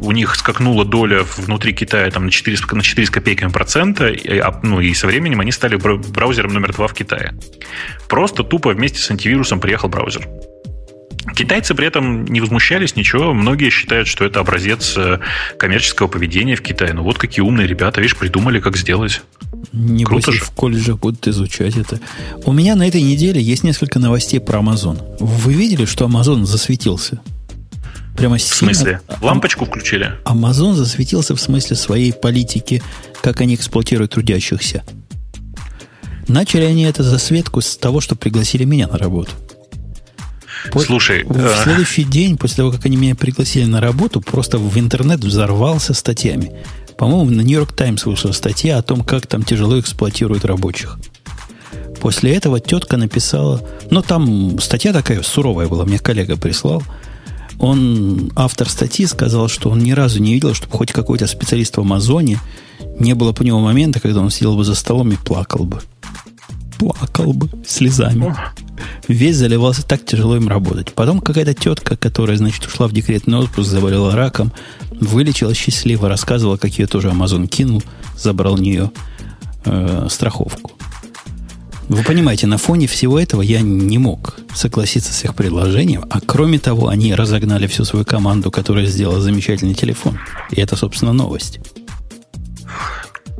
у 0.00 0.12
них 0.12 0.34
скакнула 0.36 0.84
доля 0.84 1.24
внутри 1.36 1.72
Китая 1.72 2.10
там, 2.10 2.26
на, 2.26 2.30
4, 2.30 2.58
на 2.72 2.82
4 2.82 3.06
с 3.06 3.10
копейками 3.10 3.50
процента, 3.50 4.08
и, 4.08 4.38
а, 4.38 4.60
ну 4.62 4.80
и 4.80 4.92
со 4.92 5.06
временем 5.06 5.40
они 5.40 5.52
стали 5.52 5.76
браузером 5.76 6.52
номер 6.52 6.74
два 6.74 6.86
в 6.86 6.94
Китае. 6.94 7.32
Просто 8.08 8.44
тупо 8.44 8.70
вместе 8.70 8.98
с 8.98 9.10
антивирусом 9.10 9.58
приехал 9.58 9.88
браузер. 9.88 10.28
Китайцы 11.36 11.74
при 11.74 11.86
этом 11.86 12.24
не 12.26 12.40
возмущались, 12.40 12.96
ничего. 12.96 13.32
Многие 13.32 13.70
считают, 13.70 14.08
что 14.08 14.24
это 14.24 14.40
образец 14.40 14.94
э, 14.96 15.20
коммерческого 15.58 16.08
поведения 16.08 16.56
в 16.56 16.62
Китае. 16.62 16.92
Ну 16.92 17.04
вот 17.04 17.18
какие 17.18 17.42
умные 17.42 17.66
ребята, 17.66 18.00
видишь, 18.00 18.16
придумали, 18.16 18.60
как 18.60 18.76
сделать. 18.76 19.22
Не 19.72 20.04
Круто 20.04 20.32
же. 20.32 20.40
в 20.40 20.50
колледжах 20.50 20.98
будут 20.98 21.26
изучать 21.28 21.76
это. 21.76 22.00
У 22.44 22.52
меня 22.52 22.74
на 22.74 22.86
этой 22.86 23.02
неделе 23.02 23.40
есть 23.40 23.62
несколько 23.62 23.98
новостей 23.98 24.40
про 24.40 24.58
Amazon. 24.58 24.98
Вы 25.20 25.54
видели, 25.54 25.84
что 25.84 26.06
Amazon 26.06 26.44
засветился? 26.44 27.20
Прямо 28.16 28.36
в 28.36 28.42
смысле? 28.42 29.00
Лампочку 29.20 29.64
включили? 29.64 30.12
Amazon 30.24 30.74
засветился 30.74 31.34
в 31.34 31.40
смысле 31.40 31.76
своей 31.76 32.12
политики, 32.12 32.82
как 33.22 33.40
они 33.40 33.54
эксплуатируют 33.54 34.12
трудящихся. 34.12 34.82
Начали 36.28 36.64
они 36.64 36.84
это 36.84 37.02
засветку 37.02 37.60
с 37.60 37.76
того, 37.76 38.00
что 38.00 38.14
пригласили 38.16 38.64
меня 38.64 38.86
на 38.86 38.98
работу. 38.98 39.32
Слушай, 40.70 41.24
в 41.24 41.36
э... 41.36 41.62
следующий 41.62 42.04
день, 42.04 42.36
после 42.36 42.56
того, 42.56 42.70
как 42.70 42.86
они 42.86 42.96
меня 42.96 43.14
пригласили 43.14 43.64
на 43.64 43.80
работу, 43.80 44.20
просто 44.20 44.58
в 44.58 44.78
интернет 44.78 45.20
взорвался 45.20 45.94
статьями. 45.94 46.52
По-моему, 46.96 47.30
на 47.30 47.40
Нью-Йорк 47.40 47.72
Таймс 47.72 48.04
вышла 48.06 48.32
статья 48.32 48.78
о 48.78 48.82
том, 48.82 49.02
как 49.02 49.26
там 49.26 49.42
тяжело 49.42 49.78
эксплуатируют 49.80 50.44
рабочих. 50.44 50.98
После 52.00 52.34
этого 52.34 52.60
тетка 52.60 52.96
написала... 52.96 53.66
Ну, 53.90 54.02
там 54.02 54.60
статья 54.60 54.92
такая 54.92 55.22
суровая 55.22 55.68
была, 55.68 55.84
мне 55.84 55.98
коллега 55.98 56.36
прислал. 56.36 56.82
Он, 57.58 58.32
автор 58.34 58.68
статьи, 58.68 59.06
сказал, 59.06 59.48
что 59.48 59.70
он 59.70 59.78
ни 59.78 59.92
разу 59.92 60.20
не 60.20 60.34
видел, 60.34 60.54
чтобы 60.54 60.76
хоть 60.76 60.92
какой-то 60.92 61.26
специалист 61.26 61.76
в 61.76 61.80
Амазоне 61.80 62.40
не 62.98 63.14
было 63.14 63.32
по 63.32 63.42
нему 63.42 63.60
момента, 63.60 64.00
когда 64.00 64.20
он 64.20 64.30
сидел 64.30 64.56
бы 64.56 64.64
за 64.64 64.74
столом 64.74 65.12
и 65.12 65.16
плакал 65.16 65.64
бы 65.64 65.80
плакал 66.82 67.32
бы 67.32 67.48
слезами. 67.66 68.34
Весь 69.08 69.36
заливался, 69.36 69.86
так 69.86 70.04
тяжело 70.04 70.36
им 70.36 70.48
работать. 70.48 70.92
Потом 70.94 71.20
какая-то 71.20 71.54
тетка, 71.54 71.96
которая, 71.96 72.36
значит, 72.36 72.66
ушла 72.66 72.88
в 72.88 72.92
декретный 72.92 73.38
отпуск, 73.38 73.68
заболела 73.68 74.14
раком, 74.14 74.52
вылечила 74.90 75.54
счастливо, 75.54 76.08
рассказывала, 76.08 76.56
как 76.56 76.78
ее 76.78 76.86
тоже 76.86 77.10
Амазон 77.10 77.48
кинул, 77.48 77.82
забрал 78.16 78.54
у 78.54 78.58
нее 78.58 78.90
э, 79.64 80.06
страховку. 80.10 80.72
Вы 81.88 82.04
понимаете, 82.04 82.46
на 82.46 82.58
фоне 82.58 82.86
всего 82.86 83.18
этого 83.18 83.42
я 83.42 83.60
не 83.60 83.98
мог 83.98 84.36
согласиться 84.54 85.12
с 85.12 85.24
их 85.24 85.34
предложением, 85.34 86.04
а 86.08 86.20
кроме 86.24 86.58
того, 86.58 86.88
они 86.88 87.14
разогнали 87.14 87.66
всю 87.66 87.84
свою 87.84 88.04
команду, 88.04 88.50
которая 88.50 88.86
сделала 88.86 89.20
замечательный 89.20 89.74
телефон. 89.74 90.18
И 90.50 90.60
это, 90.60 90.76
собственно, 90.76 91.12
новость. 91.12 91.58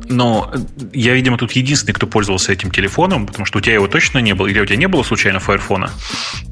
Но 0.09 0.51
я, 0.93 1.13
видимо, 1.13 1.37
тут 1.37 1.53
единственный, 1.53 1.93
кто 1.93 2.07
пользовался 2.07 2.51
этим 2.51 2.71
телефоном, 2.71 3.25
потому 3.25 3.45
что 3.45 3.59
у 3.59 3.61
тебя 3.61 3.75
его 3.75 3.87
точно 3.87 4.19
не 4.19 4.33
было. 4.33 4.47
Или 4.47 4.59
у 4.59 4.65
тебя 4.65 4.77
не 4.77 4.87
было 4.87 5.03
случайно 5.03 5.37
Firephone? 5.37 5.89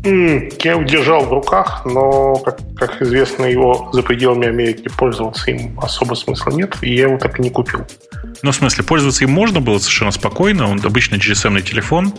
Я 0.04 0.72
его 0.72 0.84
держал 0.84 1.26
в 1.26 1.32
руках, 1.32 1.84
но, 1.86 2.36
как, 2.38 2.60
как 2.76 3.02
известно, 3.02 3.46
его 3.46 3.90
за 3.94 4.04
пределами 4.04 4.48
Америки 4.48 4.90
пользоваться 4.98 5.52
им 5.52 5.80
особо 5.80 6.16
смысла 6.16 6.52
нет, 6.52 6.78
и 6.82 6.94
я 6.94 7.04
его 7.04 7.18
так 7.18 7.40
и 7.40 7.42
не 7.42 7.50
купил. 7.50 7.86
Ну, 8.44 8.52
в 8.52 8.56
смысле, 8.56 8.84
пользоваться 8.84 9.24
им 9.24 9.32
можно 9.32 9.60
было 9.60 9.78
совершенно 9.78 10.12
спокойно. 10.12 10.68
Он 10.68 10.80
обычно 10.84 11.16
GSM 11.16 11.62
телефон. 11.62 12.14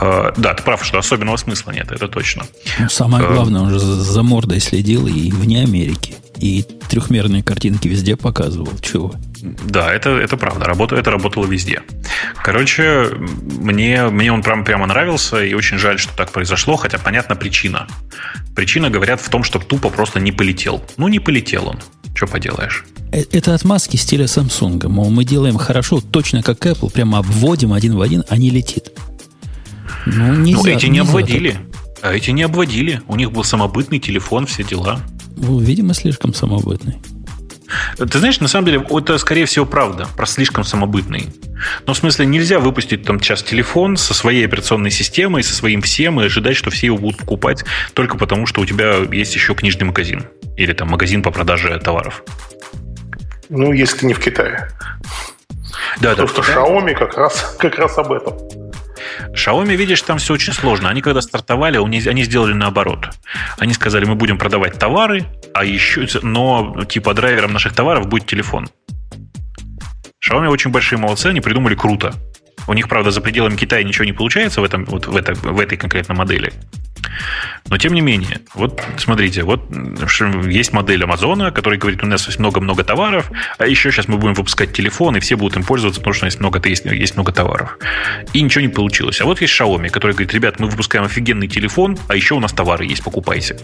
Э, 0.00 0.32
да, 0.36 0.54
ты 0.54 0.62
прав, 0.62 0.84
что 0.84 0.98
особенного 0.98 1.36
смысла 1.36 1.70
нет, 1.70 1.90
это 1.92 2.08
точно. 2.08 2.44
Ну, 2.78 2.88
самое 2.88 3.24
э, 3.24 3.32
главное, 3.32 3.62
он 3.62 3.70
же 3.70 3.78
за 3.78 4.22
мордой 4.22 4.60
следил 4.60 5.06
и 5.06 5.30
вне 5.30 5.62
Америки. 5.62 6.14
И 6.36 6.64
трехмерные 6.88 7.42
картинки 7.42 7.88
везде 7.88 8.16
показывал. 8.16 8.68
Чего? 8.82 9.14
Да, 9.64 9.92
это, 9.92 10.10
это 10.10 10.36
правда. 10.36 10.64
Работа, 10.64 10.96
это 10.96 11.10
работало 11.10 11.46
везде. 11.46 11.82
Короче, 12.42 13.10
мне, 13.12 14.08
мне 14.08 14.32
он 14.32 14.42
прям, 14.42 14.64
прямо 14.64 14.86
нравился, 14.86 15.44
и 15.44 15.54
очень 15.54 15.78
жаль, 15.78 15.98
что 15.98 16.16
так 16.16 16.32
произошло, 16.32 16.76
хотя 16.76 16.98
понятна 16.98 17.36
причина. 17.36 17.86
Причина, 18.54 18.90
говорят, 18.90 19.20
в 19.20 19.28
том, 19.28 19.42
что 19.44 19.58
тупо 19.58 19.90
просто 19.90 20.20
не 20.20 20.32
полетел. 20.32 20.84
Ну, 20.96 21.08
не 21.08 21.18
полетел 21.18 21.68
он. 21.68 21.78
Что 22.14 22.26
поделаешь? 22.26 22.84
Э, 23.12 23.22
это 23.30 23.54
отмазки 23.54 23.96
стиля 23.96 24.24
Samsung. 24.24 24.88
Мол, 24.88 25.10
мы 25.10 25.24
делаем 25.24 25.56
хорошо, 25.56 26.00
точно 26.00 26.42
как 26.42 26.64
Apple, 26.66 26.90
прямо 26.92 27.18
обводим 27.18 27.72
один 27.72 27.96
в 27.96 28.00
один, 28.00 28.24
а 28.28 28.36
не 28.36 28.50
летит. 28.50 28.92
Ну, 30.06 30.34
нельзя, 30.34 30.62
ну 30.62 30.66
эти 30.68 30.86
не 30.86 30.98
обводили. 31.00 31.52
Так. 31.52 31.60
А 32.02 32.14
эти 32.14 32.30
не 32.30 32.42
обводили. 32.42 33.02
У 33.08 33.16
них 33.16 33.32
был 33.32 33.44
самобытный 33.44 33.98
телефон, 33.98 34.46
все 34.46 34.62
дела. 34.62 35.00
Ну, 35.36 35.58
видимо, 35.58 35.94
слишком 35.94 36.32
самобытный. 36.32 36.96
Ты 37.98 38.18
знаешь, 38.18 38.40
на 38.40 38.48
самом 38.48 38.66
деле, 38.66 38.86
это, 38.90 39.18
скорее 39.18 39.46
всего, 39.46 39.66
правда 39.66 40.06
про 40.16 40.26
слишком 40.26 40.64
самобытный. 40.64 41.28
Но 41.86 41.94
в 41.94 41.96
смысле, 41.96 42.26
нельзя 42.26 42.58
выпустить 42.58 43.04
там 43.04 43.20
сейчас 43.20 43.42
телефон 43.42 43.96
со 43.96 44.14
своей 44.14 44.44
операционной 44.44 44.90
системой, 44.90 45.42
со 45.42 45.54
своим 45.54 45.82
всем, 45.82 46.20
и 46.20 46.26
ожидать, 46.26 46.56
что 46.56 46.70
все 46.70 46.86
его 46.86 46.98
будут 46.98 47.18
покупать 47.18 47.64
только 47.94 48.16
потому, 48.16 48.46
что 48.46 48.60
у 48.60 48.66
тебя 48.66 48.96
есть 49.10 49.34
еще 49.34 49.54
книжный 49.54 49.86
магазин. 49.86 50.26
Или 50.56 50.72
там 50.72 50.88
магазин 50.88 51.22
по 51.22 51.30
продаже 51.30 51.78
товаров. 51.78 52.22
Ну, 53.48 53.72
если 53.72 54.06
не 54.06 54.14
в 54.14 54.20
Китае. 54.20 54.70
Да, 56.00 56.10
Потому 56.10 56.28
да, 56.28 56.42
что 56.42 56.42
Xiaomi 56.42 56.94
как 56.94 57.16
раз, 57.16 57.56
как 57.58 57.78
раз 57.78 57.96
об 57.98 58.12
этом. 58.12 58.34
Xiaomi, 59.32 59.76
видишь, 59.76 60.02
там 60.02 60.18
все 60.18 60.34
очень 60.34 60.52
сложно. 60.52 60.88
Они 60.88 61.02
когда 61.02 61.20
стартовали, 61.20 61.78
они 61.78 62.24
сделали 62.24 62.52
наоборот. 62.52 63.10
Они 63.58 63.74
сказали, 63.74 64.04
мы 64.04 64.14
будем 64.14 64.38
продавать 64.38 64.78
товары, 64.78 65.24
а 65.54 65.64
еще, 65.64 66.06
но 66.22 66.84
типа 66.84 67.14
драйвером 67.14 67.52
наших 67.52 67.72
товаров 67.72 68.08
будет 68.08 68.26
телефон. 68.26 68.68
Xiaomi 70.26 70.48
очень 70.48 70.70
большие 70.70 70.98
молодцы, 70.98 71.26
они 71.26 71.40
придумали 71.40 71.74
круто. 71.74 72.14
У 72.68 72.72
них, 72.72 72.88
правда, 72.88 73.10
за 73.10 73.20
пределами 73.20 73.56
Китая 73.56 73.84
ничего 73.84 74.04
не 74.04 74.12
получается 74.12 74.60
в, 74.60 74.64
этом, 74.64 74.84
вот 74.86 75.06
в, 75.06 75.16
это, 75.16 75.34
в 75.34 75.60
этой 75.60 75.78
конкретной 75.78 76.16
модели. 76.16 76.52
Но 77.68 77.78
тем 77.78 77.94
не 77.94 78.00
менее, 78.00 78.40
вот 78.54 78.82
смотрите, 78.98 79.42
вот 79.42 79.62
есть 80.46 80.72
модель 80.72 81.02
Амазона, 81.04 81.50
который 81.50 81.78
говорит, 81.78 82.02
у 82.02 82.06
нас 82.06 82.26
есть 82.26 82.38
много-много 82.38 82.84
товаров, 82.84 83.30
а 83.58 83.66
еще 83.66 83.90
сейчас 83.90 84.08
мы 84.08 84.18
будем 84.18 84.34
выпускать 84.34 84.72
телефон, 84.72 85.16
и 85.16 85.20
все 85.20 85.36
будут 85.36 85.56
им 85.56 85.64
пользоваться, 85.64 86.00
потому 86.00 86.14
что 86.14 86.26
есть 86.26 86.40
много, 86.40 86.60
есть, 86.68 86.84
есть 86.84 87.16
много 87.16 87.32
товаров. 87.32 87.78
И 88.32 88.42
ничего 88.42 88.62
не 88.62 88.68
получилось. 88.68 89.20
А 89.20 89.24
вот 89.24 89.40
есть 89.40 89.58
Xiaomi, 89.58 89.88
который 89.88 90.12
говорит, 90.12 90.32
ребят, 90.32 90.60
мы 90.60 90.68
выпускаем 90.68 91.04
офигенный 91.04 91.48
телефон, 91.48 91.98
а 92.08 92.16
еще 92.16 92.34
у 92.34 92.40
нас 92.40 92.52
товары 92.52 92.84
есть, 92.84 93.02
покупайте. 93.02 93.58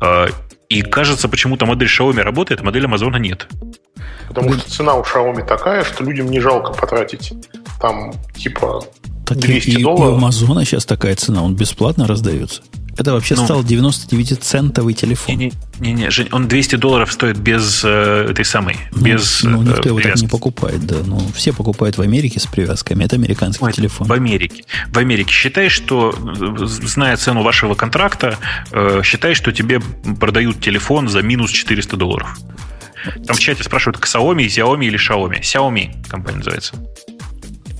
А, 0.00 0.28
и 0.68 0.82
кажется, 0.82 1.28
почему-то 1.28 1.66
модель 1.66 1.88
Xiaomi 1.88 2.22
работает, 2.22 2.60
а 2.60 2.64
модель 2.64 2.84
Амазона 2.86 3.16
нет. 3.16 3.48
Потому 4.28 4.52
что 4.54 4.70
цена 4.70 4.94
у 4.94 5.02
Xiaomi 5.02 5.44
такая, 5.44 5.84
что 5.84 6.04
людям 6.04 6.30
не 6.30 6.40
жалко 6.40 6.72
потратить 6.72 7.32
там 7.80 8.12
типа 8.34 8.84
так 9.34 9.44
200 9.44 9.70
и, 9.70 9.82
долларов. 9.82 10.10
И 10.10 10.12
у 10.12 10.16
Амазона 10.16 10.64
сейчас 10.64 10.84
такая 10.84 11.14
цена, 11.16 11.42
он 11.42 11.54
бесплатно 11.54 12.06
раздается. 12.06 12.62
Это 12.96 13.12
вообще 13.12 13.34
ну, 13.34 13.44
стал 13.44 13.62
99-центовый 13.62 14.92
телефон. 14.92 15.50
Не-не, 15.78 16.10
Жень, 16.10 16.28
он 16.32 16.48
200 16.48 16.76
долларов 16.76 17.10
стоит 17.12 17.38
без 17.38 17.82
э, 17.82 18.26
этой 18.30 18.44
самой, 18.44 18.76
ну, 18.92 19.02
без 19.02 19.42
Ну, 19.42 19.62
никто 19.62 19.84
э, 19.84 19.86
его 19.88 20.00
так 20.00 20.16
не 20.16 20.28
покупает, 20.28 20.84
да. 20.86 20.96
Ну, 21.06 21.18
все 21.34 21.52
покупают 21.52 21.96
в 21.96 22.02
Америке 22.02 22.40
с 22.40 22.46
привязками. 22.46 23.04
Это 23.04 23.16
американский 23.16 23.64
Ой, 23.64 23.72
телефон. 23.72 24.06
В 24.06 24.12
Америке. 24.12 24.64
В 24.88 24.98
Америке. 24.98 25.32
Считай, 25.32 25.70
что, 25.70 26.14
зная 26.60 27.16
цену 27.16 27.42
вашего 27.42 27.74
контракта, 27.74 28.36
э, 28.72 29.00
считай, 29.02 29.34
что 29.34 29.52
тебе 29.52 29.80
продают 30.20 30.60
телефон 30.60 31.08
за 31.08 31.22
минус 31.22 31.52
400 31.52 31.96
долларов. 31.96 32.36
Там 33.26 33.36
в 33.36 33.40
чате 33.40 33.62
спрашивают, 33.62 33.98
Xiaomi, 33.98 34.46
Xiaomi 34.46 34.84
или 34.84 34.98
Xiaomi. 34.98 35.40
Xiaomi 35.40 36.06
компания 36.08 36.38
называется. 36.38 36.74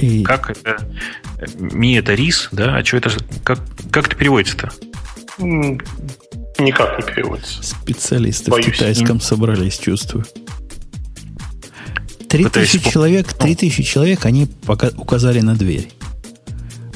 И... 0.01 0.23
Как 0.23 0.51
это? 0.51 0.89
Ми 1.59 1.95
это 1.95 2.15
рис, 2.15 2.49
да? 2.53 2.77
А 2.77 2.85
что 2.85 2.97
это? 2.97 3.11
Как, 3.45 3.61
как 3.91 4.07
это 4.07 4.17
переводится-то? 4.17 4.71
Никак 5.39 6.99
не 6.99 7.15
переводится. 7.15 7.63
Специалисты 7.63 8.51
Боюсь. 8.51 8.67
в 8.67 8.73
китайском 8.73 9.21
собрались, 9.21 9.79
чувствую. 9.79 10.27
3000 12.29 12.91
человек, 12.91 13.33
3000 13.33 13.83
человек, 13.83 14.27
они 14.27 14.47
пока 14.67 14.91
указали 14.97 15.41
на 15.41 15.55
дверь. 15.57 15.91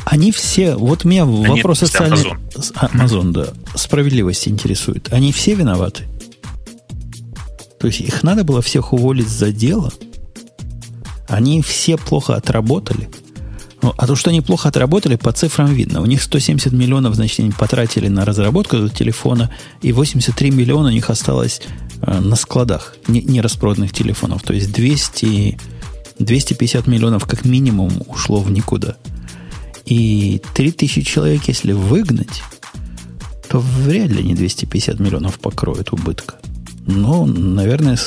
Они 0.04 0.30
все, 0.30 0.76
вот 0.76 1.04
меня 1.04 1.22
а 1.22 1.26
вопрос 1.26 1.80
социальный... 1.80 2.18
Амазон. 2.18 2.38
Амазон, 2.74 3.32
да. 3.32 3.48
Справедливости 3.74 4.48
интересует. 4.48 5.12
Они 5.12 5.32
все 5.32 5.54
виноваты? 5.54 6.04
То 7.80 7.88
есть 7.88 8.00
их 8.00 8.22
надо 8.22 8.44
было 8.44 8.62
всех 8.62 8.92
уволить 8.92 9.28
за 9.28 9.50
дело? 9.50 9.92
Они 11.28 11.62
все 11.62 11.96
плохо 11.96 12.34
отработали? 12.36 13.08
Ну, 13.82 13.92
а 13.98 14.06
то, 14.06 14.16
что 14.16 14.30
они 14.30 14.40
плохо 14.40 14.68
отработали, 14.70 15.16
по 15.16 15.30
цифрам 15.32 15.72
видно. 15.72 16.00
У 16.00 16.06
них 16.06 16.22
170 16.22 16.72
миллионов, 16.72 17.14
значит, 17.14 17.40
они 17.40 17.50
потратили 17.50 18.08
на 18.08 18.24
разработку 18.24 18.76
этого 18.76 18.90
телефона, 18.90 19.50
и 19.82 19.92
83 19.92 20.50
миллиона 20.50 20.88
у 20.88 20.92
них 20.92 21.10
осталось 21.10 21.60
э, 22.00 22.20
на 22.20 22.34
складах 22.36 22.96
нераспроданных 23.08 23.92
не 23.92 23.98
телефонов. 23.98 24.42
То 24.42 24.54
есть 24.54 24.72
200, 24.72 25.58
250 26.18 26.86
миллионов 26.86 27.26
как 27.26 27.44
минимум 27.44 28.02
ушло 28.08 28.40
в 28.40 28.50
никуда. 28.50 28.96
И 29.84 30.40
3000 30.54 31.02
человек, 31.02 31.42
если 31.48 31.72
выгнать, 31.72 32.42
то 33.50 33.60
вряд 33.60 34.08
ли 34.08 34.22
не 34.22 34.34
250 34.34 34.98
миллионов 34.98 35.38
покроют 35.38 35.92
убытка. 35.92 36.36
Но, 36.86 37.26
наверное, 37.26 37.98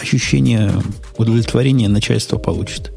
ощущение 0.00 0.72
удовлетворения 1.18 1.88
начальство 1.88 2.38
получит. 2.38 2.92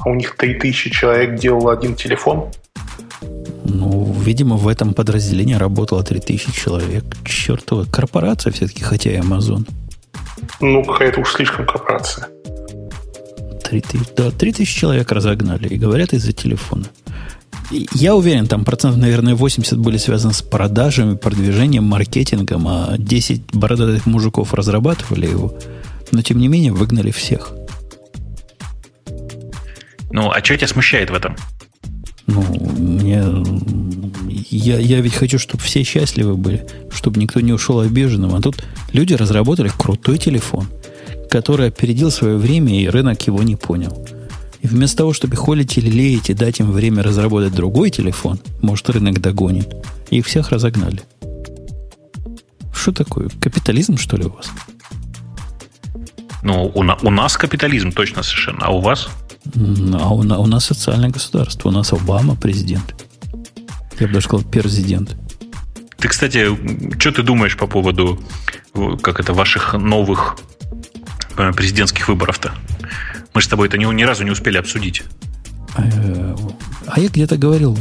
А 0.00 0.10
у 0.10 0.14
них 0.14 0.36
3000 0.36 0.90
человек 0.90 1.40
делал 1.40 1.68
один 1.68 1.94
телефон? 1.94 2.50
Ну, 3.64 4.12
видимо, 4.12 4.56
в 4.56 4.68
этом 4.68 4.94
подразделении 4.94 5.54
работало 5.54 6.02
3000 6.02 6.52
человек. 6.52 7.04
Чертова 7.24 7.84
корпорация 7.84 8.52
все-таки, 8.52 8.82
хотя 8.82 9.10
и 9.10 9.18
Amazon. 9.18 9.66
Ну, 10.60 10.84
какая-то 10.84 11.20
уж 11.20 11.32
слишком 11.32 11.66
корпорация. 11.66 12.28
3000, 13.64 14.14
да, 14.16 14.30
3000 14.30 14.78
человек 14.78 15.10
разогнали. 15.10 15.68
И 15.68 15.76
говорят 15.76 16.12
из-за 16.12 16.32
телефона. 16.32 16.84
Я 17.70 18.14
уверен, 18.14 18.46
там 18.46 18.64
процентов, 18.64 19.00
наверное, 19.00 19.34
80 19.34 19.78
были 19.78 19.96
связаны 19.96 20.34
с 20.34 20.42
продажами, 20.42 21.16
продвижением, 21.16 21.84
маркетингом, 21.84 22.66
а 22.68 22.96
10 22.98 23.54
бородатых 23.54 24.06
мужиков 24.06 24.54
разрабатывали 24.54 25.26
его. 25.26 25.54
Но, 26.12 26.22
тем 26.22 26.38
не 26.38 26.48
менее, 26.48 26.72
выгнали 26.72 27.10
всех. 27.10 27.52
Ну, 30.10 30.30
а 30.30 30.44
что 30.44 30.56
тебя 30.56 30.68
смущает 30.68 31.10
в 31.10 31.14
этом? 31.14 31.36
Ну, 32.26 32.42
мне... 32.42 33.24
Я, 34.50 34.78
я 34.78 35.00
ведь 35.00 35.14
хочу, 35.14 35.38
чтобы 35.38 35.62
все 35.62 35.82
счастливы 35.82 36.36
были, 36.36 36.66
чтобы 36.92 37.18
никто 37.18 37.40
не 37.40 37.52
ушел 37.52 37.80
обиженным. 37.80 38.34
А 38.34 38.40
тут 38.40 38.62
люди 38.92 39.14
разработали 39.14 39.70
крутой 39.76 40.18
телефон– 40.18 40.68
который 41.34 41.66
опередил 41.66 42.12
свое 42.12 42.36
время, 42.36 42.80
и 42.80 42.86
рынок 42.86 43.26
его 43.26 43.42
не 43.42 43.56
понял. 43.56 44.06
И 44.64 44.66
вместо 44.66 44.96
того, 44.96 45.12
чтобы 45.12 45.36
холить 45.36 45.76
или 45.76 45.90
леять 45.90 46.30
и 46.30 46.34
дать 46.34 46.58
им 46.58 46.72
время 46.72 47.02
разработать 47.02 47.54
другой 47.54 47.90
телефон, 47.90 48.40
может, 48.62 48.88
рынок 48.88 49.20
догонит, 49.20 49.68
их 50.08 50.24
всех 50.24 50.48
разогнали. 50.48 51.02
Что 52.74 52.92
такое? 52.92 53.28
Капитализм, 53.42 53.98
что 53.98 54.16
ли, 54.16 54.24
у 54.24 54.30
вас? 54.30 54.50
Ну, 56.42 56.72
у, 56.74 56.82
на, 56.82 56.96
у 57.02 57.10
нас 57.10 57.36
капитализм 57.36 57.92
точно 57.92 58.22
совершенно, 58.22 58.64
а 58.64 58.70
у 58.70 58.80
вас? 58.80 59.08
А 59.54 60.14
у, 60.14 60.20
у 60.20 60.46
нас 60.46 60.64
социальное 60.64 61.10
государство. 61.10 61.68
У 61.68 61.72
нас 61.72 61.92
Обама 61.92 62.34
президент. 62.34 62.94
Я 64.00 64.06
бы 64.06 64.14
даже 64.14 64.24
сказал, 64.24 64.46
президент. 64.46 65.14
Ты, 65.98 66.08
кстати, 66.08 66.48
что 66.98 67.12
ты 67.12 67.22
думаешь 67.22 67.58
по 67.58 67.66
поводу 67.66 68.18
как 69.02 69.20
это, 69.20 69.34
ваших 69.34 69.74
новых 69.74 70.38
Э, 71.36 71.52
президентских 71.52 72.08
выборов-то? 72.08 72.52
Мы 73.34 73.42
с 73.42 73.48
тобой 73.48 73.66
это 73.66 73.76
ни, 73.78 73.84
ни 73.92 74.02
разу 74.04 74.24
не 74.24 74.30
успели 74.30 74.58
обсудить. 74.58 75.02
Э, 75.76 76.36
а 76.86 77.00
я 77.00 77.08
где-то 77.08 77.36
говорил, 77.36 77.76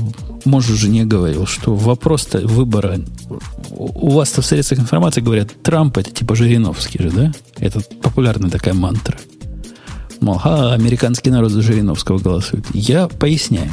может, 0.45 0.71
уже 0.71 0.89
не 0.89 1.05
говорил, 1.05 1.45
что 1.45 1.75
вопрос-то 1.75 2.39
выбора... 2.39 2.99
У 3.69 4.11
вас-то 4.11 4.41
в 4.41 4.45
средствах 4.45 4.79
информации 4.79 5.21
говорят, 5.21 5.51
Трамп 5.61 5.97
это 5.97 6.11
типа 6.11 6.35
Жириновский 6.35 7.01
же, 7.01 7.11
да? 7.11 7.31
Это 7.57 7.81
популярная 8.01 8.49
такая 8.49 8.73
мантра. 8.73 9.17
Мол, 10.21 10.39
а, 10.43 10.73
американский 10.73 11.29
народ 11.29 11.51
за 11.51 11.61
Жириновского 11.61 12.17
голосует. 12.17 12.65
Я 12.73 13.07
поясняю. 13.07 13.71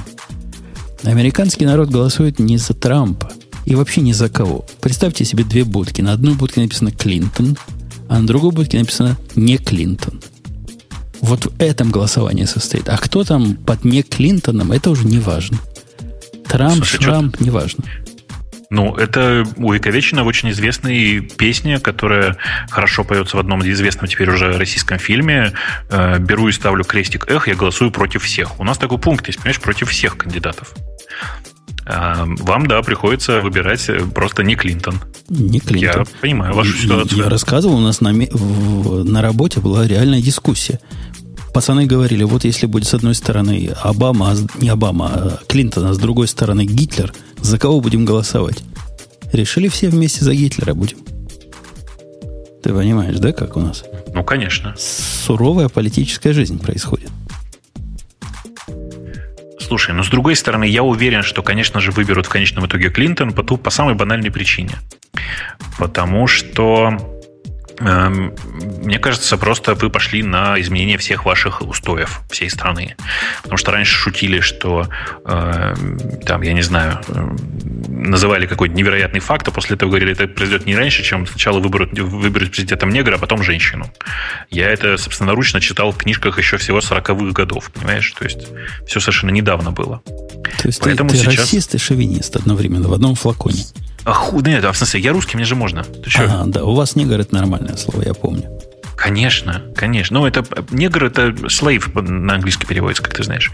Американский 1.02 1.64
народ 1.64 1.88
голосует 1.88 2.38
не 2.38 2.58
за 2.58 2.74
Трампа 2.74 3.32
и 3.64 3.74
вообще 3.74 4.02
ни 4.02 4.12
за 4.12 4.28
кого. 4.28 4.66
Представьте 4.80 5.24
себе 5.24 5.44
две 5.44 5.64
будки. 5.64 6.02
На 6.02 6.12
одной 6.12 6.34
будке 6.34 6.60
написано 6.60 6.90
Клинтон, 6.90 7.56
а 8.08 8.18
на 8.18 8.26
другой 8.26 8.52
будке 8.52 8.78
написано 8.78 9.16
«не 9.34 9.56
Клинтон». 9.56 10.20
Вот 11.20 11.46
в 11.46 11.62
этом 11.62 11.90
голосование 11.90 12.46
состоит. 12.46 12.88
А 12.88 12.96
кто 12.96 13.24
там 13.24 13.56
под 13.56 13.84
«не 13.84 14.02
Клинтоном», 14.02 14.72
это 14.72 14.90
уже 14.90 15.06
не 15.06 15.18
важно. 15.18 15.58
Трамп, 16.48 16.76
Слушай, 16.76 17.04
Трамп, 17.04 17.40
не 17.40 17.50
важно. 17.50 17.84
Ну, 18.70 18.94
это 18.94 19.44
у 19.56 19.72
Яковечина 19.72 20.22
очень 20.24 20.50
известная 20.50 21.20
песня, 21.20 21.80
которая 21.80 22.36
хорошо 22.70 23.02
поется 23.02 23.36
в 23.36 23.40
одном 23.40 23.68
известном 23.68 24.06
теперь 24.06 24.30
уже 24.30 24.56
российском 24.56 24.98
фильме. 24.98 25.52
Э, 25.90 26.18
«Беру 26.20 26.48
и 26.48 26.52
ставлю 26.52 26.84
крестик 26.84 27.28
эх, 27.28 27.48
я 27.48 27.56
голосую 27.56 27.90
против 27.90 28.22
всех». 28.22 28.60
У 28.60 28.64
нас 28.64 28.78
такой 28.78 28.98
пункт 28.98 29.26
есть, 29.26 29.40
понимаешь, 29.40 29.60
против 29.60 29.90
всех 29.90 30.16
кандидатов. 30.16 30.72
А, 31.84 32.24
вам, 32.24 32.68
да, 32.68 32.82
приходится 32.82 33.40
выбирать 33.40 33.88
э, 33.88 34.00
просто 34.14 34.44
не 34.44 34.54
Клинтон. 34.54 35.00
Не 35.28 35.58
Клинтон. 35.58 36.04
Я 36.04 36.20
понимаю 36.20 36.54
вашу 36.54 36.76
ситуацию. 36.76 37.24
Я 37.24 37.28
рассказывал, 37.28 37.78
у 37.78 37.80
нас 37.80 38.00
на, 38.00 38.12
на 38.12 39.22
работе 39.22 39.58
была 39.58 39.86
реальная 39.88 40.22
дискуссия. 40.22 40.78
Пацаны 41.52 41.86
говорили, 41.86 42.22
вот 42.22 42.44
если 42.44 42.66
будет 42.66 42.86
с 42.86 42.94
одной 42.94 43.14
стороны 43.14 43.74
Обама, 43.82 44.32
а 44.32 44.36
не 44.62 44.68
Обама, 44.68 45.10
а 45.12 45.38
Клинтон, 45.48 45.86
а 45.86 45.94
с 45.94 45.98
другой 45.98 46.28
стороны 46.28 46.64
Гитлер, 46.64 47.12
за 47.40 47.58
кого 47.58 47.80
будем 47.80 48.04
голосовать? 48.04 48.62
Решили 49.32 49.68
все 49.68 49.88
вместе 49.88 50.24
за 50.24 50.34
Гитлера 50.34 50.74
будем. 50.74 50.98
Ты 52.62 52.70
понимаешь, 52.70 53.16
да, 53.18 53.32
как 53.32 53.56
у 53.56 53.60
нас? 53.60 53.84
Ну, 54.14 54.22
конечно. 54.22 54.74
Суровая 54.76 55.68
политическая 55.68 56.32
жизнь 56.32 56.58
происходит. 56.58 57.10
Слушай, 59.58 59.94
но 59.94 60.02
с 60.02 60.08
другой 60.08 60.36
стороны, 60.36 60.64
я 60.64 60.82
уверен, 60.82 61.22
что, 61.22 61.42
конечно 61.42 61.80
же, 61.80 61.90
выберут 61.90 62.26
в 62.26 62.28
конечном 62.28 62.66
итоге 62.66 62.90
Клинтон 62.90 63.32
по, 63.32 63.42
ту, 63.42 63.56
по 63.56 63.70
самой 63.70 63.94
банальной 63.94 64.30
причине. 64.30 64.74
Потому 65.78 66.26
что 66.26 67.19
мне 67.80 68.98
кажется, 68.98 69.38
просто 69.38 69.74
вы 69.74 69.88
пошли 69.88 70.22
на 70.22 70.60
изменение 70.60 70.98
всех 70.98 71.24
ваших 71.24 71.62
устоев 71.62 72.20
всей 72.30 72.50
страны. 72.50 72.96
Потому 73.42 73.56
что 73.56 73.72
раньше 73.72 73.94
шутили, 73.94 74.40
что 74.40 74.86
э, 75.24 75.74
там, 76.26 76.42
я 76.42 76.52
не 76.52 76.62
знаю, 76.62 77.00
э, 77.08 77.36
называли 77.88 78.46
какой-то 78.46 78.74
невероятный 78.74 79.20
факт, 79.20 79.48
а 79.48 79.50
после 79.50 79.76
этого 79.76 79.88
говорили, 79.88 80.12
это 80.12 80.28
произойдет 80.28 80.66
не 80.66 80.76
раньше, 80.76 81.02
чем 81.02 81.26
сначала 81.26 81.58
выберут, 81.58 81.98
выберут 81.98 82.50
президентом 82.50 82.90
негра, 82.90 83.16
а 83.16 83.18
потом 83.18 83.42
женщину. 83.42 83.90
Я 84.50 84.68
это 84.68 84.98
собственноручно 84.98 85.60
читал 85.60 85.92
в 85.92 85.96
книжках 85.96 86.38
еще 86.38 86.58
всего 86.58 86.78
40-х 86.80 87.32
годов, 87.32 87.70
понимаешь? 87.70 88.12
То 88.12 88.24
есть 88.24 88.48
все 88.86 89.00
совершенно 89.00 89.30
недавно 89.30 89.70
было. 89.70 90.02
То 90.58 90.68
есть 90.68 90.80
Поэтому 90.82 91.08
ты, 91.10 91.16
ты 91.16 91.22
сейчас... 91.22 91.38
расист 91.38 91.74
и 91.74 91.78
шовинист 91.78 92.36
одновременно 92.36 92.88
в 92.88 92.92
одном 92.92 93.14
флаконе. 93.14 93.64
Ах, 94.04 94.32
нет, 94.32 94.64
а 94.64 94.72
в 94.72 94.76
смысле, 94.76 95.00
я 95.00 95.12
русский, 95.12 95.36
мне 95.36 95.44
же 95.44 95.54
можно. 95.54 95.84
Ты 95.84 96.10
что? 96.10 96.24
А, 96.24 96.44
да, 96.46 96.64
у 96.64 96.74
вас 96.74 96.96
негр 96.96 97.20
это 97.20 97.34
нормальное 97.34 97.76
слово, 97.76 98.02
я 98.04 98.14
помню. 98.14 98.50
Конечно, 98.96 99.62
конечно. 99.74 100.20
Ну, 100.20 100.26
это 100.26 100.44
негр 100.70 101.06
это 101.06 101.34
слейв 101.48 101.94
на 101.94 102.34
английский 102.34 102.66
переводится, 102.66 103.02
как 103.02 103.14
ты 103.14 103.24
знаешь. 103.24 103.50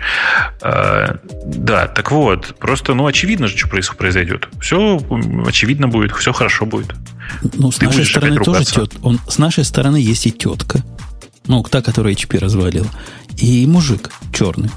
А, 0.61 1.19
да, 1.45 1.87
так 1.87 2.11
вот, 2.11 2.57
просто, 2.59 2.95
ну, 2.95 3.07
очевидно 3.07 3.47
же, 3.47 3.57
что 3.57 3.69
произойдет. 3.97 4.49
Все 4.61 5.01
очевидно 5.47 5.87
будет, 5.87 6.11
все 6.17 6.33
хорошо 6.33 6.67
будет. 6.67 6.95
Ну, 7.55 7.71
с 7.71 7.77
ты 7.77 7.87
нашей 7.87 8.05
стороны 8.05 8.41
тоже 8.41 8.65
тет, 8.65 8.95
он, 9.03 9.21
с 9.29 9.39
нашей 9.39 9.65
стороны 9.65 9.97
есть 9.97 10.27
и 10.27 10.33
тетка, 10.33 10.83
ну, 11.47 11.63
та, 11.63 11.81
которая 11.81 12.15
HP 12.15 12.39
развалила, 12.39 12.89
и 13.37 13.67
мужик 13.67 14.11
черный, 14.33 14.71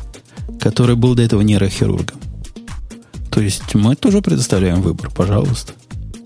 который 0.62 0.96
был 0.96 1.16
до 1.16 1.24
этого 1.24 1.42
нейрохирургом. 1.42 2.20
То 3.32 3.42
есть 3.42 3.76
мы 3.76 3.96
тоже 3.96 4.22
предоставляем 4.22 4.82
выбор, 4.82 5.10
пожалуйста. 5.12 5.74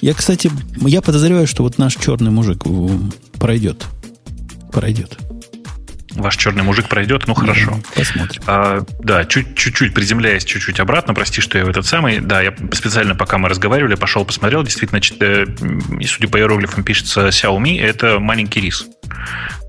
Я, 0.02 0.14
кстати, 0.14 0.52
я 0.82 1.02
подозреваю, 1.02 1.48
что 1.48 1.64
вот 1.64 1.78
наш 1.78 1.96
черный 1.96 2.32
мужик 2.32 2.64
пройдет. 3.40 3.86
Пройдет. 4.72 5.18
Ваш 6.16 6.38
черный 6.38 6.64
мужик 6.64 6.88
пройдет, 6.88 7.24
ну 7.28 7.34
хорошо. 7.34 7.80
Посмотрим. 7.96 8.42
А, 8.46 8.84
да, 9.00 9.26
чуть-чуть 9.26 9.94
приземляясь 9.94 10.44
чуть-чуть 10.44 10.80
обратно, 10.80 11.14
прости, 11.14 11.42
что 11.42 11.58
я 11.58 11.66
в 11.66 11.70
этот 11.70 11.86
самый. 11.86 12.20
Да, 12.20 12.42
я 12.42 12.54
специально, 12.72 13.16
пока 13.16 13.38
мы 13.38 13.50
разговаривали, 13.50 13.96
пошел 13.96 14.24
посмотрел. 14.24 14.64
Действительно, 14.64 15.00
э, 15.20 15.46
и 16.00 16.06
судя 16.06 16.28
по 16.28 16.38
иероглифам, 16.38 16.84
пишется 16.84 17.30
Xiaomi, 17.30 17.82
это 17.82 18.20
маленький 18.20 18.62
рис. 18.62 18.86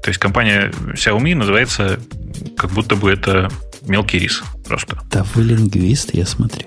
То 0.03 0.09
есть 0.09 0.19
компания 0.19 0.71
Xiaomi 0.95 1.35
называется, 1.35 1.99
как 2.57 2.71
будто 2.73 2.95
бы 2.97 3.11
это 3.11 3.51
мелкий 3.83 4.19
рис 4.19 4.43
просто. 4.67 5.01
Да 5.11 5.25
вы 5.35 5.45
лингвист, 5.45 6.11
я 6.13 6.27
смотрю. 6.27 6.67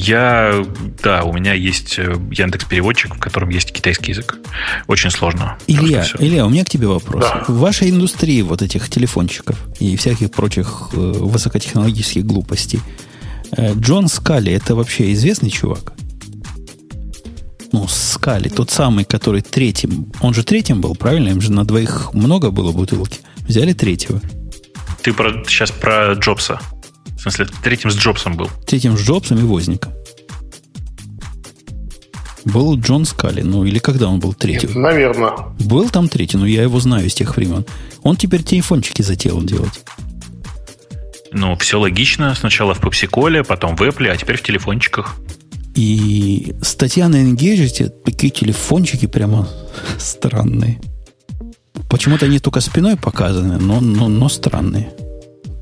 Я, 0.00 0.64
да, 1.02 1.24
у 1.24 1.32
меня 1.32 1.54
есть 1.54 1.98
э, 1.98 2.16
Яндекс 2.30 2.66
переводчик, 2.66 3.16
в 3.16 3.18
котором 3.18 3.48
есть 3.48 3.72
китайский 3.72 4.12
язык. 4.12 4.38
Очень 4.86 5.10
сложно. 5.10 5.58
Илья, 5.66 6.06
Илья, 6.20 6.46
у 6.46 6.50
меня 6.50 6.64
к 6.64 6.70
тебе 6.70 6.86
вопрос. 6.86 7.24
Да. 7.24 7.44
В 7.48 7.58
вашей 7.58 7.90
индустрии 7.90 8.42
вот 8.42 8.62
этих 8.62 8.88
телефончиков 8.88 9.58
и 9.80 9.96
всяких 9.96 10.30
прочих 10.30 10.90
э, 10.92 10.96
высокотехнологических 10.96 12.24
глупостей, 12.24 12.78
э, 13.56 13.74
Джон 13.74 14.06
Скали 14.06 14.52
это 14.52 14.76
вообще 14.76 15.12
известный 15.14 15.50
чувак? 15.50 15.94
Ну, 17.72 17.88
Скали, 17.88 18.48
тот 18.48 18.70
самый, 18.70 19.04
который 19.04 19.40
третьим. 19.40 20.12
Он 20.20 20.32
же 20.32 20.44
третьим 20.44 20.80
был, 20.80 20.94
правильно? 20.94 21.30
Им 21.30 21.40
же 21.40 21.50
на 21.50 21.64
двоих 21.64 22.14
много 22.14 22.52
было 22.52 22.70
бутылки. 22.70 23.18
Взяли 23.48 23.72
третьего. 23.72 24.20
Ты 25.02 25.12
про, 25.12 25.42
сейчас 25.44 25.72
про 25.72 26.12
Джобса. 26.12 26.60
В 27.18 27.22
смысле, 27.22 27.48
третьим 27.64 27.90
с 27.90 27.96
Джобсом 27.96 28.36
был. 28.36 28.48
Третьим 28.64 28.96
с 28.96 29.00
Джобсом 29.00 29.38
и 29.38 29.42
Возником. 29.42 29.92
Был 32.44 32.78
Джон 32.78 33.04
Скали, 33.04 33.42
ну 33.42 33.64
или 33.64 33.80
когда 33.80 34.08
он 34.08 34.20
был 34.20 34.34
третий? 34.34 34.68
наверное. 34.68 35.32
Был 35.58 35.90
там 35.90 36.08
третий, 36.08 36.36
но 36.36 36.46
я 36.46 36.62
его 36.62 36.78
знаю 36.78 37.10
с 37.10 37.14
тех 37.14 37.36
времен. 37.36 37.66
Он 38.04 38.16
теперь 38.16 38.44
телефончики 38.44 39.02
затеял 39.02 39.42
делать. 39.42 39.82
Ну, 41.32 41.56
все 41.56 41.80
логично. 41.80 42.34
Сначала 42.36 42.72
в 42.72 42.80
попсиколе, 42.80 43.42
потом 43.42 43.76
в 43.76 43.82
Apple, 43.82 44.08
а 44.08 44.16
теперь 44.16 44.36
в 44.36 44.42
телефончиках. 44.42 45.16
И 45.74 46.54
статья 46.62 47.08
на 47.08 47.16
Engadget, 47.16 47.88
такие 48.04 48.30
телефончики 48.30 49.06
прямо 49.06 49.48
странные. 49.98 50.80
Почему-то 51.90 52.26
они 52.26 52.38
только 52.38 52.60
спиной 52.60 52.96
показаны, 52.96 53.58
но, 53.58 53.80
но, 53.80 54.08
но 54.08 54.28
странные 54.28 54.92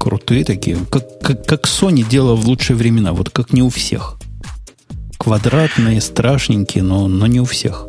крутые 0.06 0.44
такие. 0.44 0.78
Как, 0.88 1.18
как, 1.18 1.44
как 1.44 1.64
Sony 1.64 2.08
делала 2.08 2.36
в 2.36 2.46
лучшие 2.46 2.76
времена. 2.76 3.12
Вот 3.12 3.30
как 3.30 3.52
не 3.52 3.60
у 3.60 3.70
всех. 3.70 4.14
Квадратные, 5.18 6.00
страшненькие, 6.00 6.84
но, 6.84 7.08
но 7.08 7.26
не 7.26 7.40
у 7.40 7.44
всех. 7.44 7.88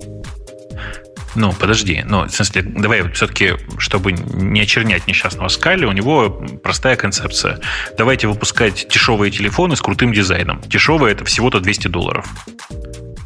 Ну, 1.36 1.54
подожди. 1.54 2.04
Ну, 2.04 2.26
в 2.26 2.32
смысле, 2.32 2.64
давай 2.64 3.08
все-таки, 3.12 3.54
чтобы 3.78 4.14
не 4.14 4.62
очернять 4.62 5.06
несчастного 5.06 5.48
Скали, 5.50 5.86
у 5.86 5.92
него 5.92 6.44
простая 6.64 6.96
концепция. 6.96 7.60
Давайте 8.00 8.26
выпускать 8.26 8.88
дешевые 8.90 9.30
телефоны 9.30 9.76
с 9.76 9.82
крутым 9.82 10.12
дизайном. 10.12 10.60
Дешевые 10.66 11.14
это 11.14 11.24
всего-то 11.24 11.60
200 11.60 11.88
долларов. 11.90 12.28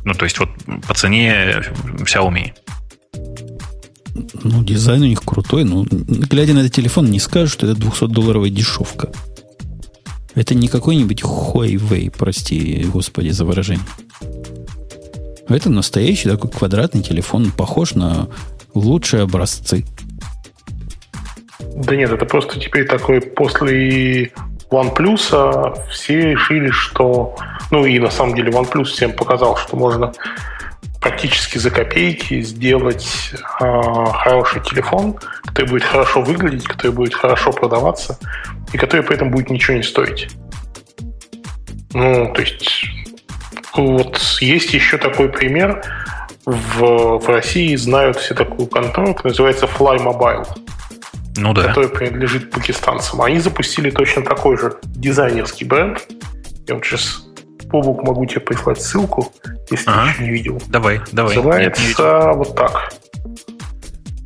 Ну, 0.04 0.14
то 0.14 0.26
есть 0.26 0.38
вот 0.38 0.50
по 0.86 0.94
цене 0.94 1.64
Xiaomi. 2.02 2.52
Ну, 4.44 4.64
дизайн 4.64 5.02
у 5.02 5.06
них 5.06 5.22
крутой. 5.24 5.64
Ну, 5.64 5.86
глядя 5.90 6.54
на 6.54 6.60
этот 6.60 6.74
телефон, 6.74 7.10
не 7.10 7.20
скажешь, 7.20 7.54
что 7.54 7.68
это 7.68 7.80
200-долларовая 7.80 8.50
дешевка. 8.50 9.12
Это 10.36 10.56
не 10.56 10.68
какой-нибудь 10.68 11.24
Huawei, 11.24 12.14
прости, 12.18 12.86
господи, 12.92 13.30
за 13.30 13.46
выражение. 13.46 13.86
Это 15.50 15.70
настоящий 15.70 16.30
такой 16.30 16.50
квадратный 16.50 17.04
телефон, 17.04 17.52
похож 17.52 17.96
на 17.96 18.30
лучшие 18.74 19.24
образцы. 19.24 19.86
Да 21.76 21.96
нет, 21.96 22.12
это 22.12 22.26
просто 22.26 22.60
теперь 22.60 22.88
такой 22.88 23.22
после 23.22 24.32
OnePlus 24.70 25.90
все 25.90 26.32
решили, 26.32 26.70
что... 26.70 27.36
Ну 27.70 27.86
и 27.86 28.00
на 28.00 28.10
самом 28.10 28.36
деле 28.36 28.52
OnePlus 28.52 28.86
всем 28.86 29.14
показал, 29.14 29.58
что 29.58 29.76
можно 29.76 30.14
практически 31.02 31.58
за 31.58 31.72
копейки 31.72 32.42
сделать 32.42 33.34
э, 33.34 33.36
хороший 33.60 34.62
телефон, 34.62 35.18
который 35.46 35.68
будет 35.68 35.84
хорошо 35.84 36.22
выглядеть, 36.22 36.68
который 36.68 36.92
будет 36.92 37.16
хорошо 37.16 37.52
продаваться 37.52 38.18
и 38.72 38.78
который 38.78 39.02
при 39.02 39.16
этом 39.16 39.32
будет 39.32 39.50
ничего 39.50 39.76
не 39.76 39.84
стоить. 39.84 40.30
Ну, 41.94 42.32
то 42.34 42.42
есть, 42.42 42.86
вот 43.76 44.18
есть 44.40 44.74
еще 44.74 44.98
такой 44.98 45.30
пример. 45.30 45.84
В, 46.46 47.20
в 47.20 47.28
России 47.28 47.76
знают 47.76 48.18
все 48.18 48.34
такую 48.34 48.68
контору, 48.68 49.14
которая 49.14 49.32
называется 49.32 49.66
Fly 49.66 49.98
Mobile. 49.98 50.48
Ну 51.38 51.54
да. 51.54 51.64
Который 51.64 51.90
принадлежит 51.90 52.52
пакистанцам. 52.52 53.22
Они 53.22 53.40
запустили 53.40 53.90
точно 53.90 54.24
такой 54.24 54.58
же 54.58 54.78
дизайнерский 54.84 55.66
бренд. 55.66 56.00
Я 56.68 56.76
вот 56.76 56.86
сейчас 56.86 57.26
Бобук, 57.72 58.04
могу 58.04 58.26
тебе 58.26 58.42
прислать 58.42 58.82
ссылку, 58.82 59.32
если 59.70 59.90
ага. 59.90 60.04
ты 60.04 60.10
еще 60.10 60.24
не 60.24 60.30
видел. 60.32 60.62
Давай, 60.68 61.02
давай. 61.12 61.36
Называется 61.36 61.82
Нет, 61.82 62.36
вот 62.36 62.56
так. 62.56 62.94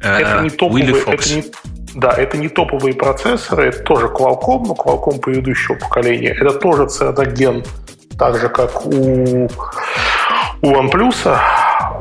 Uh, 0.04 0.20
это 0.20 0.44
не 0.44 0.50
топовые, 0.50 1.02
это 1.08 1.36
не, 1.36 1.44
да, 1.96 2.12
это 2.12 2.38
не 2.38 2.50
топовые 2.50 2.94
процессоры, 2.94 3.70
это 3.70 3.80
тоже 3.84 4.08
Qualcomm, 4.08 4.66
но 4.68 4.74
Qualcomm 4.74 5.20
предыдущего 5.20 5.76
поколения. 5.76 6.30
Это 6.40 6.52
тоже 6.52 6.84
Cyanogen, 6.84 7.66
так 8.18 8.38
же, 8.38 8.50
как 8.50 8.86
у, 8.86 9.46
у 9.46 9.48
OnePlus, 10.62 11.38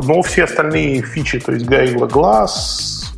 но 0.03 0.23
все 0.23 0.45
остальные 0.45 1.03
фичи, 1.03 1.41
то 1.41 1.53
есть 1.53 1.67
Gorilla 1.67 2.09
Glass, 2.09 2.51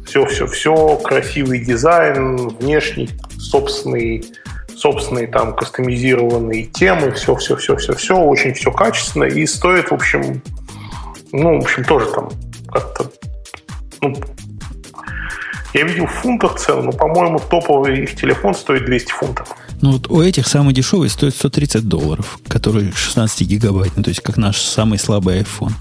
все-все-все, 0.06 0.96
красивый 0.98 1.64
дизайн, 1.64 2.48
внешний, 2.48 3.10
собственный 3.38 4.24
собственные 4.76 5.26
там 5.28 5.54
кастомизированные 5.54 6.64
темы, 6.64 7.12
все-все-все-все-все, 7.12 8.16
очень 8.16 8.54
все 8.54 8.70
качественно 8.70 9.24
и 9.24 9.46
стоит, 9.46 9.90
в 9.90 9.94
общем, 9.94 10.42
ну, 11.32 11.60
в 11.60 11.64
общем, 11.64 11.84
тоже 11.84 12.06
там 12.06 12.30
как-то, 12.68 13.10
ну, 14.02 14.14
я 15.74 15.84
видел 15.84 16.06
в 16.06 16.10
фунтах 16.10 16.58
цену, 16.58 16.82
но, 16.84 16.92
по-моему, 16.92 17.38
топовый 17.38 18.04
их 18.04 18.16
телефон 18.16 18.54
стоит 18.54 18.86
200 18.86 19.12
фунтов. 19.12 19.54
Ну, 19.82 19.92
вот 19.92 20.10
у 20.10 20.22
этих 20.22 20.46
самый 20.46 20.72
дешевый 20.72 21.10
стоит 21.10 21.34
130 21.34 21.86
долларов, 21.86 22.38
который 22.48 22.92
16 22.92 23.46
гигабайт, 23.46 23.92
ну, 23.96 24.02
то 24.02 24.08
есть 24.10 24.22
как 24.22 24.36
наш 24.38 24.56
самый 24.58 24.98
слабый 24.98 25.40
iPhone. 25.40 25.72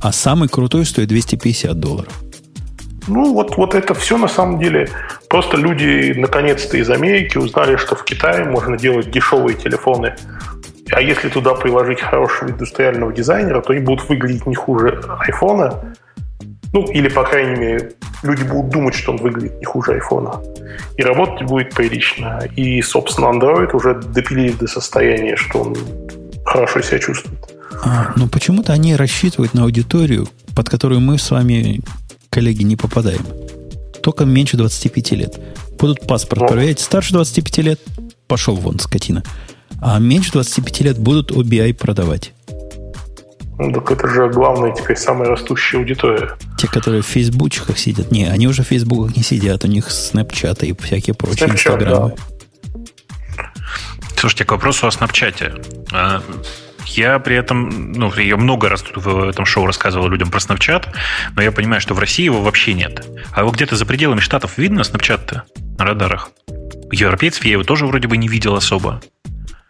А 0.00 0.12
самый 0.12 0.48
крутой 0.48 0.84
стоит 0.86 1.08
250 1.08 1.78
долларов. 1.78 2.22
Ну, 3.10 3.34
вот, 3.34 3.56
вот 3.56 3.74
это 3.74 3.92
все 3.94 4.16
на 4.16 4.28
самом 4.28 4.60
деле. 4.60 4.88
Просто 5.28 5.56
люди 5.56 6.14
наконец-то 6.16 6.76
из 6.76 6.88
Америки 6.90 7.38
узнали, 7.38 7.76
что 7.76 7.96
в 7.96 8.04
Китае 8.04 8.44
можно 8.44 8.78
делать 8.78 9.10
дешевые 9.10 9.56
телефоны. 9.56 10.14
А 10.92 11.00
если 11.00 11.28
туда 11.28 11.54
приложить 11.54 12.00
хорошего 12.00 12.50
индустриального 12.50 13.12
дизайнера, 13.12 13.60
то 13.60 13.72
они 13.72 13.82
будут 13.82 14.08
выглядеть 14.08 14.46
не 14.46 14.54
хуже 14.54 15.02
айфона. 15.18 15.94
Ну, 16.72 16.84
или, 16.84 17.08
по 17.08 17.24
крайней 17.24 17.58
мере, 17.58 17.92
люди 18.22 18.44
будут 18.44 18.70
думать, 18.70 18.94
что 18.94 19.10
он 19.10 19.18
выглядит 19.18 19.58
не 19.58 19.64
хуже 19.64 19.94
айфона. 19.94 20.40
И 20.96 21.02
работать 21.02 21.48
будет 21.48 21.74
прилично. 21.74 22.40
И, 22.54 22.80
собственно, 22.80 23.26
Android 23.26 23.74
уже 23.74 23.94
допилили 23.94 24.52
до 24.52 24.68
состояния, 24.68 25.34
что 25.34 25.62
он 25.62 25.76
хорошо 26.44 26.80
себя 26.80 27.00
чувствует. 27.00 27.40
А, 27.82 28.12
ну, 28.14 28.28
почему-то 28.28 28.72
они 28.72 28.94
рассчитывают 28.94 29.54
на 29.54 29.64
аудиторию, 29.64 30.28
под 30.54 30.68
которую 30.68 31.00
мы 31.00 31.18
с 31.18 31.30
вами 31.30 31.80
коллеги, 32.30 32.62
не 32.62 32.76
попадаем. 32.76 33.26
Только 34.02 34.24
меньше 34.24 34.56
25 34.56 35.10
лет. 35.12 35.38
Будут 35.78 36.06
паспорт 36.06 36.48
проверять. 36.48 36.80
Старше 36.80 37.12
25 37.12 37.58
лет 37.58 37.80
пошел 38.26 38.54
вон, 38.54 38.78
скотина. 38.78 39.22
А 39.82 39.98
меньше 39.98 40.32
25 40.32 40.80
лет 40.80 40.98
будут 40.98 41.30
OBI 41.32 41.74
продавать. 41.74 42.32
Ну, 43.58 43.72
так 43.72 43.90
это 43.90 44.08
же 44.08 44.30
главная 44.30 44.74
теперь 44.74 44.96
самая 44.96 45.28
растущая 45.28 45.78
аудитория. 45.78 46.30
Те, 46.56 46.66
которые 46.66 47.02
в 47.02 47.06
фейсбучках 47.06 47.78
сидят. 47.78 48.10
Не, 48.10 48.24
они 48.24 48.48
уже 48.48 48.62
в 48.62 48.68
фейсбуках 48.68 49.14
не 49.16 49.22
сидят. 49.22 49.64
У 49.64 49.68
них 49.68 49.90
снэпчаты 49.90 50.68
и 50.68 50.74
всякие 50.74 51.12
прочие 51.12 51.48
Snapchat, 51.48 51.52
инстаграмы. 51.52 52.14
Да. 52.16 53.52
Слушайте, 54.16 54.44
к 54.44 54.52
вопросу 54.52 54.86
о 54.86 54.90
снапчате. 54.90 55.54
Я 56.90 57.18
при 57.20 57.36
этом, 57.36 57.92
ну, 57.92 58.12
я 58.16 58.36
много 58.36 58.68
раз 58.68 58.82
тут 58.82 59.04
в 59.04 59.28
этом 59.28 59.46
шоу 59.46 59.66
рассказывал 59.66 60.08
людям 60.08 60.30
про 60.30 60.38
Snapchat, 60.38 60.88
но 61.36 61.42
я 61.42 61.52
понимаю, 61.52 61.80
что 61.80 61.94
в 61.94 61.98
России 61.98 62.24
его 62.24 62.42
вообще 62.42 62.74
нет. 62.74 63.06
А 63.32 63.40
его 63.40 63.50
где-то 63.50 63.76
за 63.76 63.86
пределами 63.86 64.20
штатов 64.20 64.58
видно 64.58 64.80
Snapchat-то 64.80 65.44
на 65.78 65.84
радарах? 65.84 66.30
Европейцев 66.90 67.44
я 67.44 67.52
его 67.52 67.62
тоже 67.62 67.86
вроде 67.86 68.08
бы 68.08 68.16
не 68.16 68.28
видел 68.28 68.56
особо. 68.56 69.00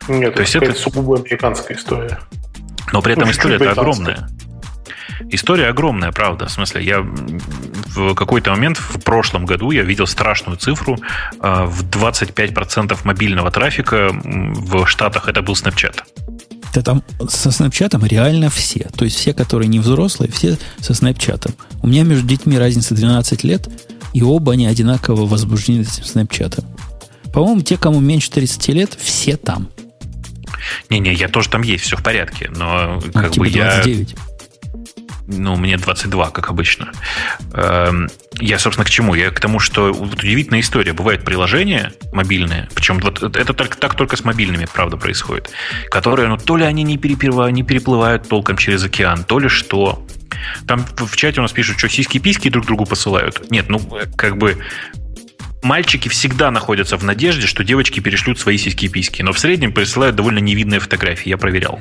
Нет, 0.09 0.34
То 0.34 0.40
есть 0.40 0.56
это 0.56 0.72
сугубо 0.72 1.18
американская 1.18 1.76
история. 1.76 2.18
Но 2.92 3.02
при 3.02 3.12
этом 3.12 3.26
ну, 3.26 3.32
история-то 3.32 3.70
огромная. 3.72 4.28
История 5.28 5.68
огромная, 5.68 6.12
правда. 6.12 6.47
В 6.47 6.51
смысле, 6.51 6.82
я 6.82 7.01
в 7.02 8.14
какой-то 8.14 8.51
момент 8.51 8.78
в 8.78 9.02
прошлом 9.02 9.44
году 9.44 9.70
я 9.70 9.82
видел 9.82 10.06
страшную 10.06 10.56
цифру. 10.56 10.97
А, 11.40 11.66
в 11.66 11.84
25% 11.84 12.98
мобильного 13.05 13.51
трафика 13.51 14.09
в 14.12 14.86
Штатах 14.86 15.28
это 15.28 15.42
был 15.42 15.55
Snapchat. 15.55 16.02
Да 16.72 16.82
там 16.82 17.02
со 17.28 17.51
снэпчатом 17.51 18.05
реально 18.05 18.48
все. 18.48 18.88
То 18.97 19.05
есть 19.05 19.16
все, 19.16 19.32
которые 19.32 19.68
не 19.68 19.80
взрослые, 19.80 20.30
все 20.30 20.56
со 20.80 20.94
снэпчатом. 20.94 21.55
У 21.82 21.88
меня 21.88 22.05
между 22.05 22.26
детьми 22.26 22.56
разница 22.59 22.94
12 22.94 23.44
лет, 23.44 23.68
и 24.12 24.22
оба 24.22 24.52
они 24.52 24.66
одинаково 24.66 25.26
возбуждены 25.26 25.82
этим 25.82 26.05
снэпчатом. 26.05 26.64
По-моему, 27.32 27.62
те, 27.62 27.76
кому 27.76 28.01
меньше 28.01 28.30
30 28.30 28.68
лет, 28.68 28.97
все 29.01 29.36
там. 29.36 29.68
Не-не, 30.88 31.14
я 31.14 31.28
тоже 31.28 31.48
там 31.48 31.62
есть, 31.62 31.84
все 31.84 31.97
в 31.97 32.02
порядке. 32.02 32.51
Но 32.55 32.66
а, 32.66 33.01
как 33.12 33.34
бы 33.34 33.48
29. 33.48 34.10
я... 34.10 34.16
Ну, 35.32 35.57
мне 35.57 35.77
22, 35.77 36.31
как 36.31 36.51
обычно. 36.51 36.93
Эм, 37.55 38.09
я, 38.40 38.59
собственно, 38.59 38.85
к 38.85 38.90
чему? 38.90 39.15
Я 39.15 39.31
к 39.31 39.39
тому, 39.39 39.61
что 39.61 39.93
вот 39.93 40.15
удивительная 40.15 40.61
история. 40.61 40.93
Бывают 40.93 41.24
приложения 41.24 41.93
мобильные, 42.12 42.69
причем 42.74 42.98
вот 42.98 43.23
это 43.23 43.55
так, 43.55 43.77
так 43.77 43.94
только 43.94 44.16
с 44.16 44.24
мобильными, 44.24 44.66
правда, 44.73 44.97
происходит, 44.97 45.51
которые, 45.90 46.28
ну, 46.28 46.36
то 46.36 46.57
ли 46.57 46.65
они 46.65 46.82
не, 46.82 46.98
переплывают, 46.98 47.55
не 47.55 47.62
переплывают 47.62 48.28
толком 48.28 48.57
через 48.57 48.82
океан, 48.82 49.23
то 49.23 49.39
ли 49.39 49.48
что. 49.48 50.05
Там 50.66 50.85
в 50.97 51.16
чате 51.16 51.40
у 51.40 51.43
нас 51.43 51.52
пишут, 51.52 51.78
что 51.78 51.89
сиськи-письки 51.89 52.51
друг 52.51 52.66
другу 52.66 52.85
посылают. 52.85 53.51
Нет, 53.51 53.69
ну, 53.69 53.81
как 54.16 54.36
бы 54.36 54.59
мальчики 55.62 56.09
всегда 56.09 56.51
находятся 56.51 56.97
в 56.97 57.05
надежде, 57.05 57.47
что 57.47 57.62
девочки 57.62 58.01
перешлют 58.01 58.40
свои 58.40 58.57
сиськи-письки, 58.59 59.23
но 59.23 59.32
в 59.32 59.39
среднем 59.39 59.73
присылают 59.73 60.16
довольно 60.16 60.39
невидные 60.39 60.81
фотографии, 60.81 61.28
я 61.28 61.36
проверял. 61.39 61.78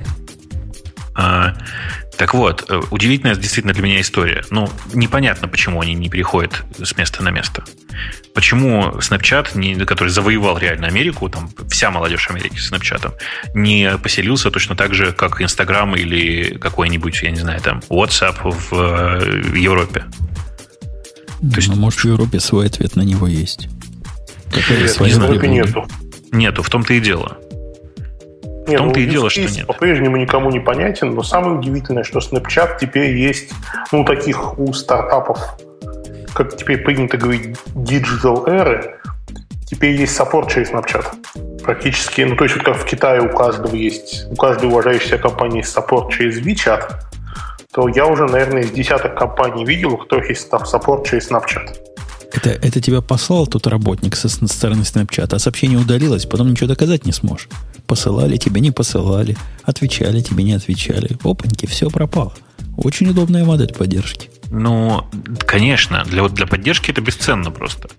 Так 2.20 2.34
вот, 2.34 2.66
э, 2.68 2.82
удивительная 2.92 3.34
действительно 3.36 3.74
для 3.74 3.82
меня 3.82 4.02
история. 4.02 4.44
Ну, 4.50 4.70
непонятно, 4.94 5.48
почему 5.48 5.80
они 5.80 5.94
не 5.94 6.10
переходят 6.10 6.66
с 6.78 6.98
места 6.98 7.24
на 7.24 7.30
место. 7.30 7.64
Почему 8.34 8.90
Snapchat, 8.98 9.58
не, 9.58 9.76
который 9.86 10.10
завоевал 10.10 10.58
реально 10.58 10.88
Америку, 10.88 11.30
там 11.30 11.50
вся 11.70 11.92
молодежь 11.92 12.30
Америки 12.30 12.58
с 12.58 12.74
Snapchat, 12.74 13.14
не 13.54 13.98
поселился 14.04 14.52
точно 14.52 14.76
так 14.76 14.94
же, 14.94 15.14
как 15.14 15.40
Instagram 15.40 15.96
или 15.96 16.58
какой-нибудь, 16.58 17.22
я 17.24 17.32
не 17.32 17.40
знаю, 17.40 17.62
там, 17.62 17.82
WhatsApp 17.88 18.36
в, 18.44 18.70
в 18.70 19.54
Европе. 19.54 20.04
То 21.40 21.56
есть, 21.56 21.70
ну, 21.70 21.78
может, 21.78 22.02
в 22.02 22.06
Европе 22.06 22.42
свой 22.42 22.66
ответ 22.66 22.98
на 22.98 23.04
него 23.04 23.28
есть. 23.28 23.70
Нет, 24.54 24.66
в 25.00 25.06
Европе 25.06 25.48
нету. 25.48 25.88
Нету, 26.34 26.64
в 26.64 26.70
том-то 26.70 26.94
и 26.96 27.00
дело. 27.00 27.38
В 28.78 28.80
том-то 28.80 29.00
ну, 29.00 29.06
и 29.06 29.10
дело, 29.10 29.30
что 29.30 29.42
нет. 29.42 29.68
По-прежнему 29.68 30.18
никому 30.18 30.52
не 30.52 30.60
понятен, 30.60 31.14
но 31.14 31.24
самое 31.24 31.58
удивительное, 31.58 32.04
что 32.04 32.20
Snapchat 32.20 32.78
теперь 32.80 33.16
есть, 33.16 33.52
ну, 33.92 34.04
таких 34.04 34.58
у 34.60 34.74
стартапов, 34.74 35.58
как 36.34 36.56
теперь 36.56 36.80
принято 36.80 37.18
говорить, 37.18 37.58
digital 37.76 38.48
эры, 38.48 39.00
теперь 39.66 40.00
есть 40.00 40.16
support 40.16 40.52
через 40.52 40.72
Snapchat. 40.72 41.62
Практически, 41.64 42.22
ну, 42.22 42.36
то 42.36 42.46
есть 42.46 42.56
вот 42.56 42.66
как 42.66 42.78
в 42.78 42.86
Китае 42.86 43.22
у 43.22 43.30
каждого 43.30 43.76
есть, 43.76 44.26
у 44.32 44.36
каждой 44.36 44.70
уважающейся 44.70 45.18
компании 45.18 45.58
есть 45.58 45.72
support 45.72 46.12
через 46.12 46.40
WeChat, 46.40 46.92
то 47.72 47.88
я 47.88 48.08
уже, 48.08 48.26
наверное, 48.26 48.64
из 48.64 48.72
десяток 48.72 49.18
компаний 49.18 49.66
видел, 49.66 49.94
у 49.94 49.98
которых 49.98 50.30
есть 50.30 50.50
support 50.50 51.08
через 51.08 51.30
Snapchat. 51.30 51.78
Это, 52.32 52.50
это 52.50 52.80
тебя 52.82 53.02
послал 53.02 53.48
тот 53.48 53.68
работник 53.68 54.16
со 54.16 54.30
стороны 54.30 54.82
Snapchat, 54.82 55.34
а 55.34 55.40
сообщение 55.40 55.78
удалилось, 55.78 56.26
потом 56.26 56.52
ничего 56.52 56.68
доказать 56.68 57.06
не 57.06 57.12
сможешь. 57.12 57.50
Посылали 57.90 58.38
тебе, 58.38 58.62
не 58.62 58.70
посылали, 58.70 59.36
отвечали 59.64 60.22
тебе, 60.22 60.44
не 60.44 60.54
отвечали. 60.54 61.18
Опаньки, 61.24 61.66
все 61.66 61.90
пропало. 61.90 62.36
Очень 62.78 63.10
удобная 63.10 63.44
модель 63.44 63.74
поддержки. 63.74 64.30
Ну, 64.52 65.10
конечно, 65.48 66.04
для, 66.06 66.22
вот 66.22 66.36
для 66.36 66.46
поддержки 66.46 66.92
это 66.92 67.02
бесценно 67.02 67.50
просто. 67.50 67.90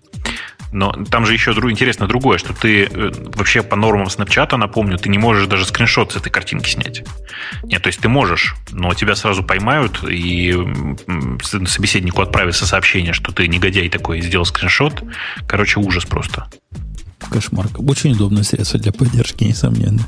Но 0.72 0.92
там 1.10 1.26
же 1.26 1.32
еще 1.32 1.50
интересно 1.50 2.06
другое, 2.06 2.38
что 2.38 2.54
ты 2.54 2.84
э, 2.84 3.10
вообще 3.34 3.62
по 3.64 3.74
нормам 3.74 4.06
Snapchat, 4.06 4.56
напомню, 4.56 4.96
ты 4.96 5.08
не 5.08 5.18
можешь 5.18 5.48
даже 5.48 5.66
скриншот 5.66 6.12
с 6.12 6.16
этой 6.16 6.30
картинки 6.30 6.70
снять. 6.70 7.02
Нет, 7.64 7.82
то 7.82 7.88
есть 7.88 7.98
ты 7.98 8.08
можешь, 8.08 8.54
но 8.70 8.94
тебя 8.94 9.16
сразу 9.16 9.42
поймают 9.42 10.04
и 10.08 10.56
собеседнику 11.42 12.22
отправится 12.22 12.64
сообщение, 12.64 13.12
что 13.12 13.32
ты 13.32 13.48
негодяй 13.48 13.88
такой 13.88 14.20
сделал 14.20 14.44
скриншот. 14.44 15.02
Короче, 15.48 15.80
ужас 15.80 16.04
просто. 16.04 16.46
Кошмар. 17.28 17.68
Очень 17.78 18.12
удобное 18.12 18.42
средство 18.42 18.78
для 18.78 18.92
поддержки, 18.92 19.44
несомненно. 19.44 20.06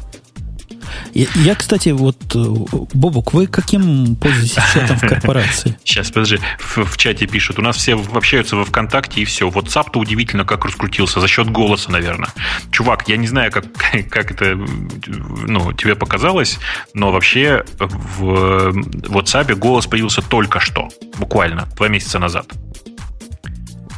Я, 1.14 1.26
я, 1.36 1.54
кстати, 1.54 1.90
вот, 1.90 2.16
э, 2.34 2.86
Бобук, 2.94 3.34
вы 3.34 3.46
каким 3.46 4.16
пользуетесь 4.16 4.54
чатом 4.74 4.96
в 4.96 5.06
корпорации? 5.06 5.76
Сейчас, 5.84 6.10
подожди, 6.10 6.38
в, 6.58 6.84
в 6.84 6.96
чате 6.96 7.26
пишут, 7.26 7.58
у 7.58 7.62
нас 7.62 7.76
все 7.76 8.00
общаются 8.14 8.56
во 8.56 8.64
ВКонтакте 8.64 9.20
и 9.20 9.24
все. 9.24 9.48
WhatsApp-то 9.48 9.98
удивительно 9.98 10.44
как 10.44 10.64
раскрутился, 10.64 11.20
за 11.20 11.28
счет 11.28 11.50
голоса, 11.50 11.90
наверное. 11.90 12.30
Чувак, 12.70 13.08
я 13.08 13.16
не 13.16 13.26
знаю, 13.26 13.50
как, 13.50 13.64
как 14.10 14.30
это 14.30 14.56
ну, 14.56 15.72
тебе 15.72 15.94
показалось, 15.96 16.58
но 16.94 17.12
вообще 17.12 17.64
в 17.78 18.70
WhatsApp 19.08 19.54
голос 19.54 19.86
появился 19.86 20.22
только 20.22 20.60
что, 20.60 20.88
буквально, 21.18 21.68
два 21.76 21.88
месяца 21.88 22.18
назад. 22.18 22.46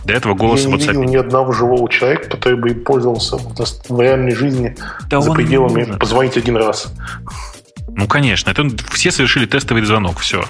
До 0.04 0.12
этого 0.12 0.34
голос 0.34 0.62
Я 0.62 0.68
не 0.68 0.76
видел 0.76 1.02
ни 1.02 1.16
одного 1.16 1.52
живого 1.52 1.88
человека, 1.88 2.30
который 2.30 2.58
бы 2.58 2.70
им 2.70 2.84
пользовался 2.84 3.36
в 3.36 4.00
реальной 4.00 4.34
жизни 4.34 4.76
да 5.08 5.20
за 5.20 5.32
пределами 5.32 5.96
позвонить 5.96 6.36
один 6.36 6.56
раз. 6.56 6.92
Ну, 7.88 8.06
конечно. 8.06 8.50
Это 8.50 8.68
все 8.92 9.10
совершили 9.10 9.46
тестовый 9.46 9.82
звонок, 9.84 10.18
все. 10.18 10.44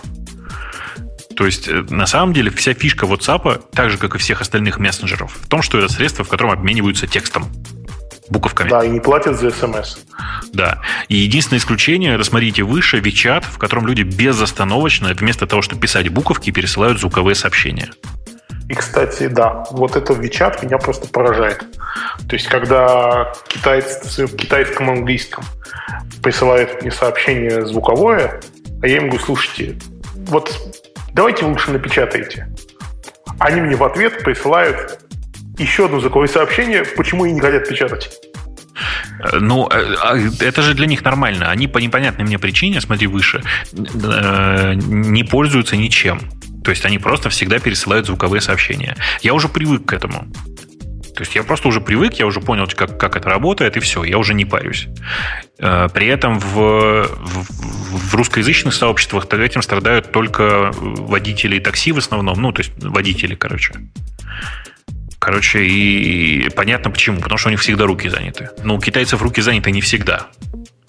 То 1.37 1.47
есть, 1.47 1.69
э, 1.69 1.85
на 1.91 2.07
самом 2.07 2.33
деле, 2.33 2.51
вся 2.51 2.75
фишка 2.75 3.07
WhatsApp, 3.07 3.63
так 3.73 3.91
же, 3.91 3.99
как 3.99 4.15
и 4.15 4.19
всех 4.19 4.41
остальных 4.41 4.79
мессенджеров, 4.79 5.37
в 5.41 5.49
том, 5.49 5.63
что 5.63 5.79
это 5.79 5.93
средство, 5.93 6.25
в 6.25 6.29
котором 6.29 6.53
обмениваются 6.53 7.07
текстом 7.07 7.47
буковками. 8.31 8.71
Да, 8.71 8.85
и 8.85 8.89
не 8.89 9.01
платят 9.01 9.39
за 9.39 9.51
смс. 9.51 9.99
Да. 10.53 10.81
И 11.09 11.17
единственное 11.17 11.59
исключение, 11.59 12.17
рассмотрите 12.17 12.63
выше, 12.63 12.99
WeChat, 12.99 13.45
в 13.51 13.59
котором 13.59 13.87
люди 13.87 14.03
безостановочно, 14.03 15.13
вместо 15.13 15.47
того, 15.47 15.61
чтобы 15.63 15.83
писать 15.83 16.09
буковки, 16.09 16.51
пересылают 16.51 17.01
звуковые 17.01 17.35
сообщения. 17.35 17.91
И, 18.75 18.77
кстати, 18.77 19.29
да, 19.29 19.63
вот 19.71 19.95
это 19.95 20.15
WeChat 20.15 20.65
меня 20.65 20.79
просто 20.79 21.07
поражает. 21.07 21.65
То 22.29 22.35
есть, 22.35 22.49
когда 22.49 23.33
китайцы 23.47 24.27
в 24.27 24.35
китайском 24.35 24.91
английском 24.91 25.45
присылают 26.25 26.83
мне 26.83 26.91
сообщение 26.91 27.65
звуковое, 27.67 28.41
а 28.83 28.89
я 28.89 28.97
им 28.97 29.11
говорю, 29.11 29.25
слушайте, 29.25 29.79
вот 30.27 30.53
давайте 31.13 31.45
лучше 31.45 31.71
напечатайте. 31.71 32.49
Они 33.39 33.61
мне 33.61 33.77
в 33.77 33.85
ответ 33.85 34.25
присылают 34.25 34.99
еще 35.57 35.85
одно 35.85 36.01
звуковое 36.01 36.27
сообщение, 36.27 36.83
почему 36.97 37.23
они 37.23 37.35
не 37.35 37.41
хотят 37.41 37.69
печатать. 37.69 38.11
Ну, 39.35 39.69
э, 39.71 39.95
а, 40.03 40.17
это 40.41 40.63
же 40.63 40.75
для 40.75 40.87
них 40.87 41.05
нормально. 41.05 41.49
Они 41.49 41.69
по 41.69 41.79
непонятной 41.79 42.25
мне 42.25 42.41
причине, 42.41 42.81
смотри 42.81 43.07
выше, 43.07 43.41
э, 43.73 44.75
не 44.75 45.23
пользуются 45.23 45.77
ничем. 45.77 46.19
То 46.65 46.71
есть 46.71 46.85
они 46.87 46.99
просто 46.99 47.29
всегда 47.29 47.59
пересылают 47.59 48.07
звуковые 48.07 48.41
сообщения. 48.41 48.97
Я 49.23 49.35
уже 49.35 49.49
привык 49.49 49.87
к 49.87 49.93
этому. 49.93 50.27
То 51.15 51.21
есть 51.21 51.37
я 51.37 51.45
просто 51.45 51.69
уже 51.69 51.81
привык, 51.81 52.15
я 52.15 52.27
уже 52.27 52.41
понял, 52.41 52.67
как, 52.75 52.99
как 52.99 53.17
это 53.17 53.29
работает, 53.29 53.77
и 53.77 53.81
все, 53.81 54.03
я 54.03 54.19
уже 54.19 54.35
не 54.35 54.45
парюсь. 54.45 54.89
Э, 55.61 55.89
при 55.93 56.09
этом 56.09 56.41
в, 56.41 57.07
в, 57.07 58.11
в 58.11 58.15
русскоязычных 58.15 58.75
сообществах 58.75 59.33
этим 59.33 59.63
страдают 59.63 60.11
только 60.11 60.73
водители 60.73 61.61
такси 61.61 61.93
в 61.93 61.99
основном, 61.99 62.41
ну, 62.43 62.51
то 62.51 62.63
есть 62.63 62.73
водители, 62.83 63.37
короче. 63.37 63.75
Короче, 65.21 65.65
и 65.65 66.49
понятно 66.51 66.91
почему, 66.91 67.21
потому 67.21 67.39
что 67.39 67.49
у 67.49 67.53
них 67.53 67.61
всегда 67.61 67.87
руки 67.87 68.09
заняты. 68.09 68.51
Но 68.65 68.75
у 68.75 68.81
китайцев 68.81 69.23
руки 69.23 69.41
заняты 69.41 69.71
не 69.71 69.81
всегда. 69.81 70.27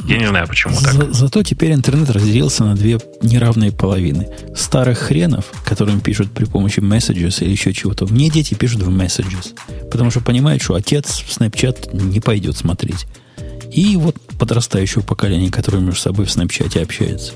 Я 0.07 0.17
не 0.17 0.27
знаю, 0.27 0.47
почему 0.47 0.75
так. 0.79 0.93
За, 0.93 1.11
зато 1.13 1.43
теперь 1.43 1.73
интернет 1.73 2.09
разделился 2.09 2.63
на 2.63 2.75
две 2.75 2.99
неравные 3.21 3.71
половины. 3.71 4.27
Старых 4.55 4.99
хренов, 4.99 5.45
которым 5.65 5.99
пишут 5.99 6.31
при 6.31 6.45
помощи 6.45 6.79
Messages 6.79 7.43
или 7.43 7.51
еще 7.51 7.73
чего-то. 7.73 8.05
Мне 8.05 8.29
дети 8.29 8.53
пишут 8.53 8.83
в 8.83 8.89
Messages. 8.89 9.55
Потому 9.91 10.11
что 10.11 10.21
понимают, 10.21 10.61
что 10.61 10.75
отец 10.75 11.23
в 11.25 11.39
Snapchat 11.39 11.95
не 11.95 12.19
пойдет 12.19 12.55
смотреть. 12.55 13.07
И 13.71 13.95
вот 13.97 14.15
подрастающего 14.37 15.01
поколения, 15.01 15.51
которое 15.51 15.79
между 15.79 15.99
собой 15.99 16.25
в 16.25 16.29
Snapchat 16.29 16.81
общается. 16.81 17.33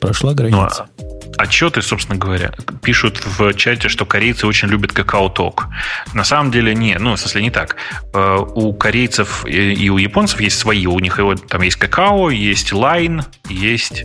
Прошла 0.00 0.34
граница. 0.34 0.86
Ну, 0.98 1.06
а 1.06 1.11
отчеты, 1.38 1.82
собственно 1.82 2.18
говоря, 2.18 2.52
пишут 2.82 3.24
в 3.24 3.54
чате, 3.54 3.88
что 3.88 4.06
корейцы 4.06 4.46
очень 4.46 4.68
любят 4.68 4.92
какао-ток. 4.92 5.68
На 6.14 6.24
самом 6.24 6.50
деле 6.50 6.74
не, 6.74 6.96
ну, 6.98 7.14
в 7.14 7.20
смысле 7.20 7.42
не 7.42 7.50
так. 7.50 7.76
Э, 8.14 8.38
у 8.38 8.72
корейцев 8.74 9.44
и 9.46 9.90
у 9.90 9.98
японцев 9.98 10.40
есть 10.40 10.58
свои, 10.58 10.86
у 10.86 10.98
них 10.98 11.18
его, 11.18 11.34
там 11.34 11.62
есть 11.62 11.76
какао, 11.76 12.30
есть 12.30 12.72
лайн, 12.72 13.24
есть... 13.48 14.04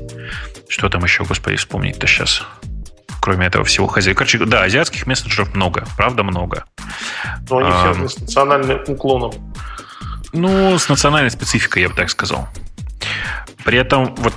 Что 0.69 0.89
там 0.89 1.03
еще, 1.03 1.23
господи, 1.23 1.55
вспомнить-то 1.55 2.07
сейчас? 2.07 2.43
Кроме 3.21 3.47
этого 3.47 3.63
всего 3.63 3.87
хозяина. 3.87 4.17
Короче, 4.17 4.37
да, 4.39 4.63
азиатских 4.63 5.07
мессенджеров 5.07 5.55
много, 5.55 5.85
правда 5.95 6.23
много. 6.23 6.65
Но 7.49 7.57
они 7.57 7.69
а, 7.71 7.93
все 7.93 8.07
с 8.07 8.19
национальным 8.19 8.83
уклоном. 8.87 9.31
Ну, 10.33 10.77
с 10.77 10.89
национальной 10.89 11.31
спецификой, 11.31 11.83
я 11.83 11.89
бы 11.89 11.95
так 11.95 12.09
сказал. 12.09 12.49
При 13.63 13.77
этом 13.77 14.15
вот 14.15 14.33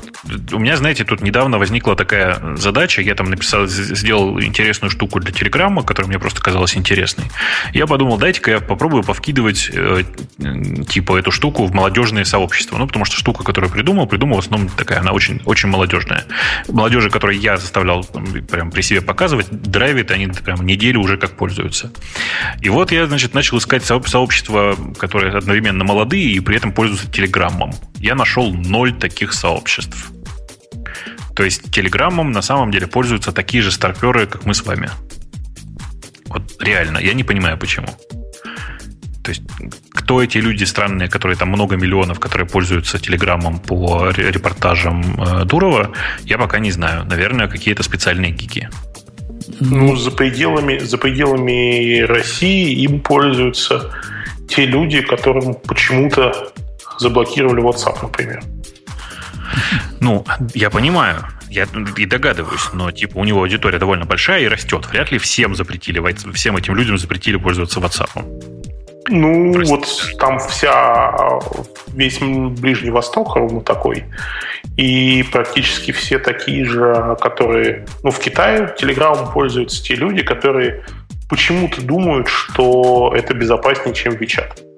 у 0.53 0.59
меня, 0.59 0.77
знаете, 0.77 1.05
тут 1.05 1.21
недавно 1.21 1.59
возникла 1.59 1.95
такая 1.95 2.57
задача. 2.57 3.01
Я 3.01 3.15
там 3.15 3.31
написал, 3.31 3.67
сделал 3.67 4.41
интересную 4.43 4.91
штуку 4.91 5.21
для 5.21 5.33
Телеграма, 5.33 5.83
которая 5.83 6.09
мне 6.09 6.19
просто 6.19 6.41
казалась 6.41 6.77
интересной. 6.77 7.27
Я 7.73 7.87
подумал, 7.87 8.19
дайте-ка 8.19 8.51
я 8.51 8.61
попробую 8.61 9.05
повкидывать 9.05 9.71
э, 9.73 10.03
типа 10.89 11.17
эту 11.17 11.31
штуку 11.31 11.67
в 11.67 11.73
молодежные 11.73 12.25
сообщества. 12.25 12.77
Ну, 12.77 12.87
потому 12.87 13.05
что 13.05 13.17
штука, 13.17 13.45
которую 13.45 13.71
придумал, 13.71 14.07
придумал 14.07 14.37
в 14.37 14.41
основном 14.41 14.69
такая, 14.69 15.01
она 15.01 15.13
очень, 15.13 15.41
очень 15.45 15.69
молодежная. 15.69 16.25
Молодежи, 16.69 17.09
которой 17.09 17.37
я 17.37 17.57
заставлял 17.57 18.05
прям 18.51 18.71
при 18.71 18.83
себе 18.83 19.01
показывать, 19.01 19.49
драйвит, 19.51 20.11
они 20.11 20.27
прям 20.27 20.67
неделю 20.67 21.01
уже 21.01 21.17
как 21.17 21.37
пользуются. 21.37 21.93
И 22.61 22.69
вот 22.69 22.91
я, 22.91 23.07
значит, 23.07 23.35
начал 23.35 23.59
искать 23.59 23.85
сообщества, 23.85 24.77
которые 24.99 25.37
одновременно 25.37 25.85
молодые 25.85 26.33
и 26.33 26.41
при 26.41 26.57
этом 26.57 26.73
пользуются 26.73 27.11
Телеграммом. 27.11 27.73
Я 28.01 28.15
нашел 28.15 28.53
ноль 28.81 28.93
таких 28.93 29.35
сообществ. 29.35 30.11
То 31.37 31.45
есть 31.45 31.71
Телеграммом 31.71 32.33
на 32.33 32.43
самом 32.43 32.71
деле 32.71 32.87
пользуются 32.87 33.33
такие 33.33 33.63
же 33.63 33.71
старперы, 33.71 34.27
как 34.27 34.47
мы 34.47 34.55
с 34.55 34.65
вами. 34.65 34.91
Вот 36.27 36.43
реально, 36.63 36.99
я 36.99 37.13
не 37.13 37.25
понимаю, 37.25 37.59
почему. 37.59 37.89
То 39.23 39.33
есть, 39.33 39.43
кто 39.91 40.23
эти 40.23 40.39
люди 40.39 40.65
странные, 40.65 41.09
которые 41.11 41.37
там 41.37 41.49
много 41.49 41.77
миллионов, 41.77 42.19
которые 42.19 42.49
пользуются 42.49 42.99
Телеграмом 42.99 43.59
по 43.59 44.11
репортажам 44.11 45.03
э, 45.03 45.45
Дурова, 45.45 45.91
я 46.25 46.39
пока 46.39 46.59
не 46.59 46.71
знаю. 46.71 47.05
Наверное, 47.05 47.49
какие-то 47.49 47.83
специальные 47.83 48.33
гики. 48.33 48.71
Ну, 49.61 49.97
за 49.97 50.11
пределами, 50.11 50.79
за 50.79 50.97
пределами 50.97 52.01
России 52.01 52.83
им 52.85 53.01
пользуются 53.01 53.91
те 54.49 54.67
люди, 54.67 55.03
которым 55.03 55.55
почему-то 55.55 56.53
заблокировали 56.99 57.63
WhatsApp, 57.63 57.99
например. 58.03 58.43
Ну, 60.01 60.25
я 60.55 60.71
понимаю, 60.71 61.25
я 61.49 61.67
и 61.97 62.07
догадываюсь, 62.07 62.73
но 62.73 62.91
типа 62.91 63.19
у 63.19 63.25
него 63.25 63.41
аудитория 63.41 63.79
довольно 63.79 64.05
большая 64.05 64.43
и 64.43 64.49
растет. 64.49 64.87
Вряд 64.87 65.11
ли 65.11 65.19
всем 65.19 65.55
запретили, 65.55 66.01
всем 66.33 66.57
этим 66.57 66.75
людям 66.77 66.97
запретили 66.99 67.37
пользоваться 67.37 67.81
WhatsApp. 67.81 68.11
Ну, 69.09 69.53
Простите. 69.53 69.75
вот 69.75 70.19
там 70.19 70.39
вся 70.39 71.41
весь 71.89 72.19
Ближний 72.21 72.91
Восток 72.91 73.35
ровно 73.35 73.61
такой. 73.61 74.05
И 74.77 75.25
практически 75.33 75.91
все 75.91 76.19
такие 76.19 76.65
же, 76.65 77.17
которые... 77.21 77.87
Ну, 78.05 78.11
в 78.11 78.19
Китае 78.21 78.73
Телеграмом 78.79 79.33
пользуются 79.33 79.83
те 79.83 79.97
люди, 79.97 80.23
которые 80.23 80.85
почему-то 81.29 81.83
думают, 81.83 82.29
что 82.29 83.13
это 83.17 83.35
безопаснее, 83.35 83.95
чем 83.95 84.13
WeChat. 84.13 84.70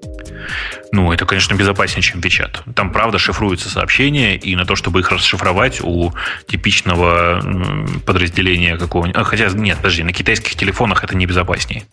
Ну, 0.93 1.11
это, 1.11 1.25
конечно, 1.25 1.55
безопаснее, 1.55 2.03
чем 2.03 2.19
WeChat. 2.19 2.71
Там, 2.75 2.91
правда, 2.91 3.17
шифруются 3.17 3.67
сообщения, 3.67 4.37
и 4.37 4.55
на 4.55 4.63
то, 4.63 4.75
чтобы 4.75 4.99
их 4.99 5.11
расшифровать 5.11 5.81
у 5.81 6.13
типичного 6.47 7.41
подразделения 8.05 8.77
какого-нибудь... 8.77 9.19
А, 9.19 9.23
хотя, 9.23 9.47
нет, 9.47 9.77
подожди, 9.77 10.03
на 10.03 10.13
китайских 10.13 10.53
телефонах 10.53 11.03
это 11.03 11.17
не 11.17 11.25
безопаснее. 11.25 11.85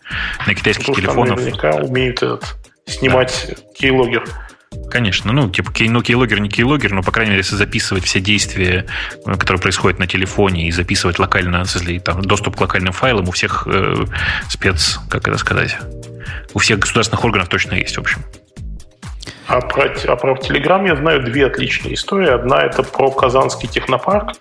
На 0.45 0.53
китайских 0.53 0.85
Потому 0.85 1.01
телефонах... 1.01 1.39
наверняка 1.39 1.71
умеют 1.77 2.17
этот, 2.17 2.55
снимать 2.85 3.47
да. 3.49 3.55
кейлогер. 3.75 4.23
Конечно, 4.91 5.33
ну, 5.33 5.49
типа, 5.49 5.73
кей, 5.73 5.89
ну, 5.89 6.03
кейлогер 6.03 6.39
не 6.39 6.49
кейлогер, 6.49 6.93
но, 6.93 7.01
по 7.01 7.11
крайней 7.11 7.31
мере, 7.31 7.41
если 7.41 7.55
записывать 7.55 8.03
все 8.03 8.19
действия, 8.19 8.85
э, 9.25 9.35
которые 9.35 9.59
происходят 9.59 9.97
на 9.97 10.05
телефоне, 10.05 10.67
и 10.67 10.71
записывать 10.71 11.17
локально, 11.17 11.61
если 11.61 11.97
там 11.97 12.21
доступ 12.21 12.55
к 12.55 12.61
локальным 12.61 12.93
файлам 12.93 13.27
у 13.27 13.31
всех 13.31 13.63
э, 13.65 14.05
спец, 14.47 14.99
как 15.09 15.27
это 15.27 15.39
сказать, 15.39 15.75
у 16.53 16.59
всех 16.59 16.77
государственных 16.77 17.25
органов 17.25 17.49
точно 17.49 17.73
есть, 17.73 17.97
в 17.97 17.99
общем. 17.99 18.21
А 19.47 19.61
про, 19.61 19.91
а 20.07 20.15
про 20.15 20.33
Telegram 20.35 20.85
я 20.87 20.95
знаю 20.95 21.23
две 21.23 21.45
отличные 21.45 21.95
истории. 21.95 22.29
Одна 22.29 22.61
это 22.63 22.83
про 22.83 23.11
Казанский 23.11 23.67
технопарк, 23.67 24.33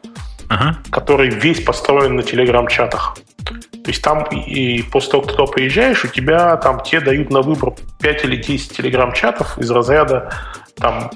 ага. 0.48 0.78
который 0.90 1.30
весь 1.30 1.60
построен 1.60 2.16
на 2.16 2.22
телеграм-чатах. 2.22 3.16
То 3.44 3.88
есть 3.88 4.02
там 4.02 4.24
и 4.24 4.82
после 4.82 5.10
того, 5.12 5.22
как 5.24 5.36
ты 5.36 5.46
приезжаешь, 5.46 6.04
у 6.04 6.08
тебя 6.08 6.56
там 6.56 6.82
те 6.82 7.00
дают 7.00 7.30
на 7.30 7.40
выбор 7.40 7.74
5 8.00 8.24
или 8.24 8.36
10 8.36 8.76
телеграм-чатов 8.76 9.58
из 9.58 9.70
разряда 9.70 10.30
там 10.76 11.10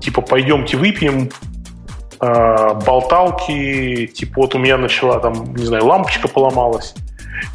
типа 0.00 0.22
пойдемте 0.22 0.76
выпьем, 0.76 1.30
э, 2.20 2.74
болталки, 2.86 4.06
типа 4.06 4.32
вот 4.36 4.54
у 4.54 4.58
меня 4.58 4.76
начала 4.78 5.20
там, 5.20 5.54
не 5.54 5.64
знаю, 5.64 5.84
лампочка 5.84 6.28
поломалась 6.28 6.94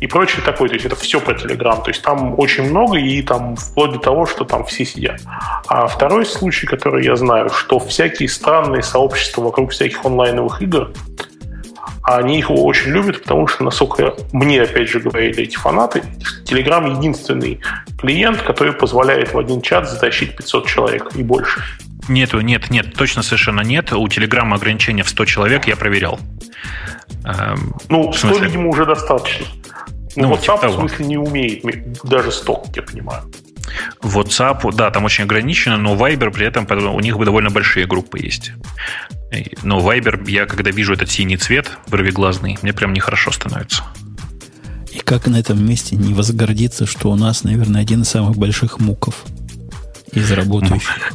и 0.04 0.08
прочее 0.08 0.42
такое. 0.44 0.68
То 0.68 0.76
есть 0.76 0.86
это 0.86 0.98
все 0.98 1.22
про 1.22 1.34
Telegram. 1.34 1.82
То 1.82 1.90
есть 1.90 2.02
там 2.02 2.38
очень 2.38 2.70
много, 2.70 2.98
и 2.98 3.22
там 3.22 3.56
вплоть 3.56 3.94
до 3.94 4.00
того, 4.00 4.26
что 4.26 4.44
там 4.44 4.66
все 4.66 4.84
сидят. 4.84 5.22
А 5.68 5.88
второй 5.88 6.26
случай, 6.26 6.68
который 6.68 7.06
я 7.06 7.16
знаю, 7.16 7.50
что 7.50 7.80
всякие 7.80 8.28
странные 8.28 8.84
сообщества 8.84 9.42
вокруг 9.44 9.72
всяких 9.72 10.04
онлайновых 10.06 10.62
игр, 10.62 10.92
они 12.04 12.40
их 12.40 12.52
очень 12.52 12.92
любят, 12.92 13.24
потому 13.24 13.48
что, 13.48 13.64
насколько 13.64 14.14
мне, 14.34 14.62
опять 14.62 14.90
же, 14.90 15.00
говорили 15.00 15.44
эти 15.44 15.56
фанаты, 15.56 16.04
Telegram 16.46 16.98
единственный 16.98 17.62
клиент, 17.98 18.42
который 18.42 18.74
позволяет 18.74 19.34
в 19.34 19.40
один 19.40 19.62
чат 19.62 19.90
затащить 19.90 20.36
500 20.36 20.68
человек 20.68 21.12
и 21.16 21.24
больше. 21.24 21.64
Нету, 22.10 22.42
нет, 22.42 22.70
нет, 22.70 22.94
точно 22.94 23.24
совершенно 23.24 23.62
нет. 23.62 23.94
У 23.94 24.06
Телеграма 24.10 24.58
ограничение 24.58 25.06
в 25.06 25.10
100 25.10 25.26
человек, 25.26 25.66
я 25.66 25.78
проверял. 25.78 26.20
Эм, 27.24 27.74
ну, 27.88 28.12
100, 28.12 28.40
видимо, 28.40 28.68
уже 28.68 28.86
достаточно. 28.86 29.46
Ну, 30.15 30.27
ну 30.27 30.35
WhatsApp, 30.35 30.61
типа 30.61 30.68
в 30.68 30.76
смысле, 30.76 31.06
не 31.06 31.18
умеет 31.18 31.64
даже 32.03 32.31
100, 32.31 32.56
как 32.56 32.76
я 32.76 32.84
понимаю. 32.84 33.23
WhatsApp, 34.02 34.73
да, 34.76 34.91
там 34.91 35.06
очень 35.06 35.23
ограничено, 35.23 35.77
но 35.77 35.95
Viber 35.95 36.31
при 36.31 36.45
этом 36.45 36.68
у 36.69 36.99
них 36.99 37.18
довольно 37.18 37.49
большие 37.49 37.85
группы 37.88 38.19
есть. 38.19 38.52
Но 39.64 39.80
Viber, 39.80 40.30
я 40.30 40.45
когда 40.45 40.72
вижу 40.72 40.94
этот 40.94 41.10
синий 41.10 41.38
цвет, 41.38 41.72
вырвиглазный, 41.88 42.57
мне 42.61 42.73
прям 42.73 42.94
нехорошо 42.94 43.31
становится. 43.31 43.84
И 44.91 44.99
как 44.99 45.26
на 45.27 45.40
этом 45.40 45.65
месте 45.65 45.95
не 45.95 46.14
возгордиться, 46.14 46.85
что 46.85 47.10
у 47.10 47.15
нас, 47.15 47.44
наверное, 47.44 47.81
один 47.81 48.03
из 48.03 48.10
самых 48.10 48.38
больших 48.38 48.80
муков 48.80 49.23
из 50.11 50.31
работающих? 50.31 51.14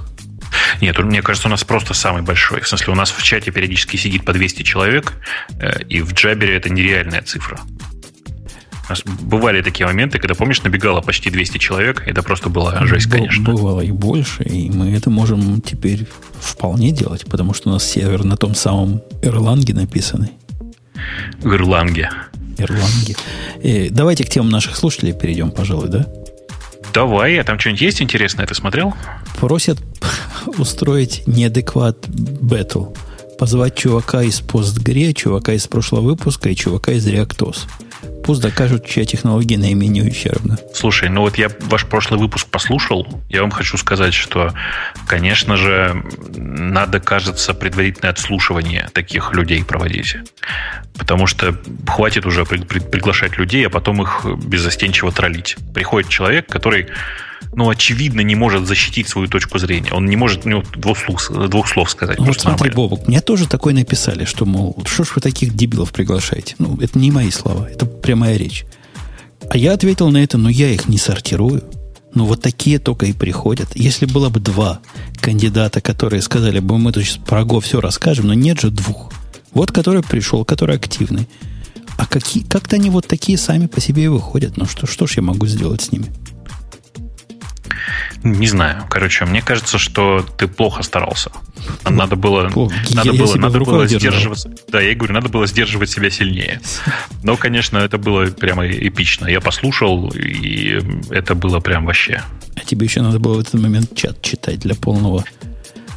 Нет, 0.81 0.99
мне 0.99 1.23
кажется, 1.23 1.49
у 1.49 1.51
нас 1.51 1.65
просто 1.65 1.95
самый 1.95 2.23
большой. 2.23 2.61
В 2.61 2.69
смысле, 2.69 2.93
у 2.93 2.97
нас 2.97 3.11
в 3.11 3.23
чате 3.23 3.51
периодически 3.51 3.97
сидит 3.97 4.25
по 4.25 4.33
200 4.33 4.63
человек, 4.63 5.15
э, 5.61 5.83
и 5.89 6.01
в 6.01 6.13
Джабере 6.13 6.57
это 6.57 6.71
нереальная 6.71 7.23
цифра. 7.23 7.61
Нас 8.89 9.03
бывали 9.05 9.61
такие 9.61 9.87
моменты, 9.87 10.19
когда, 10.19 10.35
помнишь, 10.35 10.63
набегало 10.63 11.03
почти 11.03 11.31
200 11.31 11.59
человек. 11.59 12.03
Это 12.07 12.23
просто 12.23 12.49
была 12.49 12.87
жесть, 12.87 13.07
конечно. 13.07 13.45
Бывало 13.45 13.83
и 13.83 13.91
больше, 13.91 14.45
и 14.45 14.71
мы 14.71 14.93
это 14.93 15.11
можем 15.11 15.61
теперь 15.61 16.07
вполне 16.41 16.91
делать, 16.91 17.27
потому 17.27 17.53
что 17.53 17.69
у 17.69 17.73
нас 17.73 17.85
сервер 17.85 18.25
на 18.25 18.37
том 18.37 18.55
самом 18.55 19.03
Ирланге 19.23 19.75
написанный. 19.75 20.33
Ирланге. 21.43 22.11
Ирланге. 22.57 23.17
И 23.63 23.89
давайте 23.91 24.25
к 24.25 24.31
темам 24.31 24.49
наших 24.49 24.75
слушателей 24.75 25.13
перейдем, 25.13 25.51
пожалуй, 25.51 25.89
да? 25.89 26.07
Давай, 26.95 27.39
а 27.39 27.45
там 27.45 27.59
что-нибудь 27.59 27.83
есть 27.83 28.01
интересное, 28.01 28.47
ты 28.47 28.55
смотрел? 28.55 28.95
Просят 29.39 29.79
устроить 30.59 31.25
неадекват 31.27 32.09
бэтл. 32.09 32.87
Позвать 33.39 33.77
чувака 33.77 34.23
из 34.23 34.41
постгре, 34.41 35.13
чувака 35.13 35.53
из 35.53 35.67
прошлого 35.69 36.01
выпуска 36.01 36.49
и 36.49 36.57
чувака 36.57 36.93
из 36.93 37.07
реактос 37.07 37.67
пусть 38.25 38.43
докажут, 38.43 38.87
чья 38.87 39.05
технология 39.05 39.59
наименее 39.59 40.05
ущербна. 40.05 40.59
Слушай, 40.75 41.09
ну 41.09 41.23
вот 41.23 41.39
я 41.39 41.49
ваш 41.61 41.87
прошлый 41.87 42.21
выпуск 42.21 42.47
послушал. 42.49 43.07
Я 43.29 43.43
вам 43.43 43.51
хочу 43.51 43.77
сказать, 43.77 44.15
что, 44.15 44.53
конечно 45.07 45.57
же, 45.57 46.05
надо, 46.37 47.01
кажется, 47.01 47.55
предварительное 47.55 48.13
отслушивание 48.13 48.89
таких 48.93 49.33
людей 49.33 49.65
проводить. 49.65 50.17
Потому 50.99 51.27
что 51.27 51.57
хватит 51.87 52.27
уже 52.27 52.45
при, 52.45 52.59
при, 52.59 52.81
приглашать 52.81 53.39
людей, 53.39 53.67
а 53.67 53.71
потом 53.71 54.03
их 54.03 54.27
беззастенчиво 54.45 55.13
троллить. 55.13 55.57
Приходит 55.75 56.11
человек, 56.11 56.49
который 56.49 56.89
ну, 57.55 57.69
очевидно, 57.69 58.21
не 58.21 58.35
может 58.35 58.67
защитить 58.67 59.09
свою 59.09 59.29
точку 59.29 59.59
зрения. 59.59 59.93
Он 59.93 60.07
не 60.07 60.17
может 60.17 60.45
ну, 60.45 60.63
двух, 60.75 60.99
слов, 60.99 61.31
двух 61.49 61.69
слов 61.69 61.91
сказать. 61.91 62.19
Ну, 62.19 62.33
смотри, 62.33 62.71
Бобок, 62.71 63.09
мне 63.09 63.21
тоже 63.21 63.49
такое 63.49 63.75
написали, 63.75 64.25
что, 64.25 64.45
мол, 64.45 64.77
что 64.87 65.05
ж 65.05 65.13
вы 65.17 65.21
таких 65.21 65.55
дебилов 65.55 65.93
приглашаете? 65.93 66.55
Ну, 66.59 66.79
это 66.81 66.99
не 66.99 67.11
мои 67.11 67.31
слова, 67.31 67.69
это 67.69 67.87
прямая 67.87 68.37
речь. 68.37 68.65
А 69.51 69.57
я 69.57 69.73
ответил 69.73 70.11
на 70.11 70.23
это, 70.23 70.39
ну, 70.39 70.49
я 70.49 70.71
их 70.71 70.89
не 70.89 70.99
сортирую. 70.99 71.65
Ну, 72.15 72.25
вот 72.25 72.43
такие 72.43 72.79
только 72.79 73.07
и 73.07 73.13
приходят. 73.13 73.69
Если 73.75 74.07
было 74.07 74.29
бы 74.29 74.41
два 74.41 74.81
кандидата, 75.21 75.81
которые 75.81 76.23
сказали 76.23 76.59
бы, 76.59 76.79
мы 76.79 76.93
тут 76.93 77.05
сейчас 77.05 77.19
про 77.19 77.45
Го 77.45 77.61
все 77.61 77.81
расскажем, 77.81 78.27
но 78.27 78.35
нет 78.35 78.61
же 78.61 78.71
двух. 78.71 79.13
Вот 79.53 79.73
который 79.73 80.03
пришел, 80.03 80.45
который 80.45 80.77
активный. 80.77 81.29
А 81.97 82.07
какие, 82.07 82.45
как-то 82.45 82.77
они 82.77 82.91
вот 82.91 83.07
такие 83.07 83.37
сами 83.39 83.67
по 83.67 83.81
себе 83.81 84.05
и 84.05 84.09
выходят. 84.09 84.57
Ну, 84.57 84.67
что, 84.67 84.87
что 84.87 85.07
ж 85.07 85.17
я 85.17 85.23
могу 85.23 85.47
сделать 85.47 85.83
с 85.83 85.93
ними? 85.93 86.07
Не 88.23 88.47
знаю. 88.47 88.85
Короче, 88.89 89.25
мне 89.25 89.43
кажется, 89.43 89.79
что 89.79 90.25
ты 90.37 90.47
плохо 90.49 90.83
старался. 90.83 91.31
Надо 91.89 92.17
было, 92.17 92.49
плохо. 92.49 92.75
надо 92.91 93.13
я, 93.13 93.19
было, 93.19 93.37
надо 93.37 93.61
было 93.61 93.87
сдерживаться. 93.87 94.51
Да, 94.69 94.81
я 94.81 94.95
говорю, 94.95 95.15
надо 95.15 95.29
было 95.29 95.47
сдерживать 95.47 95.91
себя 95.91 96.11
сильнее. 96.11 96.61
Но, 97.23 97.37
конечно, 97.37 97.79
это 97.79 97.99
было 97.99 98.27
прямо 98.27 98.67
эпично. 98.67 99.27
Я 99.27 99.41
послушал, 99.41 100.11
и 100.11 100.81
это 101.11 101.35
было 101.35 101.61
прям 101.61 101.87
вообще. 101.87 102.23
А 102.57 102.61
тебе 102.61 102.87
еще 102.87 103.03
надо 103.03 103.19
было 103.19 103.35
в 103.35 103.41
этот 103.41 103.55
момент 103.55 103.95
чат 103.95 104.21
читать 104.23 104.61
для 104.61 104.75
полного. 104.75 105.25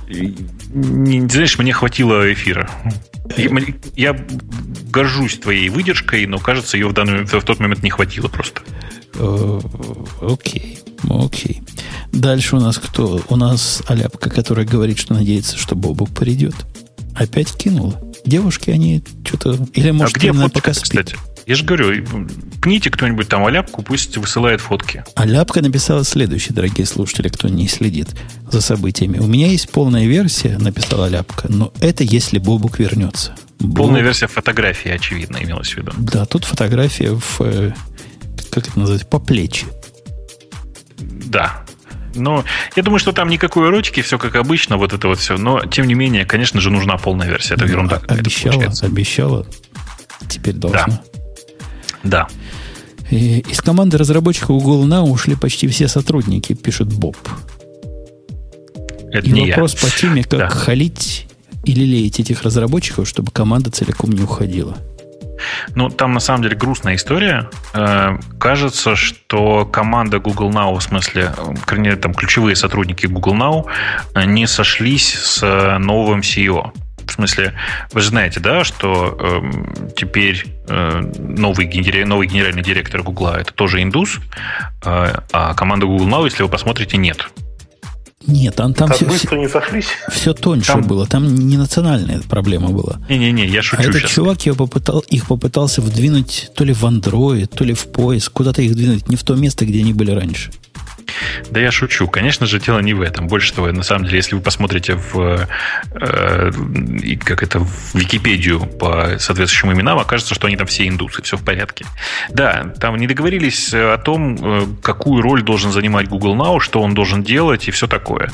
Не, 0.09 1.27
знаешь, 1.27 1.57
мне 1.57 1.73
хватило 1.73 2.31
эфира. 2.31 2.69
Я, 3.37 3.49
я 3.95 4.25
горжусь 4.91 5.37
твоей 5.37 5.69
выдержкой, 5.69 6.25
но 6.25 6.37
кажется, 6.37 6.77
ее 6.77 6.87
в, 6.87 6.93
данный, 6.93 7.23
в 7.23 7.43
тот 7.43 7.59
момент 7.59 7.81
не 7.83 7.89
хватило 7.89 8.27
просто. 8.27 8.61
Э, 9.15 9.59
окей. 10.21 10.79
Окей. 11.09 11.61
Дальше 12.11 12.55
у 12.55 12.59
нас 12.59 12.77
кто? 12.77 13.21
У 13.29 13.35
нас 13.35 13.81
Аляпка, 13.87 14.29
которая 14.29 14.65
говорит, 14.65 14.97
что 14.97 15.13
надеется, 15.13 15.57
что 15.57 15.75
Бобок 15.75 16.09
придет. 16.09 16.55
Опять 17.15 17.53
кинула. 17.53 17.99
Девушки, 18.25 18.69
они 18.69 19.03
что-то... 19.25 19.57
Или, 19.73 19.89
а 19.89 19.93
может, 19.93 20.15
а 20.15 20.19
где 20.19 20.31
фотки, 20.31 20.53
пока 20.53 20.73
спит. 20.73 20.83
кстати? 20.83 21.15
Я 21.47 21.55
же 21.55 21.65
говорю, 21.65 22.05
пните 22.61 22.91
кто-нибудь 22.91 23.27
там 23.27 23.45
Аляпку, 23.45 23.81
пусть 23.81 24.15
высылает 24.17 24.61
фотки. 24.61 25.03
Аляпка 25.15 25.61
написала 25.61 26.03
следующее, 26.03 26.53
дорогие 26.53 26.85
слушатели, 26.85 27.29
кто 27.29 27.47
не 27.49 27.67
следит 27.67 28.09
за 28.49 28.61
событиями. 28.61 29.17
У 29.17 29.27
меня 29.27 29.47
есть 29.47 29.69
полная 29.69 30.05
версия, 30.05 30.57
написала 30.59 31.07
Аляпка, 31.07 31.47
но 31.51 31.73
это 31.81 32.03
если 32.03 32.37
Бобук 32.37 32.79
вернется. 32.79 33.35
Полная 33.59 34.01
Боб... 34.01 34.03
версия 34.03 34.27
фотографии, 34.27 34.91
очевидно, 34.91 35.39
имелась 35.41 35.71
в 35.73 35.77
виду. 35.77 35.91
Да, 35.97 36.25
тут 36.25 36.45
фотография 36.45 37.11
в 37.11 37.73
э, 38.55 38.61
называется, 38.75 39.07
по 39.07 39.19
плечи. 39.19 39.65
Да. 40.99 41.63
Но 42.13 42.43
я 42.75 42.83
думаю, 42.83 42.99
что 42.99 43.13
там 43.13 43.29
никакой 43.29 43.69
эротики, 43.69 44.01
все 44.01 44.17
как 44.17 44.35
обычно, 44.35 44.77
вот 44.77 44.91
это 44.93 45.07
вот 45.07 45.19
все. 45.19 45.37
Но, 45.37 45.65
тем 45.65 45.87
не 45.87 45.93
менее, 45.93 46.25
конечно 46.25 46.59
же, 46.59 46.69
нужна 46.69 46.97
полная 46.97 47.27
версия. 47.29 47.53
Это 47.55 47.65
ерунда. 47.65 48.01
Обещала, 48.07 48.71
обещала. 48.81 49.45
Теперь 50.27 50.55
должна. 50.55 50.85
Да. 50.87 51.01
Да. 52.03 52.27
И 53.09 53.39
из 53.39 53.61
команды 53.61 53.97
разработчиков 53.97 54.49
Google 54.49 54.85
Now 54.87 55.03
ушли 55.09 55.35
почти 55.35 55.67
все 55.67 55.87
сотрудники, 55.87 56.53
пишет 56.53 56.87
Боб. 56.93 57.17
Это 59.11 59.27
И 59.27 59.31
не 59.31 59.49
вопрос 59.51 59.73
я. 59.75 59.79
по 59.89 59.95
теме, 59.95 60.23
как 60.23 60.39
Да. 60.39 60.49
халить 60.49 61.27
или 61.65 61.83
леять 61.83 62.19
этих 62.19 62.43
разработчиков, 62.43 63.07
чтобы 63.07 63.31
команда 63.31 63.69
целиком 63.69 64.11
не 64.11 64.21
уходила. 64.23 64.77
Ну, 65.75 65.89
там 65.89 66.13
на 66.13 66.19
самом 66.19 66.43
деле 66.43 66.55
грустная 66.55 66.95
история. 66.95 67.49
Э, 67.73 68.17
кажется, 68.39 68.95
что 68.95 69.65
команда 69.65 70.19
Google 70.19 70.49
Now, 70.49 70.77
в 70.77 70.81
смысле, 70.83 71.33
э, 71.35 71.53
вернее, 71.69 71.95
там 71.95 72.13
ключевые 72.13 72.55
сотрудники 72.55 73.05
Google 73.05 73.35
Now 73.35 73.65
э, 74.15 74.25
не 74.25 74.47
сошлись 74.47 75.13
с 75.13 75.43
э, 75.43 75.77
новым 75.77 76.21
CEO. 76.21 76.71
В 77.05 77.13
смысле, 77.13 77.53
вы 77.91 78.01
же 78.01 78.07
знаете, 78.07 78.39
да, 78.39 78.63
что 78.63 79.17
эм, 79.19 79.91
теперь 79.97 80.45
э, 80.69 81.01
новый, 81.19 81.65
генери- 81.67 82.05
новый 82.05 82.27
генеральный 82.27 82.61
директор 82.61 83.03
Google 83.03 83.33
это 83.33 83.53
тоже 83.53 83.81
индус, 83.81 84.19
э, 84.85 85.13
а 85.33 85.53
команда 85.53 85.87
Google 85.87 86.07
Now, 86.07 86.23
если 86.23 86.43
вы 86.43 86.49
посмотрите, 86.49 86.97
нет. 86.97 87.27
Нет, 88.27 88.55
там, 88.55 88.73
там 88.73 88.87
Так 88.89 88.97
все, 88.97 89.05
быстро 89.07 89.37
не 89.37 89.49
сошлись. 89.49 89.87
все 90.11 90.33
тоньше 90.33 90.73
Там- 90.73 90.83
было. 90.83 91.07
Там 91.07 91.33
не 91.35 91.57
национальная 91.57 92.21
проблема 92.29 92.69
была. 92.69 92.99
Не-не-не, 93.09 93.47
я 93.47 93.59
А 93.59 93.63
шучу 93.63 93.81
этот 93.83 93.95
сейчас. 94.01 94.11
чувак 94.11 94.41
его 94.45 94.55
попытал, 94.55 94.99
их 95.09 95.27
попытался 95.27 95.81
вдвинуть 95.81 96.51
то 96.55 96.63
ли 96.63 96.73
в 96.73 96.83
Android, 96.83 97.47
то 97.47 97.63
ли 97.63 97.73
в 97.73 97.87
поиск, 97.87 98.31
куда-то 98.33 98.61
их 98.61 98.75
двинуть 98.75 99.09
не 99.09 99.15
в 99.15 99.23
то 99.23 99.35
место, 99.35 99.65
где 99.65 99.79
они 99.79 99.93
были 99.93 100.11
раньше. 100.11 100.51
Да 101.49 101.59
я 101.59 101.71
шучу. 101.71 102.07
Конечно 102.07 102.45
же, 102.45 102.59
дело 102.59 102.79
не 102.79 102.93
в 102.93 103.01
этом. 103.01 103.27
Больше 103.27 103.53
того, 103.53 103.71
на 103.71 103.83
самом 103.83 104.05
деле, 104.05 104.17
если 104.17 104.35
вы 104.35 104.41
посмотрите 104.41 104.95
в, 104.95 105.47
э, 105.91 106.51
как 107.23 107.43
это, 107.43 107.59
в 107.59 107.95
Википедию 107.95 108.61
по 108.61 109.17
соответствующим 109.19 109.73
именам, 109.73 109.99
окажется, 109.99 110.35
что 110.35 110.47
они 110.47 110.57
там 110.57 110.67
все 110.67 110.87
индусы, 110.87 111.21
все 111.21 111.37
в 111.37 111.43
порядке. 111.43 111.85
Да, 112.29 112.73
там 112.79 112.97
не 112.97 113.07
договорились 113.07 113.73
о 113.73 113.97
том, 113.97 114.35
э, 114.35 114.65
какую 114.81 115.21
роль 115.21 115.43
должен 115.43 115.71
занимать 115.71 116.07
Google 116.07 116.35
Now, 116.35 116.59
что 116.59 116.81
он 116.81 116.93
должен 116.93 117.23
делать 117.23 117.67
и 117.67 117.71
все 117.71 117.87
такое. 117.87 118.31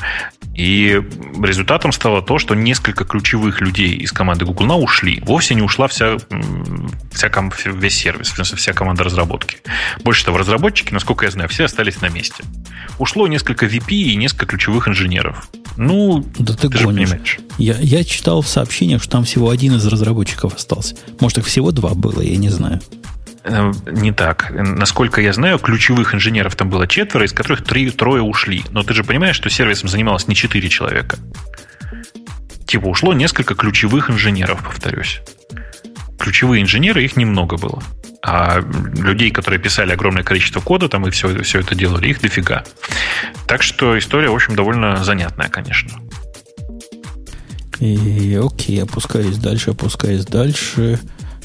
И 0.54 1.00
результатом 1.40 1.92
стало 1.92 2.20
то, 2.20 2.38
что 2.38 2.54
несколько 2.54 3.04
ключевых 3.04 3.60
людей 3.60 3.96
из 3.96 4.10
команды 4.10 4.44
Google 4.44 4.66
Now 4.66 4.82
ушли. 4.82 5.20
Вовсе 5.24 5.54
не 5.54 5.62
ушла 5.62 5.86
вся, 5.86 6.16
вся 7.12 7.30
весь 7.66 7.94
сервис, 7.94 8.32
вся 8.32 8.72
команда 8.72 9.04
разработки. 9.04 9.58
Больше 10.02 10.24
того, 10.24 10.38
разработчики, 10.38 10.92
насколько 10.92 11.26
я 11.26 11.30
знаю, 11.30 11.48
все 11.48 11.64
остались 11.64 12.00
на 12.00 12.08
месте. 12.08 12.42
Ушло 12.98 13.26
несколько 13.28 13.66
VP 13.66 13.90
и 13.92 14.16
несколько 14.16 14.46
ключевых 14.46 14.88
инженеров. 14.88 15.48
Ну, 15.76 16.24
Да 16.38 16.54
ты, 16.54 16.68
ты 16.68 16.78
же 16.78 16.84
гонишь. 16.84 17.10
понимаешь. 17.10 17.38
Я, 17.58 17.76
я 17.78 18.02
читал 18.04 18.42
в 18.42 18.48
сообщениях, 18.48 19.02
что 19.02 19.12
там 19.12 19.24
всего 19.24 19.50
один 19.50 19.76
из 19.76 19.86
разработчиков 19.86 20.54
остался. 20.56 20.96
Может, 21.20 21.38
их 21.38 21.46
всего 21.46 21.70
два 21.70 21.94
было, 21.94 22.20
я 22.20 22.36
не 22.36 22.48
знаю. 22.48 22.80
Э, 23.44 23.72
Не 23.86 24.10
так. 24.12 24.50
Насколько 24.50 25.20
я 25.20 25.32
знаю, 25.32 25.58
ключевых 25.60 26.14
инженеров 26.14 26.56
там 26.56 26.68
было 26.68 26.88
четверо, 26.88 27.24
из 27.24 27.32
которых 27.32 27.62
три, 27.62 27.90
трое 27.90 28.22
ушли. 28.22 28.64
Но 28.72 28.82
ты 28.82 28.92
же 28.94 29.04
понимаешь, 29.04 29.36
что 29.36 29.48
сервисом 29.50 29.88
занималось 29.88 30.26
не 30.26 30.34
четыре 30.34 30.68
человека. 30.68 31.16
Типа 32.66 32.86
ушло 32.86 33.14
несколько 33.14 33.54
ключевых 33.54 34.10
инженеров, 34.10 34.62
повторюсь. 34.64 35.20
Ключевые 36.18 36.62
инженеры, 36.62 37.04
их 37.04 37.16
немного 37.16 37.56
было. 37.56 37.82
А 38.22 38.60
людей, 38.60 39.30
которые 39.30 39.60
писали 39.60 39.92
огромное 39.92 40.24
количество 40.24 40.60
кода 40.60 40.88
там 40.88 41.06
и 41.06 41.10
все, 41.10 41.42
все 41.42 41.60
это 41.60 41.74
делали, 41.74 42.08
их 42.08 42.20
дофига. 42.20 42.64
Так 43.46 43.62
что 43.62 43.98
история, 43.98 44.28
в 44.30 44.34
общем, 44.34 44.56
довольно 44.56 45.04
занятная, 45.04 45.48
конечно. 45.48 45.92
И 47.78 48.38
окей, 48.42 48.82
опускаюсь 48.82 49.36
дальше, 49.36 49.70
опускаюсь 49.70 50.24
дальше. 50.26 50.98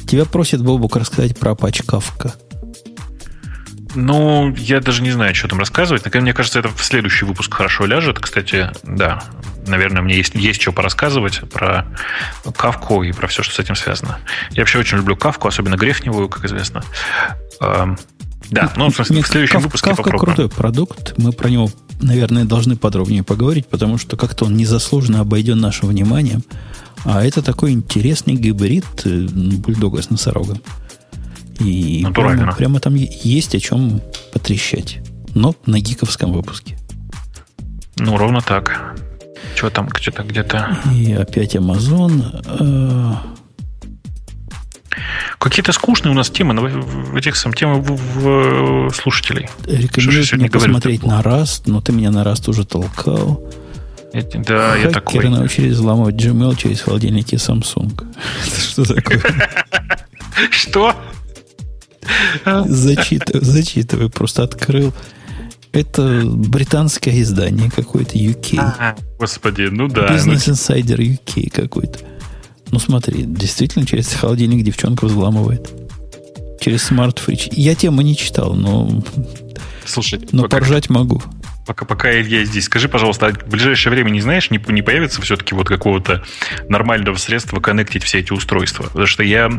Тебя 0.07 0.25
просит 0.25 0.61
Бобук 0.61 0.95
рассказать 0.95 1.37
про 1.37 1.51
Kafka. 1.51 2.33
Ну, 3.95 4.53
я 4.55 4.79
даже 4.79 5.01
не 5.03 5.11
знаю, 5.11 5.35
что 5.35 5.47
там 5.47 5.59
рассказывать. 5.59 6.03
Наконец, 6.05 6.23
Мне 6.23 6.33
кажется, 6.33 6.59
это 6.59 6.69
в 6.69 6.83
следующий 6.83 7.25
выпуск 7.25 7.53
хорошо 7.53 7.85
ляжет. 7.85 8.19
Кстати, 8.19 8.71
да, 8.83 9.23
наверное, 9.67 10.01
мне 10.01 10.15
есть, 10.17 10.33
есть 10.35 10.61
что 10.61 10.71
порассказывать 10.71 11.41
про 11.51 11.85
кавку 12.57 13.03
и 13.03 13.11
про 13.11 13.27
все, 13.27 13.43
что 13.43 13.53
с 13.53 13.59
этим 13.59 13.75
связано. 13.75 14.17
Я 14.51 14.61
вообще 14.61 14.79
очень 14.79 14.97
люблю 14.97 15.15
кавку, 15.15 15.47
особенно 15.47 15.75
грефневую, 15.75 16.29
как 16.29 16.45
известно. 16.45 16.83
Эм, 17.61 17.97
Да, 18.49 18.71
ну, 18.75 18.89
в 18.89 18.95
смысле, 18.95 19.21
в 19.23 19.27
следующем 19.27 19.59
Kafka- 19.59 19.63
выпуске 19.63 19.89
Kafka 19.91 19.95
попробуем. 19.97 20.25
крутой 20.35 20.49
продукт. 20.49 21.13
Мы 21.17 21.31
про 21.31 21.49
него, 21.49 21.69
наверное, 22.01 22.45
должны 22.45 22.75
подробнее 22.75 23.23
поговорить, 23.23 23.67
потому 23.67 23.97
что 23.97 24.17
как-то 24.17 24.45
он 24.45 24.55
незаслуженно 24.57 25.21
обойден 25.21 25.59
нашим 25.59 25.89
вниманием. 25.89 26.43
А 27.05 27.23
это 27.25 27.41
такой 27.41 27.71
интересный 27.71 28.35
гибрид 28.35 28.85
э, 29.05 29.09
бульдога 29.27 30.01
с 30.01 30.09
носорогом. 30.09 30.61
И 31.59 32.01
Натурально. 32.03 32.43
прямо, 32.43 32.55
прямо 32.57 32.79
там 32.79 32.95
есть 32.95 33.55
о 33.55 33.59
чем 33.59 34.01
потрещать. 34.31 34.99
Но 35.35 35.55
на 35.65 35.79
гиковском 35.79 36.31
выпуске. 36.33 36.77
Ну, 37.97 38.17
ровно 38.17 38.41
так. 38.41 38.95
Что 39.55 39.69
там, 39.69 39.87
где-то, 39.87 40.23
где-то... 40.23 40.77
И 40.93 41.13
опять 41.13 41.55
Amazon. 41.55 42.41
э, 42.59 43.13
Какие-то 45.39 45.71
скучные 45.73 46.11
у 46.11 46.15
нас 46.15 46.29
темы, 46.29 46.55
в, 46.55 47.11
в 47.11 47.15
этих 47.15 47.35
сам 47.35 47.53
темы 47.53 47.81
в, 47.81 48.89
в 48.89 48.95
слушателей. 48.95 49.47
Что 49.63 49.71
же 49.71 49.77
Рекомендую 49.81 50.23
сегодня 50.25 50.37
мне 50.45 50.49
посмотреть 50.51 51.03
на 51.03 51.21
Rust, 51.21 51.63
но 51.65 51.81
ты 51.81 51.91
меня 51.91 52.11
на 52.11 52.23
Rust 52.23 52.49
уже 52.49 52.65
толкал. 52.65 53.43
Эти- 54.13 54.37
Да, 54.37 54.75
я 54.75 54.83
Хакеры 54.91 54.91
такой. 54.93 55.29
научились 55.29 55.73
взламывать 55.73 56.15
Gmail 56.15 56.55
через 56.55 56.81
холодильники 56.81 57.35
Samsung. 57.35 57.91
Это 58.47 58.59
что 58.61 58.85
такое? 58.85 59.21
Что? 60.51 60.95
Зачитывай, 62.65 63.43
зачитывай, 63.43 64.09
просто 64.09 64.43
открыл. 64.43 64.93
Это 65.71 66.21
британское 66.25 67.19
издание 67.21 67.71
какое-то 67.71 68.17
UK. 68.17 68.57
А, 68.59 68.95
Господи, 69.17 69.69
ну 69.71 69.87
да. 69.87 70.07
ну, 70.09 70.15
Business 70.15 70.51
Insider 70.51 70.97
UK 70.97 71.49
какой-то. 71.49 71.99
Ну 72.71 72.79
смотри, 72.79 73.23
действительно 73.23 73.85
через 73.85 74.13
холодильник 74.13 74.63
девчонка 74.63 75.05
взламывает. 75.05 75.69
Через 76.59 76.91
Fridge. 76.91 77.49
Я 77.51 77.75
тему 77.75 78.01
не 78.01 78.15
читал, 78.15 78.53
но, 78.53 79.03
Слушай, 79.85 80.21
но 80.31 80.47
поржать 80.47 80.89
могу. 80.89 81.21
Пока, 81.65 81.85
пока 81.85 82.09
я 82.09 82.43
здесь, 82.43 82.65
скажи, 82.65 82.89
пожалуйста, 82.89 83.27
а 83.27 83.31
в 83.31 83.49
ближайшее 83.49 83.91
время 83.91 84.09
не 84.09 84.21
знаешь, 84.21 84.49
не, 84.51 84.61
не 84.67 84.81
появится 84.81 85.21
все-таки 85.21 85.55
вот 85.55 85.67
какого-то 85.67 86.23
нормального 86.67 87.15
средства 87.15 87.59
коннектить 87.59 88.03
все 88.03 88.19
эти 88.19 88.33
устройства? 88.33 88.83
Потому 88.83 89.05
что 89.05 89.23
я, 89.23 89.49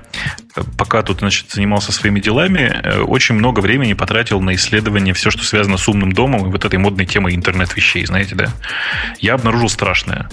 э, 0.56 0.62
пока 0.76 1.02
тут, 1.02 1.20
значит, 1.20 1.50
занимался 1.50 1.92
своими 1.92 2.20
делами, 2.20 2.80
э, 2.82 3.00
очень 3.00 3.34
много 3.36 3.60
времени 3.60 3.94
потратил 3.94 4.40
на 4.40 4.54
исследование 4.54 5.14
все, 5.14 5.30
что 5.30 5.44
связано 5.44 5.78
с 5.78 5.88
умным 5.88 6.12
домом 6.12 6.46
и 6.46 6.50
вот 6.50 6.64
этой 6.64 6.78
модной 6.78 7.06
темой 7.06 7.34
интернет-вещей, 7.34 8.04
знаете, 8.04 8.34
да? 8.34 8.52
Я 9.20 9.34
обнаружил 9.34 9.68
страшное. 9.70 10.28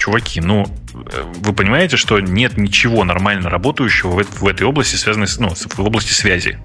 Чуваки, 0.00 0.40
ну, 0.40 0.66
э, 0.94 1.22
вы 1.40 1.52
понимаете, 1.52 1.98
что 1.98 2.20
нет 2.20 2.56
ничего 2.56 3.04
нормально 3.04 3.50
работающего 3.50 4.12
в, 4.12 4.18
эт- 4.18 4.38
в 4.40 4.48
этой 4.48 4.66
области, 4.66 4.96
связанной 4.96 5.28
с, 5.28 5.38
ну, 5.38 5.50
в 5.50 5.80
области 5.80 6.14
связи. 6.14 6.58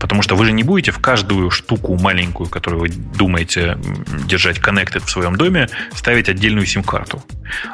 Потому 0.00 0.22
что 0.22 0.34
вы 0.34 0.46
же 0.46 0.52
не 0.52 0.62
будете 0.62 0.90
в 0.90 0.98
каждую 0.98 1.50
штуку 1.50 1.98
маленькую, 1.98 2.48
которую 2.48 2.80
вы 2.80 2.88
думаете 2.88 3.76
держать 4.26 4.60
connected 4.60 5.04
в 5.04 5.10
своем 5.10 5.36
доме, 5.36 5.68
ставить 5.94 6.30
отдельную 6.30 6.64
сим-карту. 6.64 7.22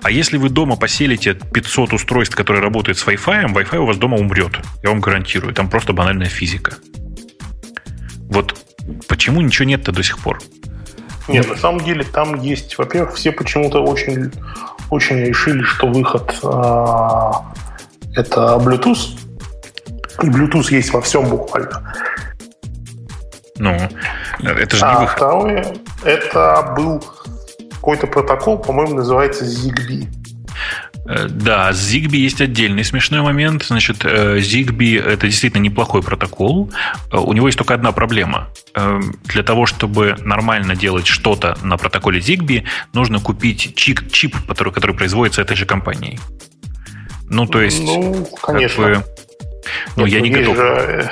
А 0.03 0.11
если 0.11 0.39
вы 0.39 0.49
дома 0.49 0.75
поселите 0.75 1.35
500 1.35 1.93
устройств, 1.93 2.35
которые 2.35 2.61
работают 2.61 2.99
с 2.99 3.07
Wi-Fi, 3.07 3.55
Wi-Fi 3.55 3.77
у 3.79 3.87
вас 3.87 3.99
дома 3.99 4.17
умрет. 4.17 4.59
Я 4.83 4.89
вам 4.89 5.01
гарантирую. 5.01 5.55
Там 5.55 5.71
просто 5.71 5.93
банальная 5.93 6.29
физика. 6.29 6.79
Вот 8.29 8.59
почему 9.07 9.41
ничего 9.41 9.69
нет-то 9.69 9.93
до 9.93 10.03
сих 10.03 10.19
пор? 10.19 10.41
Нет, 11.29 11.49
на 11.49 11.57
самом 11.57 11.85
деле 11.85 12.05
там 12.05 12.41
есть, 12.41 12.79
во-первых, 12.79 13.17
все 13.17 13.33
почему-то 13.33 13.83
очень, 13.85 14.31
очень 14.91 15.17
решили, 15.25 15.63
что 15.63 15.89
выход 15.89 16.39
а, 16.43 17.45
это 18.15 18.57
Bluetooth. 18.59 19.19
И 20.23 20.27
Bluetooth 20.29 20.73
есть 20.73 20.93
во 20.93 21.01
всем 21.01 21.29
буквально. 21.29 21.95
Ну, 23.59 23.71
это 24.41 24.77
же 24.77 24.85
не 24.85 24.91
А 24.91 25.01
выход. 25.01 25.17
второе, 25.17 25.67
это 26.05 26.75
был 26.77 27.03
какой-то 27.73 28.07
протокол, 28.07 28.59
по-моему, 28.59 28.97
называется 28.97 29.45
ZigBee. 29.45 30.09
Э, 31.09 31.29
Да, 31.29 31.73
с 31.73 31.95
Zigbee 31.95 32.17
есть 32.17 32.41
отдельный 32.41 32.85
смешной 32.85 33.21
момент. 33.23 33.65
Значит, 33.65 34.05
э, 34.05 34.39
Zigbee— 34.39 34.99
это 35.05 35.27
действительно 35.27 35.63
неплохой 35.63 36.03
протокол. 36.03 36.71
Э, 37.13 37.19
У 37.19 37.33
него 37.33 37.47
есть 37.49 37.59
только 37.59 37.75
одна 37.75 37.93
проблема. 37.93 38.49
Для 39.25 39.43
того, 39.43 39.65
чтобы 39.65 40.17
нормально 40.23 40.77
делать 40.77 41.07
что-то 41.07 41.57
на 41.63 41.77
протоколе 41.79 42.21
Zigbee, 42.21 42.65
нужно 42.93 43.21
купить 43.21 43.75
чип, 43.75 44.11
чип 44.13 44.37
который, 44.47 44.73
который 44.73 44.95
производится 44.95 45.41
этой 45.43 45.57
же 45.57 45.65
компанией. 45.65 46.19
Ну, 47.29 47.47
то 47.47 47.61
есть... 47.63 47.83
Ну, 47.83 48.27
как 48.27 48.55
конечно. 48.57 48.85
бы, 48.85 49.05
ну, 49.97 50.05
Нет, 50.05 50.13
я 50.15 50.21
не 50.21 50.29
есть 50.29 50.41
готов. 50.43 50.57
же, 50.57 51.11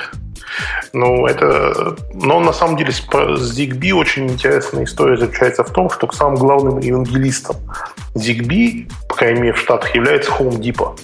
Ну, 0.92 1.26
это... 1.26 1.96
Но 2.14 2.40
на 2.40 2.52
самом 2.52 2.76
деле 2.76 2.92
с 2.92 3.02
ZigBee 3.08 3.92
очень 3.92 4.28
интересная 4.28 4.84
история 4.84 5.16
заключается 5.16 5.64
в 5.64 5.70
том, 5.70 5.90
что 5.90 6.10
самым 6.12 6.36
главным 6.36 6.78
евангелистом 6.78 7.56
ZigBee, 8.14 8.90
по 9.08 9.16
крайней 9.16 9.40
мере 9.40 9.52
в 9.54 9.58
Штатах, 9.58 9.94
является 9.94 10.30
Home 10.32 10.58
Depot. 10.58 10.98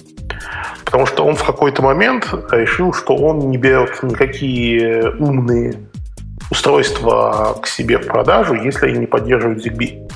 Потому 0.85 1.05
что 1.05 1.25
он 1.25 1.35
в 1.35 1.43
какой-то 1.43 1.81
момент 1.81 2.33
решил, 2.51 2.93
что 2.93 3.15
он 3.15 3.49
не 3.49 3.57
берет 3.57 4.03
никакие 4.03 5.11
умные 5.19 5.75
устройства 6.49 7.57
к 7.61 7.67
себе 7.67 7.97
в 7.97 8.07
продажу, 8.07 8.55
если 8.55 8.87
они 8.87 8.99
не 8.99 9.05
поддерживают 9.05 9.65
ZigBee. 9.65 10.11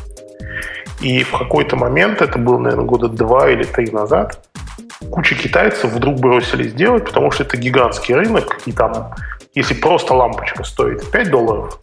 И 1.02 1.24
в 1.24 1.32
какой-то 1.38 1.76
момент, 1.76 2.22
это 2.22 2.40
было, 2.40 2.57
наверное, 2.57 2.86
года 2.86 3.07
два 3.07 3.49
или 3.49 3.64
три 3.64 3.91
назад, 3.91 4.45
куча 5.16 5.36
китайцев 5.36 5.94
вдруг 5.94 6.20
бросились 6.20 6.74
делать, 6.74 7.06
потому 7.06 7.32
что 7.32 7.44
это 7.44 7.56
гигантский 7.56 8.14
рынок, 8.14 8.60
и 8.66 8.74
там, 8.74 9.16
если 9.54 9.74
просто 9.74 10.14
лампочка 10.14 10.66
стоит 10.66 11.10
5 11.10 11.32
долларов, 11.32 11.80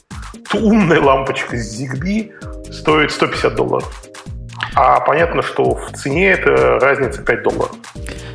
то 0.50 0.58
умная 0.58 1.00
лампочка 1.00 1.56
с 1.56 1.80
ZigBee 1.80 2.30
стоит 2.70 3.10
150 3.10 3.54
долларов. 3.54 3.90
А 4.74 5.00
понятно, 5.00 5.42
что 5.42 5.74
в 5.74 5.92
цене 5.92 6.32
это 6.32 6.78
разница 6.78 7.22
5 7.22 7.42
долларов. 7.42 7.74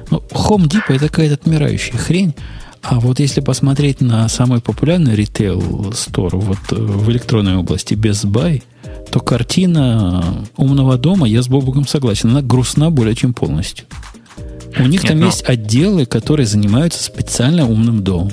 Ну, 0.09 0.17
Home 0.31 0.67
Depot 0.67 0.95
это 0.95 1.09
какая-то 1.09 1.35
отмирающая 1.35 1.97
хрень. 1.97 2.33
А 2.81 2.99
вот 2.99 3.19
если 3.19 3.41
посмотреть 3.41 4.01
на 4.01 4.27
самый 4.29 4.61
популярный 4.61 5.13
ритейл 5.13 5.91
стор 5.93 6.35
вот 6.37 6.57
э, 6.71 6.75
в 6.75 7.09
электронной 7.11 7.57
области 7.57 7.93
Best 7.93 8.25
Buy, 8.25 8.63
то 9.11 9.19
картина 9.19 10.23
умного 10.55 10.97
дома, 10.97 11.27
я 11.27 11.43
с 11.43 11.47
Бобуком 11.47 11.85
согласен, 11.85 12.29
она 12.29 12.41
грустна 12.41 12.89
более 12.89 13.15
чем 13.15 13.33
полностью. 13.33 13.85
У 14.79 14.83
них 14.83 15.03
Нет, 15.03 15.11
там 15.11 15.19
но... 15.19 15.25
есть 15.27 15.43
отделы, 15.47 16.05
которые 16.05 16.45
занимаются 16.45 17.03
специально 17.03 17.67
умным 17.67 18.03
домом. 18.03 18.31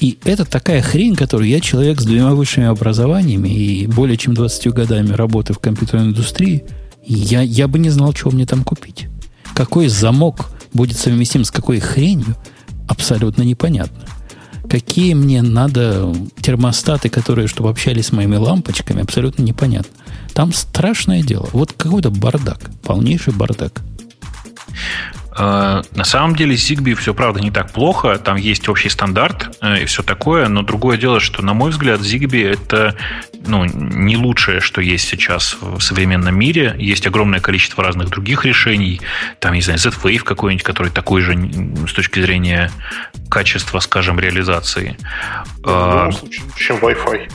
И 0.00 0.18
это 0.24 0.44
такая 0.44 0.82
хрень, 0.82 1.14
которую 1.14 1.48
я 1.48 1.60
человек 1.60 2.00
с 2.00 2.04
двумя 2.04 2.30
высшими 2.30 2.66
образованиями 2.66 3.48
и 3.48 3.86
более 3.86 4.16
чем 4.16 4.34
20 4.34 4.72
годами 4.72 5.12
работы 5.12 5.52
в 5.52 5.58
компьютерной 5.58 6.06
индустрии, 6.06 6.64
я, 7.06 7.42
я 7.42 7.68
бы 7.68 7.78
не 7.78 7.90
знал, 7.90 8.12
чего 8.12 8.30
мне 8.30 8.46
там 8.46 8.64
купить. 8.64 9.06
Какой 9.54 9.88
замок 9.88 10.50
будет 10.72 10.98
совместим 10.98 11.44
с 11.44 11.50
какой 11.50 11.78
хренью, 11.78 12.36
абсолютно 12.88 13.42
непонятно. 13.42 14.00
Какие 14.68 15.14
мне 15.14 15.42
надо 15.42 16.14
термостаты, 16.40 17.08
которые, 17.08 17.46
чтобы 17.48 17.68
общались 17.68 18.06
с 18.06 18.12
моими 18.12 18.36
лампочками, 18.36 19.02
абсолютно 19.02 19.42
непонятно. 19.42 19.90
Там 20.32 20.52
страшное 20.52 21.22
дело. 21.22 21.48
Вот 21.52 21.72
какой-то 21.72 22.10
бардак, 22.10 22.70
полнейший 22.82 23.34
бардак. 23.34 23.82
Э, 25.36 25.82
на 25.94 26.04
самом 26.04 26.36
деле 26.36 26.54
Zigbee 26.54 26.94
все, 26.94 27.14
правда, 27.14 27.40
не 27.40 27.50
так 27.50 27.72
плохо. 27.72 28.18
Там 28.18 28.36
есть 28.36 28.68
общий 28.68 28.88
стандарт 28.88 29.56
э, 29.60 29.82
и 29.82 29.84
все 29.84 30.02
такое. 30.02 30.48
Но 30.48 30.62
другое 30.62 30.96
дело, 30.96 31.20
что, 31.20 31.42
на 31.42 31.54
мой 31.54 31.70
взгляд, 31.70 32.00
Zigbee 32.00 32.52
это 32.52 32.96
ну, 33.46 33.64
не 33.64 34.16
лучшее, 34.16 34.60
что 34.60 34.80
есть 34.80 35.08
сейчас 35.08 35.56
в 35.60 35.80
современном 35.80 36.38
мире. 36.38 36.74
Есть 36.78 37.06
огромное 37.06 37.40
количество 37.40 37.82
разных 37.82 38.10
других 38.10 38.44
решений. 38.44 39.00
Там, 39.40 39.54
не 39.54 39.60
знаю, 39.60 39.78
Z-Wave 39.78 40.20
какой-нибудь, 40.20 40.64
который 40.64 40.92
такой 40.92 41.20
же 41.22 41.34
с 41.88 41.92
точки 41.92 42.20
зрения 42.20 42.70
качества, 43.28 43.80
скажем, 43.80 44.20
реализации. 44.20 44.96
В 45.62 45.66
любом 45.66 46.12
случае, 46.12 46.44
чем 46.56 46.76
Wi-Fi. 46.76 47.30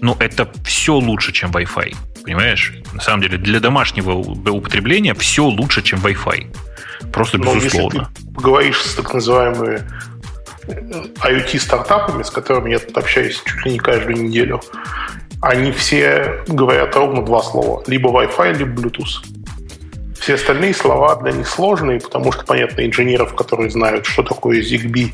Ну, 0.00 0.16
это 0.18 0.50
все 0.64 0.94
лучше, 0.94 1.32
чем 1.32 1.50
Wi-Fi. 1.50 1.94
Понимаешь? 2.22 2.74
На 2.92 3.00
самом 3.00 3.22
деле, 3.22 3.38
для 3.38 3.60
домашнего 3.60 4.12
употребления 4.12 5.14
все 5.14 5.44
лучше, 5.44 5.82
чем 5.82 6.00
Wi-Fi. 6.00 6.56
Просто 7.12 7.38
Но 7.38 7.54
безусловно. 7.54 8.10
Если 8.14 8.26
ты 8.26 8.34
поговоришь 8.34 8.82
с 8.82 8.94
так 8.94 9.14
называемыми 9.14 9.82
э, 10.68 11.04
IoT-стартапами, 11.20 12.22
с 12.22 12.30
которыми 12.30 12.70
я 12.70 12.78
тут 12.78 12.96
общаюсь 12.96 13.42
чуть 13.44 13.64
ли 13.64 13.72
не 13.72 13.78
каждую 13.78 14.22
неделю, 14.22 14.60
они 15.40 15.72
все 15.72 16.42
говорят 16.46 16.94
ровно 16.94 17.24
два 17.24 17.42
слова. 17.42 17.82
Либо 17.86 18.10
Wi-Fi, 18.10 18.58
либо 18.58 18.82
Bluetooth. 18.82 19.24
Все 20.20 20.34
остальные 20.34 20.74
слова 20.74 21.16
для 21.16 21.32
них 21.32 21.48
сложные, 21.48 21.98
потому 21.98 22.30
что, 22.30 22.44
понятно, 22.44 22.84
инженеров, 22.84 23.34
которые 23.34 23.70
знают, 23.70 24.04
что 24.04 24.22
такое 24.22 24.60
ZigBee 24.60 25.12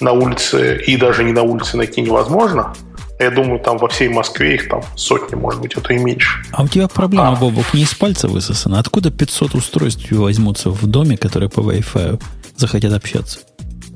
на 0.00 0.12
улице 0.12 0.82
и 0.86 0.96
даже 0.96 1.22
не 1.22 1.32
на 1.32 1.42
улице 1.42 1.76
найти 1.76 2.00
невозможно– 2.00 2.74
я 3.18 3.30
думаю, 3.30 3.60
там 3.60 3.78
во 3.78 3.88
всей 3.88 4.08
Москве 4.08 4.54
их 4.54 4.68
там 4.68 4.82
сотни, 4.96 5.34
может 5.34 5.60
быть, 5.60 5.74
а 5.76 5.80
то 5.80 5.92
и 5.92 5.98
меньше. 5.98 6.38
А 6.52 6.62
у 6.62 6.68
тебя 6.68 6.88
проблема, 6.88 7.32
а. 7.32 7.36
Бобок, 7.36 7.74
не 7.74 7.82
из 7.82 7.94
пальца 7.94 8.28
высосана. 8.28 8.78
Откуда 8.78 9.10
500 9.10 9.54
устройств 9.54 10.10
возьмутся 10.10 10.70
в 10.70 10.86
доме, 10.86 11.16
которые 11.16 11.48
по 11.48 11.60
Wi-Fi 11.60 12.20
захотят 12.56 12.92
общаться? 12.92 13.40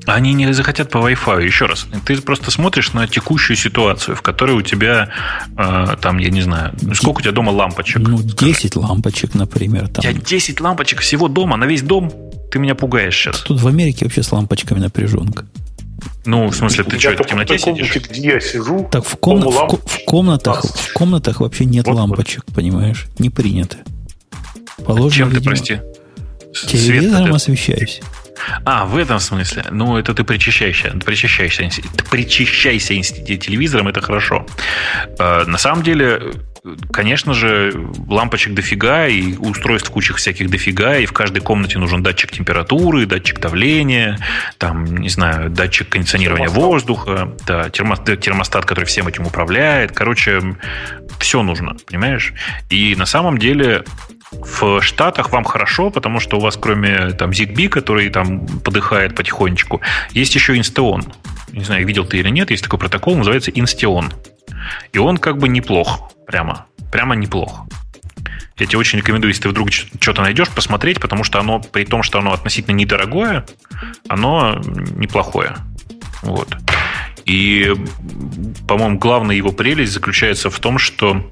Они 0.06 0.34
не 0.34 0.52
захотят 0.52 0.90
по 0.90 0.98
Wi-Fi. 0.98 1.44
Еще 1.44 1.66
раз, 1.66 1.86
ты 2.04 2.20
просто 2.20 2.50
смотришь 2.50 2.92
на 2.92 3.06
текущую 3.06 3.56
ситуацию, 3.56 4.16
в 4.16 4.22
которой 4.22 4.56
у 4.56 4.62
тебя, 4.62 5.10
э, 5.56 5.96
там, 6.00 6.18
я 6.18 6.30
не 6.30 6.42
знаю, 6.42 6.74
сколько 6.94 7.18
у 7.18 7.22
тебя 7.22 7.32
дома 7.32 7.50
лампочек? 7.50 7.98
Ну, 7.98 8.20
10 8.20 8.72
скажи. 8.72 8.86
лампочек, 8.86 9.34
например. 9.34 9.88
Там. 9.88 9.98
У 9.98 10.02
тебя 10.02 10.12
10 10.14 10.60
лампочек 10.60 11.00
всего 11.00 11.28
дома, 11.28 11.56
на 11.56 11.64
весь 11.64 11.82
дом? 11.82 12.12
Ты 12.50 12.58
меня 12.58 12.74
пугаешь 12.74 13.16
сейчас. 13.16 13.40
Тут 13.40 13.60
в 13.60 13.68
Америке 13.68 14.04
вообще 14.04 14.22
с 14.22 14.32
лампочками 14.32 14.80
напряженка. 14.80 15.46
Ну, 16.24 16.48
в 16.48 16.54
смысле, 16.54 16.84
ты 16.84 16.98
что, 16.98 17.10
в 17.22 17.26
темноте 17.26 17.58
сидишь? 17.58 17.94
Где 17.94 18.34
я 18.34 18.40
сижу, 18.40 18.88
так 18.90 19.04
в, 19.04 19.16
ком... 19.16 19.40
в, 19.40 19.50
в, 19.50 20.04
комнатах, 20.04 20.64
в 20.64 20.92
комнатах 20.92 21.40
вообще 21.40 21.64
нет 21.64 21.86
вот 21.86 21.96
лампочек, 21.96 22.44
вот. 22.46 22.54
понимаешь? 22.54 23.06
Не 23.18 23.30
принято. 23.30 23.78
Положено, 24.84 25.10
чем 25.10 25.28
видимо, 25.30 25.42
ты, 25.42 25.48
прости? 25.50 25.80
Телевизором 26.68 27.24
Свет, 27.24 27.34
освещаюсь. 27.34 28.00
А, 28.64 28.84
в 28.84 28.96
этом 28.96 29.20
смысле. 29.20 29.64
Ну, 29.70 29.96
это 29.96 30.14
ты 30.14 30.24
причащаешься. 30.24 30.90
Причащаешься, 31.04 31.70
причащайся 32.10 32.94
телевизором, 32.94 33.88
это 33.88 34.00
хорошо. 34.00 34.46
А, 35.18 35.44
на 35.44 35.58
самом 35.58 35.82
деле, 35.82 36.32
конечно 36.92 37.34
же, 37.34 37.72
лампочек 38.08 38.54
дофига, 38.54 39.06
и 39.06 39.36
устройств 39.36 39.90
кучах 39.90 40.16
всяких 40.18 40.48
дофига, 40.48 40.96
и 40.96 41.06
в 41.06 41.12
каждой 41.12 41.40
комнате 41.40 41.78
нужен 41.78 42.02
датчик 42.02 42.30
температуры, 42.30 43.06
датчик 43.06 43.40
давления, 43.40 44.18
там, 44.58 44.84
не 44.84 45.08
знаю, 45.08 45.50
датчик 45.50 45.88
кондиционирования 45.88 46.48
термостат. 46.48 46.70
воздуха, 46.70 47.36
да, 47.46 47.68
термостат, 47.70 48.20
термостат, 48.20 48.64
который 48.64 48.84
всем 48.84 49.08
этим 49.08 49.26
управляет. 49.26 49.92
Короче, 49.92 50.56
все 51.18 51.42
нужно, 51.42 51.76
понимаешь? 51.86 52.32
И 52.70 52.94
на 52.96 53.06
самом 53.06 53.38
деле 53.38 53.84
в 54.30 54.80
Штатах 54.80 55.30
вам 55.30 55.44
хорошо, 55.44 55.90
потому 55.90 56.20
что 56.20 56.38
у 56.38 56.40
вас 56.40 56.56
кроме 56.56 57.10
там 57.10 57.30
ZigBee, 57.30 57.68
который 57.68 58.08
там 58.08 58.46
подыхает 58.60 59.14
потихонечку, 59.14 59.80
есть 60.12 60.34
еще 60.34 60.56
Insteon. 60.56 61.12
Не 61.52 61.64
знаю, 61.64 61.86
видел 61.86 62.06
ты 62.06 62.18
или 62.18 62.30
нет, 62.30 62.50
есть 62.50 62.62
такой 62.62 62.78
протокол, 62.78 63.16
называется 63.16 63.50
Insteon. 63.50 64.12
И 64.92 64.98
он 64.98 65.18
как 65.18 65.38
бы 65.38 65.48
неплох, 65.48 66.12
прямо, 66.26 66.66
прямо 66.90 67.14
неплох. 67.14 67.66
Я 68.58 68.66
тебе 68.66 68.78
очень 68.78 68.98
рекомендую, 68.98 69.30
если 69.30 69.44
ты 69.44 69.48
вдруг 69.48 69.72
что-то 69.72 70.22
найдешь, 70.22 70.48
посмотреть, 70.50 71.00
потому 71.00 71.24
что 71.24 71.40
оно, 71.40 71.60
при 71.60 71.84
том, 71.84 72.02
что 72.02 72.18
оно 72.18 72.32
относительно 72.32 72.76
недорогое, 72.76 73.46
оно 74.08 74.60
неплохое. 74.96 75.56
Вот. 76.22 76.56
И, 77.24 77.74
по-моему, 78.68 78.98
главная 78.98 79.36
его 79.36 79.52
прелесть 79.52 79.92
заключается 79.92 80.50
в 80.50 80.58
том, 80.58 80.78
что 80.78 81.28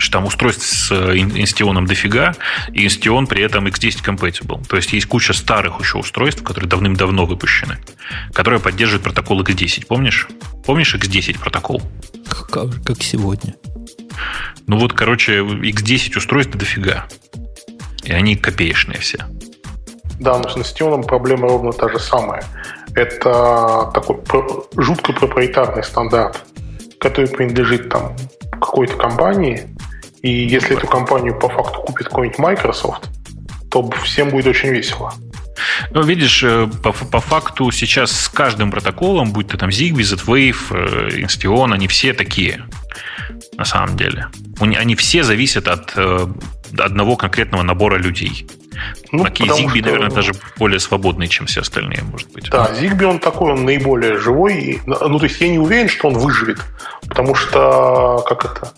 что 0.00 0.12
там 0.12 0.24
устройств 0.24 0.64
с 0.64 0.90
э, 0.92 1.18
инстионом 1.18 1.86
дофига, 1.86 2.34
и 2.72 2.84
инстион 2.84 3.26
при 3.26 3.42
этом 3.42 3.66
X10 3.66 4.02
compatible. 4.02 4.66
То 4.66 4.76
есть 4.76 4.94
есть 4.94 5.06
куча 5.06 5.34
старых 5.34 5.78
еще 5.78 5.98
устройств, 5.98 6.42
которые 6.42 6.70
давным-давно 6.70 7.26
выпущены, 7.26 7.76
которые 8.32 8.60
поддерживают 8.60 9.04
протокол 9.04 9.42
X10. 9.42 9.86
Помнишь? 9.86 10.26
Помнишь 10.70 10.94
X10 10.94 11.40
протокол? 11.40 11.82
Как, 12.48 12.68
как 12.84 13.02
сегодня. 13.02 13.56
Ну 14.68 14.78
вот, 14.78 14.92
короче, 14.92 15.40
X10 15.40 16.16
устройств 16.16 16.54
дофига. 16.54 17.08
И 18.04 18.12
они 18.12 18.36
копеечные 18.36 19.00
все. 19.00 19.18
Да, 20.20 20.38
но 20.38 20.48
с 20.48 20.56
инстионом 20.56 21.02
проблема 21.02 21.48
ровно 21.48 21.72
та 21.72 21.88
же 21.88 21.98
самая. 21.98 22.44
Это 22.94 23.90
такой 23.92 24.20
жутко 24.76 25.12
проприетарный 25.12 25.82
стандарт, 25.82 26.44
который 27.00 27.26
принадлежит 27.26 27.88
там 27.88 28.14
какой-то 28.52 28.96
компании, 28.96 29.76
и 30.22 30.30
если 30.30 30.76
эту 30.76 30.86
компанию 30.86 31.36
по 31.36 31.48
факту 31.48 31.80
купит 31.80 32.06
какой-нибудь 32.06 32.38
Microsoft, 32.38 33.08
то 33.72 33.90
всем 34.04 34.30
будет 34.30 34.46
очень 34.46 34.68
весело. 34.68 35.12
Ну, 35.90 36.02
видишь, 36.02 36.42
э, 36.42 36.68
по, 36.82 36.92
по 36.92 37.20
факту 37.20 37.70
сейчас 37.70 38.12
с 38.12 38.28
каждым 38.28 38.70
протоколом, 38.70 39.32
будь 39.32 39.48
то 39.48 39.56
там 39.56 39.70
Zigbee, 39.70 40.02
Z-Wave, 40.02 41.20
Insteon, 41.22 41.72
они 41.72 41.88
все 41.88 42.12
такие, 42.12 42.64
на 43.56 43.64
самом 43.64 43.96
деле. 43.96 44.28
Они 44.60 44.94
все 44.94 45.22
зависят 45.22 45.68
от 45.68 45.92
э, 45.96 46.26
одного 46.78 47.16
конкретного 47.16 47.62
набора 47.62 47.96
людей. 47.96 48.46
Ну, 49.12 49.24
Окей, 49.24 49.48
Zigbee, 49.48 49.80
что... 49.80 49.86
наверное, 49.86 50.10
даже 50.10 50.32
более 50.56 50.80
свободный, 50.80 51.28
чем 51.28 51.46
все 51.46 51.60
остальные, 51.60 52.02
может 52.02 52.32
быть. 52.32 52.50
Да, 52.50 52.70
Zigbee, 52.72 53.04
он 53.04 53.18
такой, 53.18 53.52
он 53.52 53.64
наиболее 53.64 54.18
живой. 54.18 54.80
Ну, 54.86 55.18
то 55.18 55.24
есть 55.24 55.40
я 55.40 55.48
не 55.48 55.58
уверен, 55.58 55.88
что 55.88 56.08
он 56.08 56.14
выживет, 56.14 56.58
потому 57.06 57.34
что, 57.34 58.24
как 58.28 58.44
это, 58.44 58.72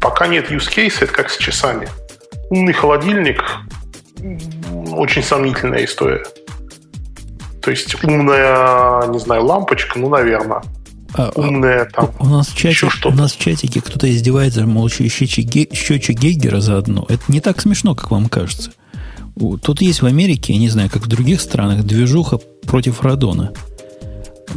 пока 0.00 0.26
нет 0.26 0.50
use 0.50 0.68
case, 0.68 0.96
это 1.00 1.12
как 1.12 1.30
с 1.30 1.36
часами. 1.36 1.88
Умный 2.50 2.72
холодильник 2.72 3.44
очень 4.92 5.22
сомнительная 5.22 5.84
история. 5.84 6.24
То 7.62 7.70
есть 7.70 8.02
умная, 8.04 9.06
не 9.08 9.18
знаю, 9.18 9.44
лампочка, 9.44 9.98
ну, 9.98 10.08
наверное. 10.08 10.62
А, 11.14 11.32
а 11.34 11.40
умная 11.40 11.86
там. 11.86 12.10
У 12.20 12.26
нас, 12.26 12.48
в 12.48 12.56
чате, 12.56 12.86
у 13.04 13.10
нас 13.10 13.32
в 13.32 13.38
чатике 13.38 13.80
кто-то 13.80 14.10
издевается, 14.10 14.66
мол, 14.66 14.88
счетчик, 14.88 15.72
счетчик 15.72 16.18
Гейгера 16.18 16.60
заодно. 16.60 17.06
Это 17.08 17.22
не 17.28 17.40
так 17.40 17.60
смешно, 17.60 17.94
как 17.94 18.10
вам 18.10 18.28
кажется. 18.28 18.72
Тут 19.62 19.80
есть 19.80 20.02
в 20.02 20.06
Америке, 20.06 20.52
я 20.52 20.58
не 20.58 20.68
знаю, 20.68 20.90
как 20.90 21.02
в 21.02 21.08
других 21.08 21.40
странах, 21.40 21.84
движуха 21.84 22.38
против 22.66 23.02
радона. 23.02 23.52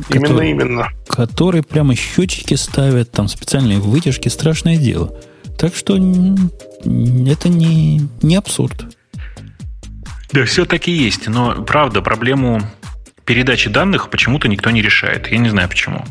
Именно, 0.10 0.28
который, 0.28 0.50
именно. 0.52 0.88
Который 1.08 1.64
прямо 1.64 1.96
счетчики 1.96 2.54
ставят, 2.56 3.12
там 3.12 3.28
специальные 3.28 3.80
вытяжки, 3.80 4.30
страшное 4.30 4.78
дело. 4.78 5.16
Так 5.58 5.76
что 5.76 5.96
это 5.96 7.50
не, 7.50 8.02
не 8.22 8.36
абсурд. 8.36 8.86
Да, 10.34 10.46
все 10.46 10.66
таки 10.66 10.92
есть. 10.92 11.28
Но, 11.28 11.64
правда, 11.64 12.02
проблему 12.02 12.62
передачи 13.26 13.70
данных 13.70 14.10
почему-то 14.10 14.48
никто 14.48 14.72
не 14.72 14.82
решает. 14.82 15.28
Я 15.28 15.38
не 15.38 15.50
знаю 15.50 15.70
почему. 15.70 16.06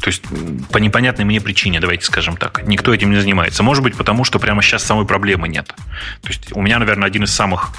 То 0.00 0.10
есть 0.10 0.22
по 0.70 0.78
непонятной 0.78 1.24
мне 1.24 1.40
причине, 1.40 1.80
давайте 1.80 2.04
скажем 2.04 2.36
так. 2.36 2.62
Никто 2.66 2.94
этим 2.94 3.10
не 3.10 3.20
занимается. 3.20 3.62
Может 3.62 3.82
быть, 3.82 3.96
потому 3.96 4.24
что 4.24 4.38
прямо 4.38 4.62
сейчас 4.62 4.84
самой 4.84 5.06
проблемы 5.06 5.48
нет. 5.48 5.74
То 6.22 6.28
есть 6.28 6.52
у 6.52 6.62
меня, 6.62 6.78
наверное, 6.78 7.06
один 7.06 7.24
из 7.24 7.34
самых 7.34 7.72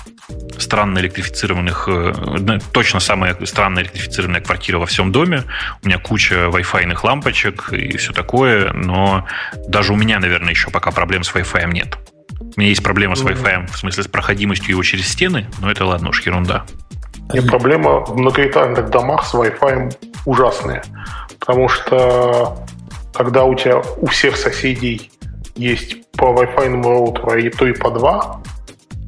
странно 0.57 0.99
электрифицированных, 0.99 1.85
э, 1.87 2.59
точно 2.71 2.99
самая 2.99 3.35
странная 3.45 3.83
электрифицированная 3.83 4.41
квартира 4.41 4.77
во 4.77 4.85
всем 4.85 5.11
доме. 5.11 5.43
У 5.81 5.87
меня 5.87 5.97
куча 5.97 6.35
Wi-Fi 6.35 6.99
лампочек 7.01 7.73
и 7.73 7.97
все 7.97 8.13
такое, 8.13 8.73
но 8.73 9.25
даже 9.67 9.93
у 9.93 9.95
меня, 9.95 10.19
наверное, 10.19 10.51
еще 10.51 10.69
пока 10.69 10.91
проблем 10.91 11.23
с 11.23 11.33
Wi-Fi 11.33 11.71
нет. 11.71 11.97
У 12.55 12.59
меня 12.59 12.69
есть 12.69 12.83
проблема 12.83 13.15
с 13.15 13.21
Wi-Fi, 13.21 13.71
в 13.71 13.77
смысле 13.77 14.03
с 14.03 14.07
проходимостью 14.07 14.71
его 14.71 14.83
через 14.83 15.07
стены, 15.07 15.47
но 15.61 15.71
это 15.71 15.85
ладно 15.85 16.09
уж, 16.09 16.25
ерунда. 16.25 16.65
И 17.33 17.41
проблема 17.41 18.05
в 18.05 18.17
многоэтажных 18.17 18.89
домах 18.89 19.25
с 19.25 19.33
Wi-Fi 19.33 19.95
ужасная. 20.25 20.83
Потому 21.39 21.69
что 21.69 22.57
когда 23.13 23.43
у 23.43 23.55
тебя 23.55 23.77
у 23.77 24.07
всех 24.07 24.35
соседей 24.35 25.11
есть 25.55 26.09
по 26.13 26.25
Wi-Fi 26.25 26.81
роутеру, 26.83 27.37
и 27.37 27.49
то 27.49 27.67
и 27.67 27.73
по 27.73 27.91
два, 27.91 28.41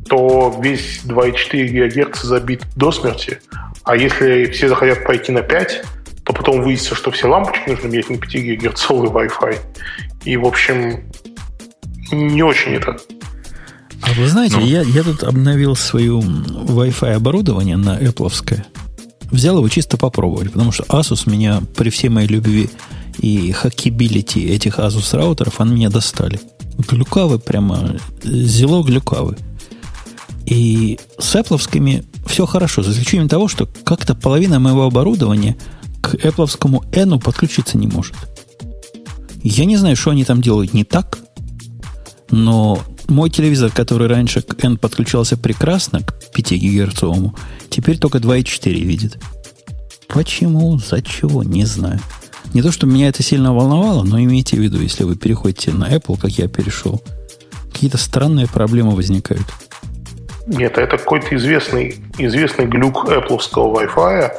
то 0.07 0.53
весь 0.61 1.03
2,4 1.05 1.67
ГГц 1.67 2.21
забит 2.21 2.63
до 2.75 2.91
смерти. 2.91 3.39
А 3.83 3.95
если 3.95 4.45
все 4.51 4.67
захотят 4.67 5.05
пойти 5.05 5.31
на 5.31 5.41
5, 5.41 5.83
то 6.25 6.33
потом 6.33 6.61
выяснится, 6.61 6.95
что 6.95 7.11
все 7.11 7.27
лампочки 7.27 7.69
нужно 7.69 7.87
менять 7.87 8.09
на 8.09 8.17
5 8.17 8.33
ГГц 8.35 8.89
Wi-Fi. 8.89 9.57
И, 10.25 10.37
в 10.37 10.45
общем, 10.45 11.09
не 12.11 12.43
очень 12.43 12.73
это 12.73 12.97
а 14.01 14.13
вы 14.13 14.27
знаете, 14.27 14.57
ну. 14.57 14.65
я, 14.65 14.81
я 14.81 15.03
тут 15.03 15.23
обновил 15.23 15.75
свое 15.75 16.13
Wi-Fi 16.13 17.13
оборудование 17.13 17.77
на 17.77 17.99
Apple. 17.99 18.31
Взял 19.29 19.57
его 19.57 19.69
чисто 19.69 19.97
попробовать, 19.97 20.51
потому 20.51 20.71
что 20.71 20.83
Asus 20.83 21.29
меня 21.29 21.61
при 21.75 21.89
всей 21.89 22.09
моей 22.09 22.27
любви 22.27 22.69
и 23.19 23.51
hackability 23.51 24.47
этих 24.47 24.79
Asus 24.79 25.15
роутеров, 25.15 25.61
они 25.61 25.73
меня 25.75 25.89
достали. 25.89 26.39
Глюкавы 26.77 27.39
прямо, 27.39 27.97
зело 28.23 28.83
глюкавы. 28.83 29.37
И 30.45 30.99
с 31.19 31.35
Apple 31.35 32.05
все 32.25 32.45
хорошо, 32.45 32.83
за 32.83 32.91
исключением 32.91 33.29
того, 33.29 33.47
что 33.47 33.69
как-то 33.83 34.15
половина 34.15 34.59
моего 34.59 34.83
оборудования 34.83 35.55
к 36.01 36.15
Apple 36.15 36.83
N 36.93 37.19
подключиться 37.19 37.77
не 37.77 37.87
может. 37.87 38.15
Я 39.43 39.65
не 39.65 39.77
знаю, 39.77 39.95
что 39.95 40.11
они 40.11 40.23
там 40.23 40.41
делают 40.41 40.73
не 40.73 40.83
так, 40.83 41.19
но 42.29 42.81
мой 43.11 43.29
телевизор, 43.29 43.71
который 43.71 44.07
раньше 44.07 44.41
к 44.41 44.63
N 44.63 44.77
подключался 44.77 45.37
прекрасно, 45.37 46.01
к 46.01 46.31
5 46.33 46.51
гигагерцовому, 46.51 47.35
теперь 47.69 47.99
только 47.99 48.17
2,4 48.17 48.71
видит. 48.73 49.19
Почему? 50.07 50.77
За 50.79 51.01
чего? 51.01 51.43
Не 51.43 51.65
знаю. 51.65 51.99
Не 52.53 52.61
то, 52.61 52.71
что 52.71 52.87
меня 52.87 53.09
это 53.09 53.21
сильно 53.23 53.53
волновало, 53.53 54.03
но 54.03 54.19
имейте 54.19 54.57
в 54.57 54.59
виду, 54.59 54.79
если 54.81 55.03
вы 55.03 55.15
переходите 55.15 55.71
на 55.71 55.93
Apple, 55.93 56.19
как 56.19 56.31
я 56.31 56.47
перешел, 56.47 57.01
какие-то 57.71 57.97
странные 57.97 58.47
проблемы 58.47 58.95
возникают. 58.95 59.45
Нет, 60.47 60.77
это 60.77 60.97
какой-то 60.97 61.35
известный, 61.35 61.97
известный 62.17 62.65
глюк 62.65 63.05
Apple 63.05 63.39
Wi-Fi. 63.39 64.31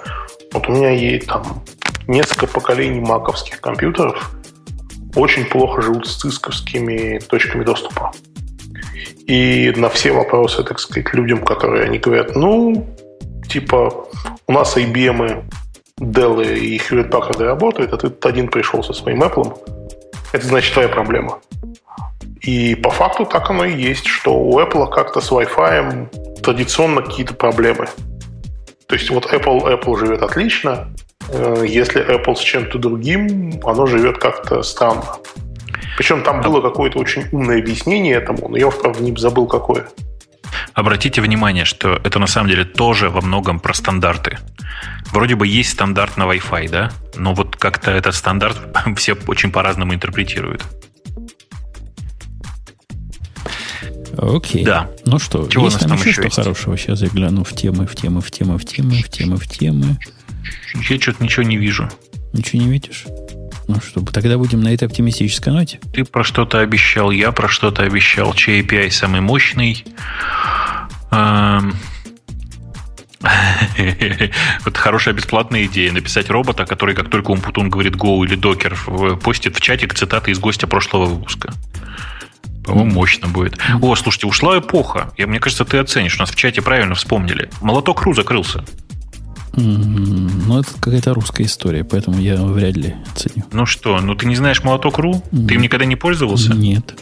Вот 0.52 0.68
у 0.68 0.72
меня 0.72 0.90
есть 0.90 1.26
там 1.26 1.62
несколько 2.06 2.46
поколений 2.46 3.00
маковских 3.00 3.60
компьютеров, 3.60 4.34
очень 5.14 5.44
плохо 5.44 5.82
живут 5.82 6.06
с 6.06 6.16
цисковскими 6.16 7.18
точками 7.18 7.64
доступа. 7.64 8.12
И 9.32 9.72
на 9.76 9.88
все 9.88 10.12
вопросы, 10.12 10.62
так 10.62 10.78
сказать, 10.78 11.14
людям, 11.14 11.42
которые 11.42 11.84
они 11.84 11.98
говорят, 11.98 12.36
ну, 12.36 12.86
типа, 13.48 14.04
у 14.46 14.52
нас 14.52 14.76
IBM, 14.76 15.44
Dell 15.98 16.44
и 16.54 16.76
Hewlett 16.76 17.08
Packard 17.08 17.42
работают, 17.42 17.94
а 17.94 17.96
ты 17.96 18.12
один 18.28 18.48
пришел 18.48 18.84
со 18.84 18.92
своим 18.92 19.22
Apple, 19.22 19.56
это 20.34 20.46
значит 20.46 20.74
твоя 20.74 20.90
проблема. 20.90 21.38
И 22.42 22.74
по 22.74 22.90
факту 22.90 23.24
так 23.24 23.48
оно 23.48 23.64
и 23.64 23.74
есть, 23.74 24.06
что 24.06 24.34
у 24.34 24.60
Apple 24.60 24.90
как-то 24.90 25.22
с 25.22 25.32
Wi-Fi 25.32 26.42
традиционно 26.42 27.00
какие-то 27.00 27.32
проблемы. 27.32 27.86
То 28.86 28.96
есть 28.96 29.08
вот 29.08 29.32
Apple, 29.32 29.62
Apple 29.62 29.98
живет 29.98 30.20
отлично, 30.20 30.94
э, 31.30 31.64
если 31.66 32.04
Apple 32.06 32.34
с 32.34 32.40
чем-то 32.40 32.78
другим, 32.78 33.62
оно 33.64 33.86
живет 33.86 34.18
как-то 34.18 34.62
странно. 34.62 35.04
Причем 35.96 36.22
там 36.22 36.40
было 36.40 36.60
какое-то 36.60 36.98
очень 36.98 37.24
умное 37.32 37.58
объяснение 37.58 38.14
этому, 38.14 38.48
но 38.48 38.56
я, 38.56 38.70
правда, 38.70 39.02
не 39.02 39.14
забыл 39.16 39.46
какое. 39.46 39.88
Обратите 40.74 41.20
внимание, 41.20 41.64
что 41.64 42.00
это 42.02 42.18
на 42.18 42.26
самом 42.26 42.48
деле 42.48 42.64
тоже 42.64 43.10
во 43.10 43.20
многом 43.20 43.60
про 43.60 43.74
стандарты. 43.74 44.38
Вроде 45.12 45.34
бы 45.34 45.46
есть 45.46 45.70
стандарт 45.70 46.16
на 46.16 46.24
Wi-Fi, 46.24 46.70
да? 46.70 46.92
Но 47.16 47.34
вот 47.34 47.56
как-то 47.56 47.90
этот 47.90 48.14
стандарт 48.14 48.58
все 48.96 49.16
очень 49.26 49.52
по-разному 49.52 49.94
интерпретируют. 49.94 50.64
Окей. 54.16 54.64
Да. 54.64 54.90
Ну 55.06 55.18
что, 55.18 55.46
Чего 55.48 55.66
есть 55.66 55.80
там, 55.80 55.92
еще 55.94 56.12
что 56.12 56.22
есть? 56.22 56.36
хорошего? 56.36 56.76
Сейчас 56.76 57.00
я 57.00 57.08
гляну 57.08 57.44
в 57.44 57.52
темы, 57.54 57.86
в 57.86 57.94
темы, 57.94 58.20
в 58.20 58.30
темы, 58.30 58.58
в 58.58 58.64
темы, 58.64 58.94
в 59.02 59.08
темы, 59.08 59.36
в 59.36 59.48
темы. 59.48 59.98
Я 60.88 61.00
что-то 61.00 61.22
ничего 61.24 61.44
не 61.44 61.56
вижу. 61.56 61.88
Ничего 62.32 62.62
не 62.62 62.68
видишь? 62.68 63.06
Ну, 63.68 63.80
чтобы 63.80 64.12
тогда 64.12 64.38
будем 64.38 64.60
на 64.60 64.72
этой 64.72 64.84
оптимистической 64.84 65.52
ноте. 65.52 65.80
Ты 65.92 66.04
про 66.04 66.24
что-то 66.24 66.60
обещал, 66.60 67.10
я 67.10 67.32
про 67.32 67.48
что-то 67.48 67.82
обещал. 67.82 68.34
Чей 68.34 68.62
API 68.62 68.90
самый 68.90 69.20
мощный? 69.20 69.84
Эм. 71.10 71.76
Вот 74.64 74.76
хорошая 74.76 75.14
бесплатная 75.14 75.64
идея. 75.66 75.92
Написать 75.92 76.28
робота, 76.28 76.66
который, 76.66 76.94
как 76.94 77.08
только 77.08 77.30
Умпутун 77.30 77.70
говорит 77.70 77.94
Go 77.94 78.24
или 78.24 78.36
Docker, 78.36 79.16
постит 79.16 79.56
в 79.56 79.60
чатик 79.60 79.94
цитаты 79.94 80.32
из 80.32 80.38
гостя 80.38 80.66
прошлого 80.66 81.06
выпуска. 81.06 81.52
По-моему, 82.64 82.92
мощно 82.92 83.28
будет. 83.28 83.58
О, 83.80 83.94
слушайте, 83.96 84.26
ушла 84.26 84.58
эпоха. 84.58 85.12
Я, 85.16 85.26
мне 85.26 85.40
кажется, 85.40 85.64
ты 85.64 85.78
оценишь. 85.78 86.16
У 86.16 86.20
нас 86.20 86.30
в 86.30 86.36
чате 86.36 86.62
правильно 86.62 86.94
вспомнили. 86.94 87.50
Молоток 87.60 88.02
Ру 88.02 88.14
закрылся. 88.14 88.64
Ну, 89.54 90.60
это 90.60 90.70
какая-то 90.80 91.14
русская 91.14 91.44
история, 91.44 91.84
поэтому 91.84 92.20
я 92.20 92.36
вряд 92.42 92.76
ли 92.76 92.94
ценю. 93.14 93.44
Ну 93.52 93.66
что, 93.66 94.00
ну 94.00 94.14
ты 94.14 94.26
не 94.26 94.36
знаешь 94.36 94.62
молоток.ру? 94.62 95.22
Ты 95.30 95.54
им 95.54 95.60
никогда 95.60 95.84
не 95.84 95.96
пользовался? 95.96 96.54
Нет. 96.54 96.94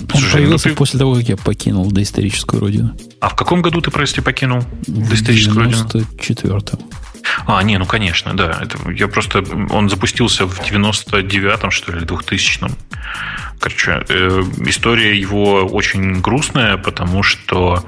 Он 0.00 0.20
Слушай, 0.20 0.32
появился 0.32 0.68
ну 0.68 0.74
ты... 0.74 0.78
после 0.78 0.98
того, 0.98 1.14
как 1.14 1.28
я 1.28 1.36
покинул 1.36 1.90
доисторическую 1.90 2.60
родину. 2.60 2.96
А 3.20 3.28
в 3.28 3.36
каком 3.36 3.62
году 3.62 3.80
ты, 3.80 3.90
прости, 3.90 4.20
покинул 4.20 4.64
доисторическую 4.86 5.64
родину? 5.64 5.88
В 5.88 5.94
94-м. 5.94 6.80
А, 7.46 7.62
не, 7.62 7.78
ну 7.78 7.86
конечно, 7.86 8.36
да. 8.36 8.58
Это, 8.62 8.90
я 8.90 9.08
просто... 9.08 9.44
Он 9.70 9.88
запустился 9.88 10.46
в 10.46 10.60
99-м, 10.60 11.70
что 11.70 11.92
ли, 11.92 12.04
2000-м. 12.04 12.74
Короче, 13.60 14.04
э, 14.08 14.42
история 14.66 15.18
его 15.18 15.64
очень 15.66 16.20
грустная, 16.20 16.76
потому 16.76 17.22
что 17.22 17.84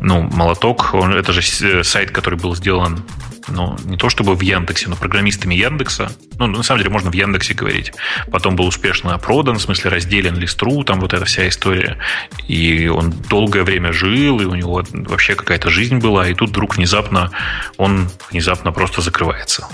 ну, 0.00 0.22
молоток, 0.22 0.94
он, 0.94 1.12
это 1.12 1.32
же 1.32 1.42
сайт, 1.82 2.10
который 2.10 2.38
был 2.38 2.54
сделан, 2.54 3.02
ну, 3.48 3.76
не 3.84 3.96
то 3.96 4.08
чтобы 4.08 4.34
в 4.34 4.40
Яндексе, 4.40 4.88
но 4.88 4.96
программистами 4.96 5.54
Яндекса. 5.54 6.12
Ну, 6.38 6.46
на 6.46 6.62
самом 6.62 6.80
деле, 6.80 6.90
можно 6.90 7.10
в 7.10 7.14
Яндексе 7.14 7.54
говорить. 7.54 7.92
Потом 8.30 8.56
был 8.56 8.66
успешно 8.66 9.16
продан, 9.18 9.56
в 9.56 9.62
смысле 9.62 9.90
разделен 9.90 10.36
листру, 10.36 10.84
там 10.84 11.00
вот 11.00 11.14
эта 11.14 11.24
вся 11.24 11.48
история. 11.48 11.98
И 12.46 12.88
он 12.88 13.10
долгое 13.10 13.64
время 13.64 13.92
жил, 13.92 14.40
и 14.40 14.44
у 14.44 14.54
него 14.54 14.82
вообще 14.92 15.34
какая-то 15.34 15.70
жизнь 15.70 15.98
была, 15.98 16.28
и 16.28 16.34
тут 16.34 16.50
вдруг 16.50 16.76
внезапно 16.76 17.30
он 17.76 18.08
внезапно 18.30 18.72
просто 18.72 19.00
закрывается. 19.00 19.66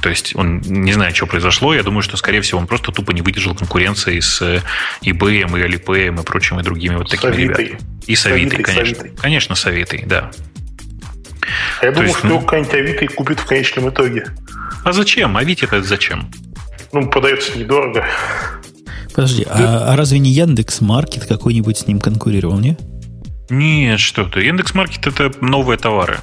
То 0.00 0.08
есть 0.08 0.34
он 0.34 0.60
не 0.60 0.92
знает, 0.92 1.14
что 1.14 1.26
произошло. 1.26 1.74
Я 1.74 1.82
думаю, 1.82 2.02
что, 2.02 2.16
скорее 2.16 2.40
всего, 2.40 2.58
он 2.58 2.66
просто 2.66 2.92
тупо 2.92 3.12
не 3.12 3.22
выдержал 3.22 3.54
конкуренции 3.54 4.20
с 4.20 4.40
э, 4.40 4.60
eBay, 5.02 5.40
и 5.40 5.44
Alipay, 5.44 6.20
и 6.20 6.24
прочими 6.24 6.62
другими 6.62 6.96
вот 6.96 7.10
такими 7.10 7.32
Савитой. 7.32 7.64
ребятами. 7.64 7.90
И 8.06 8.16
с 8.16 8.26
Авитой, 8.26 8.62
конечно. 8.62 8.94
Савитой. 8.94 9.16
Конечно, 9.20 9.54
с 9.54 9.66
Авитой, 9.66 10.02
да. 10.06 10.30
А 11.80 11.84
я 11.84 11.90
То 11.90 11.96
думаю, 11.96 12.08
есть, 12.08 12.18
что 12.18 12.28
ну... 12.28 12.40
какая-нибудь 12.40 12.74
Авито 12.74 13.14
купит 13.14 13.40
в 13.40 13.46
конечном 13.46 13.90
итоге. 13.90 14.26
А 14.84 14.92
зачем? 14.92 15.36
Авито 15.36 15.66
это 15.66 15.82
зачем? 15.82 16.30
Ну, 16.92 17.08
продается 17.08 17.58
недорого. 17.58 18.04
Подожди, 19.14 19.46
а, 19.48 19.92
а 19.92 19.96
разве 19.96 20.18
не 20.18 20.30
Яндекс 20.30 20.80
Маркет 20.80 21.26
какой-нибудь 21.26 21.78
с 21.78 21.86
ним 21.86 22.00
конкурировал, 22.00 22.58
не? 22.58 22.76
Нет, 23.50 24.00
что 24.00 24.24
ты. 24.24 24.42
Яндекс.Маркет 24.42 25.06
это 25.06 25.32
новые 25.40 25.76
товары. 25.76 26.18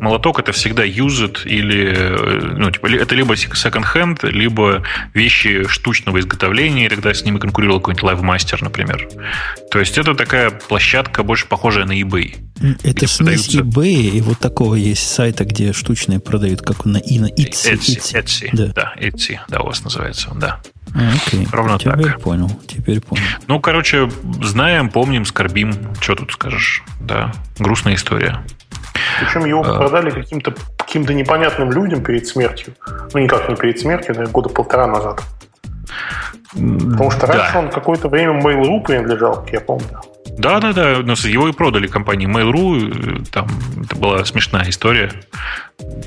Молоток 0.00 0.40
это 0.40 0.52
всегда 0.52 0.84
used 0.84 1.46
или, 1.46 1.94
э, 1.96 2.54
ну, 2.56 2.70
типа, 2.70 2.86
это 2.86 3.14
либо 3.14 3.34
second-hand, 3.34 4.28
либо 4.30 4.82
вещи 5.14 5.66
штучного 5.68 6.20
изготовления, 6.20 6.88
когда 6.88 7.14
с 7.14 7.24
ними 7.24 7.38
конкурировал 7.38 7.80
какой-нибудь 7.80 8.10
LiveMaster, 8.10 8.58
например. 8.62 9.08
То 9.70 9.78
есть 9.78 9.96
это 9.96 10.14
такая 10.14 10.50
площадка, 10.50 11.22
больше 11.22 11.46
похожая 11.46 11.84
на 11.84 11.98
eBay. 12.00 12.36
Это 12.82 13.06
смесь 13.06 13.46
продаются... 13.46 13.58
eBay 13.60 14.10
и 14.10 14.20
вот 14.20 14.38
такого 14.38 14.74
есть 14.74 15.06
сайта, 15.08 15.44
где 15.44 15.72
штучные 15.72 16.20
продают, 16.20 16.62
как 16.62 16.84
на, 16.84 16.98
и 16.98 17.18
на 17.18 17.26
Etsy. 17.26 17.74
Etsy, 17.74 17.98
Etsy. 17.98 18.22
Etsy. 18.22 18.48
Да. 18.52 18.66
да, 18.74 18.94
Etsy, 18.98 19.38
да, 19.48 19.60
у 19.60 19.66
вас 19.66 19.84
называется, 19.84 20.32
да. 20.34 20.60
Окей. 20.96 21.46
Ровно 21.52 21.78
теперь 21.78 22.12
так. 22.12 22.20
понял, 22.20 22.50
теперь 22.66 23.00
понял. 23.00 23.22
Ну, 23.46 23.60
короче, 23.60 24.10
знаем, 24.42 24.88
помним, 24.88 25.24
скорбим. 25.24 25.74
Что 26.00 26.14
тут 26.14 26.32
скажешь? 26.32 26.82
Да, 27.00 27.32
грустная 27.58 27.94
история. 27.94 28.42
Причем 29.20 29.44
его 29.44 29.60
а... 29.60 29.78
продали 29.78 30.10
каким-то 30.10 30.54
каким-то 30.76 31.12
непонятным 31.12 31.70
людям 31.72 32.02
перед 32.02 32.26
смертью. 32.26 32.74
Ну, 33.12 33.20
никак 33.20 33.48
не 33.48 33.56
перед 33.56 33.78
смертью, 33.78 34.14
но 34.16 34.26
года 34.28 34.48
полтора 34.48 34.86
назад. 34.86 35.22
Потому 36.52 37.10
что 37.10 37.26
раньше 37.26 37.52
да. 37.52 37.58
он 37.58 37.70
какое-то 37.70 38.08
время 38.08 38.40
Mail.ru 38.40 38.82
принадлежал, 38.82 39.42
как 39.42 39.52
я 39.52 39.60
помню. 39.60 40.00
Да, 40.38 40.60
да, 40.60 40.72
да. 40.72 40.98
Но 41.02 41.12
его 41.12 41.48
и 41.48 41.52
продали 41.52 41.86
компании 41.86 42.28
Mail.ru. 42.28 43.26
Там 43.30 43.48
это 43.84 43.96
была 43.96 44.24
смешная 44.24 44.68
история. 44.68 45.12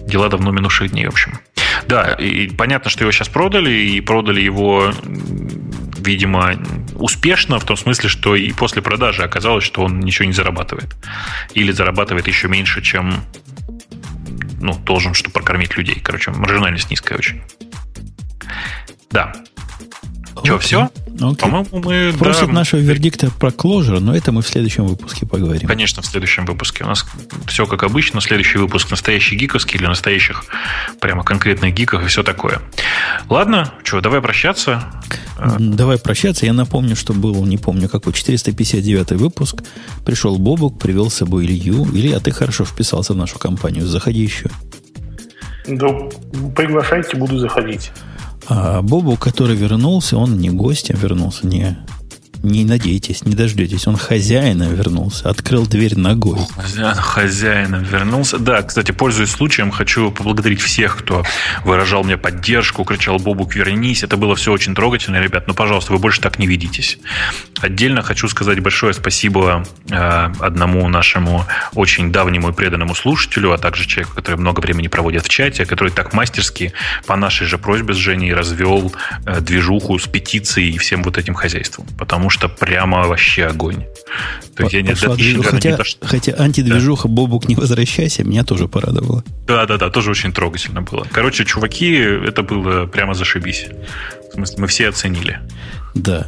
Дела 0.07 0.29
давно 0.29 0.51
минувших 0.51 0.91
дней, 0.91 1.05
в 1.05 1.09
общем. 1.09 1.39
Да, 1.87 2.13
и 2.13 2.49
понятно, 2.49 2.89
что 2.89 3.03
его 3.03 3.11
сейчас 3.11 3.29
продали, 3.29 3.71
и 3.71 4.01
продали 4.01 4.41
его, 4.41 4.91
видимо, 5.97 6.53
успешно, 6.95 7.59
в 7.59 7.65
том 7.65 7.77
смысле, 7.77 8.09
что 8.09 8.35
и 8.35 8.51
после 8.51 8.81
продажи 8.81 9.23
оказалось, 9.23 9.63
что 9.63 9.83
он 9.83 9.99
ничего 9.99 10.25
не 10.25 10.33
зарабатывает. 10.33 10.95
Или 11.53 11.71
зарабатывает 11.71 12.27
еще 12.27 12.47
меньше, 12.47 12.81
чем 12.81 13.23
ну, 14.59 14.73
должен, 14.73 15.13
чтобы 15.13 15.33
прокормить 15.33 15.77
людей. 15.77 15.99
Короче, 16.03 16.31
маржинальность 16.31 16.89
низкая 16.91 17.17
очень. 17.17 17.41
Да. 19.11 19.33
Что, 20.43 20.59
все? 20.59 20.89
Okay. 21.07 21.35
По-моему, 21.35 21.67
мы... 21.71 22.13
Просят 22.17 22.47
да, 22.47 22.53
нашего 22.53 22.79
вердикта 22.79 23.29
про 23.29 23.49
Clojure, 23.49 23.99
но 23.99 24.15
это 24.15 24.31
мы 24.31 24.41
в 24.41 24.47
следующем 24.47 24.85
выпуске 24.85 25.25
поговорим. 25.25 25.67
Конечно, 25.67 26.01
в 26.01 26.05
следующем 26.05 26.45
выпуске. 26.45 26.85
У 26.85 26.87
нас 26.87 27.05
все 27.47 27.65
как 27.65 27.83
обычно. 27.83 28.21
Следующий 28.21 28.57
выпуск 28.57 28.89
настоящий 28.89 29.35
гиковский 29.35 29.77
для 29.77 29.89
настоящих 29.89 30.45
прямо 31.01 31.23
конкретных 31.23 31.73
гиков 31.73 32.03
и 32.03 32.07
все 32.07 32.23
такое. 32.23 32.61
Ладно, 33.29 33.73
что, 33.83 33.99
давай 34.01 34.21
прощаться. 34.21 34.83
Давай 35.59 35.97
прощаться. 35.97 36.45
Я 36.45 36.53
напомню, 36.53 36.95
что 36.95 37.13
был, 37.13 37.45
не 37.45 37.57
помню 37.57 37.89
какой, 37.89 38.13
459 38.13 39.11
выпуск. 39.13 39.63
Пришел 40.05 40.37
Бобук, 40.37 40.79
привел 40.79 41.09
с 41.09 41.15
собой 41.15 41.45
Илью. 41.45 41.85
Илья, 41.93 42.19
ты 42.19 42.31
хорошо 42.31 42.65
вписался 42.65 43.13
в 43.13 43.17
нашу 43.17 43.39
компанию. 43.39 43.85
Заходи 43.85 44.21
еще. 44.21 44.49
Да, 45.67 45.87
приглашайте, 46.55 47.17
буду 47.17 47.37
заходить. 47.37 47.91
А 48.49 48.81
Бобу, 48.81 49.15
который 49.15 49.55
вернулся, 49.55 50.17
он 50.17 50.39
не 50.39 50.49
гостем 50.49 50.97
вернулся, 50.97 51.45
не 51.45 51.77
не 52.43 52.65
надейтесь, 52.65 53.25
не 53.25 53.35
дождетесь. 53.35 53.87
Он 53.87 53.97
хозяина 53.97 54.63
вернулся, 54.63 55.29
открыл 55.29 55.65
дверь 55.65 55.97
ногой. 55.97 56.39
Хозяин, 56.55 56.95
хозяина 56.95 57.75
вернулся. 57.77 58.37
Да, 58.37 58.61
кстати, 58.61 58.91
пользуясь 58.91 59.31
случаем, 59.31 59.71
хочу 59.71 60.11
поблагодарить 60.11 60.61
всех, 60.61 60.97
кто 60.97 61.23
выражал 61.63 62.03
мне 62.03 62.17
поддержку, 62.17 62.83
кричал 62.83 63.17
«Бобук, 63.17 63.55
вернись». 63.55 64.03
Это 64.03 64.17
было 64.17 64.35
все 64.35 64.51
очень 64.51 64.73
трогательно, 64.73 65.17
ребят. 65.17 65.47
Но, 65.47 65.53
пожалуйста, 65.53 65.91
вы 65.91 65.99
больше 65.99 66.21
так 66.21 66.39
не 66.39 66.47
ведитесь. 66.47 66.97
Отдельно 67.61 68.01
хочу 68.01 68.27
сказать 68.29 68.59
большое 68.61 68.93
спасибо 68.93 69.65
э, 69.89 70.31
одному 70.39 70.87
нашему 70.87 71.45
очень 71.75 72.11
давнему 72.11 72.49
и 72.49 72.53
преданному 72.53 72.95
слушателю, 72.95 73.51
а 73.51 73.57
также 73.57 73.85
человеку, 73.85 74.15
который 74.15 74.35
много 74.35 74.61
времени 74.61 74.87
проводит 74.87 75.25
в 75.25 75.29
чате, 75.29 75.65
который 75.65 75.91
так 75.91 76.13
мастерски 76.13 76.73
по 77.05 77.15
нашей 77.15 77.47
же 77.47 77.57
просьбе 77.57 77.93
с 77.93 77.97
Женей 77.97 78.33
развел 78.33 78.93
э, 79.25 79.41
движуху 79.41 79.99
с 79.99 80.07
петицией 80.07 80.71
и 80.75 80.77
всем 80.77 81.03
вот 81.03 81.17
этим 81.17 81.33
хозяйством. 81.33 81.85
Потому 81.97 82.28
потому 82.29 82.49
что 82.49 82.65
прямо 82.65 83.07
вообще 83.07 83.45
огонь. 83.45 83.85
То 84.55 84.63
есть 84.63 84.73
я 84.73 84.81
не, 84.81 84.93
хотя, 84.93 85.71
не 85.71 85.77
то, 85.77 85.83
что... 85.83 86.05
хотя 86.05 86.33
антидвижуха 86.37 87.07
да. 87.07 87.13
Бобук 87.13 87.47
не 87.47 87.55
возвращайся, 87.55 88.23
меня 88.23 88.43
тоже 88.43 88.67
порадовало. 88.67 89.23
Да, 89.47 89.65
да, 89.65 89.77
да, 89.77 89.89
тоже 89.89 90.11
очень 90.11 90.31
трогательно 90.31 90.81
было. 90.81 91.07
Короче, 91.11 91.45
чуваки, 91.45 91.91
это 91.91 92.43
было 92.43 92.85
прямо 92.85 93.15
зашибись. 93.15 93.67
В 94.29 94.33
смысле, 94.35 94.57
мы 94.59 94.67
все 94.67 94.89
оценили. 94.89 95.39
Да. 95.95 96.27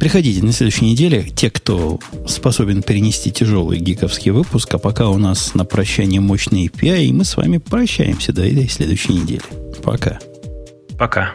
Приходите 0.00 0.44
на 0.44 0.52
следующей 0.52 0.86
неделе, 0.86 1.22
те, 1.22 1.48
кто 1.48 2.00
способен 2.26 2.82
перенести 2.82 3.30
тяжелый 3.30 3.78
гиковский 3.78 4.32
выпуск, 4.32 4.74
а 4.74 4.78
пока 4.78 5.08
у 5.08 5.18
нас 5.18 5.54
на 5.54 5.64
прощание 5.64 6.20
мощный 6.20 6.66
API, 6.66 7.04
и 7.04 7.12
мы 7.12 7.24
с 7.24 7.36
вами 7.36 7.58
прощаемся 7.58 8.32
до 8.32 8.44
этой 8.44 8.68
следующей 8.68 9.12
недели. 9.12 9.42
Пока. 9.84 10.18
Пока. 10.98 11.34